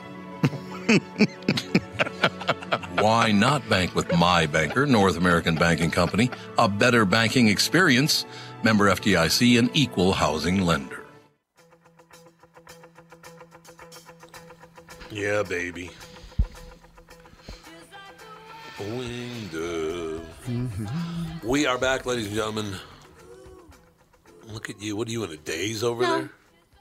Why 3.01 3.31
not 3.31 3.67
bank 3.69 3.95
with 3.95 4.11
my 4.17 4.45
banker, 4.45 4.85
North 4.85 5.17
American 5.17 5.55
Banking 5.55 5.89
Company? 5.91 6.29
A 6.57 6.67
better 6.67 7.05
banking 7.05 7.47
experience. 7.47 8.25
Member 8.63 8.89
FDIC, 8.89 9.57
an 9.57 9.69
equal 9.73 10.11
housing 10.13 10.61
lender. 10.61 11.03
Yeah, 15.09 15.43
baby. 15.43 15.89
Winged 18.79 19.51
dove. 19.51 20.27
Mm-hmm. 20.47 21.47
We 21.47 21.65
are 21.65 21.77
back, 21.77 22.05
ladies 22.05 22.27
and 22.27 22.35
gentlemen. 22.35 22.73
Look 24.47 24.69
at 24.69 24.81
you. 24.81 24.95
What 24.95 25.07
are 25.07 25.11
you 25.11 25.23
in 25.23 25.31
a 25.31 25.37
daze 25.37 25.83
over 25.83 26.01
No. 26.03 26.17
there? 26.19 26.29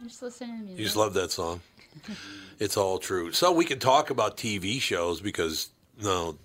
I'm 0.01 0.09
just 0.09 0.23
listening 0.23 0.59
to 0.59 0.65
music. 0.65 0.79
You 0.79 0.85
just 0.85 0.97
love 0.97 1.13
that 1.15 1.31
song. 1.31 1.61
It's 2.59 2.77
all 2.77 2.99
true. 2.99 3.33
So 3.33 3.53
we 3.53 3.65
can 3.65 3.79
talk 3.79 4.11
about 4.11 4.37
TV 4.37 4.79
shows 4.83 5.23
because 5.23 5.71
no, 6.03 6.37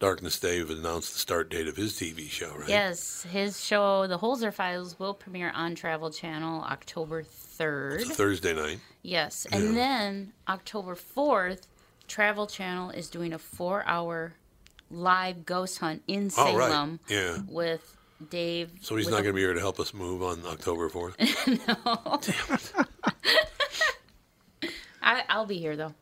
Darkness 0.00 0.40
Dave 0.40 0.68
announced 0.68 1.12
the 1.12 1.20
start 1.20 1.48
date 1.48 1.68
of 1.68 1.76
his 1.76 1.92
TV 1.92 2.28
show, 2.28 2.52
right? 2.56 2.68
Yes, 2.68 3.22
his 3.30 3.64
show, 3.64 4.08
The 4.08 4.18
Holzer 4.18 4.52
Files, 4.52 4.98
will 4.98 5.14
premiere 5.14 5.52
on 5.54 5.76
Travel 5.76 6.10
Channel 6.10 6.62
October 6.62 7.22
3rd. 7.22 8.00
It's 8.00 8.10
a 8.10 8.14
Thursday 8.14 8.52
night. 8.52 8.80
Yes, 9.02 9.46
and 9.52 9.76
then 9.76 10.32
October 10.48 10.96
4th, 10.96 11.68
Travel 12.08 12.48
Channel 12.48 12.90
is 12.90 13.08
doing 13.08 13.32
a 13.32 13.38
four 13.38 13.84
hour 13.86 14.34
live 14.90 15.46
ghost 15.46 15.78
hunt 15.78 16.02
in 16.08 16.30
Oh, 16.36 16.56
right. 16.56 16.68
Salem 16.70 16.98
Yeah. 17.08 17.38
with 17.48 17.96
Dave. 18.28 18.72
So 18.80 18.96
he's 18.96 19.06
not 19.06 19.22
going 19.22 19.26
to 19.26 19.32
be 19.34 19.40
here 19.40 19.54
to 19.54 19.60
help 19.60 19.78
us 19.78 19.94
move 19.94 20.20
on 20.22 20.42
October 20.46 20.88
4th? 20.90 21.14
I, 25.04 25.22
I'll 25.28 25.46
be 25.46 25.58
here 25.58 25.76
though. 25.76 25.94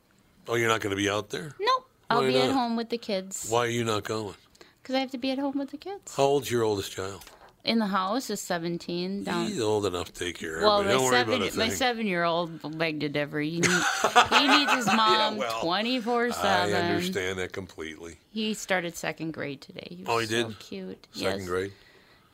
Oh, 0.48 0.54
you're 0.54 0.68
not 0.68 0.80
going 0.80 0.90
to 0.90 0.96
be 0.96 1.10
out 1.10 1.28
there? 1.30 1.52
Nope. 1.60 1.88
I'll 2.08 2.20
Why 2.22 2.28
be 2.28 2.38
at 2.38 2.46
not? 2.48 2.54
home 2.54 2.76
with 2.76 2.88
the 2.88 2.98
kids. 2.98 3.46
Why 3.50 3.60
are 3.66 3.68
you 3.68 3.84
not 3.84 4.04
going? 4.04 4.34
Because 4.82 4.94
I 4.94 5.00
have 5.00 5.10
to 5.12 5.18
be 5.18 5.30
at 5.30 5.38
home 5.38 5.58
with 5.58 5.70
the 5.70 5.76
kids. 5.76 6.16
How 6.16 6.24
old's 6.24 6.50
your 6.50 6.62
oldest 6.62 6.92
child? 6.92 7.22
In 7.64 7.78
the 7.78 7.86
house 7.86 8.28
is 8.28 8.40
17. 8.40 9.22
Down. 9.22 9.46
He's 9.46 9.60
old 9.60 9.86
enough 9.86 10.06
to 10.06 10.12
take 10.12 10.36
care 10.38 10.56
of 10.56 10.62
Well, 10.64 10.80
everybody. 10.80 10.88
my 10.88 10.92
Don't 10.94 11.04
worry 11.04 11.12
seven, 11.20 11.34
about 11.34 11.52
a 11.54 11.56
my 11.58 11.68
thing. 11.68 11.76
seven-year-old 11.76 12.78
begged 12.78 13.00
to 13.02 13.08
differ. 13.08 13.38
He, 13.40 13.60
need, 13.60 13.64
he 14.30 14.48
needs 14.48 14.72
his 14.74 14.86
mom 14.86 15.36
well, 15.36 15.60
twenty-four 15.60 16.26
I 16.26 16.30
seven. 16.30 16.84
understand 16.86 17.38
that 17.38 17.52
completely. 17.52 18.16
He 18.32 18.54
started 18.54 18.96
second 18.96 19.32
grade 19.32 19.60
today. 19.60 19.86
He 19.90 20.04
oh, 20.08 20.16
was 20.16 20.32
Oh, 20.32 20.36
he 20.36 20.42
so 20.42 20.48
did? 20.48 20.58
cute. 20.58 21.06
Second 21.12 21.38
yes. 21.40 21.48
grade? 21.48 21.72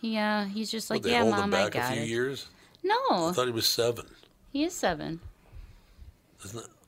Yeah, 0.01 0.47
he's 0.47 0.70
just 0.70 0.89
like, 0.90 1.03
they 1.03 1.11
yeah, 1.11 1.20
hold 1.23 1.32
mom, 1.32 1.45
him 1.45 1.51
back 1.51 1.77
I 1.77 1.78
got 1.81 1.90
a 1.90 1.95
few 1.95 2.03
it. 2.05 2.09
years? 2.09 2.47
No, 2.82 2.95
I 3.11 3.32
thought 3.32 3.47
he 3.47 3.53
was 3.53 3.66
seven. 3.66 4.07
he 4.51 4.65
is 4.65 4.73
seven. 4.73 5.20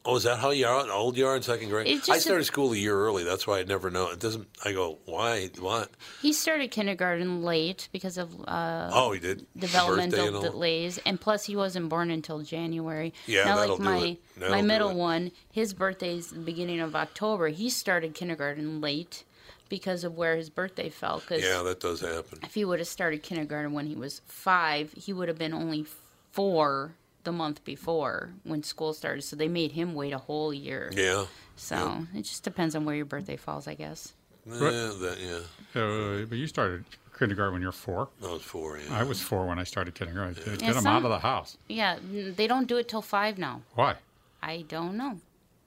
Oh, 0.03 0.17
is 0.17 0.23
that 0.23 0.39
how 0.39 0.51
you 0.51 0.67
are? 0.67 0.91
Old 0.91 1.19
you 1.19 1.27
are 1.27 1.37
in 1.37 1.43
second 1.43 1.69
grade? 1.69 2.01
I 2.09 2.19
started 2.19 2.45
school 2.45 2.73
a 2.73 2.77
year 2.77 2.99
early. 2.99 3.23
That's 3.23 3.47
why 3.47 3.59
I 3.59 3.65
never 3.65 3.91
know. 3.91 4.11
It 4.11 4.19
doesn't. 4.19 4.49
I 4.65 4.73
go, 4.73 4.99
why? 5.05 5.51
What? 5.59 5.91
He 6.23 6.33
started 6.33 6.71
kindergarten 6.71 7.43
late 7.43 7.91
because 7.93 8.17
of 8.17 8.35
uh, 8.49 8.91
Oh, 8.95 9.13
he 9.13 9.21
did. 9.21 9.39
Birthday 9.39 9.51
and 9.53 9.61
developmental 9.61 10.41
delays, 10.41 10.99
and 11.05 11.21
plus 11.21 11.45
he 11.45 11.55
wasn't 11.55 11.91
born 11.91 12.11
until 12.11 12.41
January. 12.41 13.13
Yeah, 13.27 13.45
now, 13.45 13.57
that'll 13.57 13.77
like 13.77 13.85
do 13.85 13.91
my 13.91 14.07
it. 14.07 14.19
That'll 14.39 14.57
my 14.57 14.63
middle 14.63 14.91
it. 14.91 14.97
one, 14.97 15.33
his 15.53 15.75
birthday's 15.75 16.29
the 16.31 16.39
beginning 16.39 16.81
of 16.81 16.97
October. 16.97 17.49
He 17.49 17.69
started 17.69 18.15
kindergarten 18.15 18.81
late 18.81 19.25
because 19.69 20.03
of 20.03 20.17
where 20.17 20.35
his 20.35 20.49
birthday 20.49 20.89
fell. 20.89 21.21
Because 21.21 21.43
Yeah, 21.43 21.63
that 21.63 21.79
does 21.79 22.01
happen. 22.01 22.39
if 22.43 22.55
he 22.55 22.65
would 22.65 22.79
have 22.79 22.89
started 22.89 23.23
kindergarten 23.23 23.75
when 23.75 23.87
he 23.87 23.95
was 23.97 24.23
five, 24.25 24.95
he 24.97 25.13
would 25.13 25.29
have 25.29 25.39
been 25.39 25.53
only 25.53 25.85
four 26.33 26.95
the 27.25 27.33
month 27.33 27.65
before 27.65 28.31
when 28.45 28.63
school 28.63 28.93
started. 28.93 29.23
So 29.23 29.37
they 29.37 29.49
made 29.49 29.73
him 29.73 29.95
wait 29.95 30.13
a 30.13 30.19
whole 30.19 30.53
year. 30.55 30.91
Yeah. 30.95 31.27
So 31.57 32.07
it 32.15 32.23
just 32.23 32.43
depends 32.43 32.75
on 32.75 32.85
where 32.85 32.95
your 32.97 33.05
birthday 33.05 33.37
falls, 33.37 33.69
I 33.69 33.75
guess. 33.75 34.15
Yeah, 34.47 34.57
that, 34.59 35.17
yeah. 35.21 35.81
Uh, 35.81 36.25
but 36.27 36.39
you 36.39 36.47
started 36.47 36.85
kindergarten 37.19 37.53
when 37.53 37.63
you're 37.63 37.73
four. 37.73 38.09
I 38.25 38.33
was 38.33 38.43
four. 38.43 38.79
Yeah. 38.79 38.99
I 38.99 39.03
was 39.03 39.21
four 39.21 39.47
when 39.47 39.59
I 39.59 39.65
started 39.65 39.95
kindergarten. 39.95 40.35
Get 40.35 40.63
Yeah, 40.63 40.73
them 40.73 40.83
some- 40.83 40.87
out 40.97 41.05
of 41.05 41.11
the 41.11 41.19
house. 41.19 41.59
Yeah, 41.69 41.99
they 42.11 42.47
don't 42.47 42.67
do 42.67 42.79
it 42.79 42.89
till 42.89 43.03
five 43.03 43.37
now. 43.39 43.61
Why? 43.75 43.97
I 44.43 44.65
don't 44.69 44.97
know. 44.97 45.19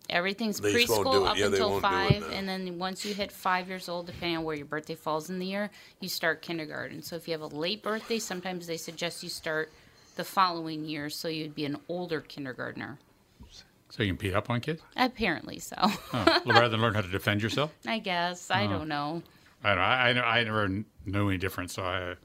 Everything's 0.09 0.59
They 0.59 0.73
just 0.73 0.89
won't 0.89 1.03
do 1.05 1.09
preschool 1.11 1.27
up 1.29 1.37
Yeah, 1.37 1.45
until 1.45 1.69
won't 1.69 1.81
do 1.83 1.87
it 1.87 1.91
five, 2.23 2.31
and 2.33 2.49
then 2.49 2.77
once 2.77 3.05
you 3.05 3.13
hit 3.13 3.31
five 3.31 3.69
years 3.69 3.87
old, 3.87 4.07
depending 4.07 4.37
on 4.37 4.43
where 4.43 4.55
your 4.55 4.65
birthday 4.65 4.95
falls 4.95 5.29
in 5.29 5.39
the 5.39 5.45
year, 5.45 5.69
you 6.01 6.09
start 6.09 6.41
kindergarten. 6.41 7.01
So 7.03 7.15
if 7.15 7.27
you 7.27 7.31
have 7.31 7.41
a 7.41 7.47
late 7.47 7.81
birthday, 7.83 8.19
sometimes 8.19 8.67
they 8.67 8.75
suggest 8.77 9.23
you 9.23 9.29
start 9.29 9.71
the 10.15 10.23
following 10.23 10.85
year, 10.85 11.09
so 11.09 11.27
you'd 11.27 11.55
be 11.55 11.65
an 11.65 11.77
older 11.89 12.21
kindergartner. 12.21 12.97
So 13.89 14.01
you 14.01 14.09
can 14.09 14.15
beat 14.15 14.33
up 14.33 14.49
on 14.49 14.59
kids? 14.59 14.81
Apparently 14.95 15.59
so. 15.59 15.75
Oh, 15.79 16.41
rather 16.47 16.69
than 16.69 16.81
learn 16.81 16.95
how 16.95 17.01
to 17.01 17.07
defend 17.07 17.43
yourself? 17.43 17.71
I 17.87 17.99
guess 17.99 18.49
I 18.49 18.65
Oh. 18.65 18.69
don't 18.69 18.87
know. 18.87 19.21
I 19.63 19.69
don't. 19.75 19.79
I, 19.83 20.09
I, 20.11 20.39
I 20.39 20.43
never 20.43 20.67
knew 21.05 21.29
any 21.29 21.37
different. 21.37 21.69
So 21.71 21.83
I. 21.83 22.15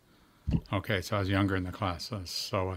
Okay, 0.72 1.02
so 1.02 1.16
I 1.16 1.18
was 1.20 1.28
younger 1.28 1.56
in 1.56 1.64
the 1.64 1.70
class. 1.70 2.04
So, 2.08 2.22
so 2.24 2.70
uh, 2.70 2.76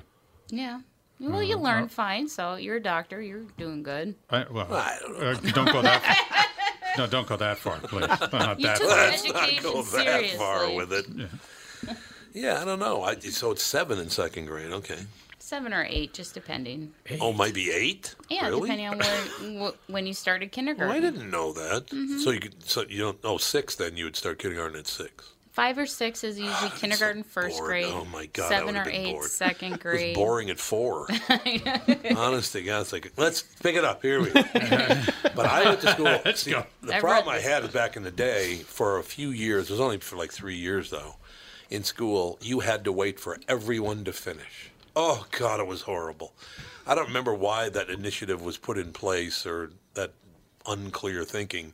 Yeah. 0.50 0.82
Well, 1.22 1.42
you 1.42 1.56
learn 1.58 1.88
fine. 1.88 2.28
So 2.28 2.56
you're 2.56 2.76
a 2.78 2.82
doctor. 2.84 3.22
You're 3.22 3.44
doing 3.58 3.82
good. 3.84 4.16
I, 4.30 4.46
well, 4.52 4.68
uh, 4.74 5.36
don't 5.54 5.72
go 5.72 5.82
that 5.84 6.02
far. 6.04 6.46
No, 6.98 7.08
don't 7.08 7.28
go 7.28 7.38
that 7.38 7.58
far, 7.60 7.78
please. 7.78 8.08
Not 8.34 8.60
You 8.60 8.68
that 8.68 8.78
took 8.78 8.90
far. 8.90 9.00
education 9.08 9.64
Go 9.64 9.82
that 9.84 10.30
far 10.32 10.74
with 10.74 10.92
it. 10.92 11.06
Yeah, 11.16 11.28
I 12.36 12.66
don't 12.66 12.80
know. 12.80 13.04
I, 13.04 13.16
so 13.20 13.52
it's 13.52 13.64
seven 13.64 14.00
in 14.00 14.10
second 14.10 14.46
grade. 14.46 14.72
Okay. 14.72 15.00
Seven 15.40 15.74
or 15.74 15.86
eight, 15.90 16.14
just 16.14 16.34
depending. 16.34 16.94
Oh, 17.20 17.34
might 17.34 17.54
be 17.54 17.72
eight. 17.72 18.16
Yeah, 18.30 18.48
really? 18.48 18.62
depending 18.62 18.88
on 18.88 19.00
where, 19.00 19.72
wh- 19.72 19.90
when 19.90 20.06
you 20.08 20.14
started 20.14 20.46
Oh, 20.46 20.50
kindergarten. 20.56 20.96
I 20.96 21.00
didn't 21.02 21.30
know 21.30 21.52
that. 21.54 21.88
Mhm. 21.88 22.20
So 22.24 22.32
you 22.32 22.40
could, 22.40 22.64
so 22.70 22.84
you 22.88 23.00
don't. 23.00 23.18
Oh, 23.24 23.38
six. 23.38 23.76
Then 23.76 23.98
you 23.98 24.06
would 24.06 24.16
start 24.16 24.40
kindergarten 24.40 24.80
at 24.80 24.88
six. 24.88 25.32
Five 25.52 25.78
or 25.78 25.86
six 25.86 26.24
is 26.24 26.40
usually 26.40 26.70
kindergarten, 26.70 27.24
first 27.24 27.58
bored. 27.58 27.68
grade. 27.68 27.86
Oh, 27.90 28.06
my 28.06 28.28
God, 28.28 28.46
I 28.46 28.50
Seven 28.56 28.68
would've 28.68 28.82
or 28.84 28.86
been 28.86 28.94
eight, 28.94 29.12
bored. 29.12 29.30
second 29.30 29.74
It 29.74 29.80
grade. 29.82 30.16
was 30.16 30.24
boring 30.24 30.50
at 30.50 30.60
four. 30.60 31.08
Honest 32.16 32.54
to 32.54 32.62
God, 32.62 32.82
it's 32.82 32.94
like 32.94 33.12
let's 33.18 33.42
pick 33.42 33.76
it 33.76 33.84
up. 33.84 34.02
Here 34.02 34.22
we 34.22 34.30
go. 34.32 34.42
but 35.36 35.46
I 35.46 35.64
went 35.66 35.82
to 35.82 35.92
school. 35.92 36.06
Let's 36.06 36.44
see, 36.44 36.52
go. 36.52 36.66
The 36.84 36.96
I've 36.96 37.02
problem 37.02 37.36
read 37.36 37.44
I 37.46 37.48
had 37.50 37.64
is 37.66 37.72
back 37.72 37.98
in 37.98 38.04
the 38.04 38.12
day 38.12 38.58
for 38.58 39.00
a 39.00 39.04
few 39.04 39.30
years. 39.32 39.70
It 39.70 39.74
was 39.74 39.82
only 39.82 39.98
for 39.98 40.16
like 40.16 40.32
three 40.32 40.56
years 40.56 40.90
though. 40.90 41.16
In 41.72 41.86
school, 41.86 42.38
you 42.42 42.60
had 42.60 42.84
to 42.84 42.92
wait 42.92 43.18
for 43.18 43.38
everyone 43.48 44.04
to 44.04 44.12
finish. 44.12 44.72
Oh 44.94 45.26
God, 45.32 45.62
it 45.62 45.68
was 45.68 45.84
horrible. 45.84 46.34
I 46.86 46.96
don't 46.96 47.08
remember 47.08 47.34
why 47.34 47.70
that 47.70 47.90
initiative 47.90 48.42
was 48.42 48.58
put 48.58 48.78
in 48.78 48.92
place 48.92 49.46
or 49.46 49.72
that 49.94 50.12
unclear 50.68 51.24
thinking, 51.24 51.72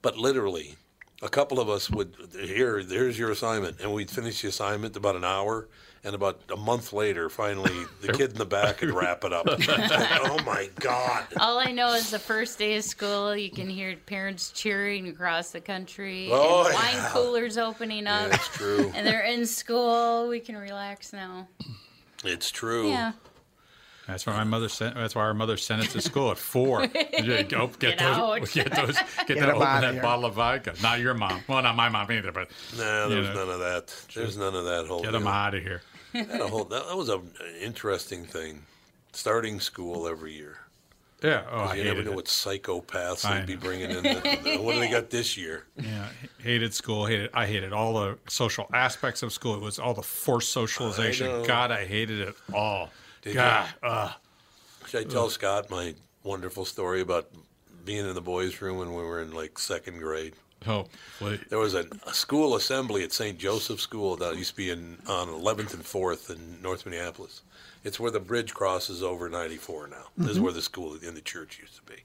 but 0.00 0.16
literally, 0.16 0.76
a 1.20 1.28
couple 1.28 1.60
of 1.60 1.68
us 1.68 1.90
would 1.90 2.14
here. 2.32 2.78
Here's 2.78 3.18
your 3.18 3.30
assignment, 3.30 3.78
and 3.78 3.92
we'd 3.92 4.10
finish 4.10 4.40
the 4.40 4.48
assignment 4.48 4.96
about 4.96 5.16
an 5.16 5.24
hour. 5.24 5.68
And 6.02 6.14
about 6.14 6.40
a 6.50 6.56
month 6.56 6.94
later, 6.94 7.28
finally, 7.28 7.84
the 8.00 8.14
kid 8.14 8.32
in 8.32 8.38
the 8.38 8.46
back 8.46 8.80
would 8.80 8.88
wrap 8.90 9.22
it 9.22 9.34
up. 9.34 9.44
Like, 9.46 9.60
oh 9.68 10.38
my 10.46 10.70
God! 10.76 11.26
All 11.38 11.58
I 11.58 11.72
know 11.72 11.92
is 11.92 12.10
the 12.10 12.18
first 12.18 12.58
day 12.58 12.76
of 12.78 12.84
school, 12.84 13.36
you 13.36 13.50
can 13.50 13.68
hear 13.68 13.94
parents 14.06 14.50
cheering 14.50 15.08
across 15.08 15.50
the 15.50 15.60
country, 15.60 16.30
Oh, 16.32 16.64
and 16.64 16.74
wine 16.74 16.94
yeah. 16.94 17.10
coolers 17.12 17.58
opening 17.58 18.06
up. 18.06 18.32
It's 18.32 18.48
true. 18.48 18.90
And 18.94 19.06
they're 19.06 19.26
in 19.26 19.44
school. 19.44 20.26
We 20.28 20.40
can 20.40 20.56
relax 20.56 21.12
now. 21.12 21.46
It's 22.24 22.50
true. 22.50 22.88
Yeah. 22.88 23.12
That's 24.06 24.26
why 24.26 24.32
my 24.38 24.44
mother 24.44 24.68
sent. 24.68 24.96
That's 24.96 25.14
why 25.14 25.22
our 25.22 25.34
mother 25.34 25.56
sent 25.56 25.82
us 25.82 25.92
to 25.92 26.00
school 26.00 26.30
at 26.30 26.38
four. 26.38 26.86
Yeah, 27.20 27.42
Go 27.42 27.66
get, 27.66 27.78
Get 27.78 27.98
those. 27.98 28.08
out. 28.16 28.50
Get 28.52 28.72
those. 28.72 28.96
Get, 28.96 29.26
Get 29.26 29.38
that. 29.40 29.48
'em 29.50 29.56
Open 29.56 29.60
that 29.82 29.92
here. 29.92 30.02
bottle 30.02 30.24
of 30.24 30.34
vodka. 30.34 30.74
Not 30.82 30.98
your 31.00 31.12
mom. 31.12 31.42
Well, 31.46 31.60
not 31.62 31.76
my 31.76 31.90
mom 31.90 32.10
either. 32.10 32.32
But 32.32 32.48
No, 32.78 33.08
you 33.08 33.14
there's 33.16 33.28
know, 33.28 33.44
none 33.44 33.50
of 33.50 33.60
that. 33.60 33.94
There's 34.14 34.36
none 34.38 34.54
of 34.56 34.64
that 34.64 34.86
whole. 34.86 35.02
Get 35.02 35.12
them 35.12 35.26
out 35.26 35.54
of 35.54 35.62
here. 35.62 35.82
That, 36.12 36.40
whole, 36.50 36.64
that, 36.64 36.88
that 36.88 36.96
was 36.96 37.08
a, 37.08 37.18
an 37.18 37.30
interesting 37.60 38.24
thing. 38.24 38.62
Starting 39.12 39.60
school 39.60 40.06
every 40.08 40.32
year. 40.34 40.58
Yeah. 41.22 41.44
Oh, 41.50 41.56
I 41.58 41.74
you 41.74 41.84
never 41.84 42.02
know 42.02 42.12
it. 42.12 42.16
what 42.16 42.24
psychopaths 42.26 43.24
I 43.24 43.38
they'd 43.38 43.46
be 43.46 43.56
bringing 43.56 43.90
in. 43.90 44.02
The, 44.02 44.58
what 44.62 44.74
do 44.74 44.80
they 44.80 44.88
got 44.90 45.10
this 45.10 45.36
year? 45.36 45.66
Yeah, 45.76 46.08
hated 46.38 46.72
school. 46.72 47.04
Hated. 47.06 47.30
I 47.34 47.46
hated 47.46 47.72
all 47.72 47.92
the 47.94 48.18
social 48.28 48.66
aspects 48.72 49.22
of 49.22 49.32
school. 49.32 49.54
It 49.54 49.60
was 49.60 49.78
all 49.78 49.92
the 49.92 50.02
forced 50.02 50.50
socialization. 50.50 51.26
know. 51.26 51.44
God, 51.44 51.70
I 51.70 51.84
hated 51.84 52.20
it 52.20 52.34
all. 52.54 52.90
Did 53.22 53.34
God, 53.34 53.68
you? 53.82 53.88
uh, 53.88 54.12
Should 54.86 55.06
I 55.06 55.10
tell 55.10 55.28
Scott 55.28 55.68
my 55.70 55.94
wonderful 56.22 56.64
story 56.64 57.00
about 57.02 57.28
being 57.84 58.06
in 58.06 58.14
the 58.14 58.22
boys' 58.22 58.62
room 58.62 58.78
when 58.78 58.88
we 58.94 59.02
were 59.02 59.20
in 59.20 59.32
like 59.32 59.58
second 59.58 59.98
grade? 59.98 60.32
Oh, 60.66 60.86
please. 61.18 61.40
There 61.48 61.58
was 61.58 61.74
a, 61.74 61.86
a 62.06 62.14
school 62.14 62.56
assembly 62.56 63.02
at 63.02 63.12
St. 63.12 63.38
Joseph 63.38 63.80
School 63.80 64.16
that 64.16 64.36
used 64.36 64.50
to 64.50 64.56
be 64.56 64.70
in 64.70 64.98
on 65.06 65.28
11th 65.28 65.74
and 65.74 65.82
4th 65.84 66.30
in 66.30 66.60
North 66.62 66.84
Minneapolis. 66.86 67.42
It's 67.84 67.98
where 67.98 68.10
the 68.10 68.20
bridge 68.20 68.52
crosses 68.54 69.02
over 69.02 69.28
94 69.30 69.88
now. 69.88 69.96
This 70.18 70.32
is 70.32 70.38
Mhm. 70.38 70.42
where 70.42 70.52
the 70.52 70.62
school 70.62 70.94
in 71.02 71.14
the 71.14 71.20
church 71.22 71.58
used 71.58 71.76
to 71.76 71.82
be. 71.82 72.02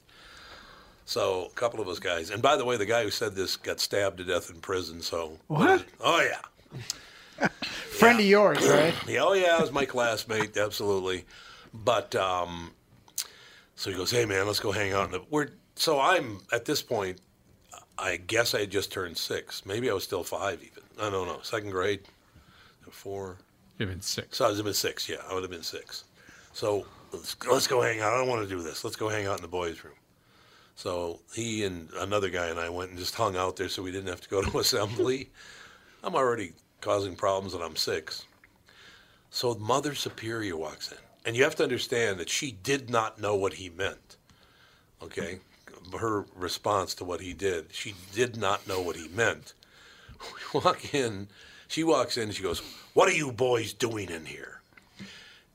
So 1.06 1.46
a 1.46 1.50
couple 1.56 1.82
of 1.82 1.88
us 1.88 2.00
guys, 2.00 2.30
and 2.32 2.42
by 2.42 2.56
the 2.56 2.66
way, 2.66 2.78
the 2.78 2.86
guy 2.86 3.04
who 3.04 3.12
said 3.12 3.36
this 3.36 3.58
got 3.58 3.80
stabbed 3.80 4.18
to 4.18 4.24
death 4.24 4.50
in 4.50 4.60
prison. 4.62 5.02
So 5.02 5.38
What? 5.48 5.86
Oh 6.02 6.22
yeah, 6.22 7.48
Friend 7.68 8.20
of 8.20 8.26
yours, 8.26 8.66
right? 8.68 8.94
yeah, 9.08 9.20
oh 9.24 9.34
yeah, 9.34 9.58
it 9.58 9.62
was 9.62 9.72
my 9.72 9.86
classmate, 9.86 10.58
absolutely. 10.58 11.26
But 11.74 12.16
um, 12.16 12.72
so 13.76 13.92
he 13.92 13.98
goes, 13.98 14.10
"Hey 14.12 14.26
man, 14.26 14.48
let's 14.48 14.60
go 14.60 14.72
hang 14.72 14.94
out." 14.94 15.06
In 15.08 15.12
the, 15.12 15.22
we're 15.30 15.50
so 15.76 16.00
I'm 16.00 16.40
at 16.54 16.66
this 16.66 16.82
point. 16.82 17.20
I 17.98 18.18
guess 18.18 18.54
I 18.54 18.62
had 18.62 18.72
just 18.72 18.92
turned 18.92 19.18
six. 19.18 19.66
Maybe 19.66 19.90
I 19.90 19.94
was 19.94 20.04
still 20.04 20.24
five, 20.24 20.62
even. 20.62 20.84
I 21.00 21.10
don't 21.10 21.28
know. 21.28 21.40
Second 21.42 21.72
grade, 21.72 22.02
four. 22.92 23.38
You've 23.78 23.90
been 23.90 24.02
six. 24.02 24.38
So 24.38 24.46
I 24.46 24.50
was 24.50 24.58
have 24.58 24.66
been 24.66 24.74
six. 24.74 25.08
Yeah, 25.08 25.18
I 25.30 25.34
would 25.34 25.44
have 25.44 25.52
been 25.52 25.64
six. 25.64 26.06
So 26.54 26.86
let's, 27.12 27.36
let's 27.50 27.68
go 27.68 27.82
hang 27.82 28.00
out. 28.00 28.14
I 28.14 28.18
don't 28.18 28.28
want 28.28 28.48
to 28.48 28.54
do 28.54 28.62
this. 28.62 28.84
Let's 28.84 28.96
go 28.96 29.10
hang 29.10 29.26
out 29.26 29.38
in 29.38 29.42
the 29.42 29.48
boys' 29.48 29.84
room. 29.84 29.94
So 30.76 31.22
he 31.34 31.64
and 31.64 31.90
another 32.00 32.30
guy 32.30 32.48
and 32.48 32.60
I 32.60 32.70
went 32.70 32.90
and 32.90 33.00
just 33.00 33.16
hung 33.16 33.38
out 33.38 33.56
there, 33.56 33.70
so 33.70 33.82
we 33.82 33.92
didn't 33.92 34.10
have 34.10 34.22
to 34.22 34.30
go 34.30 34.42
to 34.42 34.60
assembly. 34.60 35.30
I'm 36.04 36.16
already 36.16 36.54
causing 36.82 37.16
problems, 37.16 37.54
and 37.54 37.64
I'm 37.64 37.76
six. 37.76 38.26
So 39.30 39.56
Mother 39.56 39.96
Superior 39.96 40.56
walks 40.56 40.92
in, 40.92 40.98
and 41.26 41.36
you 41.36 41.44
have 41.44 41.56
to 41.56 41.64
understand 41.64 42.20
that 42.20 42.30
she 42.30 42.52
did 42.52 42.90
not 42.90 43.20
know 43.20 43.36
what 43.36 43.54
he 43.54 43.70
meant. 43.70 44.18
Okay, 45.02 45.40
her 45.94 46.26
response 46.36 46.94
to 46.96 47.04
what 47.06 47.22
he 47.22 47.34
did, 47.34 47.68
she 47.72 47.94
did 48.14 48.38
not 48.38 48.68
know 48.68 48.82
what 48.82 48.96
he 48.96 49.08
meant. 49.10 49.54
We 50.54 50.60
walk 50.62 50.94
in, 50.94 51.28
she 51.68 51.84
walks 51.84 52.18
in, 52.18 52.24
and 52.24 52.34
she 52.34 52.42
goes, 52.44 52.62
"What 52.94 53.10
are 53.10 53.14
you 53.16 53.32
boys 53.32 53.74
doing 53.74 54.10
in 54.10 54.26
here?" 54.26 54.62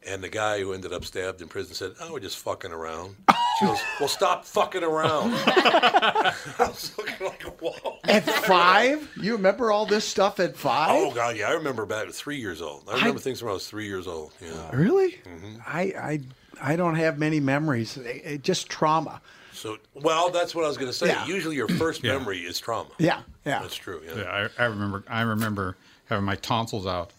And 0.07 0.23
the 0.23 0.29
guy 0.29 0.61
who 0.61 0.73
ended 0.73 0.93
up 0.93 1.05
stabbed 1.05 1.41
in 1.43 1.49
prison 1.49 1.75
said, 1.75 1.93
"Oh, 2.01 2.13
we're 2.13 2.21
just 2.21 2.39
fucking 2.39 2.73
around." 2.73 3.17
She 3.59 3.67
goes, 3.67 3.79
"Well, 3.99 4.09
stop 4.09 4.45
fucking 4.47 4.83
around." 4.83 5.33
I 5.35 6.35
was 6.59 6.93
looking 6.97 7.27
like, 7.27 7.43
"Whoa." 7.61 7.99
At 8.05 8.25
five? 8.25 9.07
You 9.21 9.33
remember 9.33 9.71
all 9.71 9.85
this 9.87 10.05
stuff 10.07 10.41
at 10.41 10.57
five? 10.57 10.89
Oh 10.93 11.11
God, 11.13 11.37
yeah, 11.37 11.49
I 11.49 11.53
remember 11.53 11.85
back 11.85 12.07
at 12.09 12.15
three 12.15 12.39
years 12.39 12.63
old. 12.63 12.85
I 12.91 12.95
remember 12.97 13.21
things 13.21 13.43
when 13.43 13.51
I 13.51 13.55
was 13.55 13.67
three 13.69 13.87
years 13.87 14.07
old. 14.07 14.33
Yeah. 14.41 14.71
Really? 14.75 15.13
Mm-hmm. 15.27 15.61
I, 15.67 15.81
I 15.83 16.21
I 16.63 16.77
don't 16.77 16.95
have 16.97 17.19
many 17.19 17.39
memories. 17.41 17.97
It- 17.99 18.23
it- 18.25 18.43
just 18.43 18.69
trauma. 18.71 19.21
So, 19.61 19.77
well, 19.95 20.31
that's 20.31 20.55
what 20.55 20.65
I 20.65 20.69
was 20.69 20.77
going 20.79 20.91
to 20.91 20.97
say. 20.97 21.09
Yeah. 21.09 21.27
Usually, 21.27 21.57
your 21.57 21.69
first 21.79 22.03
Yeah. 22.03 22.17
memory 22.19 22.39
is 22.41 22.59
trauma. 22.59 22.91
Yeah, 22.99 23.21
yeah. 23.45 23.61
That's 23.61 23.77
true. 23.77 24.01
Yeah. 24.07 24.17
Yeah, 24.23 24.49
I, 24.59 24.63
I 24.63 24.67
remember. 24.67 25.05
I 25.09 25.21
remember 25.23 25.77
having 26.07 26.25
my 26.25 26.37
tonsils 26.37 26.87
out 26.87 27.11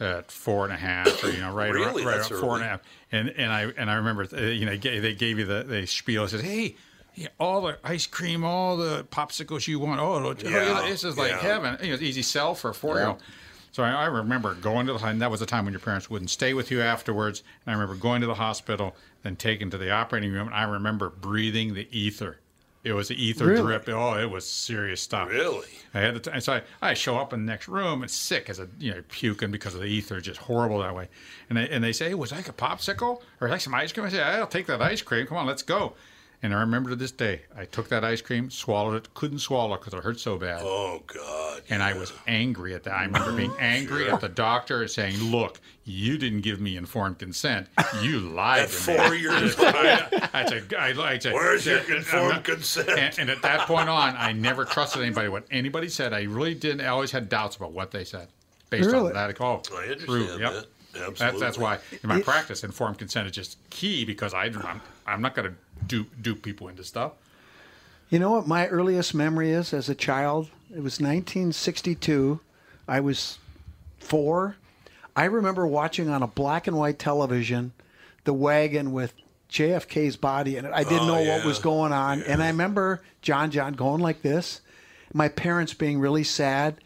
at 0.00 0.30
four 0.30 0.64
and 0.64 0.72
a 0.72 0.76
half, 0.76 1.22
or 1.24 1.30
you 1.30 1.40
know, 1.40 1.52
right, 1.54 1.72
Really? 1.72 2.04
right, 2.04 2.16
That's 2.16 2.30
around 2.30 2.40
four 2.40 2.54
and 2.56 2.62
a 2.64 2.66
early. 2.66 2.70
half. 2.70 2.80
And 3.12 3.28
and 3.30 3.52
I 3.52 3.62
and 3.76 3.90
I 3.90 3.94
remember, 3.94 4.26
uh, 4.32 4.40
you 4.40 4.66
know, 4.66 4.76
they 4.76 5.14
gave 5.14 5.38
you 5.38 5.44
the 5.44 5.62
the 5.62 5.86
spiel. 5.86 6.24
It 6.24 6.28
says, 6.30 6.40
"Hey, 6.42 6.76
yeah, 7.14 7.28
all 7.38 7.62
the 7.62 7.78
ice 7.84 8.06
cream, 8.06 8.44
all 8.44 8.76
the 8.76 9.04
popsicles 9.10 9.66
you 9.66 9.78
want. 9.78 10.00
Oh, 10.00 10.18
look, 10.18 10.42
Yeah, 10.42 10.84
this 10.88 11.04
is 11.04 11.16
like 11.16 11.30
yeah. 11.30 11.38
heaven. 11.40 11.76
You 11.80 11.88
know, 11.88 11.94
it's 11.94 12.02
easy 12.02 12.22
sell 12.22 12.54
for 12.54 12.70
a 12.70 12.74
four 12.74 12.96
year 12.96 13.06
old." 13.08 13.22
So 13.72 13.82
I, 13.82 13.90
I 13.90 14.04
remember 14.06 14.54
going 14.54 14.86
to 14.86 14.94
the 14.94 15.04
and 15.06 15.20
that 15.20 15.30
was 15.30 15.40
the 15.40 15.46
time 15.46 15.64
when 15.66 15.72
your 15.74 15.80
parents 15.80 16.08
wouldn't 16.08 16.30
stay 16.30 16.54
with 16.54 16.70
you 16.70 16.80
afterwards. 16.80 17.42
And 17.66 17.74
I 17.74 17.78
remember 17.78 17.94
going 18.00 18.22
to 18.22 18.26
the 18.26 18.34
hospital, 18.34 18.96
then 19.26 19.36
taken 19.36 19.68
to 19.70 19.78
the 19.78 19.90
operating 19.90 20.32
room. 20.32 20.46
And 20.46 20.56
I 20.56 20.62
remember 20.62 21.10
breathing 21.10 21.74
the 21.74 21.86
ether. 21.90 22.38
It 22.84 22.92
was 22.92 23.08
the 23.08 23.20
ether 23.20 23.46
Really? 23.46 23.62
drip. 23.62 23.88
Oh, 23.88 24.14
it 24.14 24.30
was 24.30 24.48
serious 24.48 25.00
stuff. 25.00 25.28
Really? 25.28 25.66
I 25.92 25.98
had 26.00 26.14
the 26.14 26.20
t- 26.20 26.30
and 26.32 26.40
so 26.42 26.52
I, 26.52 26.62
I 26.90 26.94
show 26.94 27.18
up 27.18 27.32
in 27.32 27.44
the 27.44 27.50
next 27.50 27.66
room 27.66 28.02
and 28.02 28.10
sick 28.10 28.48
as 28.48 28.60
a 28.60 28.68
you 28.78 28.92
know 28.94 29.02
puking 29.08 29.50
because 29.50 29.74
of 29.74 29.80
the 29.80 29.88
ether, 29.88 30.20
just 30.20 30.38
horrible 30.38 30.78
that 30.78 30.94
way. 30.94 31.08
And 31.50 31.58
they 31.58 31.68
and 31.68 31.82
they 31.82 31.92
say, 31.92 32.14
was 32.14 32.30
that 32.30 32.36
like 32.36 32.48
a 32.48 32.52
popsicle 32.52 33.22
or 33.40 33.48
like 33.48 33.60
some 33.60 33.74
ice 33.74 33.92
cream? 33.92 34.06
I 34.06 34.10
say, 34.10 34.22
I'll 34.22 34.46
take 34.46 34.66
that 34.66 34.80
ice 34.80 35.02
cream. 35.02 35.26
Come 35.26 35.36
on, 35.36 35.46
let's 35.46 35.62
go. 35.64 35.94
And 36.42 36.54
I 36.54 36.60
remember 36.60 36.90
to 36.90 36.96
this 36.96 37.10
day, 37.12 37.42
I 37.56 37.64
took 37.64 37.88
that 37.88 38.04
ice 38.04 38.20
cream, 38.20 38.50
swallowed 38.50 38.94
it, 38.96 39.14
couldn't 39.14 39.38
swallow 39.38 39.76
because 39.76 39.94
it 39.94 40.02
hurt 40.04 40.20
so 40.20 40.36
bad. 40.36 40.60
Oh 40.62 41.02
God. 41.06 41.62
And 41.70 41.82
I 41.82 41.94
was 41.98 42.12
angry 42.26 42.74
at 42.74 42.84
that. 42.84 42.92
I 42.94 43.04
remember 43.04 43.32
being 43.32 43.52
angry 43.58 44.08
at 44.10 44.20
the 44.20 44.28
doctor 44.28 44.86
saying, 44.86 45.16
"Look, 45.18 45.60
you 45.84 46.18
didn't 46.18 46.42
give 46.42 46.60
me 46.60 46.76
informed 46.76 47.18
consent. 47.18 47.66
You 48.02 48.20
lied 48.34 48.62
At 48.64 48.68
to 48.68 48.74
four 48.74 49.10
me." 49.10 49.18
years 49.20 49.56
I, 49.58 50.28
I, 50.34 50.46
said, 50.46 50.74
I, 50.74 50.88
I 51.02 51.18
said, 51.18 51.32
Where's 51.32 51.64
your 51.66 51.78
informed 51.78 52.32
not- 52.34 52.44
consent? 52.44 52.88
And, 52.90 53.18
and 53.18 53.30
at 53.30 53.42
that 53.42 53.66
point 53.66 53.88
on, 53.88 54.14
I 54.16 54.32
never 54.32 54.64
trusted 54.64 55.02
anybody. 55.02 55.28
What 55.28 55.44
anybody 55.50 55.88
said, 55.88 56.12
I 56.12 56.22
really 56.24 56.54
didn't. 56.54 56.82
I 56.82 56.88
always 56.88 57.10
had 57.10 57.28
doubts 57.28 57.56
about 57.56 57.72
what 57.72 57.90
they 57.90 58.04
said, 58.04 58.28
based 58.70 58.86
Really? 58.90 59.08
on 59.08 59.14
that. 59.14 59.40
Oh, 59.40 59.62
I 59.74 59.82
understand 59.84 60.00
true. 60.06 60.38
Yep. 60.38 60.52
that. 60.52 60.66
That's, 61.18 61.38
that's 61.38 61.58
why 61.58 61.78
in 62.02 62.08
my 62.08 62.22
practice, 62.22 62.64
informed 62.64 62.96
consent 62.98 63.26
is 63.26 63.32
just 63.32 63.58
key 63.68 64.06
because 64.06 64.32
I, 64.32 64.44
I'm, 64.46 64.80
I'm 65.06 65.20
not 65.20 65.34
going 65.34 65.50
to 65.50 65.54
dupe, 65.86 66.10
dupe 66.20 66.42
people 66.42 66.68
into 66.68 66.84
stuff. 66.84 67.12
You 68.08 68.18
know 68.18 68.30
what 68.30 68.46
my 68.46 68.68
earliest 68.68 69.14
memory 69.14 69.50
is 69.50 69.72
as 69.74 69.88
a 69.88 69.94
child? 69.94 70.46
It 70.70 70.82
was 70.82 71.00
1962. 71.00 72.40
I 72.86 73.00
was 73.00 73.38
four. 73.98 74.56
I 75.16 75.24
remember 75.24 75.66
watching 75.66 76.08
on 76.08 76.22
a 76.22 76.26
black 76.26 76.66
and 76.66 76.76
white 76.76 76.98
television 76.98 77.72
the 78.24 78.32
wagon 78.32 78.92
with 78.92 79.12
JFK's 79.50 80.16
body 80.16 80.56
in 80.56 80.64
it. 80.64 80.72
I 80.74 80.82
didn't 80.84 81.08
Oh, 81.08 81.22
know 81.22 81.22
what 81.30 81.44
was 81.44 81.58
going 81.58 81.92
on. 81.92 82.22
And 82.22 82.42
I 82.42 82.48
remember 82.48 83.02
John 83.22 83.50
John 83.50 83.72
going 83.74 84.00
like 84.02 84.22
this, 84.22 84.60
my 85.12 85.28
parents 85.28 85.72
being 85.74 85.98
really 85.98 86.24
sad. 86.24 86.76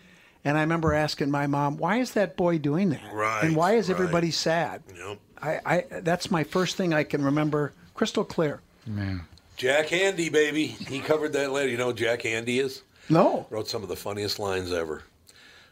And 0.45 0.57
I 0.57 0.63
remember 0.63 0.95
asking 0.95 1.31
my 1.31 1.47
mom, 1.47 1.77
why 1.77 1.99
is 1.99 2.13
that 2.13 2.37
boy 2.37 2.57
doing 2.59 2.91
that? 2.91 3.13
Right, 3.13 3.45
And 3.45 3.55
why 3.57 3.75
is 3.75 3.89
right. 3.89 3.95
everybody 3.95 4.31
sad? 4.31 4.83
Yep. 4.97 5.19
I, 5.43 5.61
I 5.67 5.85
that's 6.01 6.31
my 6.31 6.45
first 6.45 6.77
thing 6.77 6.95
I 6.95 7.03
can 7.05 7.23
remember 7.25 7.73
crystal 7.95 8.25
clear. 8.25 8.61
Man. 8.87 9.23
Jack 9.57 9.89
Handey, 9.89 10.33
baby. 10.33 10.67
He 10.67 11.01
covered 11.01 11.35
that 11.35 11.53
later. 11.53 11.69
You 11.69 11.77
know 11.77 11.89
who 11.89 11.95
Jack 11.95 12.23
Handey 12.23 12.61
is? 12.61 12.83
No. 13.09 13.47
Wrote 13.51 13.69
some 13.69 13.83
of 13.83 13.89
the 13.89 13.97
funniest 13.97 14.39
lines 14.39 14.73
ever. 14.73 15.03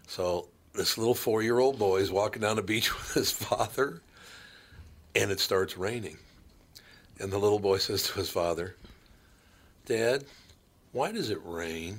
So 0.07 0.49
this 0.75 0.99
little 0.99 1.15
four-year-old 1.15 1.79
boy 1.79 1.99
is 1.99 2.11
walking 2.11 2.43
down 2.43 2.57
the 2.57 2.63
beach 2.63 2.95
with 2.99 3.15
his 3.15 3.31
father, 3.31 4.03
and 5.15 5.31
it 5.31 5.41
starts 5.41 5.79
raining. 5.79 6.19
And 7.19 7.33
the 7.33 7.39
little 7.39 7.59
boy 7.59 7.79
says 7.79 8.05
to 8.05 8.13
his 8.15 8.31
father, 8.31 8.77
"Dad, 9.87 10.25
why 10.93 11.11
does 11.11 11.31
it 11.31 11.41
rain?" 11.45 11.99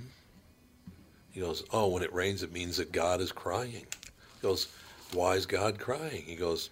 He 1.32 1.42
goes, 1.42 1.64
"Oh, 1.72 1.88
when 1.90 2.04
it 2.04 2.14
rains, 2.14 2.44
it 2.44 2.54
means 2.54 2.78
that 2.78 2.92
God 2.92 3.20
is 3.20 3.32
crying." 3.32 3.86
He 3.86 4.42
goes, 4.42 4.68
"Why 5.12 5.34
is 5.36 5.46
God 5.46 5.80
crying?" 5.80 6.24
He 6.26 6.36
goes, 6.36 6.70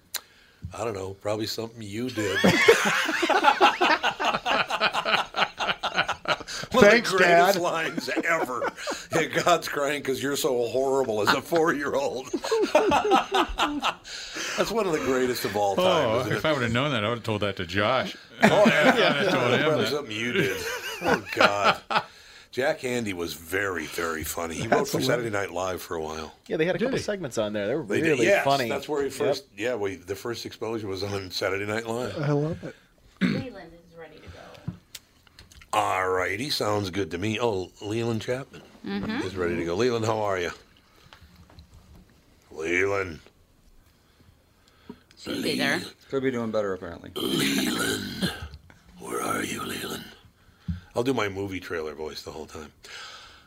"I 0.73 0.84
don't 0.84 0.94
know, 0.94 1.14
probably 1.14 1.48
something 1.48 1.81
you 1.81 2.10
did." 2.10 2.39
One 6.72 6.84
Thanks, 6.84 7.11
of 7.11 7.18
the 7.18 7.23
greatest 7.23 7.53
Dad. 7.53 7.61
lines 7.61 8.10
ever. 8.26 8.72
Yeah, 9.14 9.26
God's 9.44 9.68
crying 9.68 10.02
because 10.02 10.22
you're 10.22 10.35
so 10.35 10.68
horrible 10.68 11.22
as 11.22 11.30
a 11.30 11.41
four-year-old. 11.41 12.30
That's 14.57 14.72
one 14.72 14.85
of 14.85 14.91
the 14.91 15.02
greatest 15.06 15.45
of 15.45 15.56
all 15.56 15.73
oh, 15.77 15.84
time. 15.84 16.07
Oh, 16.07 16.19
isn't 16.22 16.34
it? 16.34 16.35
if 16.38 16.45
I 16.45 16.53
would 16.53 16.61
have 16.61 16.72
known 16.72 16.91
that, 16.91 17.03
I 17.03 17.10
would 17.10 17.19
have 17.19 17.23
told 17.26 17.41
that 17.41 17.56
to 17.57 17.65
Josh. 17.65 18.15
Oh, 18.44 18.64
yeah. 18.68 19.23
I 19.27 19.31
told 19.31 19.53
him 19.53 19.61
Probably 19.61 19.85
that. 19.85 19.91
something 19.91 20.15
you 20.15 20.34
did. 20.34 20.57
Oh, 21.02 21.23
God. 21.35 21.81
Jack 22.58 22.80
Handey 22.80 23.14
was 23.14 23.36
very, 23.36 23.86
very 23.86 24.24
funny. 24.24 24.56
He 24.56 24.68
wrote 24.68 24.88
for 24.88 25.00
Saturday 25.00 25.30
Night 25.30 25.52
Live 25.52 25.80
for 25.80 25.94
a 25.96 26.02
while. 26.02 26.34
Yeah, 26.48 26.58
they 26.58 26.66
had 26.66 26.76
a 26.76 26.80
couple 26.80 26.98
segments 26.98 27.38
on 27.38 27.54
there. 27.54 27.68
They 27.68 27.76
were 27.76 27.84
They 27.84 28.02
really 28.02 28.26
yes, 28.26 28.44
funny. 28.44 28.68
That's 28.68 28.90
where 28.90 29.02
he 29.04 29.10
Yep. 29.10 29.14
first, 29.16 29.44
yeah, 29.56 29.76
we, 29.76 29.98
the 29.98 30.16
first 30.16 30.44
exposure 30.44 30.88
was 30.88 31.04
on 31.04 31.30
Saturday 31.30 31.68
Night 31.68 31.86
Live. 31.86 32.18
I 32.20 32.32
love 32.32 32.58
it. 32.64 32.74
Leland 33.22 33.74
is 33.74 33.96
ready 33.96 34.16
to 34.16 34.22
go. 34.24 34.74
All 35.72 36.10
righty, 36.10 36.50
sounds 36.50 36.90
good 36.90 37.12
to 37.12 37.20
me. 37.20 37.40
Oh, 37.40 37.70
Leland 37.80 38.24
Chapman 38.24 38.64
Mhm. 38.84 39.24
is 39.24 39.36
ready 39.36 39.56
to 39.58 39.64
go. 39.64 39.76
Leland, 39.76 40.06
how 40.06 40.18
are 40.22 40.40
you? 40.40 40.50
Leland. 42.50 43.20
Should 45.20 45.44
be 45.44 45.60
there. 45.60 45.80
Could 46.10 46.24
be 46.24 46.32
doing 46.32 46.50
better, 46.50 46.74
apparently. 46.74 47.12
Leland. 47.14 48.32
Where 49.00 49.22
are 49.22 49.44
you, 49.44 49.62
Leland? 49.64 50.06
I'll 50.98 51.03
do 51.03 51.14
my 51.14 51.30
movie 51.30 51.60
trailer 51.60 51.94
voice 51.94 52.24
the 52.24 52.32
whole 52.32 52.48
time. 52.48 52.72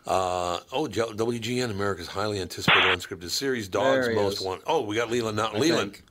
Uh, 0.07 0.61
oh, 0.73 0.87
WGN, 0.87 1.73
America's 1.73 2.07
highly 2.07 2.41
anticipated 2.41 2.85
unscripted 2.85 3.31
series, 3.31 3.69
Dogs 3.69 4.09
Most 4.15 4.39
is. 4.39 4.47
Wanted. 4.47 4.63
Oh, 4.69 4.83
we 4.83 4.95
got 4.95 5.11
Leland 5.11 5.37
now. 5.37 5.49
I 5.49 5.59
Leland. 5.59 5.95
think. 5.95 6.05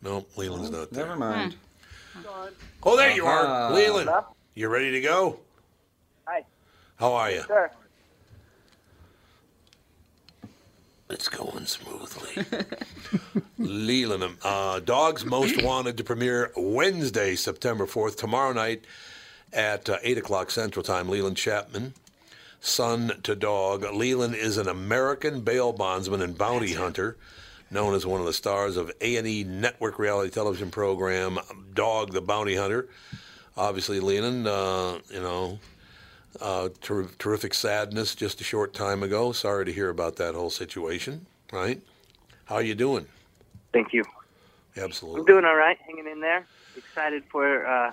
No, 0.00 0.24
Leland's 0.36 0.70
not 0.70 0.92
there. 0.92 1.06
Never 1.06 1.18
mind. 1.18 1.56
Oh, 2.84 2.96
there 2.96 3.10
you 3.10 3.26
are. 3.26 3.44
Uh-huh. 3.44 3.74
Leland, 3.74 4.10
you 4.54 4.68
ready 4.68 4.92
to 4.92 5.00
go? 5.00 5.40
Hi. 6.26 6.44
How 6.94 7.14
are 7.14 7.30
you? 7.32 7.42
Sir. 7.48 7.70
It's 11.10 11.28
going 11.28 11.66
smoothly. 11.66 12.44
Leland, 13.58 14.36
uh, 14.44 14.78
Dogs 14.78 15.24
Most 15.24 15.60
Wanted 15.64 15.96
to 15.96 16.04
premiere 16.04 16.52
Wednesday, 16.56 17.34
September 17.34 17.86
4th, 17.86 18.16
tomorrow 18.16 18.52
night 18.52 18.84
at 19.52 19.88
uh, 19.88 19.98
8 20.02 20.18
o'clock 20.18 20.50
Central 20.50 20.82
Time. 20.82 21.08
Leland 21.08 21.36
Chapman, 21.36 21.94
son 22.60 23.12
to 23.22 23.34
dog. 23.34 23.84
Leland 23.92 24.34
is 24.34 24.56
an 24.56 24.68
American 24.68 25.40
bail 25.40 25.72
bondsman 25.72 26.22
and 26.22 26.36
bounty 26.36 26.74
hunter, 26.74 27.16
known 27.70 27.94
as 27.94 28.06
one 28.06 28.20
of 28.20 28.26
the 28.26 28.32
stars 28.32 28.76
of 28.76 28.90
A&E 29.00 29.44
network 29.44 29.98
reality 29.98 30.30
television 30.30 30.70
program 30.70 31.38
Dog 31.74 32.12
the 32.12 32.20
Bounty 32.20 32.56
Hunter. 32.56 32.88
Obviously, 33.56 34.00
Leland, 34.00 34.46
uh, 34.46 34.98
you 35.10 35.20
know, 35.20 35.58
uh, 36.40 36.68
ter- 36.80 37.08
terrific 37.18 37.54
sadness 37.54 38.14
just 38.14 38.40
a 38.40 38.44
short 38.44 38.72
time 38.72 39.02
ago. 39.02 39.32
Sorry 39.32 39.64
to 39.64 39.72
hear 39.72 39.88
about 39.88 40.16
that 40.16 40.34
whole 40.34 40.50
situation. 40.50 41.26
Right? 41.52 41.80
How 42.44 42.56
are 42.56 42.62
you 42.62 42.74
doing? 42.74 43.06
Thank 43.72 43.92
you. 43.92 44.04
Absolutely. 44.76 45.20
I'm 45.20 45.26
doing 45.26 45.44
all 45.44 45.56
right, 45.56 45.78
hanging 45.86 46.06
in 46.06 46.20
there. 46.20 46.46
Excited 46.76 47.24
for 47.30 47.66
uh, 47.66 47.92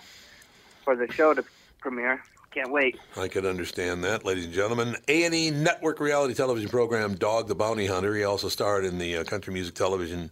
for 0.86 0.96
the 0.96 1.12
show 1.12 1.34
to 1.34 1.44
premiere. 1.80 2.24
Can't 2.52 2.72
wait. 2.72 2.98
I 3.18 3.28
could 3.28 3.46
understand 3.46 4.06
that, 4.06 4.24
ladies 4.24 4.46
and 4.46 4.54
gentlemen. 4.54 4.96
A&E 5.10 5.52
network 5.52 6.00
reality 6.00 6.34
television 6.34 6.70
program 6.70 7.16
Dog 7.16 7.50
the 7.50 7.56
Bounty 7.56 7.86
Hunter. 7.88 8.16
He 8.16 8.24
also 8.24 8.48
starred 8.48 8.86
in 8.86 8.98
the 8.98 9.18
uh, 9.18 9.24
country 9.26 9.54
music 9.54 9.76
television 9.76 10.32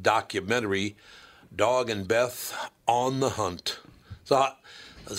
documentary 0.00 0.94
Dog 1.56 1.90
and 1.90 2.06
Beth 2.06 2.54
on 2.86 3.18
the 3.18 3.30
Hunt. 3.30 3.80
So, 4.24 4.36
how- 4.36 4.56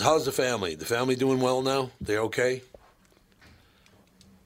how's 0.02 0.24
the 0.26 0.32
family? 0.32 0.76
The 0.76 0.86
family 0.86 1.18
doing 1.18 1.42
well 1.42 1.62
now? 1.62 1.90
They 2.00 2.18
okay? 2.18 2.62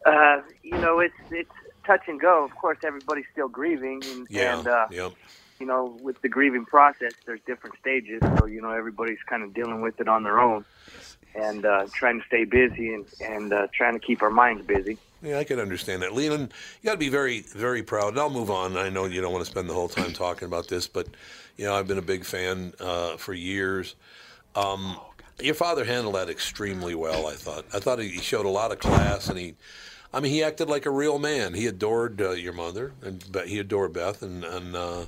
Uh, 0.05 0.41
you 0.63 0.77
know, 0.79 0.99
it's 0.99 1.13
it's 1.29 1.49
touch 1.85 2.01
and 2.07 2.19
go. 2.19 2.43
Of 2.43 2.55
course, 2.55 2.79
everybody's 2.83 3.25
still 3.31 3.47
grieving, 3.47 4.01
and, 4.05 4.27
Yeah. 4.29 4.57
and 4.57 4.67
uh, 4.67 4.87
yep. 4.89 5.11
You 5.61 5.67
know, 5.67 5.97
with 6.01 6.21
the 6.21 6.27
grieving 6.27 6.65
process, 6.65 7.13
there's 7.25 7.39
different 7.45 7.77
stages. 7.79 8.21
So 8.37 8.45
you 8.47 8.61
know, 8.61 8.71
everybody's 8.71 9.23
kind 9.27 9.43
of 9.43 9.53
dealing 9.53 9.81
with 9.81 10.01
it 10.01 10.07
on 10.09 10.23
their 10.23 10.39
own, 10.39 10.65
and 11.35 11.65
uh, 11.65 11.87
trying 11.93 12.19
to 12.19 12.25
stay 12.25 12.43
busy 12.43 12.93
and 12.93 13.05
and 13.21 13.53
uh, 13.53 13.67
trying 13.71 13.93
to 13.93 13.99
keep 13.99 14.21
our 14.21 14.31
minds 14.31 14.65
busy. 14.65 14.97
Yeah, 15.23 15.37
I 15.37 15.43
can 15.43 15.59
understand 15.59 16.01
that. 16.01 16.13
Leland, 16.13 16.51
you 16.81 16.87
got 16.87 16.93
to 16.93 16.97
be 16.97 17.09
very, 17.09 17.41
very 17.41 17.83
proud. 17.83 18.13
And 18.13 18.19
I'll 18.19 18.31
move 18.31 18.49
on. 18.49 18.75
I 18.75 18.89
know 18.89 19.05
you 19.05 19.21
don't 19.21 19.31
want 19.31 19.45
to 19.45 19.51
spend 19.51 19.69
the 19.69 19.73
whole 19.73 19.87
time 19.87 20.13
talking 20.13 20.47
about 20.47 20.67
this, 20.67 20.87
but, 20.87 21.07
you 21.57 21.65
know, 21.65 21.75
I've 21.75 21.87
been 21.87 21.99
a 21.99 22.01
big 22.01 22.25
fan 22.25 22.73
uh, 22.79 23.17
for 23.17 23.35
years. 23.35 23.93
Um, 24.55 24.97
your 25.39 25.53
father 25.53 25.85
handled 25.85 26.15
that 26.15 26.27
extremely 26.27 26.95
well, 26.95 27.27
I 27.27 27.33
thought. 27.33 27.65
I 27.71 27.79
thought 27.79 27.99
he 27.99 28.17
showed 28.17 28.47
a 28.47 28.49
lot 28.49 28.71
of 28.71 28.79
class, 28.79 29.29
and 29.29 29.37
he, 29.37 29.53
I 30.11 30.21
mean, 30.21 30.31
he 30.31 30.41
acted 30.41 30.69
like 30.69 30.87
a 30.87 30.91
real 30.91 31.19
man. 31.19 31.53
He 31.53 31.67
adored 31.67 32.19
uh, 32.19 32.31
your 32.31 32.53
mother, 32.53 32.93
and 33.03 33.31
Be- 33.31 33.47
he 33.47 33.59
adored 33.59 33.93
Beth, 33.93 34.23
and, 34.23 34.43
and 34.43 34.75
uh, 34.75 35.05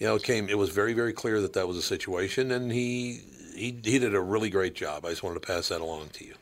you 0.00 0.06
know, 0.06 0.16
it 0.16 0.22
came. 0.22 0.48
It 0.48 0.58
was 0.58 0.70
very, 0.70 0.94
very 0.94 1.12
clear 1.12 1.40
that 1.42 1.52
that 1.52 1.68
was 1.68 1.76
a 1.76 1.82
situation, 1.82 2.50
and 2.50 2.72
he, 2.72 3.20
he, 3.54 3.78
he 3.84 3.98
did 3.98 4.14
a 4.14 4.20
really 4.20 4.48
great 4.48 4.74
job. 4.74 5.04
I 5.04 5.10
just 5.10 5.22
wanted 5.22 5.42
to 5.42 5.46
pass 5.46 5.68
that 5.68 5.82
along 5.82 6.08
to 6.14 6.24
you. 6.24 6.34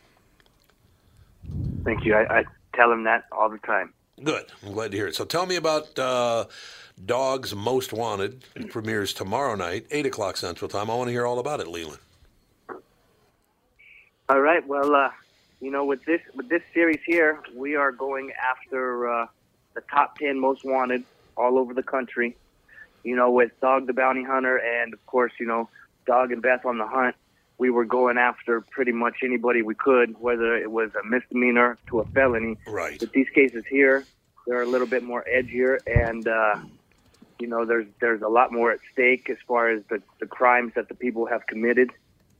Thank 1.85 2.05
you. 2.05 2.15
I, 2.15 2.39
I 2.39 2.45
tell 2.75 2.91
him 2.93 3.05
that 3.05 3.25
all 3.33 3.51
the 3.51 3.59
time. 3.59 3.93
Good. 4.23 4.47
I'm 4.65 4.73
glad 4.73 4.93
to 4.93 4.97
hear 4.97 5.09
it. 5.09 5.17
So 5.17 5.25
tell 5.25 5.45
me 5.45 5.57
about 5.57 5.99
uh, 5.99 6.47
Dogs 7.05 7.55
Most 7.55 7.93
Wanted. 7.93 8.45
It 8.55 8.71
premieres 8.71 9.13
tomorrow 9.13 9.57
night, 9.57 9.87
8 9.91 10.07
o'clock 10.07 10.37
Central 10.37 10.69
Time. 10.69 10.89
I 10.91 10.95
want 10.95 11.09
to 11.09 11.13
hear 11.13 11.27
all 11.27 11.41
about 11.41 11.61
it, 11.61 11.67
Leland. 11.67 11.99
All 14.29 14.41
right. 14.41 14.67
Well, 14.67 14.95
uh, 14.95 15.11
you 15.61 15.71
know, 15.71 15.85
with 15.85 16.05
this 16.05 16.21
with 16.35 16.49
this 16.49 16.63
series 16.75 17.01
here, 17.07 17.41
we 17.57 17.75
are 17.75 17.91
going 17.91 18.31
after 18.33 19.09
uh, 19.09 19.27
the 19.75 19.81
top 19.91 20.19
ten 20.19 20.39
most 20.39 20.65
wanted 20.65 21.03
all 21.37 21.59
over 21.59 21.73
the 21.73 21.83
country. 21.83 22.37
You 23.05 23.17
know, 23.17 23.31
with 23.31 23.53
Dog 23.61 23.87
the 23.87 23.93
Bounty 23.93 24.25
Hunter, 24.25 24.57
and 24.57 24.93
of 24.93 25.05
course, 25.07 25.33
you 25.39 25.47
know, 25.47 25.69
Dog 26.07 26.33
and 26.33 26.43
Beth 26.43 26.65
on 26.65 26.79
the 26.79 26.87
Hunt. 26.87 27.15
We 27.59 27.71
were 27.71 27.85
going 27.85 28.19
after 28.19 28.61
pretty 28.61 28.93
much 28.93 29.17
anybody 29.25 29.63
we 29.63 29.75
could, 29.75 30.15
whether 30.21 30.57
it 30.57 30.71
was 30.71 30.91
a 30.95 31.05
misdemeanor 31.05 31.77
to 31.89 31.99
a 31.99 32.05
felony. 32.05 32.57
Right. 32.69 33.01
But 33.01 33.11
these 33.11 33.29
cases 33.35 33.65
here, 33.69 34.05
they're 34.47 34.63
a 34.63 34.67
little 34.67 34.87
bit 34.87 35.03
more 35.03 35.25
edgier, 35.29 35.79
and 35.85 36.29
uh, 36.29 36.61
you 37.41 37.47
know, 37.49 37.65
there's 37.65 37.87
there's 38.01 38.23
a 38.23 38.29
lot 38.29 38.53
more 38.53 38.73
at 38.73 38.79
stake 38.93 39.29
as 39.31 39.39
far 39.47 39.71
as 39.71 39.83
the 39.91 40.01
the 40.21 40.27
crimes 40.27 40.73
that 40.77 40.89
the 40.89 40.95
people 40.95 41.27
have 41.27 41.47
committed 41.47 41.91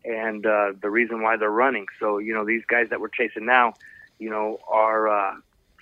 and 0.05 0.47
uh, 0.47 0.73
the 0.81 0.91
reason 0.91 1.23
why 1.23 1.37
they're 1.37 1.51
running. 1.51 1.87
So, 2.01 2.19
you 2.19 2.33
know, 2.33 2.45
these 2.45 2.63
guys 2.67 2.89
that 2.91 3.01
we're 3.01 3.09
chasing 3.09 3.47
now, 3.47 3.75
you 4.19 4.31
know, 4.31 4.59
are 4.69 5.09
uh, 5.09 5.35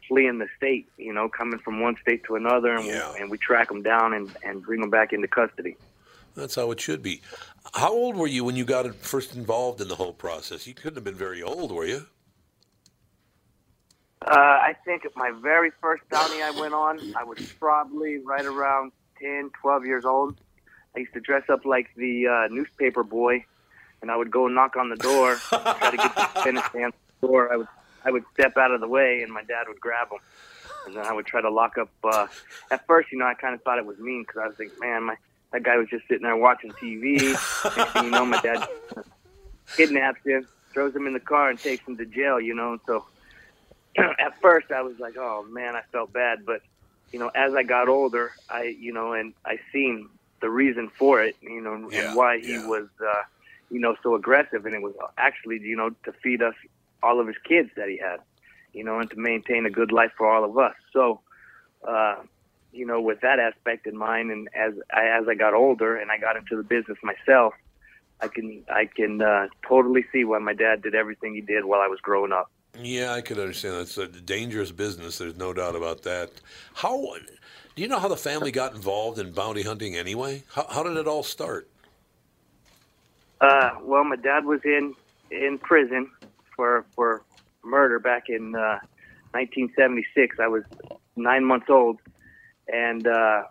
fleeing 0.08 0.38
the 0.38 0.46
state, 0.56 0.86
you 0.96 1.12
know, 1.12 1.28
coming 1.28 1.58
from 1.58 1.80
one 1.80 1.96
state 2.00 2.24
to 2.24 2.36
another, 2.36 2.76
and, 2.76 2.86
we, 2.86 3.20
and 3.20 3.30
we 3.30 3.38
track 3.38 3.68
them 3.68 3.82
down 3.82 4.12
and, 4.12 4.30
and 4.42 4.62
bring 4.62 4.80
them 4.80 4.90
back 4.90 5.12
into 5.12 5.28
custody. 5.28 5.76
That's 6.34 6.54
how 6.54 6.70
it 6.70 6.80
should 6.80 7.02
be. 7.02 7.22
How 7.74 7.92
old 7.92 8.16
were 8.16 8.26
you 8.26 8.44
when 8.44 8.56
you 8.56 8.64
got 8.64 8.94
first 8.96 9.34
involved 9.34 9.80
in 9.80 9.88
the 9.88 9.96
whole 9.96 10.12
process? 10.12 10.66
You 10.66 10.74
couldn't 10.74 10.96
have 10.96 11.04
been 11.04 11.14
very 11.14 11.42
old, 11.42 11.72
were 11.72 11.86
you? 11.86 12.06
Uh, 14.22 14.34
I 14.34 14.74
think 14.84 15.06
my 15.14 15.32
very 15.40 15.70
first 15.80 16.02
bounty 16.10 16.42
I 16.42 16.50
went 16.50 16.74
on, 16.74 16.98
I 17.16 17.22
was 17.22 17.38
probably 17.60 18.18
right 18.18 18.44
around 18.44 18.92
10, 19.20 19.50
12 19.60 19.86
years 19.86 20.04
old. 20.04 20.40
I 20.96 21.00
used 21.00 21.12
to 21.12 21.20
dress 21.20 21.44
up 21.48 21.64
like 21.64 21.88
the 21.96 22.26
uh, 22.26 22.48
newspaper 22.52 23.04
boy, 23.04 23.44
and 24.02 24.10
I 24.10 24.16
would 24.16 24.30
go 24.30 24.48
knock 24.48 24.76
on 24.76 24.90
the 24.90 24.96
door, 24.96 25.36
try 25.36 25.90
to 25.90 25.96
get 25.96 26.14
the 26.14 26.38
answer 26.80 26.98
the 27.20 27.26
door. 27.28 27.52
I 27.52 27.56
would, 27.56 27.68
I 28.06 28.10
would 28.10 28.24
step 28.34 28.56
out 28.56 28.70
of 28.70 28.80
the 28.80 28.88
way, 28.88 29.22
and 29.22 29.32
my 29.32 29.42
dad 29.42 29.64
would 29.66 29.80
grab 29.80 30.12
him, 30.12 30.20
and 30.86 30.96
then 30.96 31.04
I 31.04 31.12
would 31.12 31.26
try 31.26 31.40
to 31.40 31.50
lock 31.50 31.76
up. 31.76 31.90
Uh, 32.04 32.28
at 32.70 32.86
first, 32.86 33.10
you 33.10 33.18
know, 33.18 33.26
I 33.26 33.34
kind 33.34 33.54
of 33.54 33.62
thought 33.62 33.78
it 33.78 33.86
was 33.86 33.98
mean 33.98 34.22
because 34.22 34.40
I 34.42 34.46
was 34.46 34.56
thinking, 34.56 34.78
man, 34.78 35.02
my 35.02 35.16
that 35.52 35.62
guy 35.62 35.76
was 35.76 35.88
just 35.88 36.06
sitting 36.06 36.22
there 36.22 36.36
watching 36.36 36.70
TV. 36.72 37.20
Next 37.22 37.92
thing 37.92 38.04
you 38.04 38.10
know, 38.10 38.24
my 38.24 38.40
dad 38.40 38.66
kidnaps 39.76 40.24
him, 40.24 40.46
throws 40.72 40.94
him 40.94 41.06
in 41.06 41.12
the 41.14 41.20
car, 41.20 41.50
and 41.50 41.58
takes 41.58 41.86
him 41.86 41.96
to 41.96 42.06
jail. 42.06 42.40
You 42.40 42.54
know, 42.54 42.72
and 42.72 42.80
so 42.86 43.04
at 43.98 44.40
first 44.40 44.70
I 44.70 44.82
was 44.82 44.98
like, 45.00 45.16
oh 45.16 45.44
man, 45.50 45.74
I 45.74 45.82
felt 45.90 46.12
bad, 46.12 46.46
but 46.46 46.62
you 47.12 47.18
know, 47.18 47.30
as 47.34 47.54
I 47.54 47.64
got 47.64 47.88
older, 47.88 48.32
I 48.48 48.76
you 48.78 48.92
know, 48.92 49.12
and 49.14 49.34
I 49.44 49.58
seen 49.72 50.08
the 50.40 50.50
reason 50.50 50.90
for 50.96 51.22
it, 51.22 51.34
you 51.40 51.60
know, 51.60 51.88
Yeah, 51.90 52.08
and 52.08 52.16
why 52.16 52.38
he 52.38 52.58
was, 52.58 52.88
uh, 53.00 53.22
you 53.70 53.80
know, 53.80 53.96
so 54.02 54.14
aggressive, 54.14 54.66
and 54.66 54.74
it 54.74 54.82
was 54.82 54.94
actually, 55.16 55.60
you 55.60 55.76
know, 55.76 55.90
to 56.04 56.12
feed 56.12 56.42
us 56.42 56.54
all 57.06 57.20
of 57.20 57.26
his 57.26 57.36
kids 57.48 57.70
that 57.76 57.88
he 57.88 57.98
had, 57.98 58.18
you 58.72 58.84
know, 58.84 58.98
and 58.98 59.08
to 59.10 59.16
maintain 59.16 59.66
a 59.66 59.70
good 59.70 59.92
life 59.92 60.10
for 60.18 60.30
all 60.30 60.44
of 60.44 60.58
us. 60.58 60.74
So 60.92 61.20
uh, 61.86 62.16
you 62.72 62.86
know, 62.86 63.00
with 63.00 63.20
that 63.22 63.38
aspect 63.38 63.86
in 63.86 63.96
mind, 63.96 64.30
and 64.30 64.48
as 64.54 64.74
I, 64.92 65.06
as 65.06 65.26
I 65.28 65.34
got 65.34 65.54
older 65.54 65.96
and 65.96 66.10
I 66.10 66.18
got 66.18 66.36
into 66.36 66.56
the 66.56 66.62
business 66.62 66.98
myself, 67.02 67.54
I 68.20 68.28
can 68.28 68.62
I 68.68 68.84
can 68.86 69.22
uh, 69.22 69.48
totally 69.66 70.04
see 70.12 70.24
why 70.24 70.38
my 70.38 70.52
dad 70.52 70.82
did 70.82 70.94
everything 70.94 71.34
he 71.34 71.40
did 71.40 71.64
while 71.64 71.80
I 71.80 71.88
was 71.88 72.00
growing 72.00 72.32
up. 72.32 72.50
Yeah, 72.78 73.12
I 73.12 73.22
could 73.22 73.38
understand. 73.38 73.76
It's 73.76 73.96
a 73.96 74.06
dangerous 74.06 74.70
business. 74.70 75.18
There's 75.18 75.36
no 75.36 75.54
doubt 75.54 75.76
about 75.76 76.02
that. 76.02 76.30
How 76.74 77.14
do 77.74 77.82
you 77.82 77.88
know 77.88 77.98
how 77.98 78.08
the 78.08 78.16
family 78.16 78.50
got 78.50 78.74
involved 78.74 79.18
in 79.18 79.32
bounty 79.32 79.62
hunting 79.62 79.96
anyway? 79.96 80.44
How, 80.52 80.66
how 80.68 80.82
did 80.82 80.96
it 80.98 81.06
all 81.06 81.22
start? 81.22 81.68
Uh, 83.40 83.70
well, 83.82 84.04
my 84.04 84.16
dad 84.16 84.44
was 84.44 84.60
in 84.64 84.94
in 85.30 85.58
prison 85.58 86.10
for 86.56 86.86
for 86.94 87.22
murder 87.64 87.98
back 87.98 88.24
in 88.28 88.54
uh, 88.54 88.78
1976. 89.32 90.36
I 90.40 90.48
was 90.48 90.64
nine 91.14 91.44
months 91.44 91.66
old, 91.68 91.98
and 92.68 93.06
uh, 93.06 93.42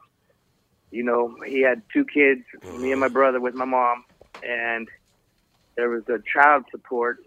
you 0.91 1.03
know 1.03 1.35
he 1.45 1.61
had 1.61 1.81
two 1.93 2.05
kids, 2.05 2.41
me 2.77 2.91
and 2.91 2.99
my 2.99 3.07
brother 3.07 3.39
with 3.39 3.53
my 3.53 3.65
mom, 3.65 4.03
and 4.43 4.87
there 5.77 5.89
was 5.89 6.03
a 6.09 6.19
child 6.33 6.65
support 6.71 7.17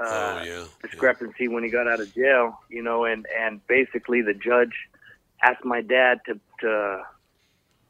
uh, 0.00 0.44
discrepancy 0.82 1.48
when 1.48 1.64
he 1.64 1.70
got 1.70 1.86
out 1.86 2.00
of 2.00 2.14
jail. 2.14 2.58
You 2.68 2.82
know, 2.82 3.04
and 3.04 3.26
and 3.38 3.64
basically 3.66 4.22
the 4.22 4.34
judge 4.34 4.74
asked 5.42 5.64
my 5.64 5.80
dad 5.80 6.20
to 6.26 6.40
to 6.60 7.02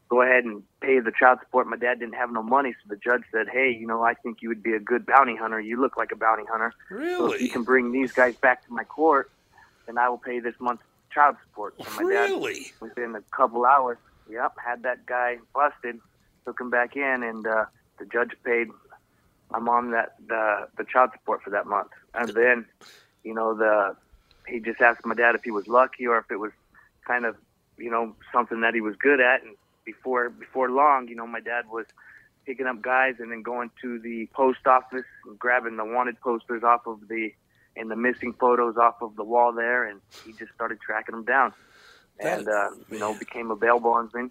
go 0.09 0.23
ahead 0.23 0.45
and 0.45 0.63
pay 0.81 0.99
the 0.99 1.13
child 1.13 1.39
support. 1.41 1.67
My 1.67 1.77
dad 1.77 1.99
didn't 2.01 2.15
have 2.15 2.31
no 2.33 2.43
money, 2.43 2.73
so 2.73 2.89
the 2.89 2.97
judge 2.97 3.23
said, 3.33 3.49
"Hey, 3.49 3.71
you 3.71 3.87
know, 3.87 4.03
I 4.03 4.15
think 4.15 4.43
you 4.43 4.49
would 4.49 4.63
be 4.63 4.73
a 4.73 4.81
good 4.81 5.05
bounty 5.07 5.37
hunter. 5.37 5.61
You 5.61 5.81
look 5.81 5.97
like 5.97 6.13
a 6.13 6.17
bounty 6.17 6.45
hunter. 6.51 6.73
So 6.89 7.33
if 7.33 7.41
you 7.43 7.49
can 7.51 7.65
bring 7.65 7.93
these 7.93 8.13
guys 8.13 8.37
back 8.37 8.65
to 8.67 8.73
my 8.73 8.85
court, 8.85 9.31
then 9.87 9.99
I 9.99 10.09
will 10.09 10.19
pay 10.19 10.41
this 10.41 10.55
month's 10.59 10.85
child 11.13 11.37
support." 11.47 11.75
So 11.83 11.91
my 11.97 12.03
Really? 12.09 12.55
dad, 12.61 12.73
within 12.81 13.15
a 13.15 13.23
couple 13.37 13.65
hours, 13.65 13.99
yep, 14.29 14.55
had 14.65 14.83
that 14.85 15.07
guy 15.07 15.39
busted, 15.55 16.01
took 16.45 16.61
him 16.61 16.71
back 16.71 16.97
in, 16.97 17.23
and 17.23 17.47
uh, 17.47 17.67
the 17.99 18.07
judge 18.07 18.33
paid 18.45 18.69
my 19.51 19.59
mom 19.59 19.91
that 19.91 20.15
the 20.27 20.69
the 20.77 20.85
child 20.85 21.11
support 21.13 21.43
for 21.43 21.51
that 21.51 21.67
month. 21.67 21.91
And 22.15 22.29
then, 22.31 22.65
you 23.25 23.35
know, 23.35 23.55
the 23.55 23.97
he 24.47 24.61
just 24.61 24.81
asked 24.81 25.05
my 25.05 25.15
dad 25.15 25.35
if 25.35 25.45
he 25.45 25.51
was 25.51 25.69
lucky 25.69 26.07
or 26.07 26.19
if 26.19 26.31
it 26.31 26.37
was 26.37 26.53
kind 27.07 27.25
of, 27.27 27.37
you 27.77 27.91
know, 27.91 28.15
something 28.33 28.61
that 28.63 28.75
he 28.75 28.81
was 28.81 28.97
good 28.97 29.21
at. 29.21 29.43
And 29.43 29.55
before 29.85 30.31
before 30.31 30.71
long, 30.71 31.09
you 31.09 31.15
know, 31.15 31.27
my 31.27 31.41
dad 31.41 31.65
was 31.71 31.87
picking 32.47 32.67
up 32.67 32.83
guys 32.83 33.17
and 33.19 33.31
then 33.31 33.43
going 33.43 33.71
to 33.83 33.99
the 33.99 34.27
post 34.33 34.67
office 34.67 35.05
and 35.27 35.39
grabbing 35.39 35.77
the 35.77 35.85
wanted 35.85 36.21
posters 36.21 36.63
off 36.63 36.87
of 36.87 37.09
the 37.09 37.33
and 37.77 37.91
the 37.91 37.97
missing 37.97 38.33
photos 38.33 38.77
off 38.77 39.01
of 39.01 39.17
the 39.17 39.25
wall 39.25 39.53
there, 39.53 39.85
and 39.85 40.01
he 40.25 40.33
just 40.33 40.53
started 40.53 40.81
tracking 40.81 41.15
them 41.15 41.25
down. 41.25 41.53
And 42.19 42.49
uh, 42.49 42.71
you 42.91 42.99
know, 42.99 43.15
became 43.15 43.51
a 43.51 43.57
bail 43.57 43.79
bondsman. 43.79 44.31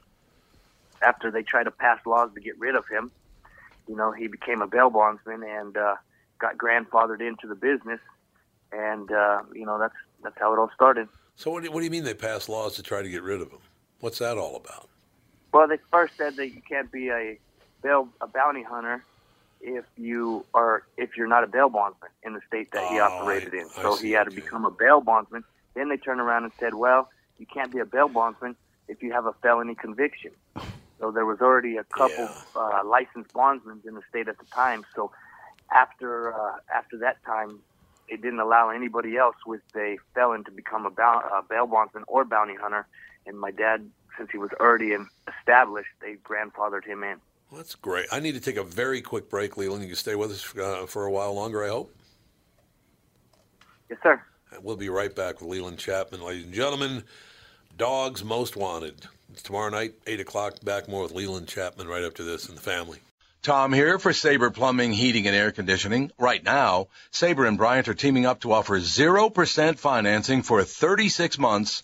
After 1.02 1.32
they 1.32 1.44
tried 1.44 1.64
to 1.64 1.72
pass 1.72 2.06
laws 2.06 2.32
to 2.34 2.42
get 2.42 2.60
rid 2.60 2.76
of 2.76 2.86
him, 2.88 3.10
you 3.88 3.96
know, 3.96 4.12
he 4.12 4.28
became 4.28 4.62
a 4.62 4.68
bail 4.68 4.90
bondsman 4.90 5.44
and 5.44 5.78
uh, 5.78 5.96
got 6.40 6.58
grandfathered 6.58 7.22
into 7.22 7.48
the 7.48 7.56
business. 7.56 8.02
And 8.72 9.12
uh, 9.12 9.44
you 9.54 9.66
know, 9.66 9.80
that's 9.80 9.96
that's 10.24 10.38
how 10.38 10.54
it 10.54 10.60
all 10.60 10.70
started. 10.76 11.08
So 11.36 11.52
what 11.52 11.64
do, 11.64 11.72
what 11.72 11.80
do 11.80 11.86
you 11.86 11.92
mean 11.92 12.04
they 12.04 12.14
passed 12.14 12.50
laws 12.50 12.76
to 12.76 12.84
try 12.84 13.02
to 13.02 13.10
get 13.10 13.24
rid 13.24 13.42
of 13.42 13.50
him? 13.50 13.60
What's 14.02 14.20
that 14.20 14.38
all 14.38 14.58
about? 14.58 14.90
Well, 15.54 15.68
they 15.68 15.78
first 15.92 16.14
said 16.18 16.36
that 16.38 16.50
you 16.54 16.62
can't 16.70 16.92
be 16.92 17.10
a 17.10 17.40
bail 17.84 18.10
a 18.22 18.28
bounty 18.28 18.64
hunter 18.64 19.06
if 19.62 19.86
you 19.98 20.46
are 20.54 20.84
if 20.98 21.12
you're 21.18 21.28
not 21.28 21.44
a 21.44 21.48
bail 21.48 21.70
bondsman 21.70 22.12
in 22.24 22.34
the 22.34 22.42
state 22.48 22.70
that 22.74 22.86
he 22.88 23.00
operated 23.00 23.54
in. 23.54 23.70
So 23.82 23.98
he 24.02 24.12
had 24.12 24.26
to 24.26 24.32
become 24.32 24.66
a 24.66 24.72
bail 24.72 25.02
bondsman. 25.02 25.44
Then 25.76 25.90
they 25.90 25.98
turned 25.98 26.22
around 26.22 26.44
and 26.46 26.54
said, 26.60 26.76
well, 26.76 27.10
you 27.38 27.46
can't 27.54 27.74
be 27.74 27.80
a 27.80 27.86
bail 27.86 28.10
bondsman 28.10 28.56
if 28.88 29.02
you 29.04 29.14
have 29.14 29.26
a 29.26 29.34
felony 29.42 29.76
conviction. 29.76 30.32
So 31.00 31.12
there 31.12 31.26
was 31.26 31.40
already 31.42 31.78
a 31.78 31.86
couple 31.98 32.36
uh, 32.56 32.82
licensed 32.86 33.32
bondsmen 33.34 33.82
in 33.88 33.96
the 33.96 34.02
state 34.10 34.28
at 34.30 34.38
the 34.40 34.48
time. 34.56 34.84
So 34.96 35.12
after 35.74 36.34
uh, 36.34 36.58
after 36.76 37.00
that 37.00 37.18
time, 37.26 37.62
it 38.08 38.22
didn't 38.22 38.40
allow 38.42 38.70
anybody 38.70 39.18
else 39.18 39.38
with 39.48 39.62
a 39.78 39.98
felon 40.16 40.46
to 40.46 40.52
become 40.52 40.86
a, 40.86 40.92
bou- 40.92 41.04
a 41.04 41.42
bail 41.50 41.68
bondsman 41.68 42.06
or 42.08 42.26
bounty 42.26 42.56
hunter. 42.62 42.88
And 43.26 43.40
my 43.40 43.52
dad, 43.52 43.90
since 44.20 44.30
he 44.32 44.38
was 44.38 44.52
already 44.60 44.94
in, 44.94 45.08
established, 45.40 45.90
they 46.02 46.16
grandfathered 46.16 46.86
him 46.86 47.04
in. 47.04 47.18
Well, 47.50 47.58
that's 47.58 47.74
great. 47.74 48.06
I 48.12 48.20
need 48.20 48.34
to 48.34 48.40
take 48.40 48.58
a 48.58 48.64
very 48.64 49.02
quick 49.02 49.30
break, 49.30 49.58
Leland. 49.58 49.82
You 49.82 49.88
can 49.88 49.96
stay 49.96 50.14
with 50.14 50.30
us 50.30 50.56
uh, 50.56 50.86
for 50.86 51.06
a 51.06 51.12
while 51.12 51.34
longer, 51.34 51.64
I 51.64 51.70
hope. 51.70 51.96
Yes, 53.90 53.98
sir. 54.04 54.22
We'll 54.62 54.76
be 54.76 54.90
right 54.90 55.16
back 55.16 55.42
with 55.42 55.50
Leland 55.50 55.80
Chapman, 55.80 56.22
ladies 56.22 56.46
and 56.46 56.54
gentlemen. 56.54 57.04
Dogs 57.78 58.24
Most 58.24 58.56
Wanted. 58.56 59.08
It's 59.32 59.42
tomorrow 59.42 59.70
night, 59.70 59.94
8 60.06 60.20
o'clock. 60.20 60.64
Back 60.64 60.88
more 60.88 61.04
with 61.04 61.14
Leland 61.14 61.48
Chapman 61.48 61.88
right 61.88 62.04
after 62.04 62.24
this 62.24 62.50
and 62.50 62.58
the 62.58 62.62
family. 62.62 63.00
Tom 63.42 63.72
here 63.72 63.98
for 64.00 64.12
Sabre 64.12 64.52
Plumbing, 64.52 64.92
Heating, 64.92 65.26
and 65.26 65.36
Air 65.36 65.54
Conditioning. 65.54 66.12
Right 66.20 66.44
now, 66.44 66.90
Sabre 67.12 67.46
and 67.46 67.58
Bryant 67.58 67.88
are 67.88 67.94
teaming 67.94 68.26
up 68.26 68.42
to 68.42 68.52
offer 68.52 68.78
0% 68.78 69.80
financing 69.80 70.44
for 70.44 70.62
36 70.62 71.40
months 71.40 71.84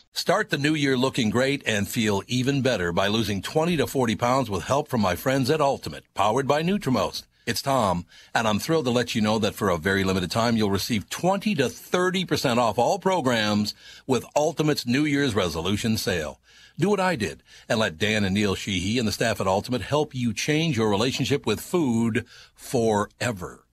Start 0.13 0.49
the 0.49 0.57
new 0.57 0.73
year 0.73 0.97
looking 0.97 1.29
great 1.29 1.63
and 1.65 1.87
feel 1.87 2.21
even 2.27 2.61
better 2.61 2.91
by 2.91 3.07
losing 3.07 3.41
20 3.41 3.77
to 3.77 3.87
40 3.87 4.17
pounds 4.17 4.49
with 4.49 4.63
help 4.63 4.89
from 4.89 4.99
my 4.99 5.15
friends 5.15 5.49
at 5.49 5.61
Ultimate, 5.61 6.03
powered 6.13 6.49
by 6.49 6.61
Nutrimost. 6.61 7.23
It's 7.45 7.61
Tom, 7.61 8.05
and 8.35 8.45
I'm 8.45 8.59
thrilled 8.59 8.83
to 8.85 8.91
let 8.91 9.15
you 9.15 9.21
know 9.21 9.39
that 9.39 9.55
for 9.55 9.69
a 9.69 9.77
very 9.77 10.03
limited 10.03 10.29
time, 10.29 10.57
you'll 10.57 10.69
receive 10.69 11.09
20 11.09 11.55
to 11.55 11.63
30% 11.63 12.57
off 12.57 12.77
all 12.77 12.99
programs 12.99 13.73
with 14.05 14.25
Ultimate's 14.35 14.85
New 14.85 15.05
Year's 15.05 15.33
resolution 15.33 15.95
sale. 15.95 16.41
Do 16.77 16.89
what 16.89 16.99
I 16.99 17.15
did 17.15 17.41
and 17.69 17.79
let 17.79 17.97
Dan 17.97 18.25
and 18.25 18.33
Neil 18.33 18.53
Sheehy 18.53 18.99
and 18.99 19.07
the 19.07 19.13
staff 19.13 19.39
at 19.39 19.47
Ultimate 19.47 19.81
help 19.81 20.13
you 20.13 20.33
change 20.33 20.75
your 20.75 20.89
relationship 20.89 21.45
with 21.45 21.61
food 21.61 22.25
forever. 22.53 23.60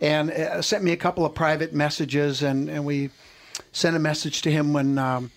and 0.00 0.30
uh, 0.30 0.60
sent 0.62 0.82
me 0.82 0.92
a 0.92 0.96
couple 0.96 1.24
of 1.24 1.34
private 1.34 1.72
messages. 1.72 2.42
And, 2.42 2.68
and 2.68 2.84
we 2.84 3.10
sent 3.72 3.96
a 3.96 4.00
message 4.00 4.42
to 4.42 4.50
him 4.50 4.72
when. 4.72 4.98
Um, 4.98 5.30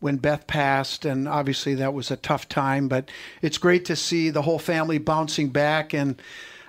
when 0.00 0.16
Beth 0.18 0.46
passed, 0.46 1.06
and 1.06 1.26
obviously 1.26 1.76
that 1.76 1.94
was 1.94 2.10
a 2.10 2.16
tough 2.16 2.46
time, 2.46 2.88
but 2.88 3.10
it's 3.40 3.56
great 3.56 3.86
to 3.86 3.96
see 3.96 4.28
the 4.28 4.42
whole 4.42 4.58
family 4.58 4.98
bouncing 4.98 5.48
back. 5.48 5.94
And 5.94 6.20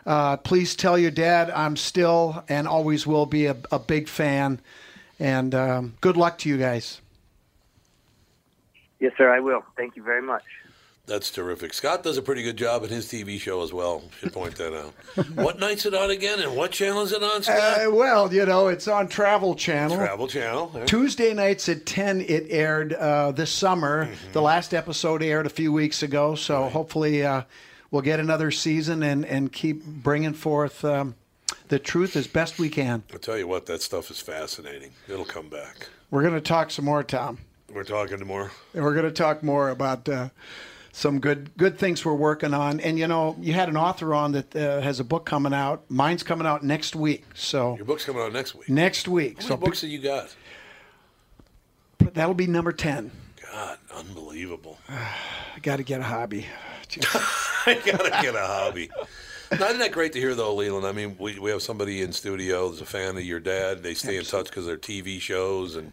uh, 0.06 0.38
please 0.38 0.74
tell 0.74 0.98
your 0.98 1.12
dad 1.12 1.50
I'm 1.50 1.76
still 1.76 2.46
and 2.48 2.66
always 2.66 3.06
will 3.06 3.26
be 3.26 3.48
a, 3.48 3.58
a 3.74 3.80
big 3.80 4.08
fan. 4.08 4.62
And 5.20 5.54
um, 5.54 5.96
good 6.00 6.16
luck 6.16 6.38
to 6.40 6.50
you 6.50 6.58
guys. 6.58 7.02
Yes, 9.00 9.14
sir, 9.18 9.34
I 9.34 9.40
will. 9.40 9.64
Thank 9.76 9.96
you 9.96 10.04
very 10.04 10.22
much. 10.22 10.44
That's 11.08 11.30
terrific. 11.30 11.74
Scott 11.74 12.02
does 12.02 12.18
a 12.18 12.22
pretty 12.22 12.42
good 12.42 12.58
job 12.58 12.84
at 12.84 12.90
his 12.90 13.06
TV 13.06 13.40
show 13.40 13.62
as 13.62 13.72
well. 13.72 14.04
Should 14.20 14.34
point 14.34 14.56
that 14.56 14.76
out. 14.76 14.94
what 15.36 15.60
night's 15.60 15.86
it 15.86 15.94
on 15.94 16.10
again, 16.10 16.40
and 16.40 16.56
what 16.56 16.72
channel 16.72 17.04
is 17.04 17.12
it 17.12 17.22
on, 17.22 17.44
Scott? 17.44 17.86
Uh, 17.86 17.92
well, 17.92 18.34
you 18.34 18.44
know, 18.46 18.70
it's 18.70 18.88
on 18.88 19.08
Travel 19.08 19.54
Channel. 19.54 19.98
Travel 19.98 20.28
Channel. 20.28 20.72
yeah. 20.74 20.86
Tuesday 20.86 21.34
nights 21.34 21.70
at 21.70 21.86
10, 21.86 22.22
it 22.22 22.48
aired 22.50 22.94
uh, 22.94 23.32
this 23.32 23.52
summer. 23.52 24.06
Mm-hmm. 24.06 24.32
The 24.32 24.42
last 24.42 24.74
episode 24.74 25.22
aired 25.22 25.46
a 25.46 25.50
few 25.50 25.72
weeks 25.72 26.02
ago, 26.02 26.34
so 26.34 26.70
hopefully 26.70 27.24
uh, 27.24 27.44
we'll 27.92 28.02
get 28.02 28.20
another 28.20 28.50
season 28.50 29.04
and, 29.04 29.26
and 29.26 29.52
keep 29.52 29.86
bringing 29.86 30.34
forth 30.34 30.84
um, 30.84 31.14
the 31.68 31.78
truth 31.78 32.16
as 32.16 32.26
best 32.26 32.58
we 32.58 32.70
can. 32.70 33.04
I'll 33.14 33.20
tell 33.20 33.38
you 33.38 33.48
what, 33.48 33.68
that 33.68 33.84
stuff 33.84 34.10
is 34.10 34.20
fascinating. 34.22 34.92
It'll 35.08 35.24
come 35.24 35.50
back. 35.50 35.88
We're 36.10 36.24
going 36.24 36.34
to 36.34 36.42
talk 36.42 36.72
some 36.72 36.86
more, 36.86 37.04
Tom. 37.04 37.38
We're 37.76 37.84
talking 37.84 38.26
more. 38.26 38.52
And 38.74 38.86
we're 38.86 38.94
going 38.94 39.06
to 39.06 39.12
talk 39.12 39.44
more 39.44 39.70
about 39.70 40.08
uh, 40.08 40.30
some 40.94 41.20
good 41.20 41.50
good 41.58 41.78
things 41.78 42.06
we're 42.06 42.14
working 42.14 42.54
on. 42.54 42.80
And 42.80 42.98
you 42.98 43.06
know, 43.06 43.36
you 43.38 43.52
had 43.52 43.68
an 43.68 43.76
author 43.76 44.14
on 44.14 44.32
that 44.32 44.56
uh, 44.56 44.80
has 44.80 45.02
a 45.02 45.04
book 45.04 45.26
coming 45.26 45.54
out. 45.54 45.84
Mine's 45.90 46.24
coming 46.24 46.48
out 46.48 46.64
next 46.64 46.96
week. 46.96 47.26
So 47.34 47.76
Your 47.76 47.84
book's 47.84 48.06
coming 48.06 48.22
out 48.22 48.32
next 48.32 48.56
week. 48.56 48.70
next 48.70 49.10
week. 49.10 49.42
How 49.42 49.50
so 49.50 49.58
books 49.58 49.82
have 49.82 49.90
you 49.90 50.00
got? 50.00 50.34
that'll 52.14 52.34
be 52.34 52.48
number 52.48 52.72
ten. 52.72 53.12
God, 53.52 53.78
unbelievable. 53.94 54.80
I 54.90 55.60
got 55.62 55.76
to 55.78 55.84
get 55.84 56.00
a 56.00 56.04
hobby. 56.04 56.46
I 57.66 57.74
gotta 57.86 58.10
get 58.22 58.36
a 58.36 58.46
hobby. 58.46 58.90
Now, 59.52 59.66
isn't 59.68 59.80
that 59.80 59.92
great 59.92 60.14
to 60.14 60.20
hear, 60.20 60.34
though, 60.34 60.56
Leland? 60.56 60.86
I 60.86 60.92
mean, 60.92 61.18
we, 61.20 61.40
we 61.40 61.52
have 61.52 61.62
somebody 61.62 62.02
in 62.02 62.14
studio 62.14 62.70
that's 62.70 62.82
a 62.82 62.86
fan 62.86 63.18
of 63.18 63.24
your 63.24 63.40
dad. 63.40 63.84
They 63.84 63.96
stay 63.96 64.18
in 64.18 64.24
touch 64.24 64.46
because 64.46 64.66
they're 64.66 64.78
TV 64.78 65.20
shows, 65.20 65.76
and 65.76 65.92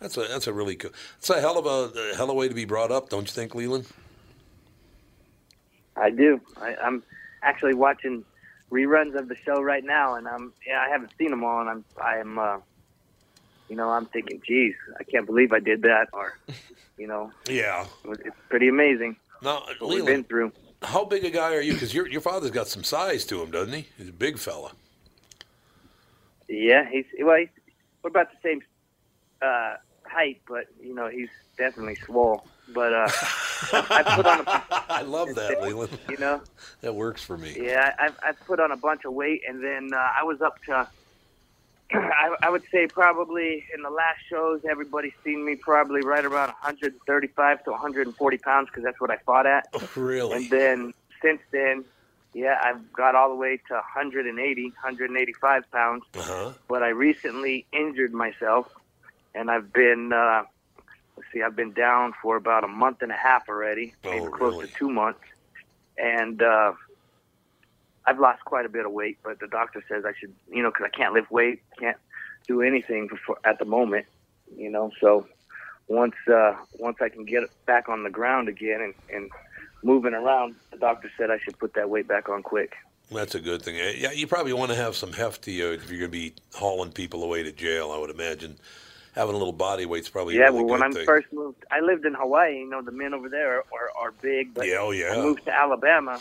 that's 0.00 0.16
a 0.16 0.22
that's 0.22 0.46
a 0.46 0.52
really 0.52 0.76
cool. 0.76 0.90
It's 1.18 1.30
a 1.30 1.40
hell 1.40 1.58
of 1.58 1.66
a, 1.66 1.98
a 2.12 2.16
hell 2.16 2.24
of 2.26 2.30
a 2.30 2.34
way 2.34 2.48
to 2.48 2.54
be 2.54 2.64
brought 2.64 2.90
up, 2.90 3.08
don't 3.10 3.22
you 3.22 3.32
think, 3.32 3.54
Leland? 3.54 3.86
I 5.96 6.10
do. 6.10 6.40
I, 6.60 6.74
I'm 6.76 7.02
actually 7.42 7.74
watching 7.74 8.24
reruns 8.70 9.16
of 9.18 9.28
the 9.28 9.36
show 9.36 9.60
right 9.60 9.84
now, 9.84 10.14
and 10.14 10.26
I'm 10.28 10.52
yeah, 10.66 10.80
I 10.86 10.88
haven't 10.90 11.12
seen 11.18 11.30
them 11.30 11.44
all, 11.44 11.60
and 11.60 11.68
I'm 11.68 11.84
I'm 12.02 12.38
uh, 12.38 12.58
you 13.68 13.76
know 13.76 13.90
I'm 13.90 14.06
thinking, 14.06 14.40
geez, 14.46 14.74
I 14.98 15.04
can't 15.04 15.26
believe 15.26 15.52
I 15.52 15.60
did 15.60 15.82
that, 15.82 16.08
or 16.12 16.38
you 16.98 17.06
know, 17.06 17.30
Yeah. 17.48 17.86
it 18.04 18.20
it's 18.24 18.36
pretty 18.48 18.68
amazing 18.68 19.16
Now, 19.42 19.64
what 19.78 19.94
we've 19.94 20.06
been 20.06 20.24
through. 20.24 20.52
how 20.82 21.04
big 21.04 21.24
a 21.24 21.30
guy 21.30 21.54
are 21.54 21.60
you? 21.60 21.72
Because 21.74 21.92
your 21.94 22.08
your 22.08 22.20
father's 22.20 22.50
got 22.50 22.68
some 22.68 22.84
size 22.84 23.24
to 23.26 23.42
him, 23.42 23.50
doesn't 23.50 23.74
he? 23.74 23.86
He's 23.98 24.08
a 24.08 24.12
big 24.12 24.38
fella. 24.38 24.72
Yeah, 26.48 26.88
he's 26.90 27.04
well, 27.20 27.36
he's, 27.38 27.48
we're 28.02 28.10
about 28.10 28.28
the 28.30 28.38
same 28.42 28.60
uh, 29.42 29.76
height, 30.10 30.40
but 30.48 30.66
you 30.82 30.94
know 30.94 31.08
he's 31.08 31.28
definitely 31.56 31.96
swole. 31.96 32.44
But 32.72 32.92
uh, 32.92 33.08
I 33.72 34.14
put 34.16 34.26
on 34.26 34.40
a 34.40 34.64
I 34.88 35.02
love 35.02 35.34
that, 35.34 35.62
Leland. 35.62 35.98
you 36.08 36.16
know. 36.18 36.40
That 36.82 36.94
works 36.94 37.22
for 37.22 37.36
me. 37.36 37.56
Yeah, 37.58 37.94
I, 37.98 38.10
I 38.22 38.32
put 38.32 38.60
on 38.60 38.70
a 38.70 38.76
bunch 38.76 39.04
of 39.04 39.12
weight, 39.12 39.42
and 39.48 39.62
then 39.62 39.90
uh, 39.92 39.96
I 39.96 40.22
was 40.24 40.40
up 40.40 40.62
to, 40.64 40.88
I, 41.92 42.36
I 42.42 42.50
would 42.50 42.62
say 42.70 42.86
probably 42.86 43.64
in 43.74 43.82
the 43.82 43.90
last 43.90 44.20
shows, 44.28 44.60
everybody's 44.68 45.12
seen 45.24 45.44
me 45.44 45.56
probably 45.56 46.02
right 46.02 46.24
around 46.24 46.48
135 46.48 47.64
to 47.64 47.70
140 47.70 48.38
pounds 48.38 48.68
because 48.68 48.84
that's 48.84 49.00
what 49.00 49.10
I 49.10 49.16
fought 49.18 49.46
at. 49.46 49.66
Really? 49.96 50.36
And 50.36 50.50
then 50.50 50.94
since 51.20 51.40
then, 51.50 51.84
yeah, 52.32 52.58
I've 52.62 52.92
got 52.92 53.14
all 53.14 53.28
the 53.28 53.34
way 53.34 53.56
to 53.68 53.74
180, 53.74 54.62
185 54.62 55.70
pounds. 55.72 56.04
Uh-huh. 56.16 56.52
But 56.68 56.82
I 56.82 56.88
recently 56.90 57.66
injured 57.72 58.12
myself, 58.12 58.72
and 59.34 59.50
I've 59.50 59.72
been, 59.72 60.12
uh, 60.12 60.42
let's 61.16 61.28
see, 61.32 61.42
I've 61.42 61.56
been 61.56 61.72
down 61.72 62.12
for 62.22 62.36
about 62.36 62.64
a 62.64 62.68
month 62.68 63.02
and 63.02 63.12
a 63.12 63.16
half 63.16 63.48
already, 63.48 63.94
maybe 64.04 64.26
close 64.26 64.60
to 64.60 64.66
two 64.72 64.90
months 64.90 65.20
and 66.00 66.42
uh, 66.42 66.72
I've 68.06 68.18
lost 68.18 68.44
quite 68.44 68.66
a 68.66 68.68
bit 68.68 68.86
of 68.86 68.92
weight. 68.92 69.18
But 69.22 69.40
the 69.40 69.46
doctor 69.46 69.84
says 69.88 70.04
I 70.04 70.12
should, 70.18 70.32
you 70.50 70.62
know, 70.62 70.70
because 70.70 70.90
I 70.92 70.96
can't 70.96 71.14
lift 71.14 71.30
weight, 71.30 71.62
can't 71.78 71.96
do 72.46 72.62
anything 72.62 73.08
at 73.44 73.58
the 73.58 73.64
moment, 73.64 74.06
you 74.56 74.70
know. 74.70 74.90
So 75.00 75.26
once 75.88 76.14
uh, 76.32 76.54
once 76.78 76.98
I 77.00 77.08
can 77.08 77.24
get 77.24 77.44
back 77.66 77.88
on 77.88 78.02
the 78.02 78.10
ground 78.10 78.48
again 78.48 78.80
and, 78.80 78.94
and 79.12 79.30
moving 79.82 80.14
around, 80.14 80.56
the 80.70 80.78
doctor 80.78 81.10
said 81.16 81.30
I 81.30 81.38
should 81.38 81.58
put 81.58 81.74
that 81.74 81.90
weight 81.90 82.08
back 82.08 82.28
on 82.28 82.42
quick. 82.42 82.74
That's 83.12 83.34
a 83.34 83.40
good 83.40 83.62
thing. 83.62 83.74
Yeah, 83.74 84.12
you 84.12 84.28
probably 84.28 84.52
want 84.52 84.70
to 84.70 84.76
have 84.76 84.94
some 84.94 85.12
heft 85.12 85.42
to 85.42 85.50
you 85.50 85.72
if 85.72 85.90
you're 85.90 85.98
going 85.98 86.12
to 86.12 86.16
be 86.16 86.32
hauling 86.54 86.92
people 86.92 87.24
away 87.24 87.42
to 87.42 87.50
jail. 87.50 87.90
I 87.90 87.98
would 87.98 88.10
imagine 88.10 88.56
having 89.14 89.34
a 89.34 89.38
little 89.38 89.52
body 89.52 89.86
weight's 89.86 90.08
probably 90.08 90.36
yeah, 90.36 90.44
really 90.44 90.64
well, 90.64 90.80
when 90.80 90.82
I 90.82 91.04
first 91.04 91.32
moved, 91.32 91.64
I 91.70 91.80
lived 91.80 92.04
in 92.04 92.14
Hawaii. 92.14 92.58
You 92.58 92.68
know, 92.68 92.82
the 92.82 92.92
men 92.92 93.14
over 93.14 93.28
there 93.28 93.58
are, 93.58 93.64
are, 93.72 93.90
are 94.06 94.12
big, 94.12 94.54
but 94.54 94.66
Yeah, 94.66 94.78
oh, 94.80 94.90
yeah. 94.90 95.12
I 95.12 95.16
moved 95.16 95.44
to 95.46 95.54
Alabama, 95.54 96.20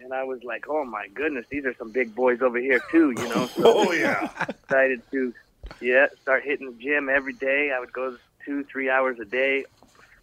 and 0.00 0.12
I 0.12 0.24
was 0.24 0.42
like, 0.42 0.66
oh 0.68 0.84
my 0.84 1.08
goodness, 1.14 1.46
these 1.50 1.64
are 1.64 1.74
some 1.76 1.90
big 1.90 2.14
boys 2.14 2.42
over 2.42 2.58
here 2.58 2.80
too. 2.90 3.12
You 3.16 3.28
know, 3.28 3.46
so 3.46 3.62
Oh, 3.64 3.92
yeah. 3.92 4.30
decided 4.68 5.02
to, 5.12 5.32
yeah, 5.80 6.06
start 6.22 6.42
hitting 6.44 6.66
the 6.66 6.82
gym 6.82 7.08
every 7.08 7.32
day. 7.32 7.72
I 7.74 7.80
would 7.80 7.92
go 7.92 8.16
two, 8.44 8.64
three 8.64 8.90
hours 8.90 9.18
a 9.20 9.24
day. 9.24 9.64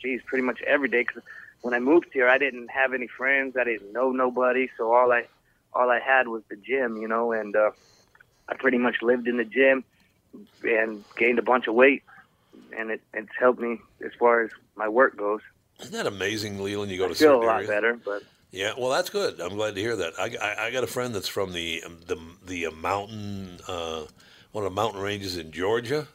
Geez, 0.02 0.22
pretty 0.26 0.44
much 0.44 0.62
every 0.64 0.90
day. 0.90 1.04
Because 1.04 1.24
when 1.62 1.74
I 1.74 1.80
moved 1.80 2.08
here, 2.12 2.28
I 2.28 2.38
didn't 2.38 2.70
have 2.70 2.94
any 2.94 3.08
friends. 3.08 3.56
I 3.58 3.64
didn't 3.64 3.94
know 3.94 4.12
nobody. 4.12 4.70
So 4.78 4.94
all 4.94 5.12
I, 5.12 5.26
all 5.74 5.90
I 5.90 6.00
had 6.00 6.28
was 6.28 6.44
the 6.50 6.58
gym. 6.58 6.98
You 6.98 7.08
know, 7.08 7.32
and 7.32 7.56
uh, 7.56 7.72
I 8.50 8.56
pretty 8.56 8.78
much 8.78 9.02
lived 9.02 9.28
in 9.28 9.38
the 9.38 9.46
gym 9.46 9.86
and 10.64 11.04
gained 11.18 11.40
a 11.40 11.44
bunch 11.44 11.68
of 11.68 11.76
weight, 11.76 12.04
and 12.78 12.92
it, 12.92 13.02
it's 13.14 13.30
helped 13.40 13.60
me 13.60 13.80
as 14.06 14.12
far 14.20 14.42
as 14.42 14.52
my 14.76 14.88
work 14.88 15.16
goes. 15.18 15.42
Isn't 15.80 15.94
that 15.94 16.08
amazing, 16.08 16.62
Leland? 16.64 16.92
You 16.92 16.98
go 16.98 17.08
to 17.08 17.12
I 17.14 17.16
feel 17.16 17.36
a 17.36 17.44
lot 17.44 17.68
better, 17.68 18.00
but 18.04 18.24
Yeah, 18.52 18.74
well, 18.78 18.90
that's 18.92 19.10
good. 19.10 19.40
I'm 19.42 19.56
glad 19.56 19.76
to 19.76 19.82
hear 19.82 19.96
that. 19.96 20.14
I, 20.20 20.36
I, 20.42 20.66
I 20.68 20.72
got 20.72 20.84
a 20.84 20.88
friend 20.88 21.14
that's 21.14 21.28
from 21.28 21.52
the 21.54 21.84
um, 21.86 21.98
the 22.08 22.18
the 22.46 22.68
uh, 22.68 22.72
mountain 22.72 23.60
uh, 23.68 24.04
one 24.52 24.64
of 24.66 24.72
the 24.72 24.76
mountain 24.76 25.02
ranges 25.02 25.38
in 25.38 25.52
Georgia. 25.52 26.08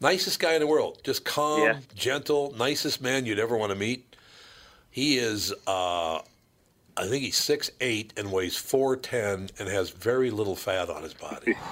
Nicest 0.00 0.38
guy 0.38 0.52
in 0.54 0.60
the 0.60 0.66
world, 0.66 1.00
just 1.02 1.24
calm, 1.24 1.62
Yeah. 1.62 1.78
gentle, 1.94 2.54
nicest 2.56 3.02
man 3.02 3.26
you'd 3.26 3.40
ever 3.40 3.56
want 3.56 3.70
to 3.72 3.76
meet. 3.76 4.14
He 4.90 5.18
is, 5.18 5.52
uh, 5.66 6.18
I 6.96 7.06
think 7.08 7.24
he's 7.24 7.36
six 7.36 7.70
eight 7.80 8.12
and 8.16 8.30
weighs 8.30 8.56
four 8.56 8.96
ten 8.96 9.48
and 9.58 9.68
has 9.68 9.90
very 9.90 10.30
little 10.30 10.54
fat 10.56 10.88
on 10.88 11.02
his 11.02 11.14
body. 11.14 11.56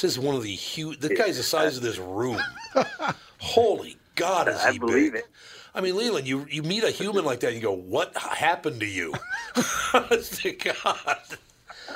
this 0.00 0.12
is 0.12 0.18
one 0.18 0.34
of 0.34 0.42
the 0.42 0.54
huge. 0.54 1.00
This 1.00 1.18
guy's 1.18 1.36
the 1.36 1.42
size 1.42 1.76
of 1.76 1.82
this 1.82 1.98
room. 1.98 2.40
Holy 3.38 3.96
God, 4.14 4.48
is 4.48 4.56
I 4.56 4.72
he 4.72 4.78
believe 4.78 5.12
big? 5.12 5.22
it. 5.22 5.28
I 5.74 5.80
mean, 5.80 5.96
Leland, 5.96 6.26
you 6.26 6.46
you 6.50 6.62
meet 6.62 6.84
a 6.84 6.90
human 6.90 7.24
like 7.24 7.40
that, 7.40 7.48
and 7.48 7.56
you 7.56 7.62
go, 7.62 7.72
"What 7.72 8.16
happened 8.16 8.80
to 8.80 8.86
you?" 8.86 9.14
Honest 9.94 10.34
to 10.42 10.52
God, 10.52 11.18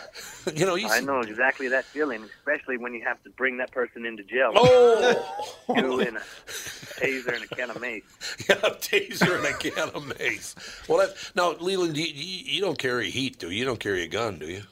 you 0.55 0.67
know, 0.67 0.75
you 0.75 0.89
I 0.89 1.01
know 1.01 1.21
exactly 1.21 1.69
that 1.69 1.85
feeling, 1.85 2.25
especially 2.39 2.77
when 2.77 2.95
you 2.95 3.03
have 3.05 3.23
to 3.25 3.31
bring 3.31 3.59
that 3.59 3.71
person 3.71 4.05
into 4.05 4.23
jail. 4.23 4.53
Oh! 4.55 5.57
you 5.77 6.01
and 6.01 6.17
a 6.17 6.21
taser 6.21 7.35
and 7.35 7.45
a 7.45 7.49
can 7.49 7.71
of 7.71 7.81
mace. 7.81 8.03
Yeah, 8.49 8.57
a 8.57 8.71
taser 8.71 9.37
and 9.37 9.47
a 9.47 9.53
can 9.53 9.91
of 9.91 10.19
mace. 10.19 10.55
Well, 10.89 10.99
that, 10.99 11.17
now, 11.35 11.53
Leland, 11.53 11.97
you, 11.97 12.07
you 12.07 12.61
don't 12.61 12.79
carry 12.79 13.11
heat, 13.11 13.39
do 13.39 13.51
you? 13.51 13.61
You 13.61 13.65
don't 13.65 13.81
carry 13.81 14.03
a 14.03 14.09
gun, 14.09 14.39
do 14.39 14.47
you? 14.47 14.63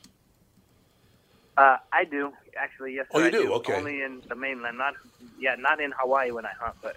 Uh, 1.61 1.77
I 1.93 2.05
do 2.05 2.33
actually. 2.59 2.95
Yes, 2.95 3.07
Oh, 3.13 3.19
you 3.19 3.27
I 3.27 3.31
do? 3.31 3.53
Okay. 3.55 3.75
Only 3.75 4.01
in 4.03 4.23
the 4.31 4.35
mainland, 4.35 4.79
not 4.79 4.95
yeah, 5.39 5.57
not 5.59 5.79
in 5.79 5.93
Hawaii 5.99 6.31
when 6.31 6.47
I 6.47 6.53
hunt, 6.59 6.75
but 6.81 6.97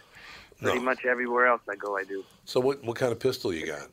pretty 0.62 0.80
No. 0.80 0.86
much 0.86 1.04
everywhere 1.04 1.48
else 1.48 1.62
I 1.70 1.76
go, 1.76 1.98
I 1.98 2.06
do. 2.06 2.24
So, 2.46 2.62
what 2.62 2.82
what 2.86 2.96
kind 2.96 3.12
of 3.12 3.20
pistol 3.20 3.54
you 3.54 3.66
got? 3.66 3.90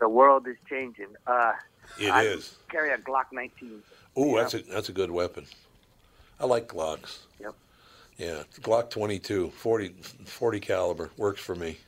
The 0.00 0.08
world 0.08 0.48
is 0.48 0.56
changing. 0.68 1.14
Uh, 1.24 1.52
It 2.00 2.10
I 2.10 2.24
is. 2.24 2.56
carry 2.68 2.90
a 2.90 2.98
Glock 2.98 3.26
19. 3.30 3.80
Ooh, 4.18 4.34
that's 4.36 4.54
a 4.54 4.62
that's 4.62 4.88
a 4.88 4.92
good 4.92 5.12
weapon. 5.12 5.46
I 6.40 6.46
like 6.46 6.66
Glocks. 6.66 7.18
Yep. 7.38 7.54
Yeah, 8.16 8.42
Glock 8.60 8.90
22, 8.90 9.50
40, 9.50 9.88
40 10.26 10.60
caliber 10.60 11.10
works 11.16 11.40
for 11.40 11.54
me. 11.54 11.78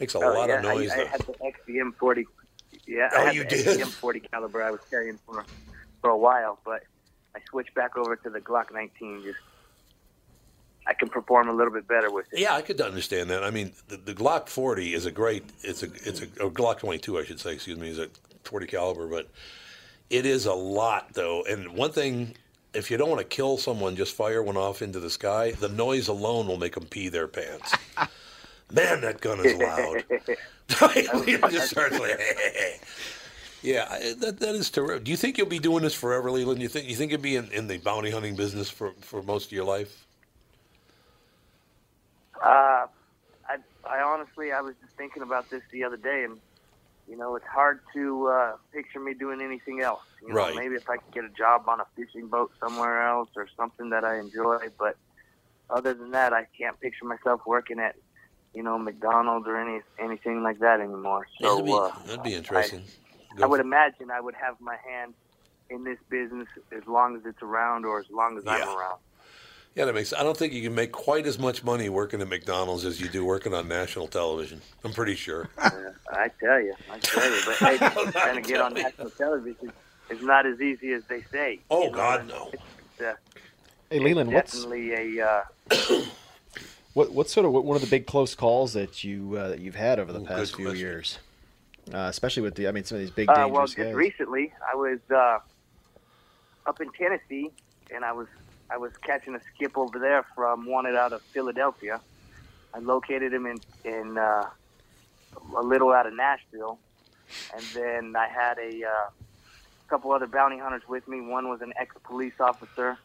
Makes 0.00 0.14
a 0.14 0.18
Oh, 0.18 0.32
lot 0.34 0.48
yeah, 0.48 0.56
of 0.56 0.64
noise 0.64 0.90
I, 0.90 1.02
I 1.02 1.04
had 1.04 1.20
the 1.20 1.34
XDM 1.68 1.94
40. 1.94 2.26
Yeah, 2.88 3.08
Oh, 3.12 3.18
I 3.20 3.24
had 3.26 3.34
you 3.36 3.44
the 3.44 3.50
did? 3.50 3.66
XDM 3.80 3.86
40 3.92 4.20
caliber 4.32 4.62
I 4.64 4.72
was 4.72 4.80
carrying 4.90 5.18
for 5.24 5.44
for 6.00 6.10
a 6.10 6.16
while, 6.16 6.58
but 6.64 6.82
I 7.34 7.40
switched 7.48 7.74
back 7.74 7.96
over 7.96 8.16
to 8.16 8.30
the 8.30 8.40
Glock 8.40 8.72
19. 8.72 9.22
Just 9.22 9.38
I 10.86 10.94
can 10.94 11.08
perform 11.08 11.48
a 11.48 11.52
little 11.52 11.72
bit 11.72 11.86
better 11.86 12.10
with 12.10 12.26
it. 12.32 12.40
Yeah, 12.40 12.54
I 12.54 12.62
could 12.62 12.80
understand 12.80 13.30
that. 13.30 13.44
I 13.44 13.50
mean, 13.50 13.72
the, 13.88 13.96
the 13.96 14.14
Glock 14.14 14.48
40 14.48 14.94
is 14.94 15.06
a 15.06 15.10
great. 15.10 15.44
It's 15.62 15.82
a 15.82 15.86
it's 16.04 16.22
a 16.22 16.24
or 16.42 16.50
Glock 16.50 16.78
22, 16.78 17.18
I 17.18 17.24
should 17.24 17.40
say. 17.40 17.52
Excuse 17.52 17.78
me, 17.78 17.88
is 17.88 17.98
a 17.98 18.08
40 18.44 18.66
caliber, 18.66 19.06
but 19.06 19.28
it 20.08 20.26
is 20.26 20.46
a 20.46 20.54
lot 20.54 21.12
though. 21.12 21.44
And 21.48 21.74
one 21.74 21.92
thing, 21.92 22.34
if 22.74 22.90
you 22.90 22.96
don't 22.96 23.10
want 23.10 23.20
to 23.20 23.26
kill 23.26 23.58
someone, 23.58 23.96
just 23.96 24.16
fire 24.16 24.42
one 24.42 24.56
off 24.56 24.82
into 24.82 25.00
the 25.00 25.10
sky. 25.10 25.52
The 25.52 25.68
noise 25.68 26.08
alone 26.08 26.46
will 26.46 26.58
make 26.58 26.74
them 26.74 26.86
pee 26.86 27.08
their 27.08 27.28
pants. 27.28 27.74
Man, 28.72 29.00
that 29.00 29.20
gun 29.20 29.44
is 29.44 29.56
loud. 29.56 30.04
Just 31.50 31.70
starts 31.70 31.98
like, 31.98 32.20
yeah, 33.62 33.86
I- 33.90 34.14
that 34.20 34.40
that 34.40 34.54
is 34.54 34.70
terrific. 34.70 35.04
Do 35.04 35.10
you 35.10 35.16
think 35.16 35.38
you'll 35.38 35.46
be 35.46 35.58
doing 35.58 35.82
this 35.82 35.94
forever, 35.94 36.30
Leland? 36.30 36.60
You 36.62 36.68
think 36.68 36.88
you 36.88 36.96
think 36.96 37.10
you'll 37.12 37.20
be 37.20 37.36
in, 37.36 37.50
in 37.52 37.66
the 37.66 37.78
bounty 37.78 38.10
hunting 38.10 38.36
business 38.36 38.70
for, 38.70 38.92
for 39.00 39.22
most 39.22 39.46
of 39.46 39.52
your 39.52 39.64
life? 39.64 40.06
Uh, 42.42 42.86
I, 43.48 43.56
I 43.88 44.00
honestly, 44.00 44.52
I 44.52 44.60
was 44.60 44.74
just 44.82 44.96
thinking 44.96 45.22
about 45.22 45.50
this 45.50 45.62
the 45.72 45.84
other 45.84 45.96
day, 45.98 46.24
and 46.24 46.38
you 47.08 47.16
know, 47.16 47.34
it's 47.36 47.46
hard 47.46 47.80
to 47.92 48.28
uh, 48.28 48.52
picture 48.72 49.00
me 49.00 49.14
doing 49.14 49.40
anything 49.42 49.80
else. 49.80 50.02
You 50.22 50.28
know, 50.28 50.34
Right. 50.34 50.54
Maybe 50.54 50.76
if 50.76 50.88
I 50.88 50.96
could 50.96 51.12
get 51.12 51.24
a 51.24 51.28
job 51.28 51.68
on 51.68 51.80
a 51.80 51.86
fishing 51.96 52.28
boat 52.28 52.52
somewhere 52.60 53.06
else 53.08 53.30
or 53.36 53.48
something 53.56 53.90
that 53.90 54.04
I 54.04 54.18
enjoy, 54.18 54.68
but 54.78 54.96
other 55.68 55.92
than 55.92 56.12
that, 56.12 56.32
I 56.32 56.46
can't 56.56 56.78
picture 56.80 57.04
myself 57.04 57.42
working 57.46 57.78
at, 57.80 57.96
you 58.54 58.62
know, 58.62 58.78
McDonald's 58.78 59.46
or 59.48 59.56
any 59.56 59.80
anything 59.98 60.42
like 60.42 60.60
that 60.60 60.80
anymore. 60.80 61.26
So 61.40 61.56
that'd, 61.56 61.66
be, 61.66 61.72
uh, 61.72 61.90
that'd 62.06 62.22
be 62.22 62.34
interesting. 62.34 62.80
I 62.80 63.09
would 63.38 63.60
imagine 63.60 64.10
I 64.10 64.20
would 64.20 64.34
have 64.34 64.60
my 64.60 64.76
hand 64.76 65.14
in 65.68 65.84
this 65.84 65.98
business 66.08 66.48
as 66.76 66.86
long 66.86 67.16
as 67.16 67.24
it's 67.26 67.42
around 67.42 67.84
or 67.84 68.00
as 68.00 68.10
long 68.10 68.36
as 68.36 68.46
I'm 68.46 68.68
around. 68.68 68.98
Yeah, 69.76 69.84
that 69.84 69.94
makes. 69.94 70.12
I 70.12 70.24
don't 70.24 70.36
think 70.36 70.52
you 70.52 70.62
can 70.62 70.74
make 70.74 70.90
quite 70.90 71.26
as 71.26 71.38
much 71.38 71.62
money 71.62 71.88
working 71.88 72.20
at 72.20 72.28
McDonald's 72.28 72.84
as 72.84 73.00
you 73.00 73.08
do 73.08 73.24
working 73.24 73.54
on 73.54 73.68
national 73.68 74.08
television. 74.08 74.60
I'm 74.84 74.92
pretty 74.92 75.14
sure. 75.14 75.48
Uh, 75.58 75.70
I 76.12 76.28
tell 76.40 76.60
you, 76.60 76.74
I 76.90 76.98
tell 76.98 77.30
you. 77.30 77.40
But 77.46 77.54
hey, 77.56 77.78
trying 78.10 78.42
to 78.42 78.48
get 78.48 78.60
on 78.60 78.74
national 78.74 79.10
television 79.10 79.72
is 80.10 80.20
not 80.22 80.44
as 80.44 80.60
easy 80.60 80.92
as 80.92 81.04
they 81.04 81.22
say. 81.30 81.60
Oh 81.70 81.84
You 81.84 81.90
know, 81.90 81.96
God, 81.96 82.26
no. 82.26 82.50
It's, 82.52 83.00
uh, 83.00 83.14
Hey, 83.90 84.00
Leland, 84.00 84.32
what's 84.32 84.52
definitely 84.64 85.18
a. 85.18 85.24
Uh, 85.24 85.44
what 86.94 87.12
what's 87.12 87.32
sort 87.32 87.46
of 87.46 87.52
one 87.52 87.76
of 87.76 87.80
the 87.82 87.88
big 87.88 88.06
close 88.06 88.34
calls 88.34 88.72
that 88.72 89.04
you 89.04 89.36
uh, 89.36 89.48
that 89.48 89.60
you've 89.60 89.76
had 89.76 90.00
over 90.00 90.12
the 90.12 90.20
Ooh, 90.20 90.26
past 90.26 90.56
few 90.56 90.64
question. 90.66 90.80
years, 90.80 91.18
uh, 91.92 92.08
especially 92.08 92.42
with 92.42 92.54
the 92.54 92.68
I 92.68 92.72
mean 92.72 92.84
some 92.84 92.96
of 92.96 93.00
these 93.00 93.10
big 93.10 93.28
uh, 93.28 93.34
dangerous 93.34 93.52
well, 93.52 93.66
guys. 93.66 93.74
just 93.74 93.94
recently, 93.94 94.52
I 94.72 94.76
was 94.76 94.98
uh, 95.10 95.38
up 96.66 96.80
in 96.80 96.90
Tennessee, 96.92 97.50
and 97.94 98.04
I 98.04 98.12
was 98.12 98.28
I 98.70 98.76
was 98.76 98.92
catching 99.02 99.34
a 99.34 99.40
skip 99.54 99.76
over 99.76 99.98
there 99.98 100.24
from 100.34 100.66
wanted 100.66 100.94
out 100.94 101.12
of 101.12 101.22
Philadelphia. 101.22 102.00
I 102.72 102.78
located 102.78 103.32
him 103.32 103.46
in 103.46 103.60
in 103.84 104.18
uh, 104.18 104.48
a 105.56 105.62
little 105.62 105.92
out 105.92 106.06
of 106.06 106.14
Nashville, 106.14 106.78
and 107.54 107.64
then 107.74 108.14
I 108.16 108.28
had 108.28 108.58
a 108.58 108.84
uh, 108.84 109.10
couple 109.88 110.12
other 110.12 110.26
bounty 110.26 110.58
hunters 110.58 110.82
with 110.88 111.06
me. 111.08 111.20
One 111.20 111.48
was 111.48 111.60
an 111.60 111.72
ex 111.76 111.94
police 112.04 112.38
officer, 112.40 112.96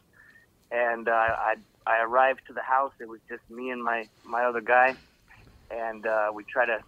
and 0.70 1.08
uh, 1.08 1.12
I 1.12 1.56
I 1.86 2.02
arrived 2.02 2.42
to 2.46 2.52
the 2.52 2.62
house. 2.62 2.92
It 3.00 3.08
was 3.08 3.20
just 3.28 3.42
me 3.50 3.70
and 3.70 3.82
my 3.82 4.08
my 4.24 4.44
other 4.44 4.60
guy, 4.60 4.94
and 5.70 6.06
uh, 6.06 6.30
we 6.32 6.44
tried 6.44 6.66
to 6.66 6.80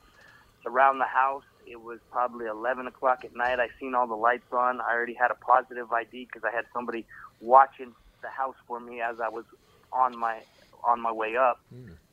surround 0.63 1.01
the 1.01 1.05
house. 1.05 1.45
It 1.71 1.81
was 1.83 1.99
probably 2.11 2.47
11 2.47 2.87
o'clock 2.87 3.25
at 3.25 3.35
night. 3.37 3.61
I 3.61 3.69
seen 3.79 3.95
all 3.95 4.07
the 4.07 4.15
lights 4.15 4.53
on. 4.53 4.81
I 4.81 4.93
already 4.93 5.15
had 5.15 5.31
a 5.31 5.35
positive 5.35 5.93
ID 5.93 6.25
because 6.27 6.45
I 6.45 6.55
had 6.55 6.65
somebody 6.73 7.07
watching 7.41 7.95
the 8.23 8.29
house 8.29 8.57
for 8.67 8.81
me 8.81 9.01
as 9.01 9.21
I 9.21 9.29
was 9.29 9.45
on 9.93 10.19
my 10.19 10.41
on 10.85 11.01
my 11.01 11.13
way 11.13 11.37
up. 11.37 11.61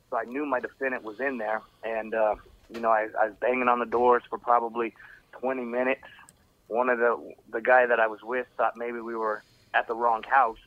So 0.10 0.18
I 0.18 0.24
knew 0.26 0.46
my 0.46 0.60
defendant 0.60 1.04
was 1.04 1.20
in 1.20 1.38
there, 1.38 1.62
and 1.84 2.14
uh, 2.14 2.36
you 2.74 2.80
know 2.80 2.90
I, 2.90 3.08
I 3.20 3.28
was 3.28 3.36
banging 3.40 3.68
on 3.68 3.80
the 3.80 3.86
doors 3.86 4.24
for 4.30 4.38
probably 4.38 4.94
20 5.34 5.64
minutes. 5.64 6.04
One 6.68 6.90
of 6.90 7.00
the 7.00 7.34
the 7.52 7.62
guy 7.62 7.86
that 7.86 8.00
I 8.00 8.08
was 8.08 8.22
with 8.24 8.48
thought 8.58 8.76
maybe 8.78 9.00
we 9.00 9.16
were 9.16 9.44
at 9.74 9.88
the 9.88 9.96
wrong 9.96 10.24
house, 10.24 10.58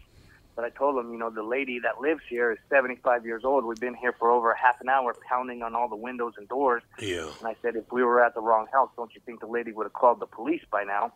but 0.59 0.65
I 0.65 0.71
told 0.71 0.99
him, 0.99 1.13
you 1.13 1.19
know, 1.21 1.31
the 1.31 1.45
lady 1.45 1.79
that 1.85 2.01
lives 2.01 2.23
here 2.29 2.51
is 2.51 2.59
75 2.69 3.25
years 3.25 3.45
old. 3.45 3.65
We've 3.65 3.79
been 3.79 3.95
here 3.95 4.13
for 4.19 4.33
over 4.33 4.51
a 4.51 4.59
half 4.59 4.81
an 4.81 4.89
hour 4.89 5.15
pounding 5.31 5.63
on 5.63 5.77
all 5.77 5.89
the 5.89 5.95
windows 5.95 6.33
and 6.37 6.49
doors. 6.49 6.83
Yeah. 6.99 7.29
And 7.39 7.47
I 7.47 7.55
said, 7.63 7.77
if 7.77 7.85
we 7.93 8.03
were 8.03 8.25
at 8.25 8.35
the 8.35 8.41
wrong 8.41 8.67
house, 8.73 8.91
don't 8.97 9.15
you 9.15 9.21
think 9.25 9.39
the 9.39 9.47
lady 9.47 9.71
would 9.71 9.85
have 9.85 9.93
called 9.93 10.19
the 10.19 10.27
police 10.27 10.63
by 10.69 10.83
now? 10.83 11.13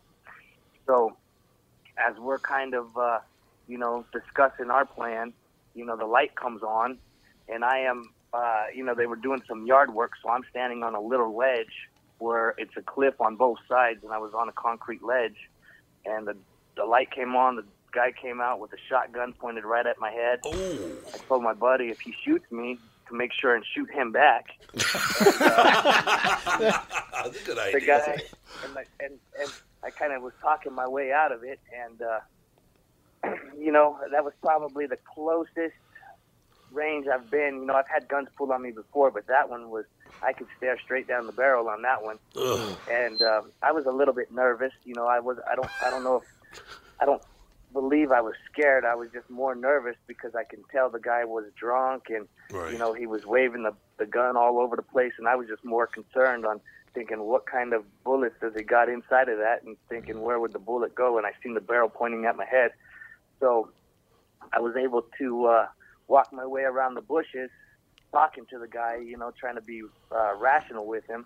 So, 0.87 1.17
as 1.97 2.17
we're 2.17 2.39
kind 2.39 2.73
of, 2.73 2.97
uh, 2.97 3.19
you 3.67 3.77
know, 3.77 4.05
discussing 4.13 4.71
our 4.71 4.85
plan, 4.85 5.33
you 5.75 5.83
know, 5.83 5.97
the 5.97 6.05
light 6.05 6.37
comes 6.37 6.63
on, 6.63 6.97
and 7.49 7.65
I 7.65 7.79
am, 7.79 8.13
uh, 8.33 8.67
you 8.73 8.85
know, 8.85 8.95
they 8.95 9.07
were 9.07 9.17
doing 9.17 9.41
some 9.45 9.65
yard 9.65 9.93
work, 9.93 10.13
so 10.23 10.29
I'm 10.29 10.45
standing 10.51 10.83
on 10.83 10.95
a 10.95 11.01
little 11.01 11.35
ledge 11.35 11.89
where 12.19 12.55
it's 12.57 12.77
a 12.77 12.81
cliff 12.81 13.19
on 13.19 13.35
both 13.35 13.57
sides, 13.67 14.05
and 14.05 14.13
I 14.13 14.19
was 14.19 14.33
on 14.33 14.47
a 14.47 14.53
concrete 14.53 15.03
ledge, 15.03 15.35
and 16.05 16.25
the 16.25 16.37
the 16.77 16.85
light 16.85 17.11
came 17.11 17.35
on. 17.35 17.57
The 17.57 17.65
guy 17.93 18.11
came 18.11 18.41
out 18.41 18.59
with 18.59 18.73
a 18.73 18.77
shotgun 18.89 19.33
pointed 19.33 19.63
right 19.65 19.85
at 19.85 19.99
my 19.99 20.11
head. 20.11 20.39
I 20.45 21.17
told 21.27 21.43
my 21.43 21.53
buddy 21.53 21.89
if 21.89 21.99
he 22.01 22.13
shoots 22.25 22.51
me 22.51 22.79
to 23.09 23.15
make 23.15 23.31
sure 23.33 23.55
and 23.55 23.63
shoot 23.75 23.89
him 23.91 24.11
back. 24.11 24.45
That's 24.73 25.21
a 27.41 27.45
good 27.45 27.57
idea. 27.57 27.79
the 27.79 27.85
guy 27.85 28.17
and, 28.63 28.77
I- 28.77 28.85
and 29.03 29.19
and 29.39 29.51
I 29.83 29.89
kind 29.89 30.13
of 30.13 30.21
was 30.21 30.33
talking 30.41 30.73
my 30.73 30.87
way 30.87 31.11
out 31.11 31.31
of 31.31 31.43
it, 31.43 31.59
and 31.85 32.01
uh, 32.01 32.19
you 33.59 33.71
know 33.71 33.97
that 34.11 34.23
was 34.23 34.33
probably 34.41 34.85
the 34.87 34.97
closest 35.13 35.75
range 36.71 37.07
I've 37.07 37.29
been. 37.29 37.57
You 37.59 37.65
know, 37.65 37.75
I've 37.75 37.87
had 37.87 38.07
guns 38.07 38.29
pulled 38.37 38.51
on 38.51 38.61
me 38.61 38.71
before, 38.71 39.11
but 39.11 39.27
that 39.27 39.49
one 39.49 39.69
was 39.69 39.85
I 40.21 40.33
could 40.33 40.47
stare 40.57 40.79
straight 40.79 41.07
down 41.07 41.25
the 41.27 41.33
barrel 41.33 41.67
on 41.67 41.81
that 41.81 42.01
one, 42.03 42.17
Ugh. 42.37 42.77
and 42.89 43.21
um, 43.21 43.51
I 43.61 43.71
was 43.73 43.85
a 43.85 43.91
little 43.91 44.13
bit 44.13 44.31
nervous. 44.31 44.71
You 44.85 44.95
know, 44.95 45.05
I 45.05 45.19
was 45.19 45.37
I 45.51 45.55
don't 45.55 45.69
I 45.85 45.89
don't 45.89 46.03
know 46.03 46.17
if 46.17 46.23
I 46.99 47.05
don't 47.05 47.21
believe 47.73 48.11
I 48.11 48.21
was 48.21 48.35
scared. 48.51 48.85
I 48.85 48.95
was 48.95 49.09
just 49.11 49.29
more 49.29 49.55
nervous 49.55 49.95
because 50.07 50.35
I 50.35 50.43
can 50.43 50.63
tell 50.71 50.89
the 50.89 50.99
guy 50.99 51.25
was 51.25 51.45
drunk 51.55 52.03
and 52.09 52.27
you 52.71 52.77
know 52.77 52.93
he 52.93 53.07
was 53.07 53.25
waving 53.25 53.63
the 53.63 53.73
the 53.97 54.05
gun 54.05 54.37
all 54.37 54.59
over 54.59 54.75
the 54.75 54.83
place, 54.83 55.13
and 55.17 55.27
I 55.27 55.35
was 55.35 55.47
just 55.47 55.65
more 55.65 55.87
concerned 55.87 56.45
on 56.45 56.61
thinking 56.93 57.21
what 57.23 57.45
kind 57.45 57.73
of 57.73 57.83
bullets 58.03 58.35
does 58.39 58.53
he 58.55 58.63
got 58.63 58.87
inside 58.87 59.27
of 59.29 59.39
that, 59.39 59.63
and 59.63 59.75
thinking 59.89 60.21
where 60.21 60.39
would 60.39 60.53
the 60.53 60.59
bullet 60.59 60.93
go, 60.93 61.17
and 61.17 61.25
I 61.25 61.31
seen 61.41 61.55
the 61.55 61.61
barrel 61.61 61.89
pointing 61.89 62.25
at 62.25 62.35
my 62.35 62.45
head, 62.45 62.71
so 63.39 63.69
I 64.51 64.59
was 64.59 64.75
able 64.75 65.03
to 65.17 65.45
uh, 65.45 65.67
walk 66.07 66.31
my 66.31 66.45
way 66.45 66.61
around 66.61 66.93
the 66.93 67.01
bushes, 67.01 67.49
talking 68.11 68.45
to 68.51 68.59
the 68.59 68.67
guy, 68.67 68.97
you 68.97 69.17
know, 69.17 69.31
trying 69.39 69.55
to 69.55 69.61
be 69.61 69.81
uh, 70.11 70.35
rational 70.37 70.85
with 70.85 71.05
him. 71.07 71.25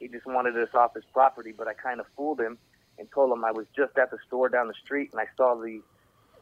He 0.00 0.08
just 0.08 0.26
wanted 0.26 0.56
us 0.58 0.70
off 0.74 0.94
his 0.94 1.04
property, 1.12 1.52
but 1.56 1.68
I 1.68 1.74
kind 1.74 2.00
of 2.00 2.06
fooled 2.16 2.40
him 2.40 2.58
and 2.98 3.08
told 3.12 3.32
him 3.32 3.44
I 3.44 3.52
was 3.52 3.66
just 3.76 3.96
at 3.98 4.10
the 4.10 4.18
store 4.26 4.48
down 4.48 4.68
the 4.68 4.74
street 4.84 5.10
and 5.12 5.20
I 5.20 5.26
saw 5.36 5.54
the 5.54 5.80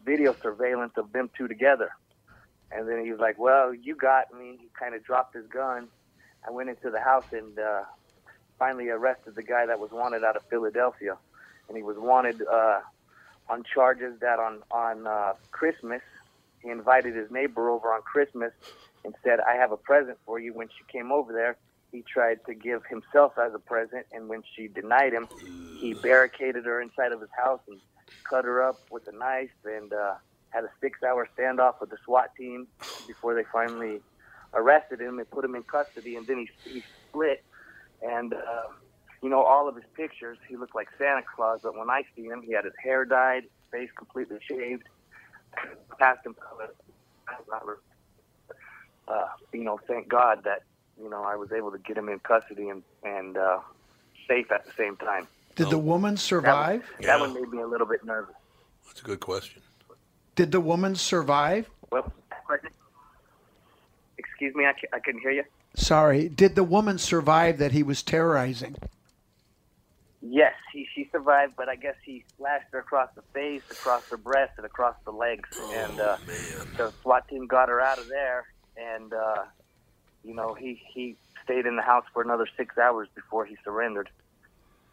video 0.05 0.35
surveillance 0.43 0.95
of 0.97 1.13
them 1.13 1.31
two 1.37 1.49
together. 1.49 1.93
And 2.71 2.89
then 2.89 3.05
he 3.05 3.11
was 3.11 3.21
like, 3.21 3.39
"Well, 3.39 3.75
you 3.75 3.95
got 3.95 4.33
me." 4.33 4.59
He 4.61 4.69
kind 4.79 4.95
of 4.95 5.05
dropped 5.05 5.35
his 5.35 5.47
gun. 5.47 5.89
I 6.47 6.51
went 6.51 6.71
into 6.71 6.91
the 6.91 7.01
house 7.01 7.27
and 7.33 7.59
uh, 7.59 7.83
finally 8.59 8.89
arrested 8.89 9.35
the 9.35 9.43
guy 9.43 9.67
that 9.67 9.79
was 9.79 9.91
wanted 9.91 10.25
out 10.25 10.37
of 10.37 10.43
Philadelphia, 10.49 11.19
and 11.69 11.77
he 11.77 11.83
was 11.83 11.99
wanted 11.99 12.41
uh, 12.41 12.81
on 13.51 13.63
charges 13.63 14.19
that 14.21 14.39
on 14.39 14.63
on 14.71 15.07
uh, 15.07 15.35
Christmas 15.51 16.01
he 16.63 16.71
invited 16.71 17.15
his 17.15 17.31
neighbor 17.31 17.69
over 17.69 17.93
on 17.93 18.03
Christmas 18.03 18.53
and 19.05 19.15
said, 19.23 19.41
"I 19.41 19.55
have 19.55 19.73
a 19.73 19.77
present 19.77 20.19
for 20.25 20.39
you." 20.39 20.53
When 20.55 20.69
she 20.69 20.85
came 20.91 21.11
over 21.13 21.33
there, 21.33 21.57
he 21.93 22.03
tried 22.03 22.39
to 22.47 22.55
give 22.55 22.83
himself 22.87 23.35
as 23.39 23.53
a 23.55 23.59
present, 23.59 24.07
and 24.13 24.29
when 24.29 24.43
she 24.57 24.67
denied 24.67 25.13
him, 25.13 25.29
he 25.79 25.93
barricaded 25.93 26.65
her 26.65 26.81
inside 26.81 27.13
of 27.13 27.21
his 27.21 27.31
house 27.37 27.61
and 27.69 27.79
cut 28.29 28.45
her 28.45 28.63
up 28.63 28.81
with 28.91 29.07
a 29.07 29.13
knife 29.13 29.51
and 29.65 29.93
uh, 29.93 30.15
had 30.51 30.65
a 30.65 30.71
six-hour 30.81 31.29
standoff 31.39 31.75
with 31.81 31.91
the 31.91 31.99
SWAT 32.05 32.31
team 32.37 32.67
before 33.07 33.35
they 33.35 33.45
finally 33.53 34.01
arrested 34.55 35.01
him 35.01 35.19
and 35.19 35.31
put 35.31 35.45
him 35.45 35.55
in 35.55 35.63
custody. 35.65 36.17
And 36.17 36.27
then 36.27 36.39
he 36.39 36.71
he 36.71 36.83
split, 37.09 37.45
and 38.03 38.33
uh, 38.33 38.69
you 39.23 39.29
know 39.29 39.43
all 39.43 39.69
of 39.69 39.75
his 39.75 39.85
pictures, 39.95 40.39
he 40.49 40.57
looked 40.57 40.75
like 40.75 40.89
Santa 40.99 41.23
Claus. 41.37 41.61
But 41.63 41.77
when 41.77 41.91
I 41.91 42.03
seen 42.17 42.31
him, 42.31 42.43
he 42.43 42.53
had 42.53 42.65
his 42.65 42.75
hair 42.83 43.05
dyed, 43.05 43.45
face 43.71 43.91
completely 43.97 44.39
shaved, 44.49 44.85
passed 45.99 46.25
him. 46.25 46.37
Uh, 49.09 49.27
you 49.53 49.65
know, 49.65 49.79
thank 49.89 50.09
God 50.09 50.45
that 50.45 50.63
you 51.03 51.11
know 51.11 51.23
I 51.25 51.37
was 51.37 51.53
able 51.53 51.71
to 51.73 51.79
get 51.79 51.97
him 51.97 52.09
in 52.09 52.19
custody 52.21 52.69
and 52.69 52.83
and 53.03 53.37
uh, 53.37 53.59
safe 54.29 54.51
at 54.53 54.65
the 54.65 54.73
same 54.77 54.97
time. 54.97 55.27
Did 55.57 55.71
the 55.71 55.79
woman 55.79 56.17
survive? 56.17 56.85
That 57.01 57.21
one 57.21 57.35
made 57.35 57.49
me 57.51 57.61
a 57.61 57.67
little 57.67 57.87
bit 57.87 58.05
nervous. 58.05 58.35
That's 58.87 59.01
a 59.01 59.05
good 59.05 59.21
question. 59.21 59.63
Did 60.35 60.51
the 60.51 60.61
woman 60.61 60.95
survive? 60.95 61.69
Well, 61.91 62.11
excuse 64.17 64.55
me, 64.55 64.65
I, 64.65 64.73
ca- 64.73 64.89
I 64.95 64.99
couldn't 65.01 65.21
hear 65.21 65.31
you. 65.31 65.45
Sorry. 65.75 66.29
Did 66.31 66.55
the 66.55 66.65
woman 66.65 66.97
survive 66.97 67.59
that 67.59 67.73
he 67.73 67.83
was 67.83 68.03
terrorizing? 68.03 68.77
Yes, 70.23 70.55
he, 70.73 70.87
she 70.95 71.09
survived, 71.13 71.55
but 71.57 71.69
I 71.69 71.77
guess 71.77 71.97
he 72.05 72.25
slashed 72.39 72.69
her 72.73 72.79
across 72.79 73.11
the 73.15 73.23
face, 73.35 73.63
across 73.71 74.09
her 74.09 74.17
breast, 74.17 74.53
and 74.57 74.65
across 74.65 74.95
the 75.05 75.11
legs. 75.11 75.49
and 75.73 76.01
uh, 76.01 76.17
the 76.79 76.93
SWAT 77.03 77.29
team 77.29 77.47
got 77.47 77.69
her 77.69 77.81
out 77.81 77.99
of 77.99 78.09
there. 78.09 78.47
and 78.77 79.13
uh, 79.13 79.45
you 80.25 80.35
know 80.35 80.55
he 80.55 80.83
he 80.93 81.17
stayed 81.45 81.67
in 81.67 81.77
the 81.77 81.83
house 81.83 82.05
for 82.13 82.23
another 82.23 82.47
six 82.57 82.79
hours 82.79 83.09
before 83.15 83.45
he 83.45 83.57
surrendered, 83.65 84.09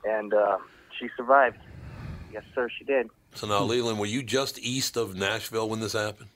and 0.04 0.34
uh, 0.34 0.58
she 0.98 1.10
survived. 1.16 1.58
Yes, 2.32 2.44
sir, 2.54 2.70
she 2.70 2.84
did. 2.84 3.10
So 3.36 3.48
now, 3.48 3.62
Leland, 3.64 4.00
were 4.00 4.06
you 4.06 4.24
just 4.24 4.60
east 4.60 4.98
of 4.98 5.16
Nashville 5.16 5.70
when 5.70 5.80
this 5.80 5.94
happened? 5.94 6.30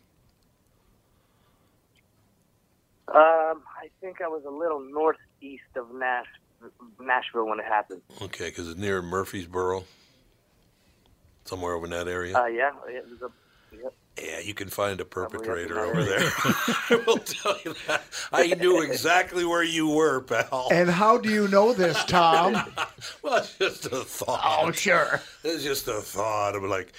Um, 3.08 3.62
I 3.78 3.90
think 4.02 4.22
I 4.22 4.28
was 4.28 4.44
a 4.46 4.50
little 4.50 4.80
northeast 4.80 5.64
of 5.76 5.94
Nash, 5.94 6.26
Nashville 7.00 7.46
when 7.46 7.60
it 7.60 7.66
happened. 7.66 8.02
Okay, 8.22 8.46
because 8.50 8.70
it's 8.70 8.80
near 8.80 9.02
Murfreesboro, 9.02 9.84
somewhere 11.46 11.74
over 11.74 11.86
in 11.86 11.92
that 11.92 12.08
area. 12.08 12.36
Uh, 12.36 12.46
yeah, 12.46 12.72
it 12.88 13.06
was 13.10 13.22
a. 13.22 13.76
Yep. 13.76 13.94
Yeah, 14.22 14.40
you 14.40 14.54
can 14.54 14.68
find 14.68 15.02
a 15.02 15.06
perpetrator 15.06 15.80
over 15.80 16.04
there. 16.04 16.20
I 16.90 17.02
will 17.08 17.18
tell 17.18 17.58
you 17.66 17.74
that. 17.88 18.04
I 18.32 18.48
knew 18.54 18.82
exactly 18.84 19.44
where 19.44 19.64
you 19.64 19.90
were, 19.90 20.22
pal. 20.22 20.68
And 20.72 20.90
how 20.90 21.18
do 21.18 21.30
you 21.30 21.48
know 21.48 21.74
this, 21.74 22.04
Tom? 22.06 22.54
well, 23.24 23.38
it's 23.38 23.58
just 23.58 23.86
a 23.88 24.04
thought. 24.04 24.60
Oh, 24.62 24.72
sure. 24.72 25.20
It's 25.44 25.64
just 25.64 25.88
a 25.88 26.00
thought. 26.02 26.56
I'm 26.56 26.70
like, 26.70 26.94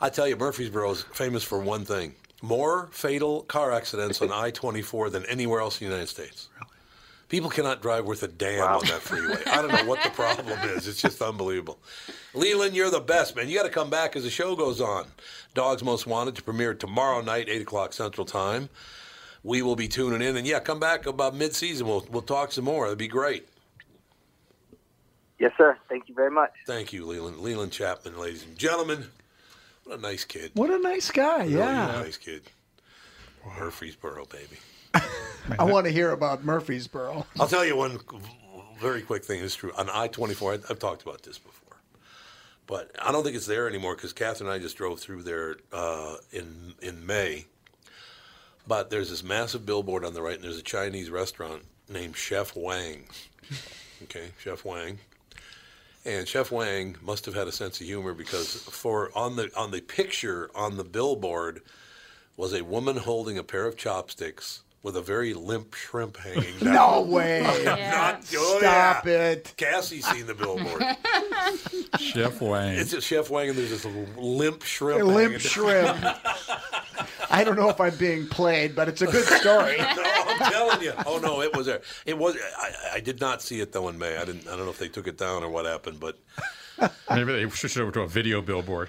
I 0.00 0.08
tell 0.10 0.26
you, 0.26 0.36
Murfreesboro 0.36 0.90
is 0.90 1.02
famous 1.12 1.44
for 1.44 1.60
one 1.60 1.84
thing: 1.84 2.14
more 2.42 2.88
fatal 2.90 3.42
car 3.42 3.72
accidents 3.72 4.20
on 4.20 4.32
I-24 4.32 5.12
than 5.12 5.26
anywhere 5.26 5.60
else 5.60 5.80
in 5.80 5.86
the 5.86 5.92
United 5.92 6.08
States. 6.08 6.48
People 7.28 7.50
cannot 7.50 7.82
drive 7.82 8.06
worth 8.06 8.22
a 8.22 8.28
damn 8.28 8.62
on 8.62 8.80
that 8.86 9.00
freeway. 9.02 9.36
I 9.46 9.60
don't 9.60 9.70
know 9.72 9.84
what 9.84 10.02
the 10.02 10.08
problem 10.10 10.58
is. 10.70 10.88
It's 10.88 11.02
just 11.02 11.20
unbelievable. 11.20 11.78
Leland, 12.32 12.74
you're 12.74 12.90
the 12.90 13.00
best, 13.00 13.36
man. 13.36 13.48
You 13.48 13.56
got 13.56 13.64
to 13.64 13.68
come 13.70 13.90
back 13.90 14.16
as 14.16 14.24
the 14.24 14.30
show 14.30 14.56
goes 14.56 14.80
on. 14.80 15.06
Dogs 15.52 15.82
Most 15.84 16.06
Wanted 16.06 16.36
to 16.36 16.42
premiere 16.42 16.72
tomorrow 16.72 17.20
night, 17.20 17.48
8 17.50 17.60
o'clock 17.62 17.92
Central 17.92 18.24
Time. 18.24 18.70
We 19.44 19.60
will 19.60 19.76
be 19.76 19.88
tuning 19.88 20.22
in. 20.26 20.36
And 20.36 20.46
yeah, 20.46 20.58
come 20.60 20.80
back 20.80 21.04
about 21.06 21.34
mid-season. 21.34 21.86
We'll, 21.86 22.06
we'll 22.10 22.22
talk 22.22 22.50
some 22.50 22.64
more. 22.64 22.84
That'd 22.86 22.98
be 22.98 23.08
great. 23.08 23.46
Yes, 25.38 25.52
sir. 25.58 25.76
Thank 25.88 26.08
you 26.08 26.14
very 26.14 26.30
much. 26.30 26.52
Thank 26.66 26.92
you, 26.94 27.04
Leland. 27.06 27.38
Leland 27.40 27.72
Chapman, 27.72 28.18
ladies 28.18 28.42
and 28.44 28.56
gentlemen. 28.58 29.06
What 29.84 29.98
a 29.98 30.02
nice 30.02 30.24
kid. 30.24 30.52
What 30.54 30.70
a 30.70 30.78
nice 30.78 31.10
guy. 31.10 31.44
Really 31.44 31.54
Yeah. 31.56 31.86
nice 32.02 32.16
kid. 32.16 32.42
Murfreesboro, 33.58 34.24
baby. 34.26 34.58
I 35.58 35.64
want 35.64 35.86
to 35.86 35.92
hear 35.92 36.12
about 36.12 36.44
Murfreesboro. 36.44 37.26
I'll 37.40 37.46
tell 37.46 37.64
you 37.64 37.76
one 37.76 37.98
very 38.78 39.02
quick 39.02 39.24
thing. 39.24 39.42
It's 39.42 39.56
true. 39.56 39.72
On 39.76 39.88
I 39.90 40.08
24, 40.08 40.52
I've 40.70 40.78
talked 40.78 41.02
about 41.02 41.22
this 41.22 41.38
before, 41.38 41.76
but 42.66 42.90
I 43.00 43.12
don't 43.12 43.24
think 43.24 43.36
it's 43.36 43.46
there 43.46 43.68
anymore 43.68 43.96
because 43.96 44.12
Catherine 44.12 44.48
and 44.48 44.54
I 44.54 44.58
just 44.62 44.76
drove 44.76 45.00
through 45.00 45.22
there 45.24 45.56
uh, 45.72 46.16
in, 46.32 46.74
in 46.80 47.04
May. 47.04 47.46
But 48.66 48.90
there's 48.90 49.10
this 49.10 49.22
massive 49.22 49.64
billboard 49.64 50.04
on 50.04 50.14
the 50.14 50.22
right, 50.22 50.34
and 50.34 50.44
there's 50.44 50.58
a 50.58 50.62
Chinese 50.62 51.10
restaurant 51.10 51.62
named 51.88 52.16
Chef 52.16 52.54
Wang. 52.54 53.04
Okay, 54.04 54.28
Chef 54.38 54.64
Wang. 54.64 54.98
And 56.04 56.28
Chef 56.28 56.52
Wang 56.52 56.96
must 57.02 57.24
have 57.26 57.34
had 57.34 57.48
a 57.48 57.52
sense 57.52 57.80
of 57.80 57.86
humor 57.86 58.14
because 58.14 58.54
for 58.62 59.10
on 59.14 59.34
the 59.34 59.50
on 59.56 59.72
the 59.72 59.80
picture 59.80 60.50
on 60.54 60.76
the 60.76 60.84
billboard 60.84 61.62
was 62.36 62.54
a 62.54 62.62
woman 62.62 62.96
holding 62.96 63.36
a 63.36 63.42
pair 63.42 63.66
of 63.66 63.76
chopsticks 63.76 64.62
with 64.82 64.96
a 64.96 65.02
very 65.02 65.34
limp 65.34 65.74
shrimp 65.74 66.16
hanging 66.16 66.58
down. 66.60 66.74
No 66.74 67.00
way. 67.02 67.42
Not- 67.64 68.24
oh, 68.36 68.58
Stop 68.58 69.06
yeah. 69.06 69.30
it. 69.30 69.52
Cassie's 69.56 70.06
seen 70.06 70.26
the 70.26 70.34
billboard. 70.34 70.82
Chef 72.00 72.40
Wang. 72.40 72.76
It's 72.78 72.92
a 72.92 73.00
Chef 73.00 73.30
Wang, 73.30 73.48
and 73.48 73.58
there's 73.58 73.70
this 73.70 73.84
little 73.84 74.06
limp 74.22 74.62
shrimp. 74.62 75.02
A 75.02 75.04
limp 75.04 75.40
shrimp. 75.40 75.98
I 77.30 77.44
don't 77.44 77.56
know 77.56 77.68
if 77.68 77.80
I'm 77.80 77.94
being 77.96 78.26
played, 78.26 78.74
but 78.74 78.88
it's 78.88 79.02
a 79.02 79.06
good 79.06 79.24
story. 79.26 79.76
no, 79.78 80.02
I'm 80.04 80.52
telling 80.52 80.82
you. 80.82 80.92
Oh 81.06 81.18
no, 81.18 81.42
it 81.42 81.54
was 81.56 81.66
there. 81.66 81.82
It 82.06 82.16
was. 82.16 82.36
I, 82.58 82.96
I 82.96 83.00
did 83.00 83.20
not 83.20 83.42
see 83.42 83.60
it 83.60 83.72
though 83.72 83.88
in 83.88 83.98
May. 83.98 84.16
I 84.16 84.24
didn't. 84.24 84.46
I 84.48 84.56
don't 84.56 84.64
know 84.64 84.70
if 84.70 84.78
they 84.78 84.88
took 84.88 85.06
it 85.06 85.18
down 85.18 85.42
or 85.42 85.50
what 85.50 85.66
happened, 85.66 86.00
but 86.00 86.18
Maybe 87.10 87.32
they 87.32 87.48
switched 87.50 87.76
it 87.76 87.80
over 87.82 87.92
to 87.92 88.00
a 88.02 88.08
video 88.08 88.40
billboard. 88.42 88.88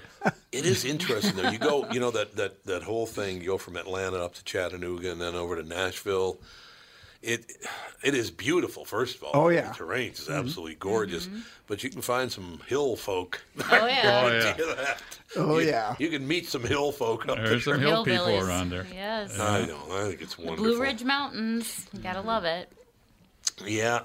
It 0.51 0.65
is 0.65 0.85
interesting 0.85 1.35
though. 1.35 1.49
You 1.49 1.57
go, 1.59 1.89
you 1.91 1.99
know 1.99 2.11
that 2.11 2.35
that 2.35 2.63
that 2.65 2.83
whole 2.83 3.05
thing. 3.05 3.41
You 3.41 3.47
go 3.47 3.57
from 3.57 3.75
Atlanta 3.77 4.17
up 4.17 4.35
to 4.35 4.43
Chattanooga 4.43 5.11
and 5.11 5.21
then 5.21 5.35
over 5.35 5.55
to 5.61 5.67
Nashville. 5.67 6.39
It 7.21 7.51
it 8.01 8.13
is 8.15 8.31
beautiful. 8.31 8.85
First 8.85 9.17
of 9.17 9.23
all, 9.23 9.31
Oh, 9.33 9.49
yeah. 9.49 9.67
the 9.69 9.73
terrain 9.75 10.13
is 10.13 10.21
Mhm. 10.29 10.37
absolutely 10.39 10.75
gorgeous. 10.75 11.25
Mm-hmm. 11.27 11.39
But 11.67 11.83
you 11.83 11.89
can 11.89 12.01
find 12.01 12.31
some 12.31 12.61
hill 12.67 12.95
folk. 12.95 13.41
Oh, 13.69 13.85
yeah. 13.87 14.21
Oh, 14.25 14.29
yeah. 14.31 14.57
You. 14.57 14.75
Oh, 15.35 15.59
You- 15.59 15.67
yeah. 15.67 15.95
You 15.99 16.07
can 16.07 16.25
meet 16.27 16.47
some 16.47 16.63
hill 16.63 16.91
folk 16.93 17.27
up 17.27 17.35
There's 17.35 17.45
there. 17.45 17.49
There's 17.49 17.63
some 17.65 17.79
hill 17.81 18.05
people 18.05 18.39
around 18.39 18.69
there. 18.69 18.87
Yes. 18.93 19.37
I 19.37 19.65
know. 19.65 19.81
I 19.91 20.03
think 20.07 20.21
it's 20.21 20.35
The 20.35 20.43
wonderful. 20.43 20.65
Blue 20.65 20.81
Ridge 20.81 21.03
Mountains. 21.03 21.87
You 21.91 21.99
gotta 21.99 22.21
love 22.21 22.45
it. 22.45 22.71
Yeah, 23.65 24.01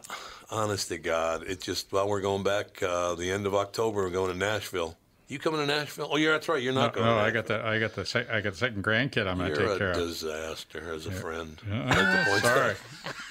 honest 0.51 0.89
to 0.89 0.98
God, 0.98 1.44
it 1.44 1.60
just 1.60 1.93
well, 1.93 2.09
we're 2.09 2.20
going 2.20 2.43
back 2.43 2.82
uh, 2.82 3.14
the 3.14 3.31
end 3.31 3.47
of 3.47 3.55
October. 3.55 4.02
We're 4.05 4.10
going 4.10 4.32
to 4.32 4.39
Nashville. 4.39 4.97
You 5.26 5.39
coming 5.39 5.60
to 5.60 5.66
Nashville? 5.66 6.09
Oh, 6.12 6.16
yeah, 6.16 6.32
that's 6.32 6.48
right. 6.48 6.62
You're 6.62 6.74
No, 6.74 6.82
not 6.82 6.93
going. 6.93 7.06
no, 7.06 7.14
to 7.14 7.20
I 7.20 7.31
got 7.31 7.47
the 7.47 7.64
I 7.64 7.78
got 7.81 7.94
the 7.94 8.05
sec- 8.05 8.28
I 8.31 8.43
got 8.43 8.52
the 8.52 8.59
second 8.59 8.85
grandkid 8.85 9.26
I'm 9.26 9.39
going 9.39 9.55
to 9.55 9.56
take 9.56 9.78
care 9.78 9.90
of. 9.93 9.97
You're 9.97 10.05
a 10.05 10.09
disaster 10.09 10.93
as 10.93 11.06
a 11.06 11.10
friend. 11.12 11.59
Yeah. 11.68 11.86
Like 11.86 11.97
the 11.97 12.31
point 12.31 12.43
Sorry. 12.43 12.74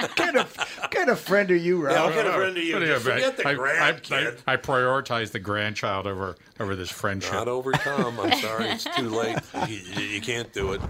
kind 0.16 0.38
of 0.38 0.58
kind 0.90 1.10
of 1.10 1.20
friend 1.20 1.52
are 1.52 1.56
you, 1.56 1.88
Yeah, 1.88 2.04
what 2.06 2.16
kind 2.16 2.28
of 2.28 2.34
friend 2.34 2.58
are 2.58 2.62
you? 2.62 2.74
What 2.76 2.86
Just 2.86 3.04
forget 3.06 3.38
the 3.38 3.48
I, 3.48 3.52
I, 3.52 3.56
grandkid. 3.56 4.40
I, 4.48 4.54
I 4.54 4.58
prioritize 4.58 5.32
the 5.32 5.40
grandchild 5.40 6.08
over 6.08 6.36
over 6.60 6.76
this 6.76 6.90
friendship. 6.90 7.32
Not 7.34 7.48
over 7.48 7.72
Tom. 7.74 8.20
I'm 8.20 8.40
sorry, 8.42 8.70
it's 8.70 8.86
too 8.96 9.10
late. 9.10 9.38
You, 9.68 9.76
you- 9.76 10.02
you 10.16 10.22
can't 10.22 10.52
do 10.52 10.74
it. 10.74 10.82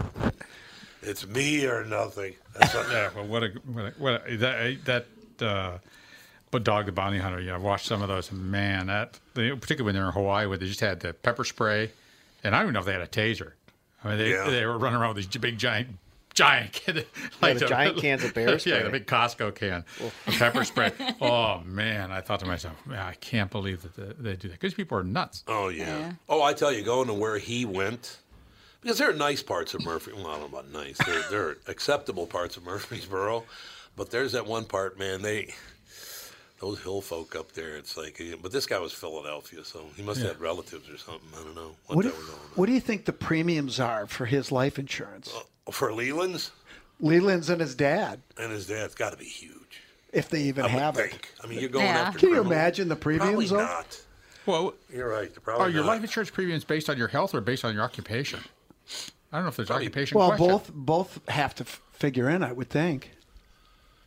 It's 1.01 1.27
me 1.27 1.65
or 1.65 1.83
nothing. 1.83 2.33
That's 2.57 2.73
what, 2.73 2.89
yeah, 2.89 3.09
well, 3.13 3.25
what 3.27 3.43
a 3.43 3.47
what, 3.65 3.85
a, 3.85 3.93
what 3.97 4.23
a, 4.25 4.37
that 4.37 4.85
that 4.85 5.05
uh, 5.43 5.77
but 6.51 6.63
dog 6.63 6.85
the 6.85 6.91
bounty 6.91 7.17
hunter. 7.19 7.39
Yeah, 7.41 7.55
I've 7.55 7.61
watched 7.63 7.85
some 7.87 8.01
of 8.01 8.07
those. 8.07 8.31
Man, 8.31 8.87
that 8.87 9.19
they, 9.33 9.49
particularly 9.51 9.85
when 9.85 9.95
they're 9.95 10.05
in 10.07 10.13
Hawaii, 10.13 10.45
where 10.47 10.57
they 10.57 10.67
just 10.67 10.79
had 10.79 10.99
the 10.99 11.13
pepper 11.13 11.43
spray, 11.43 11.91
and 12.43 12.55
I 12.55 12.59
don't 12.59 12.65
even 12.67 12.73
know 12.73 12.79
if 12.81 12.85
they 12.85 12.93
had 12.93 13.01
a 13.01 13.07
taser. 13.07 13.51
I 14.03 14.09
mean, 14.09 14.17
they 14.17 14.31
Yeah. 14.31 14.49
they 14.49 14.65
were 14.65 14.77
running 14.77 14.99
around 14.99 15.15
with 15.15 15.25
these 15.31 15.37
big 15.41 15.57
giant. 15.57 15.89
Giant, 16.33 16.71
kid, 16.73 17.05
the 17.41 17.53
giant 17.53 17.97
cans 17.97 18.23
of 18.23 18.33
bear 18.33 18.49
yeah, 18.53 18.57
spray. 18.57 18.81
the 18.83 18.89
big 18.89 19.05
Costco 19.05 19.53
can, 19.53 19.85
of 20.01 20.13
pepper 20.39 20.63
spray. 20.63 20.91
Oh 21.21 21.61
man, 21.63 22.11
I 22.11 22.21
thought 22.21 22.39
to 22.39 22.47
myself, 22.47 22.73
man, 22.87 22.97
I 23.05 23.13
can't 23.13 23.51
believe 23.51 23.83
that 23.83 23.95
they, 23.95 24.31
they 24.31 24.35
do 24.35 24.47
that 24.47 24.59
because 24.59 24.73
people 24.73 24.97
are 24.97 25.03
nuts. 25.03 25.43
Oh 25.47 25.69
yeah. 25.69 26.13
Oh, 26.27 26.41
I 26.41 26.53
tell 26.53 26.71
you, 26.73 26.81
going 26.81 27.07
to 27.07 27.13
where 27.13 27.37
he 27.37 27.65
went, 27.65 28.17
because 28.81 28.97
there 28.97 29.11
are 29.11 29.13
nice 29.13 29.43
parts 29.43 29.75
of 29.75 29.85
Murphy. 29.85 30.11
Well, 30.13 30.25
I 30.25 30.31
don't 30.31 30.51
know 30.51 30.57
about 30.57 30.71
nice. 30.71 30.97
There, 31.05 31.21
there 31.29 31.47
are 31.49 31.57
acceptable 31.67 32.25
parts 32.25 32.57
of 32.57 32.63
Murfreesboro, 32.63 33.43
but 33.95 34.09
there's 34.11 34.31
that 34.33 34.45
one 34.45 34.65
part, 34.65 34.97
man. 34.99 35.21
They 35.21 35.53
those 36.59 36.81
hill 36.81 37.01
folk 37.01 37.35
up 37.35 37.51
there. 37.51 37.75
It's 37.75 37.97
like, 37.97 38.21
eh, 38.21 38.35
but 38.41 38.51
this 38.53 38.65
guy 38.65 38.79
was 38.79 38.93
Philadelphia, 38.93 39.65
so 39.65 39.85
he 39.97 40.01
must 40.03 40.19
Yeah. 40.21 40.27
have 40.27 40.35
had 40.37 40.41
relatives 40.41 40.89
or 40.89 40.97
something. 40.97 41.27
I 41.37 41.43
don't 41.43 41.55
know 41.55 41.75
what, 41.87 41.95
What 41.97 42.01
do, 42.03 42.09
that 42.09 42.17
was 42.17 42.29
on. 42.29 42.35
what 42.55 42.65
do 42.67 42.71
you 42.71 42.79
think 42.79 43.03
the 43.05 43.11
premiums 43.13 43.79
are 43.81 44.07
for 44.07 44.25
his 44.25 44.49
life 44.51 44.79
insurance? 44.79 45.33
Uh, 45.35 45.71
for 45.71 45.91
Leland's 45.93 46.51
Leland's 47.01 47.49
and 47.49 47.59
his 47.59 47.75
dad, 47.75 48.21
and 48.37 48.51
his 48.51 48.67
dad's 48.67 48.95
got 48.95 49.11
to 49.11 49.17
be 49.17 49.25
huge. 49.25 49.81
if 50.13 50.29
they 50.29 50.43
even 50.43 50.63
I 50.63 50.67
would 50.67 50.81
have 50.81 50.95
think. 50.95 51.13
it. 51.15 51.31
I 51.43 51.47
mean, 51.47 51.59
you're 51.59 51.69
going 51.69 51.85
after. 51.87 52.19
Can 52.19 52.29
you 52.29 52.39
imagine 52.39 52.87
the 52.87 52.95
premiums? 52.95 53.25
Probably 53.31 53.47
though? 53.47 53.57
not. 53.57 54.01
Well, 54.45 54.73
You're 54.93 55.09
right. 55.09 55.31
They're 55.45 55.69
your 55.69 55.83
not. 55.83 55.87
life 55.87 56.01
insurance 56.03 56.29
premiums 56.29 56.63
based 56.65 56.89
on 56.89 56.97
your 56.97 57.07
health 57.07 57.33
or 57.33 57.41
based 57.41 57.65
on 57.65 57.73
your 57.73 57.81
occupation? 57.83 58.39
I 59.31 59.37
don't 59.37 59.43
know 59.45 59.49
if 59.49 59.55
there's 59.55 59.71
occupation. 59.71 60.17
Well, 60.17 60.29
question. 60.29 60.47
both 60.47 60.71
both 60.73 61.29
have 61.29 61.55
to 61.55 61.63
f- 61.63 61.81
figure 61.93 62.29
in, 62.29 62.43
I 62.43 62.51
would 62.51 62.69
think. 62.69 63.11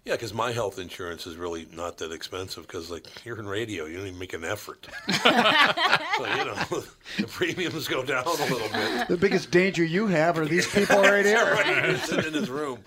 Yeah, 0.06 0.12
because 0.12 0.32
my 0.32 0.52
health 0.52 0.78
insurance 0.78 1.26
is 1.26 1.34
really 1.34 1.66
not 1.74 1.98
that 1.98 2.12
expensive 2.12 2.64
because, 2.64 2.92
like, 2.92 3.08
you're 3.24 3.40
in 3.40 3.48
radio, 3.48 3.86
you 3.86 3.96
don't 3.96 4.06
even 4.06 4.20
make 4.20 4.34
an 4.34 4.44
effort. 4.44 4.86
so, 5.10 5.28
you 5.28 6.44
know, 6.44 6.54
the 7.18 7.26
premiums 7.26 7.88
go 7.88 8.04
down 8.04 8.24
a 8.24 8.30
little 8.30 8.68
bit. 8.68 9.08
The 9.08 9.16
biggest 9.16 9.50
danger 9.50 9.82
you 9.82 10.06
have 10.06 10.38
are 10.38 10.46
these 10.46 10.68
people 10.72 11.02
right 11.02 11.26
here. 11.26 11.44
right, 11.54 11.98
sitting 11.98 12.26
in 12.26 12.32
this 12.40 12.48
room. 12.48 12.84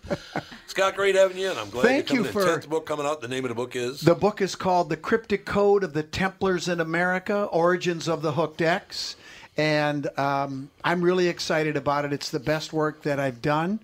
Scott, 0.67 0.95
great 0.95 1.15
having 1.15 1.37
you 1.37 1.51
in. 1.51 1.57
I'm 1.57 1.69
glad 1.69 1.83
Thank 1.83 2.09
you're 2.09 2.23
coming 2.23 2.27
in. 2.27 2.31
for- 2.31 2.45
Tenth 2.45 2.69
book 2.69 2.85
coming 2.85 3.05
out. 3.05 3.19
The 3.19 3.27
name 3.27 3.43
of 3.43 3.49
the 3.49 3.55
book 3.55 3.75
is 3.75 3.99
The 3.99 4.15
book 4.15 4.39
is 4.39 4.55
called 4.55 4.87
The 4.89 4.95
Cryptic 4.95 5.43
Code 5.43 5.83
of 5.83 5.91
the 5.91 6.03
Templars 6.03 6.69
in 6.69 6.79
America 6.79 7.49
Origins 7.51 8.07
of 8.07 8.21
the 8.21 8.31
Hooked 8.31 8.61
X. 8.61 9.17
And 9.57 10.07
um, 10.17 10.69
I'm 10.85 11.01
really 11.01 11.27
excited 11.27 11.75
about 11.75 12.05
it. 12.05 12.13
It's 12.13 12.29
the 12.29 12.39
best 12.39 12.71
work 12.71 13.03
that 13.03 13.19
I've 13.19 13.41
done. 13.41 13.81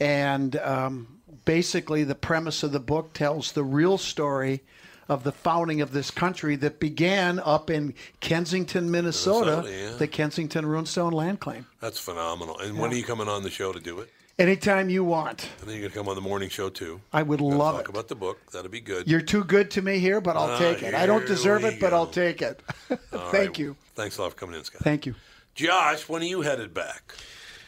And 0.00 0.56
um, 0.56 1.06
basically, 1.44 2.04
the 2.04 2.14
premise 2.14 2.62
of 2.62 2.72
the 2.72 2.80
book 2.80 3.12
tells 3.12 3.52
the 3.52 3.64
real 3.64 3.98
story 3.98 4.62
of 5.08 5.24
the 5.24 5.32
founding 5.32 5.80
of 5.80 5.92
this 5.92 6.10
country 6.10 6.56
that 6.56 6.78
began 6.80 7.38
up 7.40 7.68
in 7.70 7.92
Kensington, 8.20 8.90
Minnesota, 8.90 9.62
Minnesota, 9.62 9.90
yeah. 9.92 9.96
the 9.96 10.06
Kensington 10.06 10.64
Runestone 10.64 11.12
Land 11.12 11.40
Claim. 11.40 11.66
That's 11.80 11.98
phenomenal. 11.98 12.58
And 12.60 12.78
when 12.78 12.92
are 12.92 12.94
you 12.94 13.04
coming 13.04 13.28
on 13.28 13.42
the 13.42 13.50
show 13.50 13.72
to 13.72 13.80
do 13.80 13.98
it? 14.00 14.10
Anytime 14.38 14.88
you 14.88 15.04
want. 15.04 15.46
And 15.60 15.68
then 15.68 15.76
you're 15.78 15.88
gonna 15.90 15.94
come 16.00 16.08
on 16.08 16.14
the 16.14 16.22
morning 16.22 16.48
show 16.48 16.70
too. 16.70 17.00
I 17.12 17.22
would 17.22 17.40
Gotta 17.40 17.54
love 17.56 17.74
talk 17.76 17.84
it. 17.84 17.88
about 17.90 18.08
the 18.08 18.14
book. 18.14 18.38
That'd 18.52 18.70
be 18.70 18.80
good. 18.80 19.06
You're 19.06 19.20
too 19.20 19.44
good 19.44 19.70
to 19.72 19.82
me 19.82 19.98
here, 19.98 20.20
but 20.22 20.36
I'll 20.36 20.50
Ah, 20.52 20.58
take 20.58 20.82
it. 20.82 20.94
I 20.94 21.04
don't 21.04 21.26
deserve 21.26 21.62
we 21.64 21.68
it, 21.70 21.80
but 21.80 21.92
I'll 21.92 22.06
take 22.06 22.40
it. 22.40 22.62
Thank 22.88 23.32
right. 23.32 23.58
you. 23.58 23.76
Thanks 23.94 24.16
a 24.16 24.22
lot 24.22 24.30
for 24.32 24.36
coming 24.38 24.56
in, 24.56 24.64
Scott. 24.64 24.82
Thank 24.82 25.04
you. 25.04 25.14
Josh, 25.54 26.08
when 26.08 26.22
are 26.22 26.26
you 26.26 26.40
headed 26.40 26.72
back? 26.72 27.14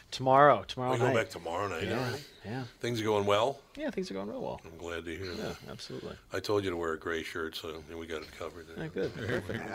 Tomorrow, 0.09 0.63
tomorrow 0.67 0.93
We 0.93 0.99
night. 0.99 1.13
go 1.13 1.19
back 1.19 1.29
tomorrow 1.29 1.67
night. 1.67 1.83
Yeah, 1.83 1.99
all 2.03 2.11
right? 2.11 2.23
Yeah. 2.45 2.63
Things 2.79 3.01
are 3.01 3.03
going 3.03 3.25
well. 3.25 3.59
Yeah, 3.75 3.89
things 3.89 4.09
are 4.11 4.13
going 4.13 4.29
real 4.29 4.41
well. 4.41 4.61
I'm 4.65 4.77
glad 4.77 5.05
to 5.05 5.15
hear 5.15 5.31
Yeah, 5.33 5.45
that. 5.45 5.55
absolutely. 5.71 6.15
I 6.33 6.39
told 6.39 6.63
you 6.63 6.69
to 6.69 6.77
wear 6.77 6.93
a 6.93 6.99
gray 6.99 7.23
shirt, 7.23 7.55
so 7.55 7.81
we 7.97 8.05
got 8.07 8.21
it 8.21 8.31
covered. 8.37 8.67
There. 8.67 8.83
Yeah, 8.83 8.89
good. 8.93 9.15
Perfect. 9.15 9.69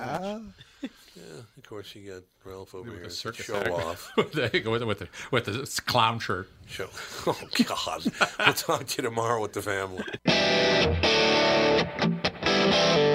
Yeah, 1.17 1.23
of 1.59 1.65
course 1.69 1.95
you 1.95 2.11
got 2.13 2.23
Ralph 2.45 2.75
over 2.75 2.91
With 2.91 3.01
here. 3.01 3.09
the 3.33 3.43
show 3.43 3.57
act. 3.57 3.69
off. 3.71 4.13
there 4.33 4.51
you 4.53 4.61
go 4.61 4.71
with, 4.71 4.83
with 4.85 4.99
the 5.01 5.09
with 5.31 5.45
the 5.47 5.81
clown 5.87 6.19
shirt. 6.21 6.49
Show. 6.67 6.89
Oh 7.27 7.39
God! 7.65 8.05
we'll 8.39 8.55
talk 8.55 8.87
to 8.87 9.03
you 9.03 9.09
tomorrow 9.09 9.43
with 9.43 9.53
the 9.53 9.63
family. 9.63 10.05